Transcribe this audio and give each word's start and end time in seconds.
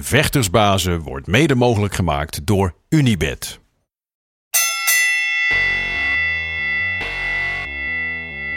Vechtersbazen 0.00 1.00
wordt 1.00 1.26
mede 1.26 1.54
mogelijk 1.54 1.94
gemaakt 1.94 2.46
door 2.46 2.74
Unibed. 2.88 3.60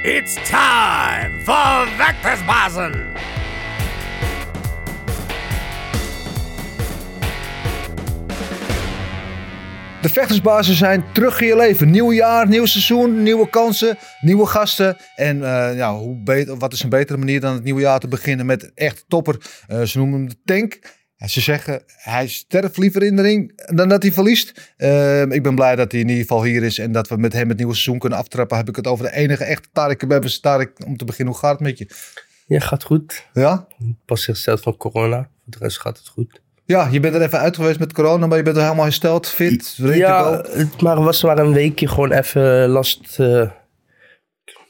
It's 0.01 0.33
time 0.33 1.41
for 1.43 1.87
Vectorsbazen! 1.97 2.91
De 10.01 10.09
vechtersbazen 10.09 10.75
zijn 10.75 11.03
terug 11.13 11.41
in 11.41 11.47
je 11.47 11.55
leven. 11.55 11.91
Nieuw 11.91 12.11
jaar, 12.11 12.47
nieuw 12.47 12.65
seizoen, 12.65 13.23
nieuwe 13.23 13.49
kansen, 13.49 13.97
nieuwe 14.21 14.45
gasten. 14.45 14.97
En 15.15 15.43
eh, 15.43 15.77
ja, 15.77 15.95
hoe 15.95 16.23
beter, 16.23 16.57
wat 16.57 16.73
is 16.73 16.83
een 16.83 16.89
betere 16.89 17.17
manier 17.17 17.39
dan 17.39 17.53
het 17.53 17.63
nieuwe 17.63 17.81
jaar 17.81 17.99
te 17.99 18.07
beginnen 18.07 18.45
met 18.45 18.73
echt 18.73 19.05
topper. 19.07 19.63
Eh, 19.67 19.81
ze 19.81 19.97
noemen 19.97 20.19
hem 20.19 20.29
de 20.29 20.41
tank. 20.45 20.79
En 21.17 21.29
ze 21.29 21.41
zeggen, 21.41 21.83
hij 21.87 22.27
sterft 22.27 22.77
liever 22.77 23.03
in 23.03 23.15
de 23.15 23.21
ring 23.21 23.61
dan 23.75 23.89
dat 23.89 24.01
hij 24.01 24.11
verliest. 24.11 24.73
Eh, 24.77 25.21
ik 25.21 25.43
ben 25.43 25.55
blij 25.55 25.75
dat 25.75 25.91
hij 25.91 26.01
in 26.01 26.07
ieder 26.07 26.21
geval 26.21 26.43
hier 26.43 26.63
is 26.63 26.79
en 26.79 26.91
dat 26.91 27.07
we 27.07 27.17
met 27.17 27.33
hem 27.33 27.47
het 27.47 27.57
nieuwe 27.57 27.73
seizoen 27.73 27.99
kunnen 27.99 28.17
aftrappen. 28.17 28.57
Heb 28.57 28.69
ik 28.69 28.75
het 28.75 28.87
over 28.87 29.05
de 29.05 29.13
enige 29.13 29.43
echte 29.43 29.69
Tarek 29.73 29.97
Kebebes. 29.97 30.39
Tarek, 30.39 30.71
om 30.85 30.97
te 30.97 31.05
beginnen, 31.05 31.33
hoe 31.33 31.43
gaat 31.43 31.59
het 31.59 31.67
met 31.67 31.77
je? 31.77 31.89
Ja, 32.47 32.59
gaat 32.59 32.83
goed. 32.83 33.27
Ja? 33.33 33.67
Pas 34.05 34.23
zichzelf 34.23 34.61
van 34.61 34.77
corona. 34.77 35.17
Voor 35.17 35.29
de 35.43 35.57
rest 35.57 35.79
gaat 35.79 35.97
het 35.97 36.07
goed. 36.07 36.41
Ja, 36.65 36.87
je 36.91 36.99
bent 36.99 37.15
er 37.15 37.21
even 37.21 37.39
uit 37.39 37.55
geweest 37.55 37.79
met 37.79 37.93
corona, 37.93 38.27
maar 38.27 38.37
je 38.37 38.43
bent 38.43 38.55
er 38.55 38.61
helemaal 38.61 38.83
hersteld, 38.83 39.27
fit. 39.27 39.73
Ja, 39.75 40.41
het 40.41 40.81
maar 40.81 41.01
was 41.01 41.23
maar 41.23 41.37
een 41.37 41.53
weekje 41.53 41.87
gewoon 41.87 42.11
even 42.11 42.67
last. 42.67 43.19
Uh, 43.19 43.27
een 43.27 43.51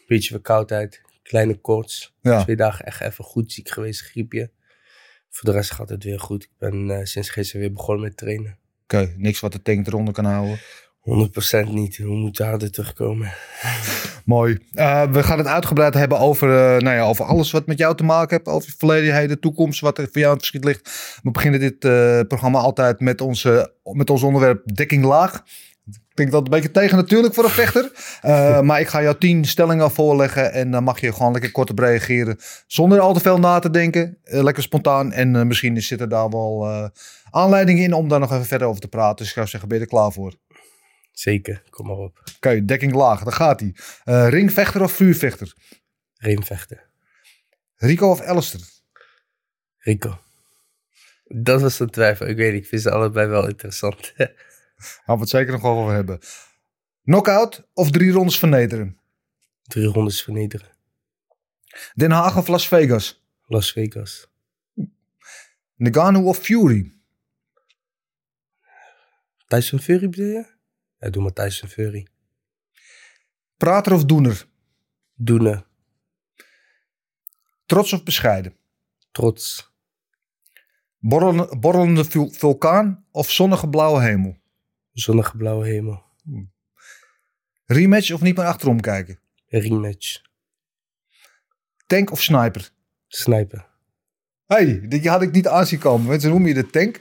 beetje 0.08 0.30
verkoudheid, 0.30 1.02
kleine 1.24 1.55
koorts. 1.55 2.16
Ja. 2.22 2.44
Twee 2.44 2.55
dagen 2.55 2.86
echt 2.86 3.02
even 3.02 3.24
goed 3.24 3.52
ziek 3.52 3.70
geweest, 3.70 4.02
griepje. 4.02 4.52
Voor 5.38 5.50
de 5.50 5.55
rest 5.55 5.72
gaat 5.72 5.90
het 5.90 6.04
weer 6.04 6.20
goed. 6.20 6.44
Ik 6.44 6.50
ben 6.58 6.90
uh, 6.90 7.00
sinds 7.04 7.30
gisteren 7.30 7.62
weer 7.62 7.73
begonnen 7.73 8.04
met 8.04 8.18
trainen. 8.18 8.58
Oké, 8.84 8.96
okay, 9.02 9.14
niks 9.18 9.40
wat 9.40 9.52
de 9.52 9.62
tank 9.62 9.88
eronder 9.88 10.13
kan 10.13 10.26
houden. 10.26 10.60
100% 11.70 11.70
niet. 11.70 11.98
We 11.98 12.16
moeten 12.16 12.46
harder 12.46 12.71
terugkomen. 12.71 13.34
Mooi. 14.26 14.58
Uh, 14.74 15.12
we 15.12 15.24
gaan 15.24 15.38
het 15.38 15.48
uitgebreid 15.48 15.93
hebben 15.93 16.20
over, 16.20 16.49
uh, 16.49 16.82
nou 16.82 16.96
ja, 16.96 17.04
over 17.04 17.26
alles 17.26 17.52
wat 17.52 17.68
met 17.68 17.77
jou 17.77 17.96
te 17.96 18.04
maken 18.04 18.35
heeft. 18.38 18.58
Over 18.58 18.74
verleden, 18.77 19.15
heden, 19.15 19.40
toekomst, 19.40 19.80
wat 19.80 19.98
er 19.98 20.04
voor 20.04 20.21
jou 20.21 20.26
in 20.26 20.38
het 20.38 20.46
verschiet 20.46 20.63
ligt. 20.63 21.20
We 21.24 21.32
beginnen 21.32 21.60
dit 21.60 21.85
uh, 21.85 22.20
programma 22.27 22.60
altijd 22.60 22.99
met, 22.99 23.21
onze, 23.21 23.74
met 23.84 24.10
ons 24.10 24.24
onderwerp 24.24 24.76
dekking 24.76 25.04
laag. 25.04 25.43
Ik 26.18 26.23
denk 26.23 26.35
dat 26.35 26.43
een 26.43 26.62
beetje 26.62 26.71
tegen 26.71 26.98
natuurlijk 26.98 27.34
voor 27.34 27.43
een 27.43 27.49
vechter. 27.49 27.91
maar 28.68 28.79
ik 28.79 28.87
ga 28.87 29.01
jou 29.01 29.18
tien 29.18 29.46
stellingen 29.46 29.91
voorleggen. 29.91 30.51
En 30.51 30.71
dan 30.71 30.84
mag 30.84 30.99
je 30.99 31.13
gewoon 31.13 31.32
lekker 31.32 31.51
kort 31.51 31.70
op 31.70 31.79
reageren. 31.79 32.37
Zonder 32.68 32.99
al 32.99 33.13
te 33.13 33.20
veel 33.20 33.40
na 33.40 33.59
te 33.59 33.70
denken. 33.70 34.18
lekker 34.24 34.63
spontaan. 34.63 35.12
En 35.12 35.48
misschien 35.48 35.82
zit 35.82 36.01
er 36.01 36.09
daar 36.09 36.29
wel 36.29 36.68
aanleiding 37.29 37.79
in 37.79 37.93
om 37.93 38.07
daar 38.07 38.20
nog 38.20 38.32
even 38.32 38.46
verder 38.46 38.68
over 38.68 38.82
te 38.82 38.87
praten. 38.87 39.15
Dus 39.15 39.27
ik 39.27 39.34
zou 39.34 39.48
zeggen, 39.48 39.70
ben 39.70 39.77
je 39.77 39.84
er 39.84 39.90
klaar 39.90 40.12
voor? 40.12 40.34
Zeker, 41.12 41.63
kom 41.70 41.87
maar 41.87 41.98
op. 41.98 42.20
Oké, 42.20 42.31
okay, 42.35 42.65
dekking 42.65 42.93
laag, 42.93 43.24
daar 43.24 43.34
gaat 43.34 43.59
hij. 43.59 43.76
Ringvechter 44.29 44.81
of 44.81 44.91
vuurvechter? 44.91 45.54
Ringvechter. 46.18 46.85
Rico 47.76 48.09
of 48.09 48.21
Alistair? 48.21 48.63
Rico. 49.77 50.20
Dat 51.24 51.62
was 51.62 51.79
een 51.79 51.90
twijfel. 51.90 52.27
Ik 52.27 52.37
weet 52.37 52.54
niet, 52.54 52.62
ik 52.62 52.68
vind 52.68 52.81
ze 52.81 52.91
allebei 52.91 53.27
wel 53.27 53.48
interessant. 53.48 54.13
Gaan 54.78 55.16
we 55.16 55.22
het 55.22 55.30
zeker 55.30 55.52
nog 55.52 55.62
wel 55.62 55.78
over 55.78 55.94
hebben. 55.94 56.20
Knockout 57.04 57.68
of 57.74 57.92
drie 57.92 58.12
rondes 58.12 58.40
vernederen? 58.40 59.00
Drie 59.64 59.86
rondes 59.86 60.24
vernederen. 60.24 60.70
Den 61.94 62.12
Haag 62.12 62.38
of 62.38 62.48
Las 62.48 62.68
Vegas? 62.68 63.24
Las 63.46 63.72
Vegas. 63.72 64.28
Nagano 65.75 66.22
of 66.28 66.38
Fury? 66.38 66.94
Tyson 69.48 69.80
Fury 69.80 70.09
bedoel 70.09 70.25
je? 70.25 70.46
Ja, 70.98 71.09
doe 71.09 71.24
maar 71.24 71.34
Tyson 71.34 71.70
Fury. 71.70 72.08
Prater 73.58 73.94
of 73.94 74.06
doener? 74.06 74.48
Doener. 75.14 75.66
Trots 77.66 77.94
of 77.94 78.04
bescheiden? 78.04 78.56
Trots. 79.12 79.72
Borrelende, 81.00 81.58
borrelende 81.58 82.06
vulkaan 82.32 83.06
of 83.12 83.32
zonnige 83.32 83.70
blauwe 83.70 84.02
hemel? 84.02 84.38
Zonnige 85.00 85.38
blauwe 85.38 85.66
hemel. 85.68 86.03
Rematch 87.66 88.12
of 88.12 88.22
niet 88.22 88.38
meer 88.38 88.46
achterom 88.46 88.80
kijken? 88.80 89.19
Rematch. 89.47 90.22
Tank 91.88 92.12
of 92.12 92.22
sniper? 92.22 92.69
Sniper. 93.07 93.66
hey, 94.46 94.88
dit 94.88 95.07
had 95.07 95.22
ik 95.22 95.31
niet 95.31 95.47
aanzien 95.47 95.80
komen. 95.80 96.07
Mensen 96.07 96.30
noemen 96.30 96.47
je 96.47 96.53
de 96.53 96.69
tank. 96.69 97.00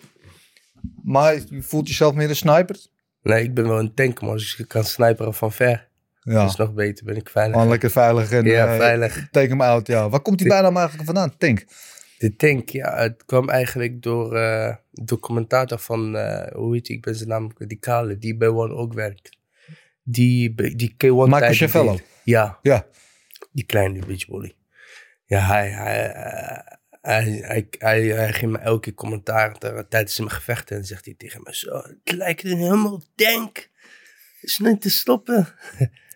Maar 1.03 1.35
je 1.35 1.63
voelt 1.63 1.89
jezelf 1.89 2.15
meer 2.15 2.29
een 2.29 2.37
sniper? 2.37 2.77
Nee, 3.23 3.43
ik 3.43 3.55
ben 3.55 3.69
wel 3.69 3.79
een 3.79 3.95
tank, 3.95 4.21
maar 4.21 4.31
als 4.31 4.57
ik 4.59 4.69
kan 4.69 4.85
sniperen 4.85 5.35
van 5.35 5.53
ver. 5.53 5.89
Ja. 6.21 6.33
Dat 6.33 6.51
is 6.51 6.57
nog 6.57 6.75
beter, 6.75 7.05
ben 7.05 7.17
ik 7.17 7.29
veilig. 7.29 7.55
Gewoon 7.55 7.71
lekker 7.71 7.91
veilig 7.91 8.31
en 8.31 8.45
Ja, 8.45 8.73
uh, 8.73 8.77
veilig. 8.77 9.29
take 9.31 9.49
hem 9.49 9.61
out. 9.61 9.87
Ja. 9.87 10.09
Waar 10.09 10.21
komt 10.21 10.39
die 10.39 10.49
bijna 10.49 10.71
eigenlijk 10.71 11.05
vandaan? 11.05 11.37
Tank. 11.37 11.65
De 12.19 12.37
tank, 12.37 12.69
ja, 12.69 12.97
het 12.97 13.25
kwam 13.25 13.49
eigenlijk 13.49 14.03
door 14.03 14.37
uh, 14.37 14.75
de 14.91 15.19
commentator 15.19 15.79
van, 15.79 16.17
uh, 16.17 16.47
hoe 16.53 16.75
heet 16.75 16.87
hij, 16.87 16.97
ik 16.97 17.03
ben 17.03 17.15
zijn 17.15 17.29
naam, 17.29 17.53
die 17.59 17.79
Kale, 17.79 18.19
die 18.19 18.37
bij 18.37 18.49
One 18.49 18.75
ook 18.75 18.93
werkt. 18.93 19.39
Die, 20.03 20.55
die 20.77 20.91
K1 20.93 21.29
Michael. 21.29 22.01
Ja. 22.25 22.59
Ja. 22.63 22.87
Die 23.53 23.65
kleine 23.65 24.07
bitchbolly. 24.07 24.55
Ja, 25.27 25.41
hij, 25.41 25.71
hij, 25.71 26.13
hij, 27.01 27.25
hij, 27.43 27.67
hij, 27.79 28.03
hij 28.03 28.33
ging 28.33 28.53
me 28.53 28.59
elke 28.59 28.81
keer 28.81 28.95
commentaar 28.95 29.59
tijdens 29.89 30.19
mijn 30.19 30.31
gevechten 30.31 30.77
en 30.77 30.85
zegt 30.85 31.05
hij 31.05 31.15
tegen 31.15 31.41
me 31.43 31.55
zo, 31.57 31.77
het 31.77 32.13
lijkt 32.17 32.45
een 32.45 32.59
helemaal 32.59 33.03
tank. 33.15 33.71
Is 34.41 34.59
niet 34.59 34.81
te 34.81 34.91
stoppen. 34.91 35.49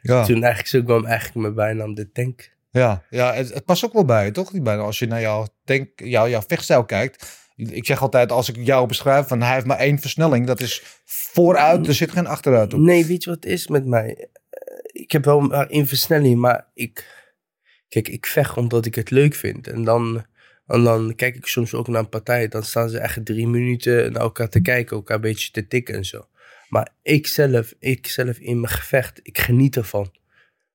Ja. 0.03 0.25
Toen 0.25 0.43
eigenlijk 0.43 0.67
zo 0.67 0.83
kwam 0.83 1.05
eigenlijk 1.05 1.37
mijn 1.37 1.55
bijnaam 1.55 1.95
de 1.95 2.13
tank. 2.13 2.51
Ja, 2.71 3.05
ja 3.11 3.35
het, 3.35 3.65
past 3.65 3.85
ook 3.85 3.93
wel 3.93 4.05
bij, 4.05 4.31
toch? 4.31 4.53
Als 4.65 4.99
je 4.99 5.07
naar 5.07 5.21
jouw, 5.21 5.47
tank, 5.65 5.89
jouw, 5.95 6.29
jouw 6.29 6.43
vechtstijl 6.47 6.85
kijkt. 6.85 7.39
Ik 7.57 7.87
zeg 7.87 8.03
altijd, 8.03 8.33
als 8.33 8.49
ik 8.49 8.57
jou 8.57 8.87
beschrijf, 8.87 9.27
van 9.27 9.43
hij 9.43 9.55
heeft 9.55 9.67
maar 9.67 9.79
één 9.79 9.99
versnelling. 9.99 10.47
Dat 10.47 10.61
is 10.61 10.83
vooruit, 11.05 11.87
er 11.87 11.95
zit 11.95 12.11
geen 12.11 12.27
achteruit 12.27 12.75
op. 12.75 12.81
Nee, 12.81 13.07
weet 13.07 13.25
je 13.25 13.31
wat 13.31 13.45
het 13.45 13.53
is 13.53 13.69
met 13.69 13.87
mij? 13.87 14.29
Ik 14.83 15.13
heb 15.13 15.25
wel 15.25 15.41
maar 15.41 15.67
één 15.67 15.87
versnelling, 15.87 16.39
maar 16.39 16.71
ik... 16.75 17.19
Kijk, 17.89 18.09
ik 18.09 18.27
vecht 18.27 18.57
omdat 18.57 18.87
ik 18.87 18.95
het 18.95 19.11
leuk 19.11 19.35
vind. 19.35 19.67
En 19.67 19.85
dan, 19.85 20.25
en 20.67 20.85
dan 20.85 21.15
kijk 21.15 21.37
ik 21.37 21.47
soms 21.47 21.75
ook 21.75 21.89
naar 21.89 22.01
een 22.01 22.09
partij. 22.09 22.49
Dan 22.49 22.63
staan 22.63 22.89
ze 22.89 22.99
echt 22.99 23.25
drie 23.25 23.47
minuten 23.47 24.13
naar 24.13 24.23
elkaar 24.23 24.49
te 24.49 24.61
kijken. 24.61 24.97
Elkaar 24.97 25.17
een 25.17 25.23
beetje 25.23 25.51
te 25.51 25.67
tikken 25.67 25.95
en 25.95 26.05
zo. 26.05 26.29
Maar 26.69 26.89
ik 27.03 27.27
zelf, 27.27 27.75
ik 27.79 28.07
zelf 28.07 28.39
in 28.39 28.61
mijn 28.61 28.73
gevecht, 28.73 29.21
ik 29.23 29.39
geniet 29.39 29.77
ervan. 29.77 30.11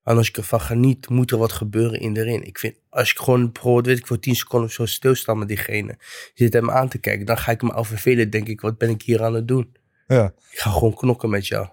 En 0.06 0.18
als 0.18 0.28
ik 0.28 0.38
ervan 0.38 0.62
geniet, 0.62 1.10
moet 1.10 1.32
er 1.32 1.38
wat 1.38 1.52
gebeuren 1.52 2.00
in 2.00 2.14
de 2.14 2.22
ring. 2.22 2.46
Ik 2.46 2.60
vind, 2.60 2.76
als 2.90 3.12
ik 3.12 3.18
gewoon 3.18 3.52
bijvoorbeeld, 3.52 3.86
weet 3.86 3.98
ik, 3.98 4.08
voor 4.08 4.20
10 4.20 4.36
seconden 4.36 4.72
zo 4.72 4.86
stilstaan 4.86 5.38
met 5.38 5.48
diegene. 5.48 5.98
Zit 6.34 6.54
hem 6.54 6.72
aan 6.72 6.90
te 6.90 6.98
kijken, 6.98 7.26
dan 7.26 7.38
ga 7.38 7.52
ik 7.52 7.62
me 7.62 7.72
al 7.72 7.84
vervelen. 7.84 8.30
Denk 8.30 8.48
ik, 8.48 8.62
wat 8.62 8.78
ben 8.78 8.90
ik 8.90 9.02
hier 9.02 9.24
aan 9.24 9.34
het 9.34 9.48
doen? 9.48 9.76
Ja. 10.08 10.34
Ik 10.52 10.60
ga 10.60 10.70
gewoon 10.70 10.94
knokken 10.94 11.30
met 11.30 11.48
jou. 11.48 11.68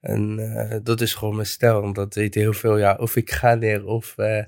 En 0.00 0.38
uh, 0.38 0.76
dat 0.82 1.00
is 1.00 1.14
gewoon 1.14 1.34
mijn 1.34 1.46
stijl. 1.46 1.82
En 1.82 1.92
dat 1.92 2.14
weten 2.14 2.40
heel 2.40 2.52
veel, 2.52 2.78
ja, 2.78 2.96
of 3.00 3.16
ik 3.16 3.30
ga 3.30 3.54
neer 3.54 3.84
of, 3.84 4.14
uh, 4.16 4.42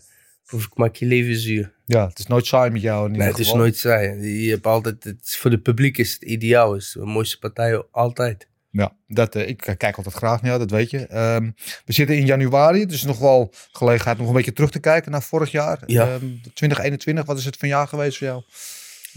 of 0.52 0.64
ik 0.64 0.76
maak 0.76 0.94
je 0.94 1.06
leven 1.06 1.36
zuur. 1.36 1.74
Ja, 1.84 2.08
het 2.08 2.18
is 2.18 2.26
nooit 2.26 2.46
saai 2.46 2.70
met 2.70 2.82
jou. 2.82 3.06
In 3.06 3.18
nee, 3.18 3.28
het 3.28 3.38
is 3.38 3.52
nooit 3.52 3.76
saai. 3.76 4.20
Je 4.44 4.50
hebt 4.50 4.66
altijd, 4.66 5.04
het 5.04 5.36
voor 5.36 5.50
de 5.50 5.58
publiek 5.58 5.98
is 5.98 6.12
het 6.12 6.22
ideaal. 6.22 6.72
Het 6.72 6.82
is 6.82 6.92
de 6.92 7.04
mooiste 7.04 7.38
partij 7.38 7.82
altijd. 7.90 8.48
Ja, 8.76 8.96
dat, 9.06 9.36
uh, 9.36 9.48
ik 9.48 9.74
kijk 9.76 9.96
altijd 9.96 10.14
graag 10.14 10.42
naar 10.42 10.50
jou, 10.50 10.58
dat 10.58 10.70
weet 10.70 10.90
je. 10.90 10.98
Um, 10.98 11.54
we 11.84 11.92
zitten 11.92 12.16
in 12.16 12.26
januari, 12.26 12.86
dus 12.86 13.02
nog 13.02 13.18
wel 13.18 13.52
gelegenheid 13.72 14.18
nog 14.18 14.28
een 14.28 14.34
beetje 14.34 14.52
terug 14.52 14.70
te 14.70 14.80
kijken 14.80 15.10
naar 15.10 15.22
vorig 15.22 15.50
jaar. 15.50 15.82
Ja. 15.86 16.14
Um, 16.14 16.40
2021, 16.42 17.24
wat 17.24 17.38
is 17.38 17.44
het 17.44 17.56
van 17.56 17.68
jaar 17.68 17.88
geweest 17.88 18.18
voor 18.18 18.26
jou? 18.26 18.42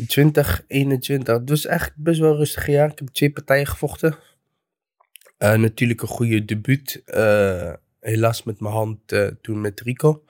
2021, 0.07 1.35
het 1.35 1.50
was 1.50 1.66
eigenlijk 1.66 2.00
best 2.00 2.19
wel 2.19 2.31
een 2.31 2.38
rustig 2.38 2.68
jaar. 2.68 2.92
Ik 2.92 3.00
heb 3.00 3.07
twee 3.07 3.31
partijen 3.31 3.68
gevochten. 3.68 4.18
Uh, 5.39 5.54
natuurlijk 5.54 6.01
een 6.01 6.07
goede 6.07 6.45
debuut. 6.45 7.01
Uh, 7.06 7.74
helaas 8.00 8.44
met 8.44 8.59
mijn 8.59 8.74
hand 8.74 9.00
toen 9.42 9.62
met 9.62 9.81
Rico. 9.81 10.24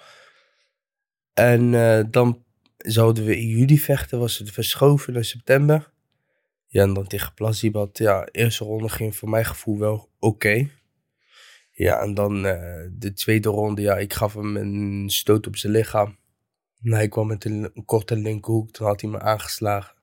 En 1.34 1.72
dan 2.12 2.44
zouden 2.78 3.26
we 3.26 3.38
in 3.38 3.48
juli 3.48 3.80
vechten, 3.80 4.20
was 4.20 4.38
het 4.38 4.52
verschoven 4.52 5.14
naar 5.14 5.26
september. 5.26 5.92
Ja, 6.68 6.84
en 6.84 6.94
dan 6.94 7.08
tegen 7.08 7.34
Plazibat. 7.34 7.98
Ja, 7.98 8.28
eerste 8.32 8.64
ronde 8.64 8.90
ging 8.90 9.16
voor 9.16 9.30
mijn 9.30 9.46
gevoel 9.46 9.80
wel 9.80 9.94
oké. 9.94 10.10
Okay. 10.20 10.72
Ja, 11.72 12.00
en 12.00 12.14
dan 12.14 12.46
uh, 12.46 12.88
de 12.92 13.14
tweede 13.14 13.50
ronde, 13.50 13.82
ja, 13.82 13.98
ik 13.98 14.14
gaf 14.14 14.34
hem 14.34 14.56
een 14.56 15.10
stoot 15.10 15.48
op 15.48 15.56
zijn 15.56 15.74
lichaam. 15.74 16.18
En 16.84 16.94
hij 16.94 17.08
kwam 17.08 17.28
met 17.28 17.46
een, 17.46 17.72
een 17.74 17.86
korte 17.86 18.16
linkerhoek, 18.16 18.72
toen 18.72 18.88
had 18.88 19.02
hij 19.02 19.10
me 19.10 19.20
aangeslagen. 19.20 19.96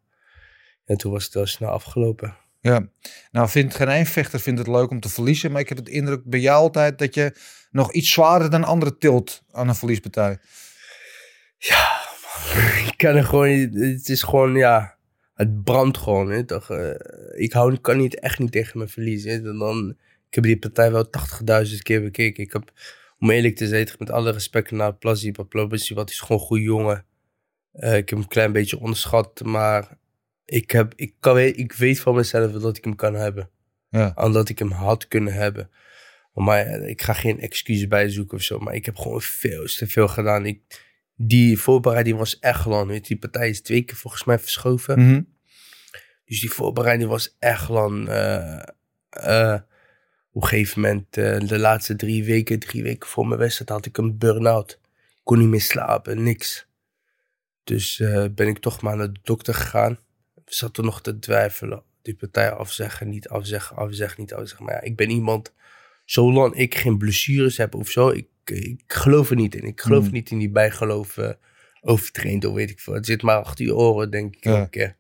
En 0.85 0.97
toen 0.97 1.13
was 1.13 1.25
het 1.25 1.35
wel 1.35 1.47
snel 1.47 1.71
afgelopen. 1.71 2.37
Ja, 2.61 2.89
nou 3.31 3.49
vindt 3.49 3.75
geen 3.75 3.89
één 3.89 4.07
vechter 4.07 4.41
vindt 4.41 4.59
het 4.59 4.69
leuk 4.69 4.91
om 4.91 5.01
te 5.01 5.09
verliezen. 5.09 5.53
Maar 5.53 5.61
ik 5.61 5.69
heb 5.69 5.79
het 5.79 5.89
indruk 5.89 6.25
bij 6.25 6.41
jou 6.41 6.63
altijd 6.63 6.99
dat 6.99 7.15
je 7.15 7.37
nog 7.71 7.93
iets 7.93 8.13
zwaarder 8.13 8.51
dan 8.51 8.65
anderen 8.65 8.99
tilt 8.99 9.43
aan 9.51 9.69
een 9.69 9.75
verliespartij. 9.75 10.39
Ja, 11.59 12.01
man. 12.23 12.87
ik 12.89 12.95
kan 12.97 13.17
er 13.17 13.25
gewoon, 13.25 13.49
het 13.49 14.09
is 14.09 14.23
gewoon, 14.23 14.55
ja, 14.55 14.99
het 15.35 15.65
brandt 15.65 15.99
gewoon. 15.99 16.37
Je 16.37 16.45
toch? 16.45 16.71
Eh, 16.71 16.91
ik 17.43 17.53
hou, 17.53 17.77
kan 17.79 17.97
niet, 17.97 18.21
echt 18.21 18.39
niet 18.39 18.53
tegen 18.53 18.79
mijn 18.79 18.91
verlies. 18.91 19.43
Dan, 19.43 19.97
ik 20.29 20.35
heb 20.35 20.45
die 20.45 20.59
partij 20.59 20.93
wel 20.93 21.11
80.000 21.67 21.77
keer 21.83 22.03
bekeken. 22.03 22.45
Ik 22.45 22.53
heb, 22.53 22.73
om 23.19 23.31
eerlijk 23.31 23.57
te 23.57 23.67
zijn, 23.67 23.89
met 23.99 24.11
alle 24.11 24.31
respect 24.33 24.71
naar 24.71 24.95
Plassi, 24.95 25.33
Plobissi, 25.49 25.95
wat 25.95 26.11
is 26.11 26.21
gewoon 26.21 26.41
een 26.41 26.47
goede 26.47 26.63
jongen. 26.63 27.05
Eh, 27.73 27.91
ik 27.91 27.97
heb 27.97 28.09
hem 28.09 28.19
een 28.19 28.29
klein 28.29 28.53
beetje 28.53 28.79
onderschat, 28.79 29.45
maar 29.45 29.99
ik, 30.45 30.71
heb, 30.71 30.93
ik, 30.97 31.15
kan, 31.21 31.35
weet- 31.35 31.59
ik 31.59 31.73
weet 31.73 32.01
van 32.01 32.15
mezelf 32.15 32.53
dat 32.53 32.77
ik 32.77 32.85
hem 32.85 32.97
kan 32.97 33.15
hebben. 33.15 33.51
Ja. 33.89 34.15
En 34.15 34.33
dat 34.33 34.49
ik 34.49 34.59
hem 34.59 34.71
had 34.71 35.09
kunnen 35.09 35.33
hebben. 35.33 35.71
Maar 36.33 36.67
ik 36.67 37.03
ga 37.03 37.13
geen 37.13 37.41
excuses 37.41 37.89
bijzoeken 37.89 38.37
of 38.37 38.43
zo. 38.43 38.59
Maar 38.59 38.75
ik 38.75 38.85
heb 38.85 38.97
gewoon 38.97 39.21
veel 39.21 39.65
te 39.65 39.87
veel 39.87 40.09
gedaan. 40.09 40.47
Ik, 40.47 40.84
die 41.17 41.61
voorbereiding 41.61 42.19
was 42.19 42.39
echt 42.39 42.65
lang. 42.65 42.87
Weet 42.87 43.03
je, 43.03 43.15
die 43.15 43.19
partij 43.19 43.49
is 43.49 43.63
twee 43.63 43.83
keer 43.83 43.97
volgens 43.97 44.25
mij 44.25 44.39
verschoven. 44.39 45.01
Mhm. 45.01 45.23
Dus 46.25 46.41
die 46.41 46.51
voorbereiding 46.51 47.11
was 47.11 47.37
echt 47.39 47.69
lang. 47.69 48.09
eh 48.09 48.63
eh, 49.15 49.59
op 50.33 50.43
een 50.43 50.49
gegeven 50.49 50.81
moment, 50.81 51.17
eh, 51.17 51.39
de 51.39 51.59
laatste 51.59 51.97
drie 51.97 52.25
weken, 52.25 52.59
drie 52.59 52.83
weken 52.83 53.09
voor 53.09 53.27
mijn 53.27 53.41
wedstrijd, 53.41 53.71
had 53.71 53.87
ik 53.87 53.97
een 53.97 54.19
burn-out. 54.19 54.79
Ik 54.93 55.21
kon 55.23 55.39
niet 55.39 55.49
meer 55.49 55.61
slapen, 55.61 56.23
niks. 56.23 56.67
Dus 57.65 57.97
ben 58.35 58.49
ik 58.49 58.59
toch 58.59 58.83
maar 58.83 58.97
naar 58.97 59.13
de 59.13 59.21
dokter 59.23 59.55
gegaan. 59.55 59.99
We 60.35 60.43
zaten 60.45 60.85
nog 60.85 61.03
te 61.03 61.19
twijfelen. 61.19 61.83
Die 62.03 62.15
partij 62.15 62.51
afzeggen, 62.51 63.09
niet 63.09 63.29
afzeggen, 63.29 63.77
afzeggen, 63.77 64.21
niet 64.21 64.35
afzeggen. 64.35 64.65
Maar 64.65 64.75
ja, 64.75 64.81
ik 64.81 64.97
ben 64.97 65.11
iemand, 65.11 65.53
zolang 66.05 66.55
ik 66.55 66.75
geen 66.75 66.99
blessures 66.99 67.57
heb 67.57 67.75
of 67.75 67.89
zo, 67.89 68.09
ik, 68.09 68.29
ik 68.51 68.83
geloof 68.87 69.31
er 69.31 69.37
niet 69.37 69.55
in. 69.55 69.65
Ik 69.65 69.81
geloof 69.81 70.05
Hmm. 70.05 70.13
niet 70.13 70.31
in 70.31 70.39
die 70.39 70.51
bijgeloof 70.51 71.17
eh, 71.19 71.31
overtraind 71.81 72.45
of 72.45 72.55
weet 72.55 72.71
ik 72.71 72.81
veel. 72.81 72.95
Het 72.95 73.07
zit 73.07 73.23
maar 73.23 73.37
achter 73.43 73.65
je 73.65 73.75
oren, 73.77 74.11
denk 74.11 74.37
ik 74.37 74.45
Ja. 74.45 74.57
elke 74.57 74.71
keer. 74.71 74.97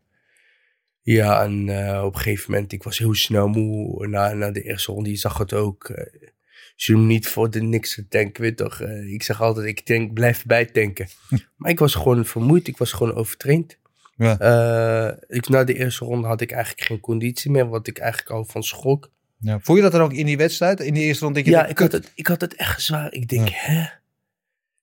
Ja, 1.03 1.43
en 1.43 1.69
eh, 1.69 2.05
op 2.05 2.15
een 2.15 2.21
gegeven 2.21 2.53
moment, 2.53 2.73
ik 2.73 2.83
was 2.83 2.99
heel 2.99 3.15
snel 3.15 3.49
moe 3.49 4.07
na, 4.07 4.33
na 4.33 4.51
de 4.51 4.63
eerste 4.63 4.93
ronde. 4.93 5.11
Je 5.11 5.17
zag 5.17 5.39
het 5.39 5.53
ook. 5.53 5.85
eh 5.89 6.29
je 6.77 6.93
hem 6.93 7.07
niet 7.07 7.29
voor 7.29 7.51
de 7.51 7.63
niks 7.63 7.95
te 7.95 8.09
tanken, 8.09 8.43
weet 8.43 8.57
toch. 8.57 8.81
Eh, 8.81 9.13
ik 9.13 9.23
zeg 9.23 9.41
altijd, 9.43 9.67
ik 9.67 9.87
denk, 9.87 10.13
blijf 10.15 10.45
bijtanken. 10.47 11.09
maar 11.57 11.71
ik 11.71 11.79
was 11.79 11.95
gewoon 11.95 12.25
vermoeid, 12.25 12.69
ik 12.69 12.77
was 12.77 12.93
gewoon 12.93 13.15
overtraind. 13.15 13.79
Ja. 14.17 15.19
Ik, 15.29 15.49
na 15.49 15.65
de 15.65 15.75
eerste 15.75 16.05
ronde 16.05 16.27
had 16.27 16.41
ik 16.41 16.51
eigenlijk 16.53 16.87
geen 16.87 17.01
conditie 17.01 17.51
meer, 17.51 17.69
wat 17.69 17.87
ik 17.87 17.99
eigenlijk 17.99 18.31
al 18.31 18.45
van 18.45 18.63
schrok. 18.63 19.11
Ja. 19.45 19.61
Voel 19.61 19.77
je 19.77 19.83
dat 19.83 19.93
dan 19.93 20.01
ook 20.01 20.13
in 20.13 20.27
die 20.27 20.37
wedstrijd? 20.37 20.81
In 20.81 20.95
die 20.95 21.03
eerste 21.03 21.25
ronde? 21.25 21.45
je, 21.45 21.51
Ja, 21.51 21.67
ik 21.67 21.79
had, 21.79 21.93
het, 21.93 22.13
ik 22.15 22.27
had 22.27 22.41
het 22.41 22.55
echt 22.55 22.83
zwaar. 22.83 23.13
Ik 23.13 23.29
denk, 23.29 23.49
hè? 23.51 23.85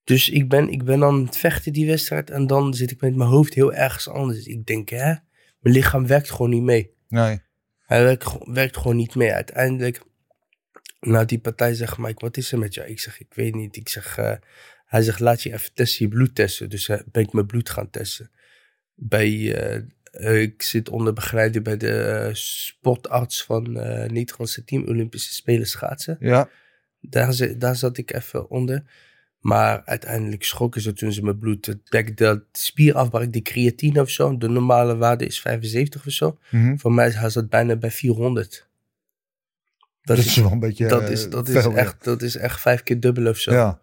Dus 0.03 0.29
ik 0.29 0.49
ben, 0.49 0.69
ik 0.69 0.83
ben 0.83 1.03
aan 1.03 1.25
het 1.25 1.37
vechten 1.37 1.73
die 1.73 1.85
wedstrijd 1.87 2.29
en 2.29 2.47
dan 2.47 2.73
zit 2.73 2.91
ik 2.91 3.01
met 3.01 3.15
mijn 3.15 3.29
hoofd 3.29 3.53
heel 3.53 3.73
ergens 3.73 4.07
anders. 4.09 4.45
Ik 4.45 4.65
denk, 4.65 4.89
hè? 4.89 5.13
Mijn 5.59 5.75
lichaam 5.75 6.07
werkt 6.07 6.31
gewoon 6.31 6.49
niet 6.49 6.61
mee. 6.63 6.93
Nee. 7.07 7.41
Hij 7.85 8.03
werkt, 8.03 8.25
gewoon- 8.25 8.53
werkt 8.53 8.77
gewoon 8.77 8.95
niet 8.95 9.15
mee. 9.15 9.33
Uiteindelijk, 9.33 10.01
na 10.99 11.25
die 11.25 11.39
partij 11.39 11.73
zegt 11.73 11.97
Mike, 11.97 12.19
wat 12.25 12.37
is 12.37 12.51
er 12.51 12.59
met 12.59 12.73
jou? 12.73 12.87
Ik 12.89 12.99
zeg, 12.99 13.19
ik 13.19 13.33
weet 13.33 13.55
niet. 13.55 13.75
Ik 13.75 13.89
zeg, 13.89 14.17
eh, 14.17 14.33
hij 14.85 15.01
zegt, 15.01 15.19
laat 15.19 15.43
je 15.43 15.53
even 15.53 15.73
testen, 15.73 16.05
je 16.05 16.11
bloed 16.11 16.35
testen. 16.35 16.69
Dus 16.69 16.89
eh, 16.89 16.99
ben 17.11 17.23
ik 17.23 17.33
mijn 17.33 17.45
bloed 17.45 17.69
gaan 17.69 17.89
testen. 17.89 18.31
Bij, 18.95 19.55
eh, 19.55 19.81
ik 20.19 20.61
zit 20.61 20.89
onder 20.89 21.13
begeleiding 21.13 21.63
bij 21.63 21.77
de 21.77 22.01
eh, 22.01 22.33
sportarts 22.33 23.43
van 23.43 23.79
eh 23.79 24.09
Nederlandse 24.09 24.63
team 24.63 24.87
Olympische 24.87 25.33
Spelen 25.33 25.67
schaatsen. 25.67 26.17
Ja. 26.19 26.49
Daar, 26.99 27.57
daar 27.57 27.75
zat 27.75 27.97
ik 27.97 28.13
even 28.13 28.49
onder. 28.49 28.83
Maar 29.41 29.81
uiteindelijk 29.85 30.43
schrokken 30.43 30.81
ze 30.81 30.93
toen 30.93 31.13
ze 31.13 31.23
mijn 31.23 31.39
bloed. 31.39 31.65
Het 31.65 31.83
blijkt 31.89 32.17
dat 32.17 32.41
spierafbraak, 32.51 33.31
die 33.31 33.41
creatine 33.41 34.01
of 34.01 34.09
zo, 34.09 34.37
de 34.37 34.49
normale 34.49 34.97
waarde 34.97 35.25
is 35.25 35.41
75 35.41 36.05
of 36.05 36.11
zo. 36.13 36.37
Mhm. 36.49 36.77
Voor 36.77 36.93
mij 36.93 37.17
was 37.21 37.35
het 37.35 37.49
bijna 37.49 37.75
bij 37.75 37.91
400. 37.91 38.69
Dat, 40.01 40.17
is 40.17 40.35
wel 40.35 40.51
een 40.51 40.59
beetje 40.59 40.87
dat 40.87 41.01
eh, 41.01 41.11
is, 41.11 41.29
dat 41.29 41.47
is, 41.47 41.61
veel, 41.61 41.71
ja. 41.71 41.77
echt, 41.77 42.03
dat 42.03 42.21
is 42.21 42.35
echt 42.35 42.61
vijf 42.61 42.83
keer 42.83 42.99
dubbel 42.99 43.27
of 43.27 43.37
zo. 43.37 43.51
Ja. 43.51 43.79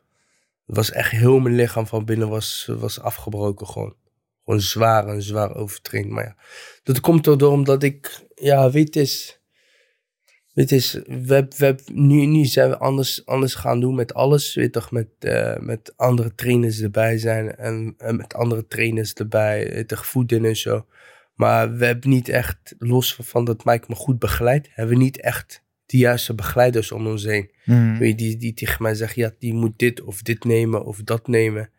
Het 0.66 0.76
was 0.76 0.90
echt 0.90 1.10
heel 1.10 1.38
mijn 1.38 1.54
lichaam 1.54 1.86
van 1.86 2.04
binnen 2.04 2.28
was, 2.28 2.70
was 2.78 3.00
afgebroken 3.00 3.66
gewoon. 3.66 3.94
Gewoon 4.48 4.62
zwaar 4.62 5.08
en 5.08 5.22
zwaar 5.22 5.54
overtraind. 5.54 6.08
Maar 6.08 6.24
ja, 6.24 6.36
dat 6.82 7.00
komt 7.00 7.24
door 7.24 7.50
omdat 7.50 7.82
ik, 7.82 8.26
ja, 8.34 8.70
weet 8.70 8.96
is, 8.96 9.40
weet 10.52 10.72
is, 10.72 10.92
we, 11.06 11.46
we, 11.56 11.76
nu, 11.92 12.26
nu 12.26 12.44
zijn 12.44 12.70
we 12.70 12.78
anders, 12.78 13.26
anders 13.26 13.54
gaan 13.54 13.80
doen 13.80 13.94
met 13.94 14.14
alles. 14.14 14.54
Weet 14.54 14.72
toch, 14.72 14.90
met, 14.90 15.08
eh, 15.18 15.58
met 15.58 15.92
andere 15.96 16.34
trainers 16.34 16.80
erbij 16.80 17.18
zijn 17.18 17.56
en, 17.56 17.94
en 17.98 18.16
met 18.16 18.34
andere 18.34 18.66
trainers 18.66 19.14
erbij, 19.14 19.70
weet 19.72 19.88
toch, 19.88 20.06
voeden 20.06 20.44
en 20.44 20.56
zo. 20.56 20.86
Maar 21.34 21.76
we 21.76 21.84
hebben 21.84 22.10
niet 22.10 22.28
echt, 22.28 22.74
los 22.78 23.18
van 23.22 23.44
dat 23.44 23.64
Mike 23.64 23.84
me 23.88 23.94
goed 23.94 24.18
begeleidt, 24.18 24.68
hebben 24.70 24.96
we 24.96 25.02
niet 25.02 25.20
echt 25.20 25.64
de 25.86 25.96
juiste 25.96 26.34
begeleiders 26.34 26.92
om 26.92 27.06
ons 27.06 27.24
heen. 27.24 27.50
Mhm. 27.64 27.98
Weet 27.98 28.08
je, 28.08 28.16
die, 28.16 28.36
die 28.36 28.54
tegen 28.54 28.82
mij 28.82 28.94
zeggen, 28.94 29.22
ja, 29.22 29.32
die 29.38 29.54
moet 29.54 29.78
dit 29.78 30.02
of 30.02 30.22
dit 30.22 30.44
nemen 30.44 30.84
of 30.84 31.02
dat 31.02 31.26
nemen. 31.26 31.70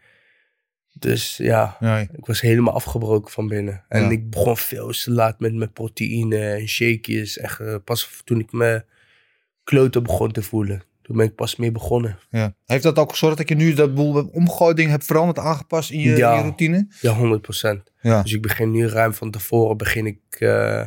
Dus 0.94 1.38
ja, 1.38 1.78
Nee. 1.80 2.08
ik 2.18 2.26
was 2.26 2.42
helemaal 2.42 2.74
afgebroken 2.74 3.32
van 3.32 3.48
binnen. 3.48 3.84
En 3.88 4.02
Ja. 4.04 4.10
ik 4.10 4.30
begon 4.30 4.58
veel 4.58 4.90
te 4.92 5.12
laat 5.12 5.40
met 5.40 5.54
mijn 5.54 5.72
proteïne 5.72 6.38
en 6.40 6.68
shakejes. 6.68 7.38
Echt, 7.38 7.84
pas 7.84 8.22
toen 8.24 8.40
ik 8.40 8.52
me 8.52 8.84
kloten 9.64 10.04
begon 10.04 10.32
te 10.32 10.42
voelen. 10.42 10.84
Toen 11.02 11.18
ben 11.18 11.26
ik 11.26 11.36
pas 11.36 11.56
mee 11.56 11.72
begonnen. 11.72 12.18
Ja. 12.30 12.54
Heeft 12.66 12.84
dat 12.84 12.98
ook 12.98 13.10
gezorgd 13.10 13.38
dat 13.38 13.50
je 13.50 13.56
nu 13.56 13.74
dat 13.74 13.94
boel 13.96 14.26
omgooid 14.28 14.78
ding 14.78 14.90
hebt 14.90 15.06
veranderd, 15.06 15.40
aangepast 15.40 15.92
in 15.92 16.00
je, 16.00 16.16
Ja. 16.16 16.32
in 16.32 16.38
je 16.38 16.42
routine? 16.44 16.88
Ja, 17.02 17.14
100%. 17.14 17.92
Ja. 18.02 18.22
Dus 18.22 18.34
ik 18.34 18.42
begin 18.42 18.72
nu 18.72 18.88
ruim 18.88 19.14
van 19.14 19.32
tevoren 19.32 19.78
begin 19.78 20.06
ik, 20.06 20.20
eh, 20.30 20.86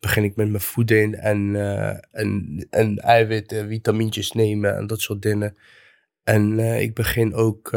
begin 0.00 0.24
ik 0.24 0.36
met 0.36 0.48
mijn 0.48 0.62
voeding 0.62 1.14
en, 1.16 1.56
eh, 1.56 1.96
en, 2.10 2.66
en 2.70 2.98
eiwitten, 2.98 3.68
vitamintjes 3.68 4.32
nemen 4.32 4.76
en 4.76 4.86
dat 4.86 5.00
soort 5.00 5.22
dingen. 5.22 5.56
En 6.24 6.58
eh, 6.58 6.80
ik 6.80 6.94
begin 6.94 7.34
ook, 7.34 7.70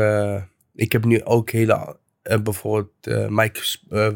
ik 0.77 0.91
heb 0.91 1.06
nu 1.06 1.24
ook 1.24 1.50
hele, 1.50 1.97
eh, 2.21 2.39
bijvoorbeeld 2.39 3.07
eh, 3.07 3.27
Mike 3.27 3.62
eh, 3.89 4.13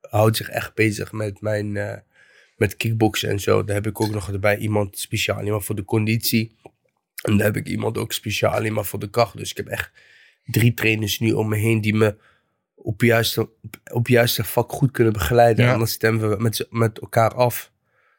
houdt 0.00 0.36
zich 0.36 0.48
echt 0.48 0.74
bezig 0.74 1.12
met 1.12 1.40
mijn, 1.40 1.72
met 2.56 2.76
kickboksen 2.76 3.28
en 3.28 3.40
zo. 3.40 3.64
Daar 3.64 3.74
heb 3.74 3.86
ik 3.86 4.00
ook 4.00 4.10
nog 4.10 4.32
erbij 4.32 4.56
iemand 4.56 4.98
speciaal, 4.98 5.44
iemand 5.44 5.64
voor 5.64 5.74
de 5.74 5.84
conditie. 5.84 6.56
En 7.22 7.36
daar 7.36 7.46
heb 7.46 7.56
ik 7.56 7.68
iemand 7.68 7.98
ook 7.98 8.12
speciaal, 8.12 8.52
alleen 8.52 8.72
maar 8.72 8.84
voor 8.84 8.98
de 8.98 9.10
kracht. 9.10 9.36
Dus 9.36 9.50
ik 9.50 9.56
heb 9.56 9.66
echt 9.66 9.90
drie 10.44 10.74
trainers 10.74 11.18
nu 11.18 11.32
om 11.32 11.48
me 11.48 11.56
heen 11.56 11.80
die 11.80 11.94
me 11.94 12.16
op 12.74 13.00
juiste, 13.00 13.40
op, 13.40 13.80
op 13.92 14.08
juiste 14.08 14.44
vak 14.44 14.72
goed 14.72 14.90
kunnen 14.90 15.12
begeleiden. 15.12 15.64
Ja. 15.64 15.72
En 15.72 15.78
dan 15.78 15.86
stemmen 15.86 16.30
we 16.30 16.42
met, 16.42 16.66
met 16.70 17.00
elkaar 17.00 17.34
af 17.34 17.72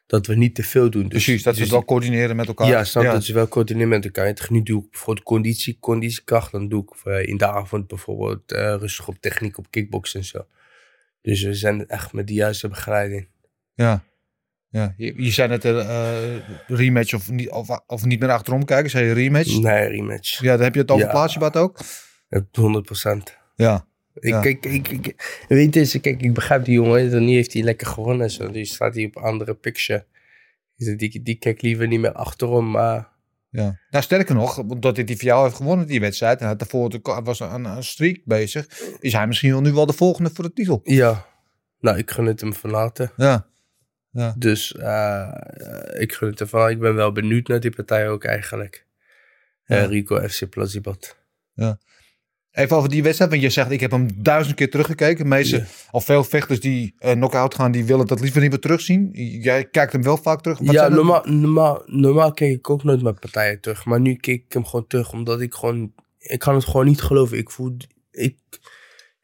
dat 0.08 0.26
we 0.26 0.34
niet 0.34 0.54
te 0.54 0.62
veel 0.62 0.90
doen. 0.90 1.02
Dus, 1.02 1.24
Precies, 1.24 1.42
dat 1.42 1.54
ze 1.54 1.60
dus 1.60 1.70
het 1.70 1.78
wel 1.78 1.86
coördineren 1.86 2.36
met 2.36 2.48
elkaar. 2.48 2.68
Ja, 2.68 2.84
snap 2.84 3.04
dat 3.04 3.24
ze 3.24 3.32
wel 3.32 3.48
coördineren 3.48 3.88
met 3.88 4.04
elkaar. 4.04 4.26
En 4.26 4.36
Nu 4.48 4.62
doe 4.62 4.82
ik 4.84 4.90
bijvoorbeeld 4.90 5.26
conditie, 5.26 5.76
conditiekracht. 5.80 6.52
Dan 6.52 6.68
doe 6.68 6.82
ik 6.82 7.06
eh, 7.06 7.28
in 7.28 7.36
de 7.36 7.46
avond 7.46 7.86
bijvoorbeeld 7.86 8.52
eh, 8.52 8.74
rustig 8.78 9.08
op 9.08 9.16
techniek, 9.20 9.58
op 9.58 9.70
kickbox 9.70 10.14
en 10.14 10.24
zo. 10.24 10.46
Dus 11.22 11.42
we 11.42 11.54
zijn 11.54 11.86
echt 11.86 12.12
met 12.12 12.26
de 12.26 12.32
juiste 12.32 12.68
begeleiding. 12.68 13.28
Ja. 13.74 14.04
ja. 14.68 14.94
Je, 14.96 15.22
je 15.22 15.30
zei 15.30 15.48
net 15.48 15.64
eh 15.64 16.36
rematch 16.66 17.14
of 17.14 17.30
niet, 17.30 17.50
of, 17.50 17.68
of 17.86 18.04
niet 18.04 18.20
meer 18.20 18.30
achterom 18.30 18.64
kijken, 18.64 18.90
zei 18.90 19.06
je 19.06 19.12
rematch. 19.12 19.58
Nee, 19.58 19.88
rematch. 19.88 20.40
Ja, 20.40 20.54
dan 20.54 20.64
heb 20.64 20.74
je 20.74 20.80
het 20.80 20.90
over 20.90 21.38
Ja. 21.40 21.50
ook? 21.52 21.80
Ja, 22.28 22.46
100 22.52 22.84
procent. 22.84 23.36
Ja. 23.56 23.87
Ik, 24.20 24.28
Ja. 24.32 24.40
kijk, 24.40 24.66
ik, 24.66 24.88
ik, 24.88 25.44
weet 25.48 25.74
je, 25.74 25.98
kijk, 26.00 26.22
ik 26.22 26.34
begrijp 26.34 26.64
die 26.64 26.74
jongen. 26.74 27.10
Dan 27.10 27.24
nu 27.24 27.32
heeft 27.32 27.52
hij 27.52 27.62
lekker 27.62 27.86
gewonnen 27.86 28.22
en 28.26 28.30
zo. 28.32 28.50
Die 28.50 28.64
staat 28.64 28.94
hij 28.94 29.04
op 29.04 29.16
andere 29.16 29.54
picture. 29.54 30.04
Die, 30.76 30.96
die, 30.96 31.22
die 31.22 31.34
kijkt 31.34 31.62
liever 31.62 31.86
niet 31.88 32.00
meer 32.00 32.12
achterom, 32.12 32.70
maar... 32.70 33.08
Ja. 33.50 33.78
Nou, 33.90 34.04
sterker 34.04 34.34
nog, 34.34 34.58
omdat 34.58 34.96
hij 34.96 35.04
die 35.04 35.16
voor 35.16 35.24
jou 35.24 35.44
heeft 35.44 35.56
gewonnen, 35.56 35.86
die 35.86 36.00
wedstrijd, 36.00 36.34
en 36.34 36.46
hij 36.46 36.48
had 36.48 36.58
daarvoor 36.58 37.22
was 37.24 37.40
een, 37.40 37.64
een 37.64 37.82
streak 37.84 38.18
bezig, 38.24 38.66
is 39.00 39.12
hij 39.12 39.26
misschien 39.26 39.50
wel 39.50 39.60
nu 39.60 39.72
wel 39.72 39.86
de 39.86 39.92
volgende 39.92 40.30
voor 40.30 40.44
de 40.44 40.52
titel. 40.52 40.80
Ja, 40.84 41.26
nou, 41.80 41.98
ik 41.98 42.10
gun 42.10 42.26
het 42.26 42.40
hem 42.40 42.54
van 42.54 42.72
harte. 42.74 43.10
Ja. 43.16 44.34
Dus 44.38 44.74
eh, 44.76 45.22
eh, 45.22 46.00
ik 46.00 46.12
gun 46.12 46.28
het 46.28 46.38
hem 46.38 46.48
van 46.48 46.70
Ik 46.70 46.78
ben 46.78 46.94
wel 46.94 47.12
benieuwd 47.12 47.48
naar 47.48 47.60
die 47.60 47.70
partij 47.70 48.08
ook 48.08 48.24
eigenlijk. 48.24 48.86
Eh, 49.64 49.78
Ja. 49.78 49.84
Rico 49.86 50.28
FC 50.28 50.48
Plazibat. 50.48 51.16
Even 52.58 52.76
over 52.76 52.88
die 52.88 53.02
wedstrijd, 53.02 53.30
want 53.30 53.42
je 53.42 53.50
zegt, 53.50 53.70
ik 53.70 53.80
heb 53.80 53.90
hem 53.90 54.08
duizend 54.16 54.56
keer 54.56 54.70
teruggekeken. 54.70 55.28
Meeste, 55.28 55.56
Ja. 55.56 55.64
al 55.90 56.00
veel 56.00 56.24
vechters 56.24 56.60
die 56.60 56.94
eh 56.98 57.12
knock-out 57.12 57.54
gaan, 57.54 57.72
die 57.72 57.84
willen 57.84 58.06
dat 58.06 58.20
liever 58.20 58.40
niet 58.40 58.50
meer 58.50 58.58
terugzien. 58.60 59.10
Jij 59.42 59.64
kijkt 59.64 59.92
hem 59.92 60.02
wel 60.02 60.16
vaak 60.16 60.40
terug. 60.40 60.58
Wat 60.58 60.74
Ja, 60.74 60.88
normaal, 60.88 61.22
normaal, 61.24 61.82
normaal 61.86 62.32
keek 62.32 62.56
ik 62.56 62.70
ook 62.70 62.84
nooit 62.84 63.02
mijn 63.02 63.18
partijen 63.18 63.60
terug. 63.60 63.84
Maar 63.84 64.00
nu 64.00 64.14
keek 64.14 64.44
ik 64.46 64.52
hem 64.52 64.64
gewoon 64.64 64.86
terug, 64.86 65.12
omdat 65.12 65.40
ik 65.40 65.54
gewoon... 65.54 65.92
Ik 66.18 66.38
kan 66.38 66.54
het 66.54 66.64
gewoon 66.64 66.86
niet 66.86 67.00
geloven. 67.00 67.38
Ik 67.38 67.50
voel... 67.50 67.76
Ik, 68.10 68.36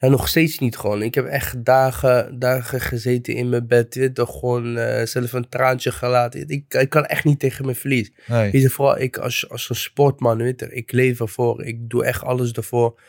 ja, 0.05 0.11
nog 0.11 0.29
steeds 0.29 0.59
niet 0.59 0.77
gewoon. 0.77 1.03
Ik 1.03 1.15
heb 1.15 1.27
echt 1.27 1.65
dagen, 1.65 2.39
dagen 2.39 2.81
gezeten 2.81 3.35
in 3.35 3.49
mijn 3.49 3.67
bed. 3.67 3.95
Weet 3.95 4.17
je, 4.17 4.27
gewoon 4.27 4.77
eh, 4.77 5.07
zelf 5.07 5.33
een 5.33 5.49
traantje 5.49 5.93
gelaten. 5.93 6.49
Ik, 6.49 6.75
ik 6.75 6.89
kan 6.89 7.05
echt 7.05 7.25
niet 7.25 7.39
tegen 7.39 7.65
mijn 7.65 7.77
verlies. 7.77 8.13
Nee. 8.27 8.71
Vooral 8.71 8.99
ik 8.99 9.17
als, 9.19 9.51
als 9.51 9.69
een 9.69 9.77
sportman, 9.77 10.39
weet 10.39 10.67
ik 10.71 10.93
leef 10.93 11.21
ervoor. 11.21 11.65
Ik 11.65 11.91
doe 11.91 12.05
echt 12.05 12.23
alles 12.23 12.53
ervoor. 12.53 13.01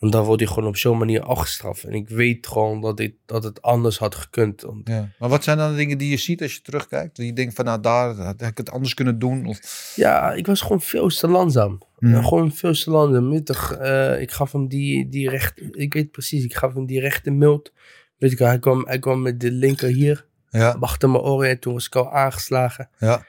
En 0.00 0.10
dan 0.10 0.24
word 0.24 0.40
je 0.40 0.46
gewoon 0.46 0.68
op 0.68 0.76
zo'n 0.76 0.98
manier 0.98 1.22
afgestraft. 1.22 1.84
En 1.84 1.92
ik 1.92 2.08
weet 2.08 2.46
gewoon 2.46 2.80
dat, 2.80 2.96
dit, 2.96 3.14
dat 3.26 3.44
het 3.44 3.62
anders 3.62 3.98
had 3.98 4.14
gekund. 4.14 4.62
Want 4.62 4.88
Ja. 4.88 5.12
Maar 5.18 5.28
wat 5.28 5.44
zijn 5.44 5.56
dan 5.58 5.70
de 5.70 5.76
dingen 5.76 5.98
die 5.98 6.10
je 6.10 6.16
ziet 6.16 6.42
als 6.42 6.54
je 6.54 6.60
terugkijkt? 6.60 7.16
Dat 7.16 7.26
je 7.26 7.32
denkt 7.32 7.54
van 7.54 7.64
nou 7.64 7.80
daar 7.80 8.14
had 8.14 8.42
ik 8.42 8.56
het 8.56 8.70
anders 8.70 8.94
kunnen 8.94 9.18
doen. 9.18 9.46
Of, 9.46 9.92
Ja, 9.96 10.32
ik 10.32 10.46
was 10.46 10.60
gewoon 10.60 10.80
veel 10.80 11.08
te 11.08 11.28
langzaam. 11.28 11.82
Hmm. 11.98 12.10
Ja, 12.10 12.22
gewoon 12.22 12.52
veel 12.52 12.72
te 12.72 12.90
langzaam. 12.90 13.32
Eh, 13.32 14.20
ik 14.20 14.30
gaf 14.30 14.52
hem 14.52 14.68
die, 14.68 15.08
die 15.08 15.30
recht... 15.30 15.60
Ik 15.70 15.94
weet 15.94 16.10
precies, 16.10 16.44
ik 16.44 16.54
gaf 16.54 16.74
hem 16.74 16.86
die 16.86 17.00
rechte 17.00 17.30
mild. 17.30 17.72
Weet 18.18 18.32
ik 18.32 18.38
hij 18.38 18.58
kwam, 18.58 18.86
hij 18.86 18.98
kwam 18.98 19.22
met 19.22 19.40
de 19.40 19.50
linker 19.50 19.88
hier. 19.88 20.26
ja, 20.50 20.76
Achter 20.80 21.10
mijn 21.10 21.22
oren 21.22 21.48
en 21.48 21.60
toen 21.60 21.72
was 21.72 21.86
ik 21.86 21.96
al 21.96 22.12
aangeslagen. 22.12 22.90
ja, 22.98 23.26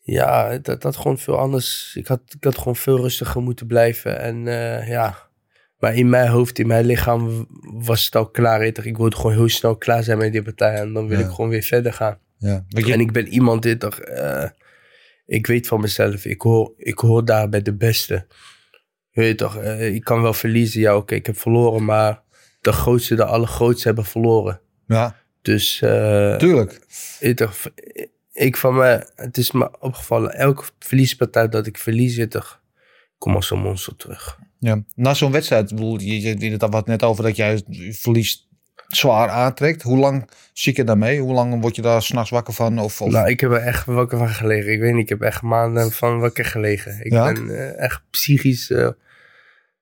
Ja, 0.00 0.58
dat 0.58 0.82
had 0.82 0.96
gewoon 0.96 1.18
veel 1.18 1.38
anders. 1.38 1.92
Ik 1.94 2.06
had, 2.06 2.20
ik 2.26 2.44
had 2.44 2.58
gewoon 2.58 2.76
veel 2.76 3.00
rustiger 3.00 3.42
moeten 3.42 3.66
blijven. 3.66 4.20
En 4.20 4.48
eh, 4.48 4.88
ja... 4.88 5.24
Maar 5.78 5.94
in 5.94 6.08
mijn 6.08 6.28
hoofd, 6.28 6.58
in 6.58 6.66
mijn 6.66 6.84
lichaam 6.84 7.46
was 7.60 8.04
het 8.04 8.16
al 8.16 8.30
klaar. 8.30 8.62
Ik 8.64 8.96
wilde 8.96 9.16
gewoon 9.16 9.32
heel 9.32 9.48
snel 9.48 9.76
klaar 9.76 10.02
zijn 10.02 10.18
met 10.18 10.32
die 10.32 10.42
partij. 10.42 10.74
En 10.74 10.92
dan 10.92 11.08
wil 11.08 11.18
Ja. 11.18 11.24
ik 11.24 11.30
gewoon 11.30 11.50
weer 11.50 11.62
verder 11.62 11.92
gaan. 11.92 12.18
ja. 12.38 12.64
Je, 12.68 12.92
En 12.92 13.00
ik 13.00 13.12
ben 13.12 13.26
iemand 13.28 13.62
dit 13.62 13.80
toch. 13.80 13.98
eh, 14.00 14.48
ik 15.26 15.46
weet 15.46 15.66
van 15.66 15.80
mezelf, 15.80 16.24
ik 16.24 16.40
hoor, 16.40 16.72
ik 16.76 16.98
hoor 16.98 17.24
daar 17.24 17.48
bij 17.48 17.62
de 17.62 17.74
beste. 17.74 18.26
Je 19.10 19.20
weet 19.20 19.38
toch, 19.38 19.56
eh, 19.56 19.94
ik 19.94 20.04
kan 20.04 20.22
wel 20.22 20.32
verliezen. 20.32 20.80
Ja, 20.80 20.96
oké, 20.96 21.14
ik 21.14 21.26
heb 21.26 21.38
verloren, 21.38 21.84
maar 21.84 22.22
de 22.60 22.72
grootste, 22.72 23.14
de 23.14 23.24
allergrootste 23.24 23.86
hebben 23.86 24.04
verloren. 24.04 24.60
ja, 24.86 25.16
Dus, 25.42 25.80
eh, 25.82 26.36
tuurlijk. 26.36 26.80
toch, 27.34 27.54
ik 28.32 28.56
van 28.56 28.74
me, 28.74 29.10
het 29.16 29.36
is 29.36 29.50
me 29.52 29.80
opgevallen, 29.80 30.34
elke 30.34 30.62
verliespartij 30.78 31.48
dat 31.48 31.66
ik 31.66 31.78
verlies, 31.78 32.16
weet 32.16 32.30
toch, 32.30 32.60
ik 32.84 33.14
kom 33.18 33.34
als 33.34 33.50
een 33.50 33.58
monster 33.58 33.96
terug. 33.96 34.38
Ja. 34.58 34.82
Na 34.94 35.14
zo'n 35.14 35.32
wedstrijd, 35.32 35.70
je, 35.70 36.20
je, 36.40 36.56
het 36.58 36.86
net 36.86 37.02
over 37.02 37.24
dat 37.24 37.36
jij 37.36 37.62
verlies 37.90 38.48
zwaar 38.88 39.28
aantrekt. 39.28 39.82
Hoe 39.82 39.98
lang 39.98 40.30
zit 40.52 40.76
je 40.76 40.84
daarmee? 40.84 41.20
Hoe 41.20 41.32
lang 41.34 41.60
word 41.60 41.76
je 41.76 41.82
daar 41.82 42.02
s'nachts 42.02 42.30
wakker 42.30 42.54
van? 42.54 42.78
Of, 42.78 43.00
of... 43.00 43.10
Nou, 43.10 43.28
ik 43.28 43.40
heb 43.40 43.50
er 43.50 43.56
echt 43.56 43.84
wakker 43.84 44.18
van 44.18 44.28
gelegen. 44.28 44.72
Ik 44.72 44.80
weet 44.80 44.92
niet, 44.92 45.02
ik 45.02 45.08
heb 45.08 45.20
echt 45.20 45.42
maanden 45.42 45.92
van 45.92 46.18
wakker 46.18 46.44
gelegen. 46.44 47.04
Ik 47.04 47.12
Ja? 47.12 47.32
ben 47.32 47.50
eh, 47.50 47.78
echt 47.82 48.02
psychisch... 48.10 48.70
eh, 48.70 48.88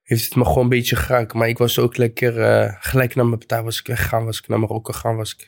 heeft 0.02 0.24
het 0.24 0.34
me 0.36 0.44
gewoon 0.44 0.62
een 0.62 0.68
beetje 0.68 0.96
geraakt. 0.96 1.34
Maar 1.34 1.48
ik 1.48 1.58
was 1.58 1.78
ook 1.78 1.96
lekker... 1.96 2.40
eh, 2.42 2.74
gelijk 2.78 3.14
naar 3.14 3.26
mijn 3.26 3.38
partij 3.38 3.62
was 3.62 3.80
ik 3.80 3.86
weggegaan. 3.86 4.24
Was 4.24 4.38
ik 4.38 4.48
naar 4.48 4.60
Marokko 4.60 4.92
gegaan. 4.92 5.16
Was 5.16 5.32
ik, 5.34 5.40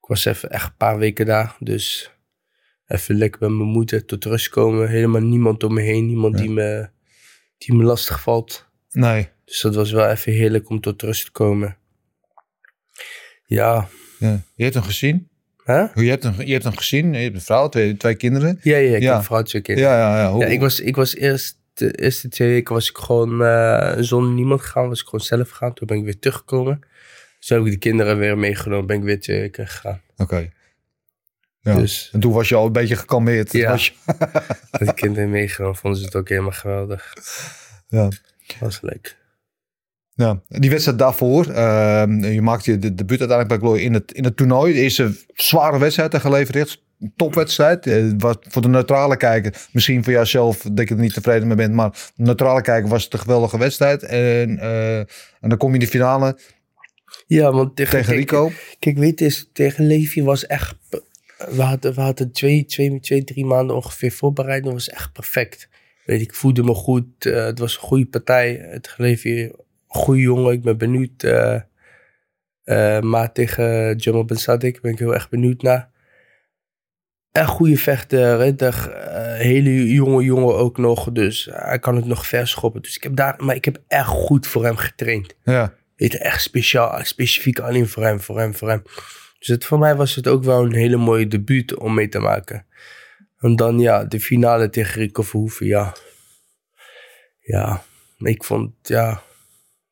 ik 0.00 0.06
was 0.08 0.24
even 0.24 0.50
echt 0.50 0.66
een 0.66 0.76
paar 0.76 0.98
weken 0.98 1.26
daar. 1.26 1.56
Dus 1.58 2.10
even 2.86 3.14
lekker 3.14 3.40
bij 3.40 3.48
mijn 3.48 3.68
moeder 3.68 4.04
tot 4.04 4.24
rust 4.24 4.48
komen. 4.48 4.88
Helemaal 4.88 5.20
niemand 5.20 5.62
om 5.64 5.74
me 5.74 5.80
heen. 5.82 6.06
Niemand 6.06 6.34
Ja. 6.36 6.40
die, 6.42 6.50
me, 6.50 6.88
die 7.58 7.74
me 7.74 7.82
lastig 7.84 8.20
valt. 8.22 8.66
Nee. 8.90 9.28
Dus 9.44 9.60
dat 9.60 9.74
was 9.74 9.90
wel 9.92 10.08
even 10.10 10.32
heerlijk 10.32 10.68
om 10.68 10.80
tot 10.80 11.02
rust 11.02 11.24
te 11.24 11.30
komen. 11.30 11.76
Ja. 13.46 13.88
Ja. 14.18 14.40
Je 14.54 14.62
hebt 14.62 14.74
hem 14.74 14.84
gezien. 14.84 15.28
Hè? 15.64 15.80
Je 15.94 16.08
hebt 16.10 16.22
hem, 16.22 16.40
je 16.42 16.52
hebt 16.52 16.64
hem 16.64 16.76
gezien. 16.76 17.12
Je 17.12 17.18
hebt 17.18 17.34
een 17.34 17.40
vrouw, 17.40 17.68
twee, 17.68 17.96
twee 17.96 18.14
kinderen. 18.14 18.58
Ja, 18.62 18.76
ja, 18.76 18.96
ik 18.96 19.02
Ja. 19.02 19.08
heb 19.08 19.18
een 19.18 19.24
vrouwtje 19.24 19.60
kind. 19.60 19.78
Ja, 19.78 19.96
ja, 19.98 20.18
ja. 20.22 20.30
Hoe- 20.30 20.40
Ja, 20.40 20.46
ik 20.46 20.60
was, 20.60 20.80
ik 20.80 20.96
was 20.96 21.14
eerst, 21.14 21.58
de 21.74 21.90
eerste 21.92 22.28
twee 22.28 22.48
weken 22.48 22.74
was 22.74 22.88
ik 22.90 22.96
gewoon 22.96 23.42
eh, 23.44 23.94
zonder 23.98 24.32
niemand 24.32 24.60
gegaan. 24.60 24.88
Was 24.88 25.00
ik 25.00 25.04
gewoon 25.04 25.20
zelf 25.24 25.50
gegaan. 25.50 25.74
Toen 25.74 25.86
ben 25.86 25.96
ik 25.96 26.04
weer 26.04 26.18
teruggekomen. 26.18 26.80
Dus 27.38 27.48
heb 27.48 27.64
ik 27.64 27.70
de 27.72 27.78
kinderen 27.78 28.18
weer 28.18 28.38
meegenomen. 28.38 28.86
Ben 28.86 28.96
ik 28.96 29.02
weer 29.02 29.20
twee 29.20 29.40
weken 29.40 29.66
gegaan. 29.68 30.02
Oké. 30.16 30.50
Ja. 31.66 31.74
Dus 31.76 32.08
En 32.12 32.20
toen 32.20 32.32
was 32.32 32.48
je 32.48 32.54
al 32.54 32.66
een 32.66 32.72
beetje 32.72 32.96
gekalmeerd. 32.96 33.52
Ja. 33.52 33.70
Was 33.70 33.86
je- 33.86 33.92
met 34.78 34.88
de 34.88 34.94
kinderen 34.94 35.30
meegenomen. 35.30 35.76
Vonden 35.76 36.00
ze 36.00 36.04
het 36.06 36.14
ook 36.16 36.28
helemaal 36.28 36.50
geweldig. 36.52 37.12
ja. 37.88 38.08
Was 38.60 38.80
leuk. 38.80 39.16
Ja, 40.14 40.40
die 40.48 40.70
wedstrijd 40.70 40.98
daarvoor, 40.98 41.46
ehm, 41.50 42.24
je 42.24 42.42
maakte 42.42 42.70
je 42.70 42.78
de 42.78 42.94
debuut 42.94 43.18
uiteindelijk 43.20 43.60
bij 43.60 43.68
Glory 43.68 43.82
in 43.84 43.94
het, 43.94 44.12
in 44.12 44.24
het 44.24 44.36
toernooi. 44.36 44.72
De 44.72 44.80
eerste 44.80 45.12
zware 45.34 45.78
wedstrijd 45.78 46.16
geleverd, 46.16 46.82
topwedstrijd. 47.16 47.86
Eh, 47.86 48.04
wat 48.18 48.38
voor 48.48 48.62
de 48.62 48.68
neutrale 48.68 49.16
kijker, 49.16 49.66
misschien 49.72 50.04
voor 50.04 50.12
jouzelf 50.12 50.58
dat 50.72 50.88
je 50.88 50.94
er 50.94 51.00
niet 51.00 51.14
tevreden 51.14 51.46
mee 51.48 51.56
bent, 51.56 51.74
maar 51.74 51.90
de 51.90 52.22
neutrale 52.22 52.60
kijker 52.60 52.88
was 52.90 53.04
het 53.04 53.12
een 53.12 53.18
geweldige 53.18 53.58
wedstrijd. 53.58 54.02
En, 54.02 54.58
eh, 54.58 54.98
en 54.98 55.06
dan 55.40 55.56
kom 55.58 55.68
je 55.68 55.74
in 55.74 55.80
de 55.80 55.86
finale 55.90 56.38
Ja, 57.26 57.52
want 57.52 57.76
tegen, 57.76 58.02
Rico. 58.02 58.50
Kijk, 58.78 58.98
weet 58.98 59.18
je, 59.20 59.44
tegen 59.52 59.86
Levi 59.86 60.22
was 60.22 60.46
echt... 60.46 60.74
We 61.36 61.62
hadden, 61.62 61.94
we 61.94 62.00
hadden 62.00 62.32
twee, 62.32 62.64
twee, 62.64 63.00
twee, 63.00 63.24
drie 63.24 63.44
maanden 63.44 63.76
ongeveer 63.76 64.12
voorbereid. 64.12 64.64
Dat 64.64 64.72
was 64.72 64.88
echt 64.88 65.12
perfect. 65.12 65.68
Weet 66.04 66.20
ik 66.20 66.34
voelde 66.34 66.62
me 66.62 66.74
goed. 66.74 67.26
eh, 67.26 67.44
het 67.44 67.58
was 67.58 67.74
een 67.74 67.80
goede 67.82 68.06
partij. 68.06 68.52
Het 68.70 68.94
Levi, 68.96 69.50
goede 69.86 70.20
jongen. 70.20 70.52
Ik 70.52 70.62
ben 70.62 70.78
benieuwd. 70.78 71.22
eh 71.22 71.60
eh, 72.64 73.00
maar 73.00 73.32
tegen 73.32 73.96
Jamal 73.96 74.24
Ben 74.24 74.36
Sadik 74.36 74.80
ben 74.80 74.92
ik 74.92 74.98
heel 74.98 75.14
erg 75.14 75.28
benieuwd 75.28 75.62
naar. 75.62 75.90
Echt 77.32 77.48
goede 77.48 77.76
vechter. 77.76 78.40
Hele 79.36 79.92
jonge 79.92 80.24
jongen 80.24 80.54
ook 80.54 80.78
nog. 80.78 81.12
Dus 81.12 81.48
hij 81.52 81.78
kan 81.78 81.96
het 81.96 82.04
nog 82.04 82.26
verschoppen. 82.26 82.82
Dus 82.82 82.96
ik 82.96 83.02
heb 83.02 83.16
daar... 83.16 83.34
Maar 83.38 83.54
ik 83.54 83.64
heb 83.64 83.82
echt 83.88 84.06
goed 84.08 84.46
voor 84.46 84.64
hem 84.64 84.76
getraind 84.76 85.34
Ja, 85.44 85.74
weet 85.96 86.12
je, 86.12 86.18
echt 86.18 86.42
speciaal, 86.42 87.04
specifiek 87.04 87.58
alleen 87.58 87.88
voor 87.88 88.02
hem, 88.02 88.20
voor 88.20 88.38
hem, 88.38 88.54
voor 88.54 88.68
hem. 88.68 88.82
Dus 89.46 89.54
het, 89.54 89.64
voor 89.64 89.78
mij 89.78 89.94
was 89.96 90.14
het 90.14 90.26
ook 90.28 90.44
wel 90.44 90.64
een 90.64 90.74
hele 90.74 90.96
mooie 90.96 91.26
debuut 91.28 91.74
om 91.78 91.94
mee 91.94 92.08
te 92.08 92.18
maken. 92.18 92.66
En 93.38 93.56
dan 93.56 93.78
ja, 93.78 94.04
de 94.04 94.20
finale 94.20 94.70
tegen 94.70 95.00
Rico 95.00 95.22
Verhoeven, 95.22 95.66
ja. 95.66 95.94
Ja, 97.40 97.82
ik 98.18 98.44
vond, 98.44 98.72
ja, 98.82 99.22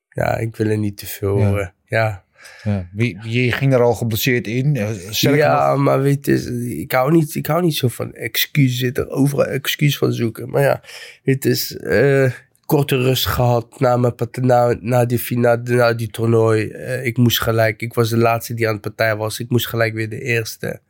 ja, 0.09 0.37
ik 0.37 0.57
wil 0.57 0.67
er 0.69 0.79
niet 0.79 0.97
te 0.97 1.07
veel, 1.07 1.39
Ja. 1.39 1.75
ja. 1.85 2.25
ja. 2.63 2.89
je 3.23 3.53
ging 3.53 3.73
er 3.73 3.81
al 3.83 3.95
geblesseerd 3.95 4.47
in. 4.47 4.77
Eh, 4.77 4.91
sterker 5.11 5.39
ja, 5.39 5.73
nog- 5.75 5.83
maar 5.83 6.01
weet 6.03 6.27
je, 6.27 6.77
ik 6.81 6.93
hou 6.93 7.13
niet, 7.13 7.35
ik 7.35 7.47
hou 7.47 7.63
niet 7.63 7.77
zo 7.77 7.89
van 7.89 8.15
excuses, 8.15 8.79
zitten 8.79 9.11
overal 9.11 9.47
excuus 9.47 9.99
van 9.99 10.13
zoeken. 10.13 10.51
Maar 10.51 10.63
ja, 10.63 10.83
het 11.23 11.45
is 11.45 11.77
eh, 11.77 12.33
korte 12.67 12.97
rust 12.97 13.27
gehad 13.27 13.81
na, 13.81 13.97
mijn 13.97 14.15
na, 14.41 14.77
na, 14.81 15.05
die, 15.05 15.19
fina- 15.19 15.61
na 15.65 15.93
die 15.93 16.11
toernooi. 16.11 16.69
Eh, 16.69 17.05
ik 17.07 17.17
moest 17.17 17.41
gelijk, 17.41 17.81
ik 17.83 17.95
was 17.95 18.09
de 18.11 18.17
laatste 18.17 18.55
die 18.55 18.67
aan 18.67 18.73
het 18.73 18.83
partij 18.83 19.17
was. 19.17 19.39
Ik 19.41 19.51
moest 19.51 19.67
gelijk 19.69 19.95
weer 19.95 20.09
de 20.09 20.21
eerste. 20.21 20.81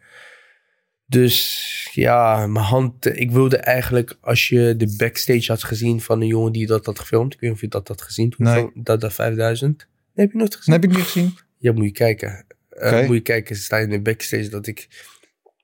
Dus 1.07 1.88
ja, 1.93 2.47
mijn 2.47 2.64
hand, 2.64 3.07
ik 3.19 3.31
wilde 3.31 3.57
eigenlijk, 3.57 4.16
als 4.21 4.49
je 4.49 4.75
de 4.76 4.95
backstage 4.97 5.45
had 5.52 5.64
gezien 5.64 6.00
van 6.00 6.21
de 6.21 6.26
jongen 6.26 6.52
die 6.52 6.66
dat 6.66 6.87
had 6.87 6.99
gefilmd. 6.99 7.35
Ik 7.35 7.40
weet 7.40 7.49
niet 7.50 7.59
of 7.59 7.64
je 7.64 7.69
dat 7.71 7.88
had 7.88 8.02
gezien 8.02 8.31
toen, 8.31 8.47
Nee. 8.47 8.71
dat, 8.75 9.00
dat 9.00 9.12
5000. 9.12 9.76
Nee, 9.78 9.87
heb 10.26 10.33
je 10.33 10.38
nooit 10.38 10.57
gezien? 10.57 10.73
Dat 10.75 10.83
heb 10.83 10.90
ik 10.93 10.97
niet 10.97 11.07
gezien. 11.07 11.38
Ja, 11.59 11.73
moet 11.73 11.85
je 11.85 11.93
kijken. 11.93 12.47
Eh, 12.69 13.07
moet 13.07 13.14
je 13.16 13.21
kijken, 13.23 13.57
ze 13.57 13.62
staan 13.62 13.81
in 13.81 13.90
de 13.90 14.00
backstage 14.00 14.49
dat 14.49 14.66
ik, 14.66 14.88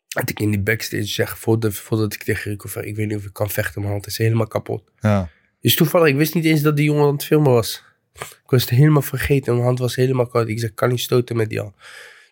dat 0.09 0.31
ik 0.31 0.41
in 0.41 0.51
die 0.51 0.61
backstage 0.61 1.05
zeg, 1.05 1.39
voordat, 1.39 1.75
voordat 1.75 2.15
ik 2.15 2.23
tegen 2.23 2.51
Rico 2.51 2.81
ik 2.81 2.97
weet 2.97 3.09
niet 3.09 3.17
of 3.17 3.25
ik 3.25 3.33
kan 3.33 3.51
vechten, 3.51 3.81
mijn 3.81 3.93
hand 3.93 4.07
is 4.07 4.19
helemaal 4.19 4.47
kapot. 4.47 4.83
Ja. 5.01 5.29
Dus 5.61 5.75
toevallig, 5.77 6.09
ik 6.09 6.17
wist 6.17 6.35
niet 6.35 6.45
eens 6.45 6.61
dat 6.61 6.77
die 6.77 6.85
jongen 6.85 7.07
aan 7.07 7.13
het 7.13 7.25
filmen 7.25 7.53
was. 7.53 7.83
Ik 8.19 8.51
was 8.51 8.61
het 8.61 8.71
helemaal 8.71 9.03
vergeten, 9.03 9.53
mijn 9.53 9.65
hand 9.65 9.79
was 9.79 9.97
helemaal 9.97 10.27
koud. 10.27 10.49
Ik 10.49 10.59
zeg, 10.61 10.71
ik 10.71 10.77
kan 10.77 10.89
niet 10.89 11.01
stoten 11.01 11.37
met 11.37 11.49
die 11.49 11.59
hand. 11.59 11.75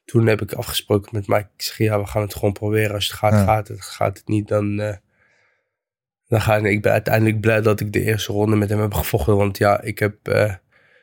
Toen 0.05 0.27
heb 0.27 0.43
ik 0.43 0.53
afgesproken 0.53 1.09
met 1.13 1.27
Mike. 1.27 1.49
Ik 1.57 1.63
zeg, 1.63 1.79
ja, 1.79 2.01
we 2.01 2.07
gaan 2.07 2.23
het 2.23 2.35
gewoon 2.35 2.53
proberen. 2.53 2.95
Als 2.95 3.07
het 3.09 3.17
gaat, 3.17 3.33
Ja. 3.33 3.45
gaat 3.45 3.69
het. 3.69 3.81
Gaat 3.83 4.19
het 4.19 4.29
niet, 4.29 4.49
dan... 4.49 4.81
eh, 4.81 4.97
dan 6.29 6.41
ga 6.41 6.57
ik, 6.57 6.65
ik 6.65 6.83
ben 6.83 6.93
uiteindelijk 6.93 7.41
blij 7.41 7.61
dat 7.61 7.81
ik 7.81 7.93
de 7.93 8.03
eerste 8.03 8.33
ronde 8.33 8.57
met 8.57 8.69
hem 8.69 8.81
heb 8.81 8.95
gevochten. 8.95 9.37
Want 9.37 9.59
ja, 9.59 9.81
ik 9.83 9.99
heb... 9.99 10.29
eh, 10.29 10.43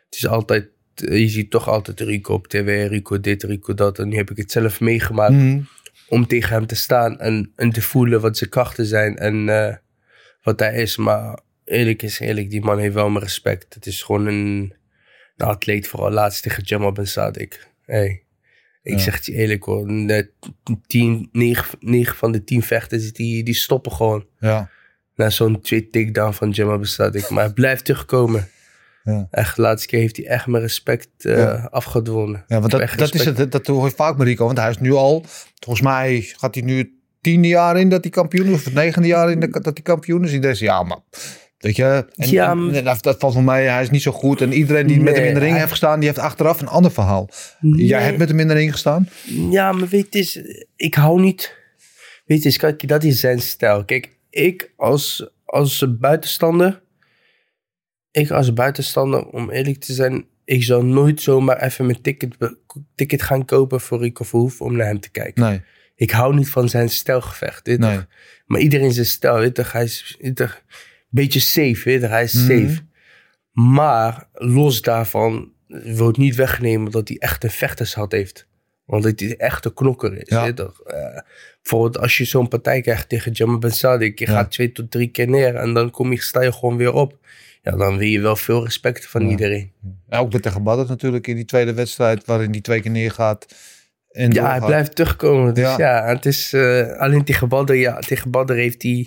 het 0.06 0.16
is 0.16 0.28
altijd... 0.28 0.68
eh, 0.96 1.20
je 1.20 1.28
ziet 1.30 1.52
toch 1.52 1.68
altijd 1.70 2.00
Rico 2.00 2.34
op 2.34 2.48
tv. 2.48 2.90
Rico 2.90 3.20
dit, 3.20 3.44
Rico 3.44 3.74
dat. 3.74 4.00
En 4.00 4.08
nu 4.10 4.16
heb 4.16 4.30
ik 4.32 4.38
het 4.38 4.52
zelf 4.52 4.80
meegemaakt 4.80 5.34
Mhm. 5.34 5.62
om 6.08 6.28
tegen 6.28 6.54
hem 6.54 6.66
te 6.66 6.76
staan 6.76 7.20
en, 7.20 7.52
en 7.56 7.72
te 7.72 7.82
voelen 7.82 8.22
wat 8.22 8.38
zijn 8.38 8.50
krachten 8.50 8.86
zijn 8.86 9.18
en 9.18 9.46
wat 10.42 10.60
hij 10.60 10.76
is. 10.82 10.98
Maar 10.98 11.40
eerlijk 11.66 12.02
is 12.02 12.20
eerlijk, 12.20 12.50
die 12.50 12.62
man 12.62 12.80
heeft 12.80 12.94
wel 12.94 13.10
mijn 13.10 13.24
respect. 13.24 13.74
Het 13.74 13.86
is 13.86 14.02
gewoon 14.04 14.26
een, 14.26 14.74
een 15.38 15.48
atleet, 15.48 15.88
vooral 15.88 16.12
laatst 16.12 16.44
tegen 16.44 16.64
Jamal 16.64 16.92
Ben 16.92 17.08
Sadik. 17.08 17.68
Hey, 17.86 18.24
ik 18.82 18.92
Ja. 18.94 18.98
zeg 19.00 19.16
het 19.16 19.26
je 19.26 19.34
eerlijk 19.34 19.64
hoor, 19.64 19.88
de 19.88 20.30
tien, 20.88 21.30
negen, 21.32 21.78
negen 21.80 22.16
van 22.16 22.32
de 22.32 22.44
tien 22.44 22.62
vechters 22.64 23.14
die, 23.14 23.44
die 23.44 23.54
stoppen 23.54 23.92
gewoon. 23.92 24.26
Ja. 24.40 24.70
Na 25.16 25.30
zo'n 25.30 25.62
twee 25.62 25.90
takedown 25.90 26.32
van 26.34 26.50
Jamal 26.50 26.78
Ben 26.78 26.88
Sadik. 26.88 27.30
Maar 27.30 27.44
hij 27.44 27.54
blijft 27.54 27.86
terugkomen. 27.86 28.48
Ja. 29.04 29.28
Echt, 29.32 29.56
de 29.56 29.62
laatste 29.62 29.88
keer 29.88 30.00
heeft 30.00 30.18
hij 30.18 30.26
echt 30.28 30.48
mijn 30.48 30.64
respect 30.64 31.08
eh, 31.26 31.38
Ja. 31.38 31.68
afgedwongen. 31.72 32.44
Ja, 32.48 32.60
want 32.60 32.74
Ik 32.74 32.80
dat, 32.80 32.98
dat 32.98 33.14
is 33.14 33.26
het, 33.26 33.52
dat 33.52 33.68
hoor 33.68 33.86
je 33.86 33.96
vaak 33.96 34.18
met 34.18 34.28
Rico. 34.28 34.46
Want 34.46 34.58
hij 34.58 34.70
is 34.70 34.78
nu 34.80 34.92
al, 34.94 35.24
volgens 35.64 35.86
mij 35.86 36.22
gaat 36.22 36.56
hij 36.56 36.64
nu 36.64 36.78
het 36.78 36.90
tiende 37.22 37.48
jaar 37.48 37.80
in 37.80 37.90
dat 37.90 38.02
hij 38.04 38.12
kampioen 38.12 38.46
is. 38.48 38.54
Of 38.54 38.66
het 38.66 38.74
negende 38.74 39.08
jaar 39.08 39.32
in 39.32 39.40
dat 39.40 39.64
hij 39.64 39.82
kampioen 39.84 40.24
is. 40.24 40.34
Iedereen 40.34 40.56
zegt, 40.56 40.72
ja, 40.72 40.84
maar 40.84 41.00
weet 41.66 41.76
je. 41.76 42.06
En, 42.16 42.30
Ja, 42.30 42.52
en- 42.52 42.84
dat, 42.84 43.04
dat 43.04 43.20
valt 43.20 43.34
voor 43.34 43.44
mij, 43.44 43.66
hij 43.68 43.82
is 43.82 43.90
niet 43.90 44.02
zo 44.02 44.12
goed. 44.12 44.42
En 44.42 44.54
iedereen 44.54 44.88
die 44.88 45.00
met 45.02 45.16
hem 45.16 45.26
in 45.26 45.34
de 45.34 45.40
ring 45.40 45.50
hij- 45.52 45.60
heeft 45.60 45.72
gestaan, 45.72 46.00
die 46.00 46.08
heeft 46.08 46.20
achteraf 46.22 46.62
een 46.62 46.68
ander 46.68 46.92
verhaal. 46.92 47.30
Jij 47.62 48.02
hebt 48.04 48.18
met 48.18 48.30
hem 48.30 48.40
in 48.40 48.48
de 48.48 48.54
ring 48.54 48.72
gestaan? 48.72 49.10
Ja, 49.50 49.72
maar 49.72 49.88
weet 49.88 50.08
je, 50.10 50.20
eens, 50.20 50.40
ik 50.76 50.94
hou 50.96 51.22
niet. 51.22 51.58
Weet 52.26 52.44
je, 52.44 52.58
kijk, 52.58 52.88
dat 52.88 53.04
is 53.04 53.20
zijn 53.20 53.40
stijl. 53.40 53.86
Kijk, 53.86 54.10
ik 54.30 54.72
als, 54.76 55.30
als 55.46 55.86
buitenstander. 56.00 56.82
ik 58.12 58.32
als 58.32 58.54
buitenstander, 58.54 59.26
om 59.28 59.50
eerlijk 59.52 59.80
te 59.80 59.94
zijn, 59.94 60.26
ik 60.46 60.64
zou 60.64 60.84
nooit 60.84 61.22
zomaar 61.22 61.62
even 61.62 61.86
mijn 61.86 62.02
ticket, 62.02 62.36
ticket 62.96 63.22
gaan 63.22 63.46
kopen 63.46 63.82
voor 63.82 64.00
Rico 64.02 64.24
Verhoeven 64.24 64.66
om 64.66 64.76
naar 64.76 64.88
hem 64.88 65.00
te 65.00 65.10
kijken. 65.12 65.44
Nee, 65.44 65.62
Ik 65.96 66.12
hou 66.12 66.36
niet 66.36 66.50
van 66.50 66.70
zijn 66.70 66.90
stijlgevecht. 66.90 67.66
Nee. 67.66 68.00
Maar 68.46 68.60
iedereen 68.62 68.92
zijn 68.92 69.06
stijl, 69.06 69.36
weet 69.36 69.46
je 69.46 69.52
toch? 69.64 69.72
Hij 69.72 69.84
is 69.84 70.16
beetje 71.16 71.40
safe, 71.40 71.82
weet 71.84 72.02
je? 72.02 72.08
Hij 72.08 72.24
is 72.24 72.34
Mhm. 72.34 72.46
safe. 72.46 72.82
Maar 73.52 74.28
los 74.34 74.82
daarvan 74.82 75.52
wil 75.68 76.08
het 76.08 76.18
niet 76.18 76.36
wegnemen 76.36 76.92
dat 76.92 77.08
hij 77.08 77.18
echt 77.18 77.44
een 77.44 77.50
vechtershad 77.50 78.12
heeft. 78.12 78.48
Want 78.86 79.04
dat 79.04 79.20
hij 79.20 79.36
echt 79.38 79.66
een 79.66 79.74
knokker 79.74 80.18
is. 80.18 80.30
Ja. 80.30 80.48
Eh, 80.48 80.66
bijvoorbeeld 81.62 81.98
als 82.00 82.18
je 82.18 82.26
zo'n 82.26 82.48
partij 82.48 82.82
krijgt 82.82 83.10
tegen 83.10 83.32
Jamal 83.32 83.58
Ben 83.58 83.72
Sadik. 83.72 84.20
Je 84.20 84.26
Ja. 84.26 84.32
gaat 84.32 84.52
twee 84.52 84.72
tot 84.72 84.92
drie 84.92 85.08
keer 85.08 85.28
neer 85.28 85.56
en 85.56 85.74
dan 85.74 85.92
kom 85.92 86.12
je, 86.12 86.22
sta 86.22 86.42
je 86.42 86.52
gewoon 86.54 86.78
weer 86.78 86.94
op. 86.94 87.18
Ja, 87.62 87.72
dan 87.78 87.98
wil 87.98 88.08
je 88.08 88.20
wel 88.20 88.36
veel 88.36 88.64
respect 88.64 89.06
van 89.08 89.24
Ja. 89.24 89.30
iedereen. 89.30 89.72
Ook 90.10 90.34
met 90.34 90.42
tegen 90.42 90.64
Badr 90.64 90.90
natuurlijk 90.90 91.28
in 91.28 91.36
die 91.36 91.46
tweede 91.46 91.74
wedstrijd, 91.74 92.26
waarin 92.26 92.52
die 92.52 92.62
twee 92.62 92.82
keer 92.82 92.92
neergaat. 92.92 93.46
En 94.10 94.32
Ja, 94.32 94.50
hij 94.50 94.60
blijft 94.66 94.96
terugkomen. 94.96 95.54
Dus 95.54 95.76
Ja. 95.76 96.06
het 96.08 96.26
is 96.26 96.54
eh, 96.54 96.92
alleen 96.98 97.24
tegen 97.24 97.48
Badr. 97.50 97.74
Ja, 97.74 98.00
tegen 98.00 98.32
Badr 98.32 98.54
heeft 98.54 98.84
hij, 98.84 99.06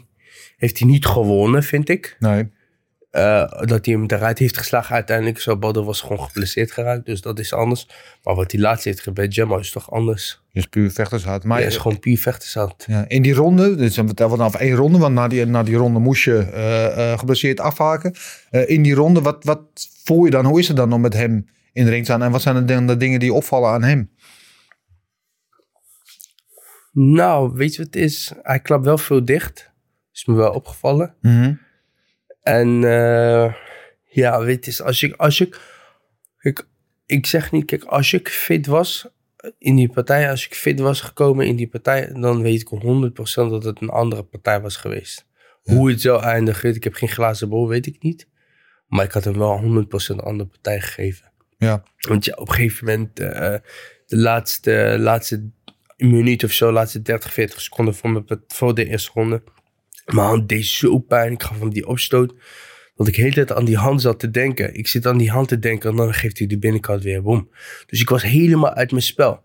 heeft 0.59 0.79
hij 0.79 0.88
niet 0.88 1.07
gewonnen, 1.07 1.62
vind 1.62 1.88
ik. 1.88 2.17
Nee, 2.19 2.57
Eh, 3.11 3.50
dat 3.65 3.85
hij 3.85 3.95
hem 3.95 4.05
eruit 4.07 4.38
heeft 4.38 4.57
geslagen. 4.57 4.95
Uiteindelijk 4.95 5.41
zo 5.41 5.57
Badr 5.57 5.81
was 5.81 6.00
gewoon 6.00 6.21
geblesseerd 6.21 6.73
geraakt. 6.73 7.07
Dus 7.07 7.21
dat 7.21 7.38
is 7.38 7.53
anders. 7.53 7.88
Maar 8.23 8.35
wat 8.35 8.53
hij 8.53 8.61
laatst 8.61 8.85
heeft 8.85 9.12
bij 9.12 9.27
Gemma 9.31 9.59
is 9.59 9.71
toch 9.71 9.91
anders. 9.91 10.43
is 10.53 10.67
puur 10.67 10.91
vechtershard. 10.91 11.45
Maar 11.45 11.59
Hij 11.59 11.67
is 11.67 11.77
gewoon 11.77 11.99
puur 11.99 12.19
vechtersand. 12.19 12.85
ja, 12.87 13.05
in 13.09 13.23
die 13.23 13.35
ronde, 13.35 13.75
dus 13.75 13.97
we 13.97 14.15
tellen 14.15 14.37
vanaf 14.37 14.55
één 14.55 14.75
ronde, 14.75 14.99
want 14.99 15.15
na 15.15 15.29
die, 15.29 15.45
na 15.45 15.62
die 15.62 15.77
ronde 15.77 15.99
moest 15.99 16.25
je 16.25 16.38
eh, 16.38 17.12
eh, 17.12 17.19
geblesseerd 17.19 17.61
afhaken. 17.61 18.15
Eh, 18.50 18.69
in 18.69 18.83
die 18.83 18.95
ronde, 18.95 19.21
wat, 19.21 19.45
wat 19.45 19.62
voel 20.05 20.25
je 20.25 20.31
dan? 20.31 20.45
Hoe 20.45 20.59
is 20.59 20.69
het 20.69 20.77
dan 20.77 20.93
om 20.93 21.00
met 21.00 21.15
hem 21.15 21.49
in 21.73 21.85
de 21.85 21.91
ring 21.91 22.05
te 22.05 22.11
staan? 22.11 22.23
En 22.23 22.31
wat 22.31 22.43
zijn 22.43 22.67
dan 22.67 22.87
de 22.87 22.97
dingen 22.97 23.21
die 23.21 23.33
opvallen 23.33 23.71
aan 23.71 23.83
hem? 23.83 24.11
Nou, 26.93 27.53
weet 27.55 27.75
je 27.75 27.83
wat 27.85 27.95
het 27.95 28.03
is? 28.03 28.33
Hij 28.43 28.61
klapt 28.61 28.85
wel 28.85 28.99
veel 28.99 29.25
dicht. 29.25 29.71
Is 30.19 30.25
me 30.25 30.35
wel 30.35 30.53
opgevallen. 30.53 31.15
En 32.43 32.85
eh, 32.85 33.55
ja, 34.05 34.41
weet 34.41 34.65
je, 34.65 34.83
als 34.85 35.03
ik, 35.03 35.15
als 35.17 35.41
ik, 35.41 35.61
kijk, 36.39 36.67
ik 37.07 37.27
zeg 37.27 37.53
niet, 37.53 37.65
kijk, 37.65 37.85
als 37.85 38.13
ik 38.13 38.29
fit 38.29 38.67
was 38.67 39.09
in 39.59 39.77
die 39.77 39.89
partij, 39.89 40.31
als 40.31 40.47
ik 40.47 40.55
fit 40.55 40.81
was 40.81 41.01
gekomen 41.01 41.47
in 41.47 41.57
die 41.57 41.69
partij, 41.69 42.13
dan 42.13 42.43
weet 42.43 42.61
ik 42.61 42.69
100% 42.69 43.51
dat 43.51 43.65
het 43.65 43.81
een 43.81 43.89
andere 43.89 44.23
partij 44.23 44.61
was 44.61 44.77
geweest. 44.77 45.27
Hoe 45.63 45.91
het 45.91 46.01
zou 46.01 46.23
eindigen, 46.23 46.75
ik 46.75 46.85
heb 46.85 46.95
geen 46.95 47.09
glazen 47.09 47.49
bol, 47.49 47.69
weet 47.69 47.87
ik 47.87 48.03
niet. 48.03 48.29
Maar 48.87 49.05
ik 49.05 49.13
had 49.13 49.25
hem 49.25 49.39
wel 49.39 49.85
100% 49.85 49.87
een 50.07 50.21
andere 50.21 50.49
partij 50.49 50.81
gegeven. 50.81 51.33
Ja, 51.59 51.83
Want 51.99 52.25
ja, 52.25 52.35
op 52.35 52.49
een 52.49 52.55
gegeven 52.55 52.87
moment, 52.87 53.21
eh, 53.21 53.55
de 54.07 54.17
laatste, 54.17 54.97
laatste 54.99 55.51
minuut 55.97 56.45
of 56.45 56.53
zo, 56.53 56.73
laatste 56.73 57.03
30, 57.03 57.33
40 57.33 57.61
seconden 57.61 57.95
voor, 57.95 58.11
mijn, 58.11 58.25
voor 58.47 58.75
de 58.75 58.85
eerste 58.85 59.11
ronde. 59.15 59.43
Mijn 60.15 60.27
hand 60.27 60.49
deed 60.49 60.65
zo 60.65 60.99
pijn. 60.99 61.33
Ik 61.33 61.43
gaf 61.43 61.59
hem 61.59 61.71
die 61.71 61.87
opstoot. 61.87 62.35
Dat 62.97 63.09
ik 63.09 63.15
de 63.15 63.23
hele 63.23 63.35
tijd 63.35 63.53
aan 63.53 63.65
die 63.65 63.77
hand 63.77 64.00
zat 64.00 64.19
te 64.19 64.31
denken. 64.31 64.75
Ik 64.75 64.87
zit 64.87 65.07
aan 65.07 65.19
die 65.19 65.31
hand 65.31 65.49
te 65.49 65.59
denken 65.59 65.91
en 65.91 65.97
dan 65.97 66.15
geeft 66.15 66.38
hij 66.38 66.47
de 66.47 66.59
binnenkant 66.59 67.03
weer. 67.03 67.23
Boom. 67.23 67.49
Dus 67.87 68.00
ik 68.00 68.09
was 68.09 68.23
helemaal 68.23 68.75
uit 68.75 68.91
mijn 68.91 69.03
spel. 69.03 69.43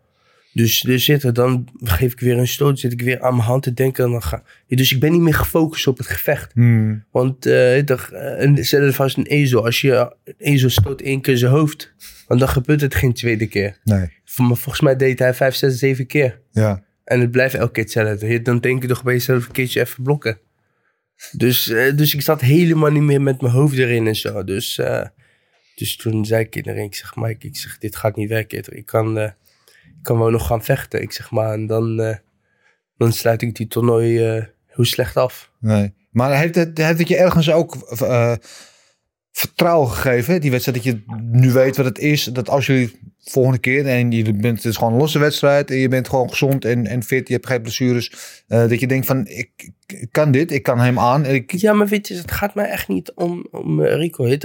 Dus, 0.54 0.82
dus 0.82 1.06
zitten, 1.06 1.34
dan 1.34 1.68
geef 1.78 2.12
ik 2.12 2.20
weer 2.20 2.38
een 2.38 2.48
stoot. 2.48 2.80
Zit 2.80 2.92
ik 2.92 3.02
weer 3.02 3.22
aan 3.22 3.36
mijn 3.36 3.48
hand 3.48 3.64
te 3.64 3.74
denken. 3.74 4.06
En 4.06 4.12
dan 4.12 4.22
ga, 4.22 4.44
dus 4.68 4.92
ik 4.92 5.00
ben 5.00 5.12
niet 5.12 5.22
meer 5.22 5.34
gefocust 5.34 5.88
op 5.88 5.98
het 5.98 6.08
gevecht. 6.08 6.54
Hmm. 6.54 7.04
Want 7.12 7.46
uh, 7.46 7.78
uh, 7.78 8.56
zelfs 8.56 9.00
als 9.00 9.18
een 9.18 9.26
ezel. 9.26 9.66
Als 9.66 9.82
je 9.82 10.12
een 10.24 10.34
ezel 10.38 10.70
stoot 10.70 11.02
één 11.02 11.22
keer 11.22 11.38
zijn 11.38 11.52
hoofd. 11.52 11.94
Want 12.28 12.40
dan 12.40 12.50
gebeurt 12.50 12.82
het 12.82 12.96
geen 12.96 13.14
tweede 13.14 13.48
keer. 13.48 13.80
nee, 13.84 14.10
Maar 14.38 14.58
volgens 14.58 14.82
mij 14.82 14.96
deed 14.96 15.20
hij 15.20 15.34
vijf, 15.34 15.56
zes, 15.56 15.78
zeven 15.78 16.06
keer. 16.06 16.40
ja. 16.52 16.84
En 17.04 17.20
het 17.20 17.32
blijft 17.32 17.56
elke 17.56 17.72
keer 17.72 17.84
hetzelfde. 17.84 18.42
Dan 18.42 18.60
denk 18.60 18.82
je 18.82 18.88
toch 18.88 19.04
bij 19.04 19.14
jezelf 19.14 19.46
een 19.46 19.52
keertje 19.52 19.80
even 19.80 20.04
blokken. 20.04 20.38
Dus, 21.32 21.68
uh, 21.68 21.96
dus 21.96 22.14
ik 22.14 22.22
zat 22.22 22.42
helemaal 22.42 22.92
niet 22.92 23.02
meer 23.02 23.22
met 23.22 23.42
mijn 23.42 23.54
hoofd 23.54 23.78
erin 23.78 24.08
en 24.08 24.16
zo. 24.16 24.44
Dus, 24.44 24.78
uh, 24.78 25.06
dus 25.76 25.96
toen 25.96 26.26
zei 26.26 26.44
ik 26.44 26.56
iedereen, 26.56 26.84
ik 26.84 26.96
zeg 26.96 27.16
Mike, 27.16 27.48
ik 27.48 27.58
zeg 27.58 27.78
dit 27.78 27.96
gaat 27.96 28.16
niet 28.16 28.30
werken. 28.30 28.64
Ik 28.78 28.86
kan, 28.86 29.18
uh, 29.18 29.24
ik 29.84 30.02
kan 30.02 30.20
wel 30.20 30.30
nog 30.30 30.48
gaan 30.48 30.64
vechten. 30.64 31.02
Ik 31.02 31.12
zeg 31.12 31.32
maar, 31.32 31.54
en 31.54 31.68
dan, 31.68 31.96
dan 32.98 33.14
sluit 33.14 33.42
ik 33.42 33.56
die 33.56 33.68
toernooi 33.68 34.20
heel 34.66 34.86
slecht 34.86 35.18
af. 35.18 35.52
Nee. 35.60 35.94
Maar 36.12 36.38
heeft 36.38 36.56
het, 36.56 36.78
heeft 36.78 37.00
het 37.00 37.08
je 37.08 37.18
ergens 37.18 37.52
ook 37.52 37.76
vertrouwen 39.32 39.90
gegeven, 39.90 40.42
die 40.42 40.52
wedstrijd, 40.52 40.84
dat 40.84 40.94
je 40.94 41.04
nu 41.32 41.52
weet 41.52 41.78
wat 41.78 41.86
het 41.86 41.98
is, 41.98 42.24
dat 42.24 42.50
als 42.50 42.66
jullie 42.66 43.13
volgende 43.24 43.60
keer, 43.60 43.86
en 43.86 44.12
je 44.12 44.34
bent, 44.34 44.58
het 44.58 44.66
is 44.66 44.78
gewoon 44.78 44.94
een 44.94 45.00
losse 45.00 45.20
wedstrijd, 45.20 45.72
en 45.72 45.78
je 45.78 45.88
bent 45.88 46.10
gewoon 46.10 46.30
gezond 46.30 46.66
en, 46.66 46.88
en 46.88 47.04
fit, 47.04 47.28
je 47.28 47.34
hebt 47.34 47.48
geen 47.48 47.62
blessures, 47.62 48.12
uh, 48.48 48.70
dat 48.70 48.80
je 48.80 48.88
denkt 48.88 49.06
van, 49.06 49.28
ik, 49.28 49.72
ik, 49.88 50.08
kan 50.12 50.32
dit, 50.32 50.52
ik 50.52 50.64
kan 50.64 50.80
hem 50.80 51.00
aan. 51.00 51.26
Ik... 51.26 51.52
Ja, 51.52 51.74
maar 51.74 51.88
weet 51.88 52.08
je, 52.08 52.16
het 52.16 52.32
gaat 52.32 52.56
mij 52.56 52.70
echt 52.70 52.88
niet 52.88 53.12
om, 53.16 53.48
om 53.52 53.80
uh, 53.80 53.96
Rico. 53.96 54.38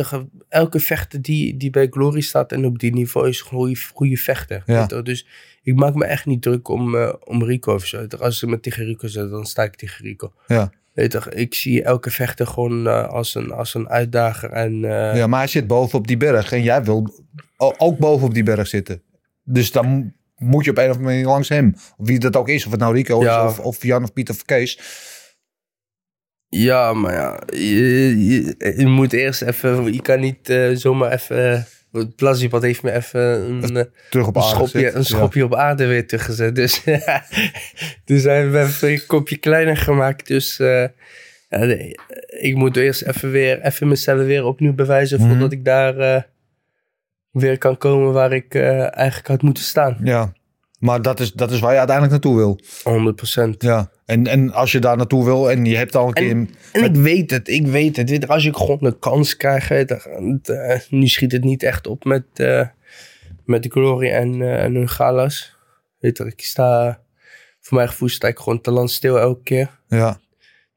Elke 0.48 0.80
vechter 0.80 1.22
die, 1.22 1.56
die 1.56 1.70
bij 1.70 1.86
Glory 1.90 2.20
staat 2.20 2.52
en 2.52 2.64
op 2.64 2.78
die 2.78 2.92
niveau 2.92 3.28
is 3.28 3.40
een 3.40 3.46
goede, 3.46 3.76
goede 3.94 4.16
vechter. 4.16 4.62
Ja. 4.66 4.86
Dus 4.86 5.26
ik 5.62 5.74
maak 5.74 5.94
me 5.94 6.04
echt 6.04 6.26
niet 6.26 6.42
druk 6.42 6.68
om, 6.68 6.94
uh, 6.94 7.12
om 7.24 7.44
Rico 7.44 7.74
of 7.74 7.86
zo. 7.86 8.06
Als 8.18 8.38
ze 8.38 8.46
me 8.46 8.60
tegen 8.60 8.84
Rico 8.84 9.06
zet, 9.06 9.30
dan 9.30 9.46
sta 9.46 9.62
ik 9.62 9.76
tegen 9.76 10.04
Rico. 10.04 10.32
Ja. 10.46 10.70
Weet 10.98 11.18
ik 11.30 11.54
zie 11.54 11.82
elke 11.82 12.10
vechter 12.10 12.46
gewoon 12.46 12.86
uh, 12.86 13.08
als, 13.08 13.34
een, 13.34 13.52
als 13.52 13.74
een 13.74 13.88
uitdager. 13.88 14.50
En, 14.50 14.72
uh, 14.72 15.16
ja, 15.16 15.26
maar 15.26 15.38
hij 15.38 15.48
zit 15.48 15.66
boven 15.66 15.98
op 15.98 16.06
die 16.06 16.16
berg 16.16 16.52
en 16.52 16.62
jij 16.62 16.84
wil 16.84 17.24
ook 17.56 17.98
boven 17.98 18.26
op 18.26 18.34
die 18.34 18.42
berg 18.42 18.66
zitten. 18.66 19.02
Dus 19.44 19.72
dan 19.72 20.12
moet 20.36 20.64
je 20.64 20.70
op 20.70 20.78
een 20.78 20.90
of 20.90 20.96
andere 20.96 21.08
manier 21.08 21.26
langs 21.26 21.48
hem. 21.48 21.74
Wie 21.96 22.18
dat 22.18 22.36
ook 22.36 22.48
is, 22.48 22.64
of 22.64 22.70
het 22.70 22.80
nou 22.80 22.94
Rico 22.94 23.22
ja. 23.22 23.44
is, 23.44 23.50
of, 23.50 23.58
of 23.58 23.82
Jan 23.82 24.02
of 24.02 24.12
Pieter 24.12 24.34
of 24.34 24.44
Kees. 24.44 24.80
Ja, 26.48 26.92
maar 26.92 27.12
ja, 27.12 27.40
je, 27.46 28.26
je, 28.26 28.74
je 28.76 28.86
moet 28.86 29.12
eerst 29.12 29.42
even, 29.42 29.92
je 29.92 30.02
kan 30.02 30.20
niet 30.20 30.48
uh, 30.48 30.76
zomaar 30.76 31.12
even... 31.12 31.66
Het 31.92 32.16
Plazipad 32.16 32.62
heeft 32.62 32.82
me 32.82 32.92
even 32.92 33.20
een, 33.20 33.88
Terug 34.10 34.26
op 34.26 34.36
een 34.36 34.42
aarde 34.42 34.54
schopje, 34.54 34.78
gezet, 34.78 34.94
een 34.94 35.04
schopje 35.04 35.40
ja. 35.40 35.46
op 35.46 35.54
aarde 35.54 35.86
weer 35.86 36.06
teruggezet. 36.06 36.54
Dus, 36.54 36.84
dus 38.04 38.22
hij 38.22 38.48
heeft 38.48 38.82
een 38.82 39.06
kopje 39.06 39.36
kleiner 39.36 39.76
gemaakt. 39.76 40.26
Dus 40.26 40.58
uh, 40.58 40.86
ja, 41.48 41.58
nee, 41.64 41.94
ik 42.26 42.54
moet 42.54 42.76
eerst 42.76 43.02
even 43.02 43.30
weer 43.30 43.60
even 43.60 43.88
mezelf 43.88 44.24
weer 44.24 44.44
opnieuw 44.44 44.74
bewijzen 44.74 45.20
Mhm. 45.20 45.28
voordat 45.28 45.52
ik 45.52 45.64
daar 45.64 45.98
uh, 45.98 46.22
weer 47.30 47.58
kan 47.58 47.78
komen 47.78 48.12
waar 48.12 48.32
ik 48.32 48.54
uh, 48.54 48.96
eigenlijk 48.96 49.28
had 49.28 49.42
moeten 49.42 49.62
staan. 49.62 49.98
Ja, 50.02 50.32
maar 50.78 51.02
dat 51.02 51.20
is, 51.20 51.32
dat 51.32 51.50
is 51.50 51.60
waar 51.60 51.72
je 51.72 51.78
uiteindelijk 51.78 52.24
naartoe 52.24 52.36
wil. 52.36 52.60
100%. 53.52 53.56
Ja, 53.58 53.90
en, 54.04 54.26
en 54.26 54.52
als 54.52 54.72
je 54.72 54.78
daar 54.78 54.96
naartoe 54.96 55.24
wil 55.24 55.50
en 55.50 55.64
je 55.64 55.76
hebt 55.76 55.96
al 55.96 56.06
een 56.06 56.12
keer... 56.12 56.30
En, 56.30 56.50
en 56.72 56.84
ik 56.84 56.96
weet 56.96 57.30
het, 57.30 57.48
ik 57.48 57.66
weet 57.66 57.96
het. 57.96 58.28
Als 58.28 58.44
ik 58.44 58.56
gewoon 58.56 58.78
een 58.80 58.98
kans 58.98 59.36
krijg, 59.36 59.84
dan, 59.84 60.40
uh, 60.44 60.74
nu 60.88 61.06
schiet 61.06 61.32
het 61.32 61.44
niet 61.44 61.62
echt 61.62 61.86
op 61.86 62.04
met, 62.04 62.24
uh, 62.36 62.66
met 63.44 63.62
de 63.62 63.70
Glory 63.70 64.10
en, 64.10 64.34
uh, 64.34 64.62
en 64.62 64.74
hun 64.74 64.88
galas. 64.88 65.56
Weet 65.98 66.18
je, 66.18 66.24
ik 66.24 66.40
sta, 66.40 67.00
voor 67.60 67.76
mijn 67.76 67.88
gevoel 67.88 68.08
sta 68.08 68.28
ik 68.28 68.38
gewoon 68.38 68.60
te 68.60 68.70
land 68.70 68.90
stil 68.90 69.18
elke 69.18 69.42
keer. 69.42 69.80
Ja. 69.88 70.20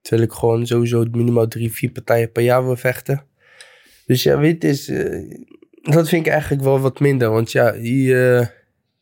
Terwijl 0.01 0.27
ik 0.27 0.33
gewoon 0.33 0.67
sowieso 0.67 1.05
minimaal 1.11 1.47
drie, 1.47 1.71
vier 1.71 1.91
partijen 1.91 2.31
per 2.31 2.43
jaar 2.43 2.65
wil 2.65 2.75
vechten. 2.75 3.25
Dus 4.05 4.23
ja, 4.23 4.37
weet 4.37 4.61
je, 4.61 4.69
is, 4.69 4.85
dat 5.81 6.09
vind 6.09 6.25
ik 6.25 6.31
eigenlijk 6.31 6.63
wel 6.63 6.79
wat 6.79 6.99
minder. 6.99 7.29
Want 7.29 7.51
ja, 7.51 7.73
je, 7.73 8.47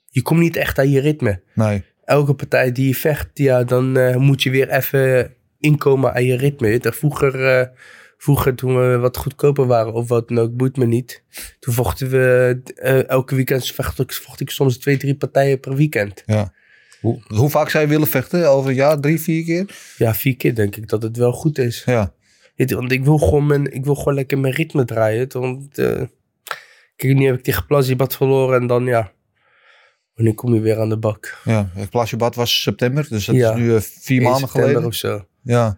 je 0.10 0.22
komt 0.22 0.40
niet 0.40 0.56
echt 0.56 0.80
aan 0.80 0.90
je 0.90 1.00
ritme. 1.00 1.42
Nee. 1.54 1.84
Elke 2.04 2.34
partij 2.34 2.72
die 2.72 2.88
je 2.88 2.96
vecht, 2.96 3.30
ja, 3.34 3.64
dan 3.64 3.98
uh, 3.98 4.16
moet 4.16 4.44
je 4.44 4.50
weer 4.50 4.70
even 4.70 5.34
inkomen 5.60 6.14
aan 6.14 6.24
je 6.24 6.38
ritme. 6.38 6.80
Vroeger, 6.82 7.60
uh, 7.60 7.66
vroeger, 8.18 8.56
toen 8.56 8.80
we 8.80 8.98
wat 8.98 9.18
goedkoper 9.18 9.66
waren 9.66 9.94
of 9.94 10.08
wat 10.08 10.28
dan 10.28 10.40
ook, 10.40 10.56
boeit 10.56 10.78
me 10.78 10.86
niet. 10.86 11.24
Toen 11.60 11.74
vochten 11.74 12.10
we 12.10 12.62
uh, 12.76 13.10
elke 13.10 13.36
weekend, 13.36 13.72
vocht 13.72 14.00
ik, 14.00 14.14
vocht 14.14 14.40
ik 14.40 14.50
soms 14.50 14.78
twee, 14.78 14.98
drie 14.98 15.16
partijen 15.16 15.60
per 15.60 15.76
weekend. 15.76 16.24
Ja. 16.26 16.54
Hoe, 17.02 17.22
hoe 17.28 17.50
vaak 17.50 17.70
zou 17.70 17.84
je 17.84 17.90
willen 17.90 18.08
vechten? 18.08 18.50
Over 18.50 18.70
een 18.70 18.76
jaar, 18.76 19.00
drie, 19.00 19.22
vier 19.22 19.44
keer? 19.44 19.66
Ja, 19.98 20.14
vier 20.14 20.36
keer 20.36 20.56
denk 20.56 20.76
ik 20.76 20.88
dat 20.88 21.02
het 21.02 21.18
wel 21.18 21.32
goed 21.32 21.58
is. 21.58 21.84
Ja. 21.86 22.14
Want 22.56 22.92
ik 22.92 23.04
wil 23.04 23.18
gewoon, 23.18 23.48
mijn, 23.48 23.74
ik 23.74 23.86
wil 23.86 23.96
gewoon 23.96 24.14
lekker 24.14 24.40
mijn 24.40 24.54
ritme 24.54 24.86
draaien. 24.86 25.28
Want 25.32 25.76
kijk, 26.96 27.16
nu 27.16 27.26
heb 27.26 27.38
ik 27.38 27.44
tegen 27.44 27.66
Plazibat 27.66 28.16
verloren 28.16 28.62
en 28.62 28.68
dan 28.68 28.86
ja... 28.86 29.12
Wanneer 30.20 30.38
kom 30.38 30.54
je 30.54 30.60
weer 30.60 30.80
aan 30.80 30.90
de 30.90 30.98
bak? 30.98 31.38
Ja, 31.44 31.70
Plasjebad 31.90 32.36
was 32.36 32.62
september, 32.62 33.08
dus 33.10 33.26
dat 33.26 33.36
ja. 33.36 33.52
is 33.52 33.58
nu 33.58 33.66
uh, 33.66 33.80
vier 33.80 34.22
maanden 34.22 34.50
geleden. 34.50 34.86
of 34.86 34.94
zo. 34.94 35.26
Ja. 35.44 35.78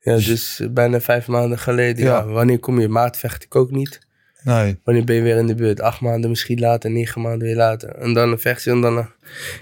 Ja, 0.00 0.16
dus 0.16 0.62
bijna 0.70 1.00
vijf 1.00 1.26
maanden 1.28 1.58
geleden. 1.58 2.04
Ja. 2.04 2.18
ja. 2.18 2.26
Wanneer 2.26 2.58
kom 2.58 2.80
je? 2.80 2.88
Maart 2.88 3.16
vecht 3.16 3.44
ik 3.44 3.54
ook 3.56 3.70
niet. 3.70 3.98
Nee. 4.42 4.78
Wanneer 4.84 5.04
ben 5.04 5.16
je 5.16 5.22
weer 5.22 5.36
in 5.36 5.46
de 5.46 5.54
buurt? 5.54 5.80
Acht 5.80 6.00
maanden 6.00 6.30
misschien 6.30 6.60
later, 6.60 6.90
negen 6.90 7.20
maanden 7.20 7.46
weer 7.46 7.56
later. 7.56 7.88
En 7.94 8.12
dan 8.12 8.30
een 8.30 8.38
vechtje 8.38 8.70
en 8.70 8.80
dan... 8.80 8.96
Een... 8.96 9.08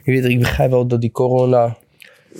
Je 0.05 0.13
weet, 0.13 0.25
ik 0.25 0.39
begrijp 0.39 0.71
wel 0.71 0.87
dat 0.87 1.01
die 1.01 1.11
corona 1.11 1.77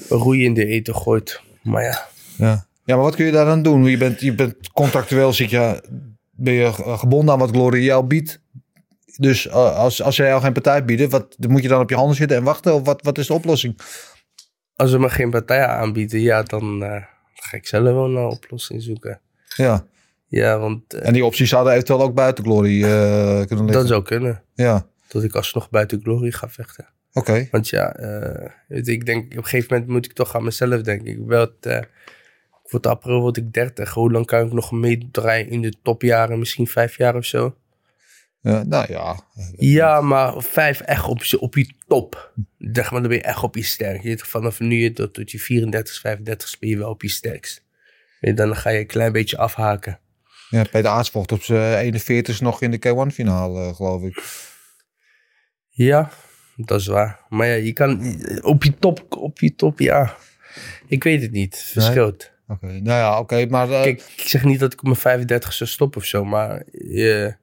roei 0.09 0.45
in 0.45 0.55
de 0.55 0.67
eten 0.67 0.95
gooit. 0.95 1.41
Maar 1.63 1.83
ja. 1.83 2.09
Ja. 2.37 2.67
Ja, 2.85 2.95
maar 2.95 3.05
wat 3.05 3.15
kun 3.17 3.27
je 3.27 3.33
daar 3.33 3.45
dan 3.45 3.63
doen? 3.63 3.85
Je 3.85 3.97
bent, 3.97 4.21
je 4.21 4.35
bent 4.35 4.55
contractueel, 4.73 5.33
zit 5.33 5.51
je 5.51 5.83
ben 6.31 6.53
je 6.53 6.73
ge- 6.73 6.97
gebonden 6.97 7.35
aan 7.35 7.41
wat 7.41 7.51
Glory 7.51 7.85
jou 7.85 8.05
biedt. 8.07 8.41
Dus 9.19 9.47
eh, 9.47 9.77
als, 9.77 10.03
als 10.03 10.17
zij 10.17 10.27
jou 10.29 10.43
geen 10.43 10.53
partij 10.53 10.85
bieden, 10.85 11.11
wat, 11.11 11.37
moet 11.49 11.63
je 11.63 11.69
dan 11.69 11.81
op 11.81 11.91
je 11.91 11.97
handen 11.97 12.17
zitten 12.17 12.37
en 12.37 12.43
wachten? 12.43 12.75
Of 12.75 12.85
wat, 12.85 13.03
wat 13.03 13.19
is 13.19 13.27
de 13.27 13.33
oplossing? 13.33 13.79
Als 14.77 14.91
ze 14.91 14.99
me 14.99 15.09
geen 15.11 15.31
partijen 15.31 15.69
aanbieden, 15.69 16.21
ja, 16.21 16.43
dan 16.43 16.83
eh, 16.83 17.03
ga 17.35 17.57
ik 17.57 17.67
zelf 17.67 17.85
wel 17.85 18.09
naar 18.09 18.23
een 18.23 18.31
oplossing 18.31 18.83
zoeken. 18.83 19.21
Ja. 19.57 19.87
Ja, 20.27 20.59
want 20.59 20.95
eh, 20.95 21.07
En 21.07 21.13
die 21.13 21.25
opties 21.25 21.49
zouden 21.49 21.73
eventueel 21.73 22.03
ook 22.03 22.15
buiten 22.15 22.45
Glory 22.45 22.81
kunnen 22.81 23.47
liggen. 23.47 23.67
dat 23.73 23.87
zou 23.87 24.03
kunnen. 24.03 24.43
Ja, 24.55 24.87
Dat 25.09 25.23
ik 25.23 25.35
alsnog 25.35 25.71
buiten 25.71 26.01
Glory 26.03 26.31
ga 26.31 26.49
vechten. 26.49 26.87
oké. 27.13 27.49
Want 27.51 27.69
ja, 27.69 27.97
weet 28.69 28.89
ik 28.89 29.07
denk 29.07 29.25
op 29.25 29.37
een 29.37 29.45
gegeven 29.45 29.67
moment 29.75 29.91
moet 29.91 30.05
ik 30.05 30.13
toch 30.13 30.37
aan 30.37 30.45
mezelf 30.45 30.83
denken. 30.83 31.07
Ik 31.07 31.19
eh, 31.61 31.81
voor 32.65 32.79
het 32.79 32.87
april 32.87 33.21
word 33.21 33.37
ik 33.37 33.53
30. 33.53 33.95
Hoe 33.95 34.13
lang 34.13 34.27
kan 34.27 34.47
ik 34.47 34.53
nog 34.53 34.73
meedraaien 34.73 35.49
in 35.49 35.63
de 35.63 35.73
topjaren? 35.83 36.39
Misschien 36.39 36.67
vijf 36.67 36.97
jaar 36.97 37.17
of 37.17 37.25
zo. 37.25 37.55
Ja, 38.53 38.63
nou 38.63 38.93
ja. 38.93 39.21
Ja, 39.57 40.01
maar 40.01 40.43
vijf 40.43 40.81
echt 40.81 41.05
op, 41.05 41.23
je- 41.25 41.41
op 41.41 41.55
je 41.57 41.73
top. 41.87 42.33
Zeg 42.59 42.91
maar, 42.91 43.01
dan 43.01 43.09
ben 43.09 43.19
je 43.19 43.25
echt 43.25 43.43
op 43.43 43.55
je 43.57 43.63
sterk. 43.63 44.03
Je 44.03 44.19
vanaf 44.19 44.61
nu 44.61 44.93
tot, 44.93 45.15
tot 45.15 45.31
je 45.31 45.39
34, 45.39 46.01
35 46.01 46.59
ben 46.59 46.69
je 46.69 46.79
wel 46.79 46.91
op 46.91 47.03
je 47.03 47.09
sterkst. 47.09 47.65
Je, 48.21 48.35
dan 48.35 48.57
ga 48.57 48.71
je 48.71 48.79
een 48.79 48.87
klein 48.87 49.13
beetje 49.13 49.37
afhaken. 49.39 50.01
ja 50.51 50.63
Peter 50.63 50.91
Aarts 50.91 51.11
vocht 51.11 51.33
op 51.33 51.43
zijn 51.43 51.79
41 51.79 52.41
nog 52.41 52.63
in 52.63 52.71
de 52.71 52.79
K1 53.11 53.13
finale, 53.15 53.75
geloof 53.75 54.03
ik. 54.03 54.23
Ja, 55.69 56.11
dat 56.57 56.81
is 56.81 56.87
waar. 56.87 57.21
Maar 57.29 57.47
ja, 57.47 57.55
je 57.55 57.73
kan 57.73 58.17
op 58.43 58.65
je 58.65 58.75
top, 58.79 59.17
op 59.17 59.39
je 59.41 59.55
top, 59.55 59.79
ja. 59.79 60.17
Ik 60.87 61.05
weet 61.05 61.23
het 61.23 61.31
niet. 61.31 61.55
Het 61.55 61.63
verschilt. 61.65 62.31
Oké, 62.49 62.67
nou 62.67 62.83
ja, 62.99 63.19
oké. 63.19 63.47
maar 63.47 63.71
eh, 63.71 63.83
Kijk, 63.83 64.03
ik 64.17 64.29
zeg 64.29 64.45
niet 64.45 64.61
dat 64.61 64.73
ik 64.73 64.79
op 64.79 64.85
mijn 64.85 64.97
35 64.97 65.53
zou 65.53 65.71
stoppen 65.71 66.01
of 66.01 66.07
zo, 66.07 66.25
maar 66.25 66.63
je, 66.73 67.37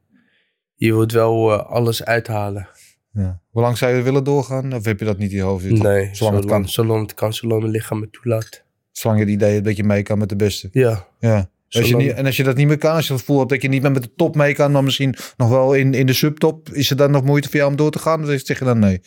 je 0.76 0.94
wilt 0.94 1.12
wel 1.12 1.54
eh, 1.54 1.66
alles 1.70 2.04
uithalen. 2.04 2.68
ja. 3.12 3.42
hoe 3.50 3.62
lang 3.62 3.78
zou 3.78 3.96
je 3.96 4.02
willen 4.02 4.24
doorgaan? 4.24 4.74
Of 4.74 4.86
heb 4.86 5.00
je 5.00 5.06
dat 5.06 5.18
niet 5.18 5.32
in 5.32 5.38
je 5.38 5.44
hoofd 5.44 5.64
zitten? 5.64 5.84
Nee, 5.84 6.10
zolang 6.12 6.36
het 6.36 6.46
kan. 6.46 6.70
zolang 6.70 7.02
het 7.02 7.14
kan, 7.14 7.34
zolang 7.34 7.62
mijn 7.62 7.72
lichaam 7.72 8.02
het 8.02 8.14
toelaat. 8.14 8.64
Zolang 8.92 9.20
je 9.20 9.26
het 9.26 9.34
idee 9.34 9.54
hebt 9.54 9.66
dat 9.66 9.76
je 9.76 9.84
mee 9.84 10.04
kan 10.04 10.18
met 10.18 10.30
de 10.30 10.36
beste. 10.36 10.70
Ja, 10.72 11.08
Ja. 11.20 11.50
Als 11.70 11.88
je 11.88 11.96
niet, 11.96 12.12
en 12.12 12.26
als 12.26 12.38
je 12.38 12.44
dat 12.44 12.56
niet 12.56 12.68
meer 12.68 12.78
kan, 12.78 12.96
als 12.96 13.08
je 13.08 13.12
het 13.12 13.22
gevoel 13.22 13.38
hebt 13.38 13.50
dat 13.50 13.62
je 13.62 13.68
niet 13.68 13.82
meer 13.82 13.92
met 13.92 14.04
de 14.04 14.14
top 14.16 14.36
mee 14.36 14.54
kan, 14.54 14.72
maar 14.72 14.84
misschien 14.84 15.16
nog 15.38 15.50
wel 15.50 15.74
in, 15.74 15.94
in 15.94 16.06
de 16.06 16.14
subtop, 16.14 16.70
is 16.70 16.90
het 16.90 16.98
dan 16.98 17.12
nog 17.12 17.24
moeite 17.24 17.48
voor 17.50 17.58
jou 17.58 17.70
om 17.72 17.78
door 17.78 17.92
te 17.92 18.00
gaan? 18.00 18.24
Of 18.24 18.42
zeg 18.44 18.60
je 18.60 18.66
dan 18.66 18.80
nee? 18.80 19.02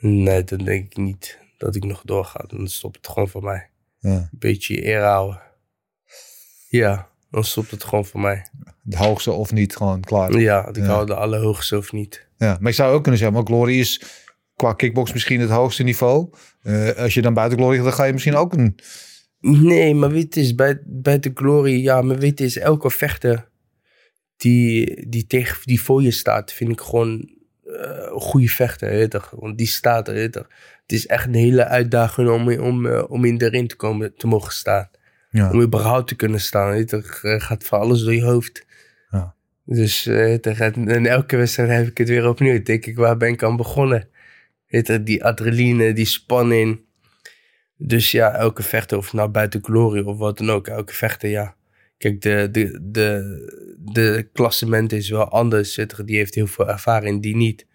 nee, 0.00 0.44
dan 0.44 0.58
denk 0.58 0.84
ik 0.84 0.96
niet 0.96 1.38
dat 1.58 1.74
ik 1.74 1.84
nog 1.84 2.02
doorga. 2.04 2.44
Dan 2.48 2.68
stopt 2.68 2.96
het 2.96 3.08
gewoon 3.08 3.28
voor 3.28 3.42
mij. 3.42 3.70
Ja. 3.98 4.10
Een 4.10 4.28
beetje 4.30 4.74
je 4.74 4.86
eer 4.86 5.02
houden. 5.02 5.40
Ja, 6.68 7.09
dan 7.30 7.44
stopt 7.44 7.70
het 7.70 7.84
gewoon 7.84 8.04
voor 8.04 8.20
mij. 8.20 8.46
Het 8.84 8.94
hoogste 8.94 9.30
of 9.32 9.52
niet, 9.52 9.76
gewoon 9.76 10.00
klaar. 10.00 10.38
Ja, 10.38 10.68
ik 10.68 10.76
Ja. 10.76 10.82
hou 10.84 11.06
de 11.06 11.14
allerhoogste 11.14 11.76
of 11.76 11.92
niet. 11.92 12.26
Ja, 12.36 12.56
maar 12.60 12.70
ik 12.70 12.76
zou 12.76 12.92
ook 12.94 13.02
kunnen 13.02 13.20
zeggen, 13.20 13.36
maar 13.38 13.46
Glory 13.46 13.78
is 13.78 14.02
qua 14.56 14.72
kickbox 14.72 15.12
misschien 15.12 15.40
het 15.40 15.50
hoogste 15.50 15.82
niveau. 15.82 16.28
Eh, 16.62 16.90
als 16.90 17.14
je 17.14 17.22
dan 17.22 17.34
buiten 17.34 17.58
Glory 17.58 17.76
gaat, 17.76 17.84
dan 17.84 17.92
ga 17.92 18.04
je 18.04 18.12
misschien 18.12 18.36
ook 18.36 18.52
een... 18.52 18.78
Nee, 19.40 19.94
maar 19.94 20.10
weet 20.10 20.36
is 20.36 20.54
bij, 20.54 20.80
bij 20.86 21.18
de 21.18 21.30
glory, 21.34 21.82
ja, 21.82 22.02
maar 22.02 22.18
weet 22.18 22.40
is 22.40 22.58
elke 22.58 22.90
vechter 22.90 23.48
die, 24.36 25.08
die, 25.08 25.26
tegen, 25.26 25.56
die 25.64 25.80
voor 25.82 26.02
je 26.02 26.10
staat, 26.10 26.52
vind 26.52 26.70
ik 26.70 26.80
gewoon 26.80 27.30
eh, 27.64 27.72
een 28.12 28.20
goede 28.20 28.48
vechter. 28.48 29.10
Want 29.30 29.58
die 29.58 29.66
staat 29.66 30.08
er. 30.08 30.16
Het 30.16 30.46
is 30.86 31.06
echt 31.06 31.26
een 31.26 31.34
hele 31.34 31.64
uitdaging 31.64 32.30
om, 32.30 32.52
om, 32.52 32.86
eh, 32.86 33.04
om 33.08 33.24
in 33.24 33.38
de 33.38 33.48
ring 33.48 33.68
te, 33.68 33.76
komen, 33.76 34.14
te 34.16 34.26
mogen 34.26 34.52
staan. 34.52 34.90
Ja. 35.30 35.50
Om 35.50 35.60
überhaupt 35.60 36.08
te 36.08 36.14
kunnen 36.14 36.40
staan. 36.40 36.70
Weet? 36.70 36.92
Er 36.92 37.40
gaat 37.40 37.64
van 37.64 37.80
alles 37.80 38.02
door 38.02 38.14
je 38.14 38.24
hoofd. 38.24 38.66
Ja. 39.10 39.34
Dus 39.64 40.06
eh, 40.06 40.36
je, 40.36 40.70
en 40.86 41.06
elke 41.06 41.36
wedstrijd 41.36 41.70
heb 41.70 41.86
ik 41.86 41.98
het 41.98 42.08
weer 42.08 42.28
opnieuw. 42.28 42.62
Denk 42.62 42.86
ik, 42.86 42.96
waar 42.96 43.16
ben 43.16 43.28
ik 43.28 43.42
aan 43.42 43.56
begonnen? 43.56 44.08
Weet 44.66 45.06
die 45.06 45.24
adrenaline, 45.24 45.92
die 45.92 46.04
spanning. 46.04 46.80
Dus 47.76 48.10
ja, 48.10 48.34
elke 48.34 48.62
vechter, 48.62 48.98
of 48.98 49.12
nou 49.12 49.28
buiten 49.28 49.64
glory 49.64 50.00
of 50.00 50.18
wat 50.18 50.38
dan 50.38 50.50
ook, 50.50 50.68
elke 50.68 50.94
vechter, 50.94 51.28
ja. 51.28 51.56
Kijk, 51.98 52.20
de, 52.20 52.48
de, 52.50 52.78
de, 52.82 53.76
de 53.78 54.28
klassement 54.32 54.92
is 54.92 55.10
wel 55.10 55.28
anders. 55.28 55.74
Die 56.04 56.16
heeft 56.16 56.34
heel 56.34 56.46
veel 56.46 56.68
ervaring, 56.68 57.22
die 57.22 57.36
niet. 57.36 57.66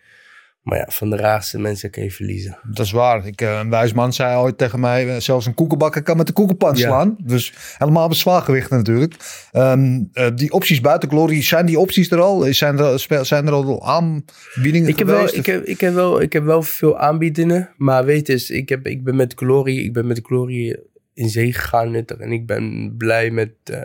Maar 0.66 0.78
ja, 0.78 0.86
van 0.90 1.10
de 1.10 1.16
raarste 1.16 1.60
mensen 1.60 1.90
kan 1.90 2.04
je 2.04 2.12
verliezen. 2.12 2.58
Dat 2.64 2.86
is 2.86 2.92
waar. 2.92 3.26
Ik, 3.28 3.42
eh, 3.42 3.60
een 3.64 3.70
wijs 3.70 3.94
man 3.94 4.14
zei 4.14 4.38
ooit 4.38 4.58
tegen 4.58 4.80
mij, 4.80 5.10
eh, 5.10 5.20
zelfs 5.20 5.46
een 5.46 5.54
koekenbakker 5.54 6.02
kan 6.04 6.18
met 6.18 6.28
de 6.28 6.34
koekenpan 6.34 6.76
Ja. 6.76 6.88
slaan. 6.88 7.16
Dus 7.24 7.54
helemaal 7.78 8.08
met 8.08 8.18
zwaargewicht 8.18 8.70
natuurlijk. 8.70 9.14
Ehm, 9.52 10.04
eh, 10.14 10.28
die 10.36 10.52
opties 10.52 10.82
buiten 10.82 11.10
Glory, 11.10 11.42
zijn 11.44 11.66
die 11.66 11.80
opties 11.80 12.12
er 12.12 12.20
al? 12.22 12.42
Zijn 12.54 12.80
er, 12.80 13.26
zijn 13.26 13.48
er 13.48 13.54
al 13.54 13.86
aanbiedingen 13.88 14.90
Ik 14.90 15.00
heb, 15.00 15.08
wel, 15.08 15.28
ik, 15.36 15.46
heb, 15.46 15.64
ik, 15.64 15.80
heb 15.82 15.94
wel, 15.94 16.22
ik 16.22 16.34
heb 16.34 16.44
wel 16.44 16.62
veel 16.62 16.98
aanbiedingen. 17.00 17.70
Maar 17.78 18.06
weet 18.06 18.30
eens, 18.30 18.50
ik, 18.50 18.70
heb, 18.70 18.88
ik 18.88 19.04
ben 19.04 19.16
met 19.16 19.34
Glory, 19.36 19.78
ik 19.78 19.94
ben 19.94 20.08
met 20.08 20.20
Glory 20.24 20.80
in 21.14 21.30
zee 21.30 21.54
gegaan. 21.54 21.96
En 21.96 22.32
ik 22.32 22.46
ben 22.46 22.94
blij 22.98 23.32
met... 23.32 23.52
eh, 23.64 23.80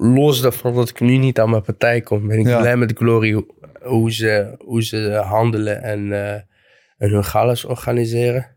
los 0.00 0.40
daarvan 0.40 0.74
dat 0.74 0.88
ik 0.88 1.00
nu 1.00 1.16
niet 1.16 1.38
aan 1.40 1.50
mijn 1.50 1.62
partij 1.62 2.00
kom, 2.00 2.26
ben 2.28 2.38
ik 2.38 2.46
Ja. 2.46 2.58
blij 2.60 2.76
met 2.76 2.92
Glory 2.96 3.44
hoe, 3.88 4.12
ze, 4.12 4.54
hoe 4.58 4.82
ze 4.84 5.22
handelen 5.24 5.82
en, 5.82 6.12
eh, 6.12 6.32
en 6.98 7.10
hun 7.10 7.24
galas 7.24 7.64
organiseren. 7.64 8.56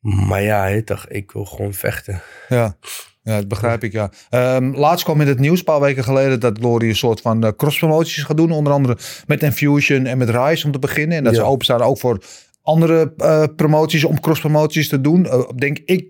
Maar 0.00 0.42
ja, 0.42 0.66
je 0.66 0.84
toch, 0.84 1.08
ik 1.08 1.30
wil 1.32 1.44
gewoon 1.44 1.72
vechten. 1.74 2.22
Ja. 2.48 2.76
Ja, 3.24 3.36
dat 3.36 3.48
begrijp 3.48 3.84
ik, 3.84 3.92
ja. 3.92 4.10
Ehm, 4.30 4.74
laatst 4.74 5.04
kwam 5.04 5.20
in 5.20 5.26
het 5.26 5.38
nieuws, 5.38 5.58
een 5.58 5.64
paar 5.64 5.80
weken 5.80 6.04
geleden, 6.04 6.40
dat 6.40 6.58
Glory 6.58 6.88
een 6.88 6.96
soort 6.96 7.20
van 7.20 7.44
eh, 7.44 7.50
cross-promoties 7.56 8.22
gaat 8.22 8.36
doen. 8.36 8.50
Onder 8.50 8.72
andere 8.72 8.96
met 9.26 9.42
Infusion 9.42 10.06
en 10.06 10.18
met 10.18 10.30
Rise 10.30 10.66
om 10.66 10.72
te 10.72 10.78
beginnen. 10.78 11.16
En 11.16 11.24
dat 11.24 11.34
Ja. 11.34 11.40
ze 11.40 11.46
openstaan 11.46 11.82
ook 11.82 11.98
voor 11.98 12.24
andere 12.62 13.12
eh, 13.16 13.44
promoties, 13.56 14.04
om 14.04 14.20
cross-promoties 14.20 14.88
te 14.88 15.00
doen. 15.00 15.26
Denk 15.56 15.78
ik, 15.78 16.06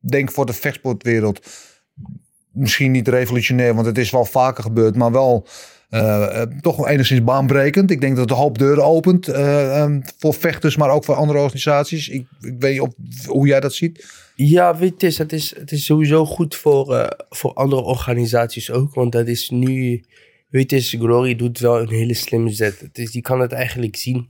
denk 0.00 0.30
voor 0.30 0.46
de 0.46 0.52
vechtsportwereld 0.52 1.46
misschien 2.52 2.90
niet 2.90 3.08
revolutionair, 3.08 3.74
want 3.74 3.86
het 3.86 3.98
is 3.98 4.10
wel 4.10 4.24
vaker 4.24 4.62
gebeurd, 4.62 4.96
maar 4.96 5.12
wel 5.12 5.46
eh, 5.90 6.42
eh, 6.42 6.48
toch 6.60 6.76
wel 6.76 6.88
enigszins 6.88 7.24
baanbrekend. 7.24 7.90
Ik 7.90 8.00
denk 8.00 8.12
dat 8.16 8.22
het 8.22 8.30
een 8.30 8.42
hoop 8.42 8.58
deuren 8.58 8.84
opent 8.84 9.28
eh, 9.28 9.82
ehm, 9.82 10.00
voor 10.18 10.34
vechters, 10.34 10.76
maar 10.76 10.90
ook 10.90 11.04
voor 11.04 11.14
andere 11.14 11.38
organisaties. 11.38 12.08
Ik, 12.08 12.26
ik 12.40 12.54
weet 12.58 12.72
niet 12.72 12.80
of, 12.80 12.94
hoe 13.26 13.46
jij 13.46 13.60
dat 13.60 13.74
ziet. 13.74 14.06
Ja, 14.34 14.76
weet 14.76 15.00
je, 15.00 15.06
het 15.06 15.12
is, 15.12 15.18
het 15.18 15.32
is, 15.32 15.54
het 15.56 15.72
is 15.72 15.84
sowieso 15.84 16.26
goed 16.26 16.56
voor, 16.56 17.16
voor 17.28 17.52
andere 17.52 17.82
organisaties 17.82 18.70
ook. 18.70 18.94
Want 18.94 19.12
dat 19.12 19.26
is 19.26 19.50
nu, 19.50 20.04
weet 20.48 20.70
je, 20.70 20.80
Glory 20.80 21.36
doet 21.36 21.58
wel 21.58 21.80
een 21.80 21.88
hele 21.88 22.14
slimme 22.14 22.50
zet. 22.50 22.80
Het 22.80 22.98
is, 22.98 23.12
je 23.12 23.20
kan 23.20 23.40
het 23.40 23.52
eigenlijk 23.52 23.96
zien 23.96 24.28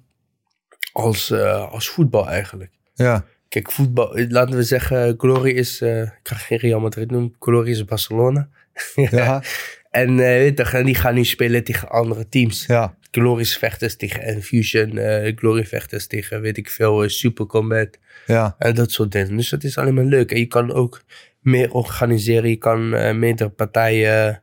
als, 0.93 1.33
als 1.71 1.89
voetbal 1.89 2.29
eigenlijk. 2.29 2.71
Ja, 2.95 3.25
Kijk, 3.49 3.73
voetbal, 3.73 4.19
laten 4.29 4.57
we 4.57 4.63
zeggen, 4.63 5.15
Glory 5.19 5.51
is, 5.51 5.81
ik 5.81 6.21
ga 6.23 6.37
geen 6.37 6.59
Real 6.59 6.81
Madrid 6.81 7.11
noemen, 7.11 7.35
Glory 7.39 7.71
is 7.71 7.85
Barcelona. 7.85 8.49
ja, 8.95 9.43
En 9.91 10.09
eh, 10.09 10.17
weet 10.17 10.59
je, 10.59 10.65
en 10.65 10.85
die 10.85 10.95
gaan 10.95 11.15
nu 11.15 11.25
spelen 11.25 11.65
tegen 11.65 11.89
andere 11.89 12.29
teams. 12.29 12.67
ja. 12.67 12.99
Glory's 13.11 13.57
vechters 13.57 13.97
tegen 13.97 14.23
Infusion, 14.23 14.99
eh 14.99 15.37
Glory 15.37 15.67
vechters 15.67 16.07
tegen, 16.07 16.41
weet 16.41 16.57
ik 16.57 16.71
veel, 16.71 17.03
eh, 17.03 17.09
Super 17.09 17.47
Combat. 17.47 17.99
ja. 18.27 18.55
En 18.59 18.75
dat 18.75 18.91
soort 18.91 19.13
dingen. 19.13 19.37
Dus 19.37 19.49
dat 19.49 19.65
is 19.65 19.79
alleen 19.79 19.95
maar 19.95 20.05
leuk. 20.05 20.31
En 20.33 20.39
je 20.39 20.47
kan 20.47 20.73
ook 20.73 21.03
meer 21.41 21.73
organiseren. 21.73 22.51
Je 22.51 22.57
kan 22.57 22.89
meerdere 23.19 23.51
partijen, 23.51 24.43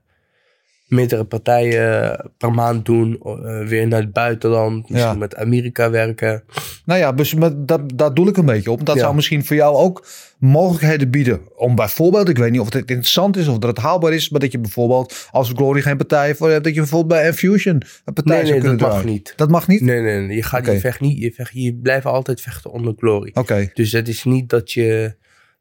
meerdere 0.87 1.23
partijen 1.23 2.19
per 2.37 2.51
maand 2.51 2.85
doen. 2.85 3.19
eh, 3.23 3.67
weer 3.67 3.87
naar 3.87 4.01
het 4.01 4.13
buitenland. 4.13 4.89
Misschien 4.89 5.11
Ja. 5.11 5.17
met 5.17 5.35
Amerika 5.35 5.89
werken. 5.89 6.43
Nou 6.85 6.99
ja, 6.99 7.11
dus 7.11 7.33
met, 7.33 7.67
dat, 7.67 7.81
daar 7.95 8.13
doel 8.13 8.27
ik 8.27 8.37
een 8.37 8.45
beetje 8.45 8.71
op. 8.71 8.85
Dat 8.85 8.95
Ja. 8.95 9.01
zou 9.01 9.15
misschien 9.15 9.45
voor 9.45 9.55
jou 9.55 9.75
ook 9.75 10.05
mogelijkheden 10.39 11.09
bieden. 11.09 11.39
Om 11.55 11.75
bijvoorbeeld, 11.75 12.29
ik 12.29 12.37
weet 12.37 12.51
niet 12.51 12.59
of 12.59 12.65
het 12.73 12.75
interessant 12.89 13.37
is 13.37 13.47
of 13.47 13.57
dat 13.57 13.69
het 13.69 13.77
haalbaar 13.85 14.13
is, 14.13 14.29
maar 14.29 14.39
dat 14.39 14.51
je 14.51 14.59
bijvoorbeeld, 14.59 15.27
als 15.31 15.49
Glory 15.55 15.81
geen 15.81 15.97
partij 15.97 16.35
voor 16.35 16.49
hebt, 16.49 16.63
dat 16.63 16.73
je 16.73 16.79
bijvoorbeeld 16.79 17.19
bij 17.19 17.27
Infusion 17.27 17.81
een 18.05 18.13
partij 18.13 18.35
Nee, 18.35 18.45
zou 18.45 18.51
nee, 18.51 18.59
kunnen 18.59 18.77
dat 18.77 18.89
mag 18.91 19.03
niet. 19.05 19.33
Dat 19.35 19.49
mag 19.49 19.67
niet? 19.67 19.81
Nee, 19.81 20.01
nee, 20.01 20.19
nee. 20.19 20.35
Je, 20.35 20.43
gaat, 20.43 20.65
je, 20.65 20.79
vecht 20.79 20.99
niet, 20.99 21.17
je, 21.19 21.31
vecht, 21.31 21.51
je 21.53 21.73
blijft 21.75 22.05
altijd 22.05 22.41
vechten 22.41 22.71
onder 22.71 22.93
glory. 22.97 23.31
Oké, 23.33 23.69
Dus 23.73 23.91
het 23.91 24.07
is 24.07 24.23
niet 24.23 24.49
dat 24.49 24.71
je, 24.71 25.15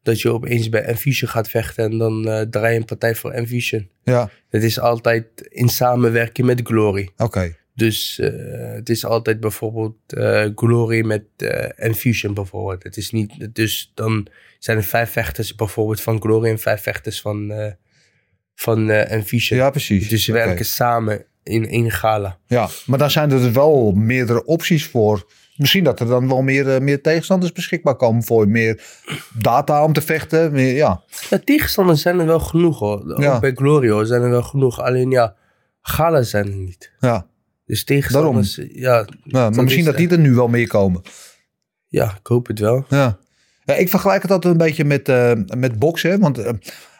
dat 0.07 0.21
je 0.21 0.31
opeens 0.31 0.69
bij 0.69 0.81
Enfusion 0.81 1.29
gaat 1.29 1.49
vechten 1.49 1.83
en 1.83 1.97
dan 1.97 2.27
eh, 2.27 2.41
draai 2.41 2.73
je 2.73 2.79
een 2.79 2.85
partij 2.85 3.15
voor 3.15 3.31
Enfusion. 3.31 3.89
ja, 4.03 4.29
Het 4.49 4.63
is 4.63 4.79
altijd 4.79 5.25
in 5.49 5.69
samenwerking 5.69 6.47
met 6.47 6.61
glory. 6.63 7.09
oké. 7.17 7.55
Dus 7.75 8.19
eh, 8.19 8.29
het 8.73 8.89
is 8.89 9.05
altijd 9.05 9.39
bijvoorbeeld 9.39 9.95
eh, 10.07 10.45
Glory 10.55 11.05
met 11.05 11.23
Infusion 11.75 12.33
bijvoorbeeld. 12.33 12.83
Het 12.83 12.97
is 12.97 13.11
niet, 13.11 13.55
dus 13.55 13.91
dan 13.93 14.27
zijn 14.59 14.77
er 14.77 14.83
vijf 14.83 15.11
vechters 15.11 15.55
bijvoorbeeld 15.55 16.01
van 16.01 16.21
Glory 16.21 16.49
en 16.49 16.59
vijf 16.59 16.81
vechters 16.81 17.21
van, 17.21 17.53
van 18.55 18.91
Infusion. 18.91 19.59
Ja, 19.59 19.69
precies. 19.69 20.09
Dus 20.09 20.23
ze 20.23 20.31
werken 20.31 20.65
samen 20.65 21.25
in 21.43 21.67
één 21.67 21.91
gala. 21.91 22.39
Ja, 22.47 22.69
maar 22.85 22.99
dan 22.99 23.11
zijn 23.11 23.31
er 23.31 23.41
dus 23.41 23.51
wel 23.51 23.91
meerdere 23.91 24.45
opties 24.45 24.85
voor 24.85 25.31
misschien 25.57 25.83
dat 25.83 25.99
er 25.99 26.07
dan 26.07 26.27
wel 26.27 26.41
meer, 26.41 26.75
eh, 26.75 26.81
meer 26.81 27.01
tegenstanders 27.01 27.51
beschikbaar 27.51 27.95
komen 27.95 28.23
voor. 28.23 28.47
Meer 28.47 28.83
data 29.33 29.83
om 29.83 29.93
te 29.93 30.01
vechten. 30.01 30.51
Meer, 30.51 30.75
ja. 30.75 31.03
Ja, 31.29 31.39
tegenstanders 31.43 32.01
zijn 32.01 32.19
er 32.19 32.25
wel 32.25 32.39
genoeg 32.39 32.79
hoor. 32.79 33.11
Ook 33.11 33.21
Ja. 33.21 33.39
bij 33.39 33.51
Glorio 33.55 34.03
zijn 34.03 34.21
er 34.21 34.29
wel 34.29 34.43
genoeg. 34.43 34.81
Alleen 34.81 35.11
ja, 35.11 35.35
gala 35.81 36.21
zijn 36.21 36.45
er 36.45 36.55
niet. 36.55 36.91
Ja. 36.99 37.27
Dus 37.65 37.83
tegenstanders, 37.83 38.55
ja, 38.55 39.05
Ja, 39.23 39.49
maar 39.49 39.63
misschien 39.63 39.79
is, 39.79 39.85
dat 39.85 39.97
die 39.97 40.09
er 40.09 40.19
nu 40.19 40.33
wel 40.33 40.47
meer 40.47 40.67
komen. 40.67 41.01
ja, 41.87 42.15
ik 42.19 42.27
hoop 42.27 42.47
het 42.47 42.59
wel. 42.59 42.85
Ja. 42.89 43.17
ja 43.65 43.73
ik 43.73 43.89
vergelijk 43.89 44.21
het 44.21 44.31
altijd 44.31 44.53
een 44.53 44.59
beetje 44.59 44.83
met, 44.85 45.09
eh, 45.09 45.31
met 45.57 45.79
boksen. 45.79 46.19
Want 46.19 46.37
eh, 46.37 46.53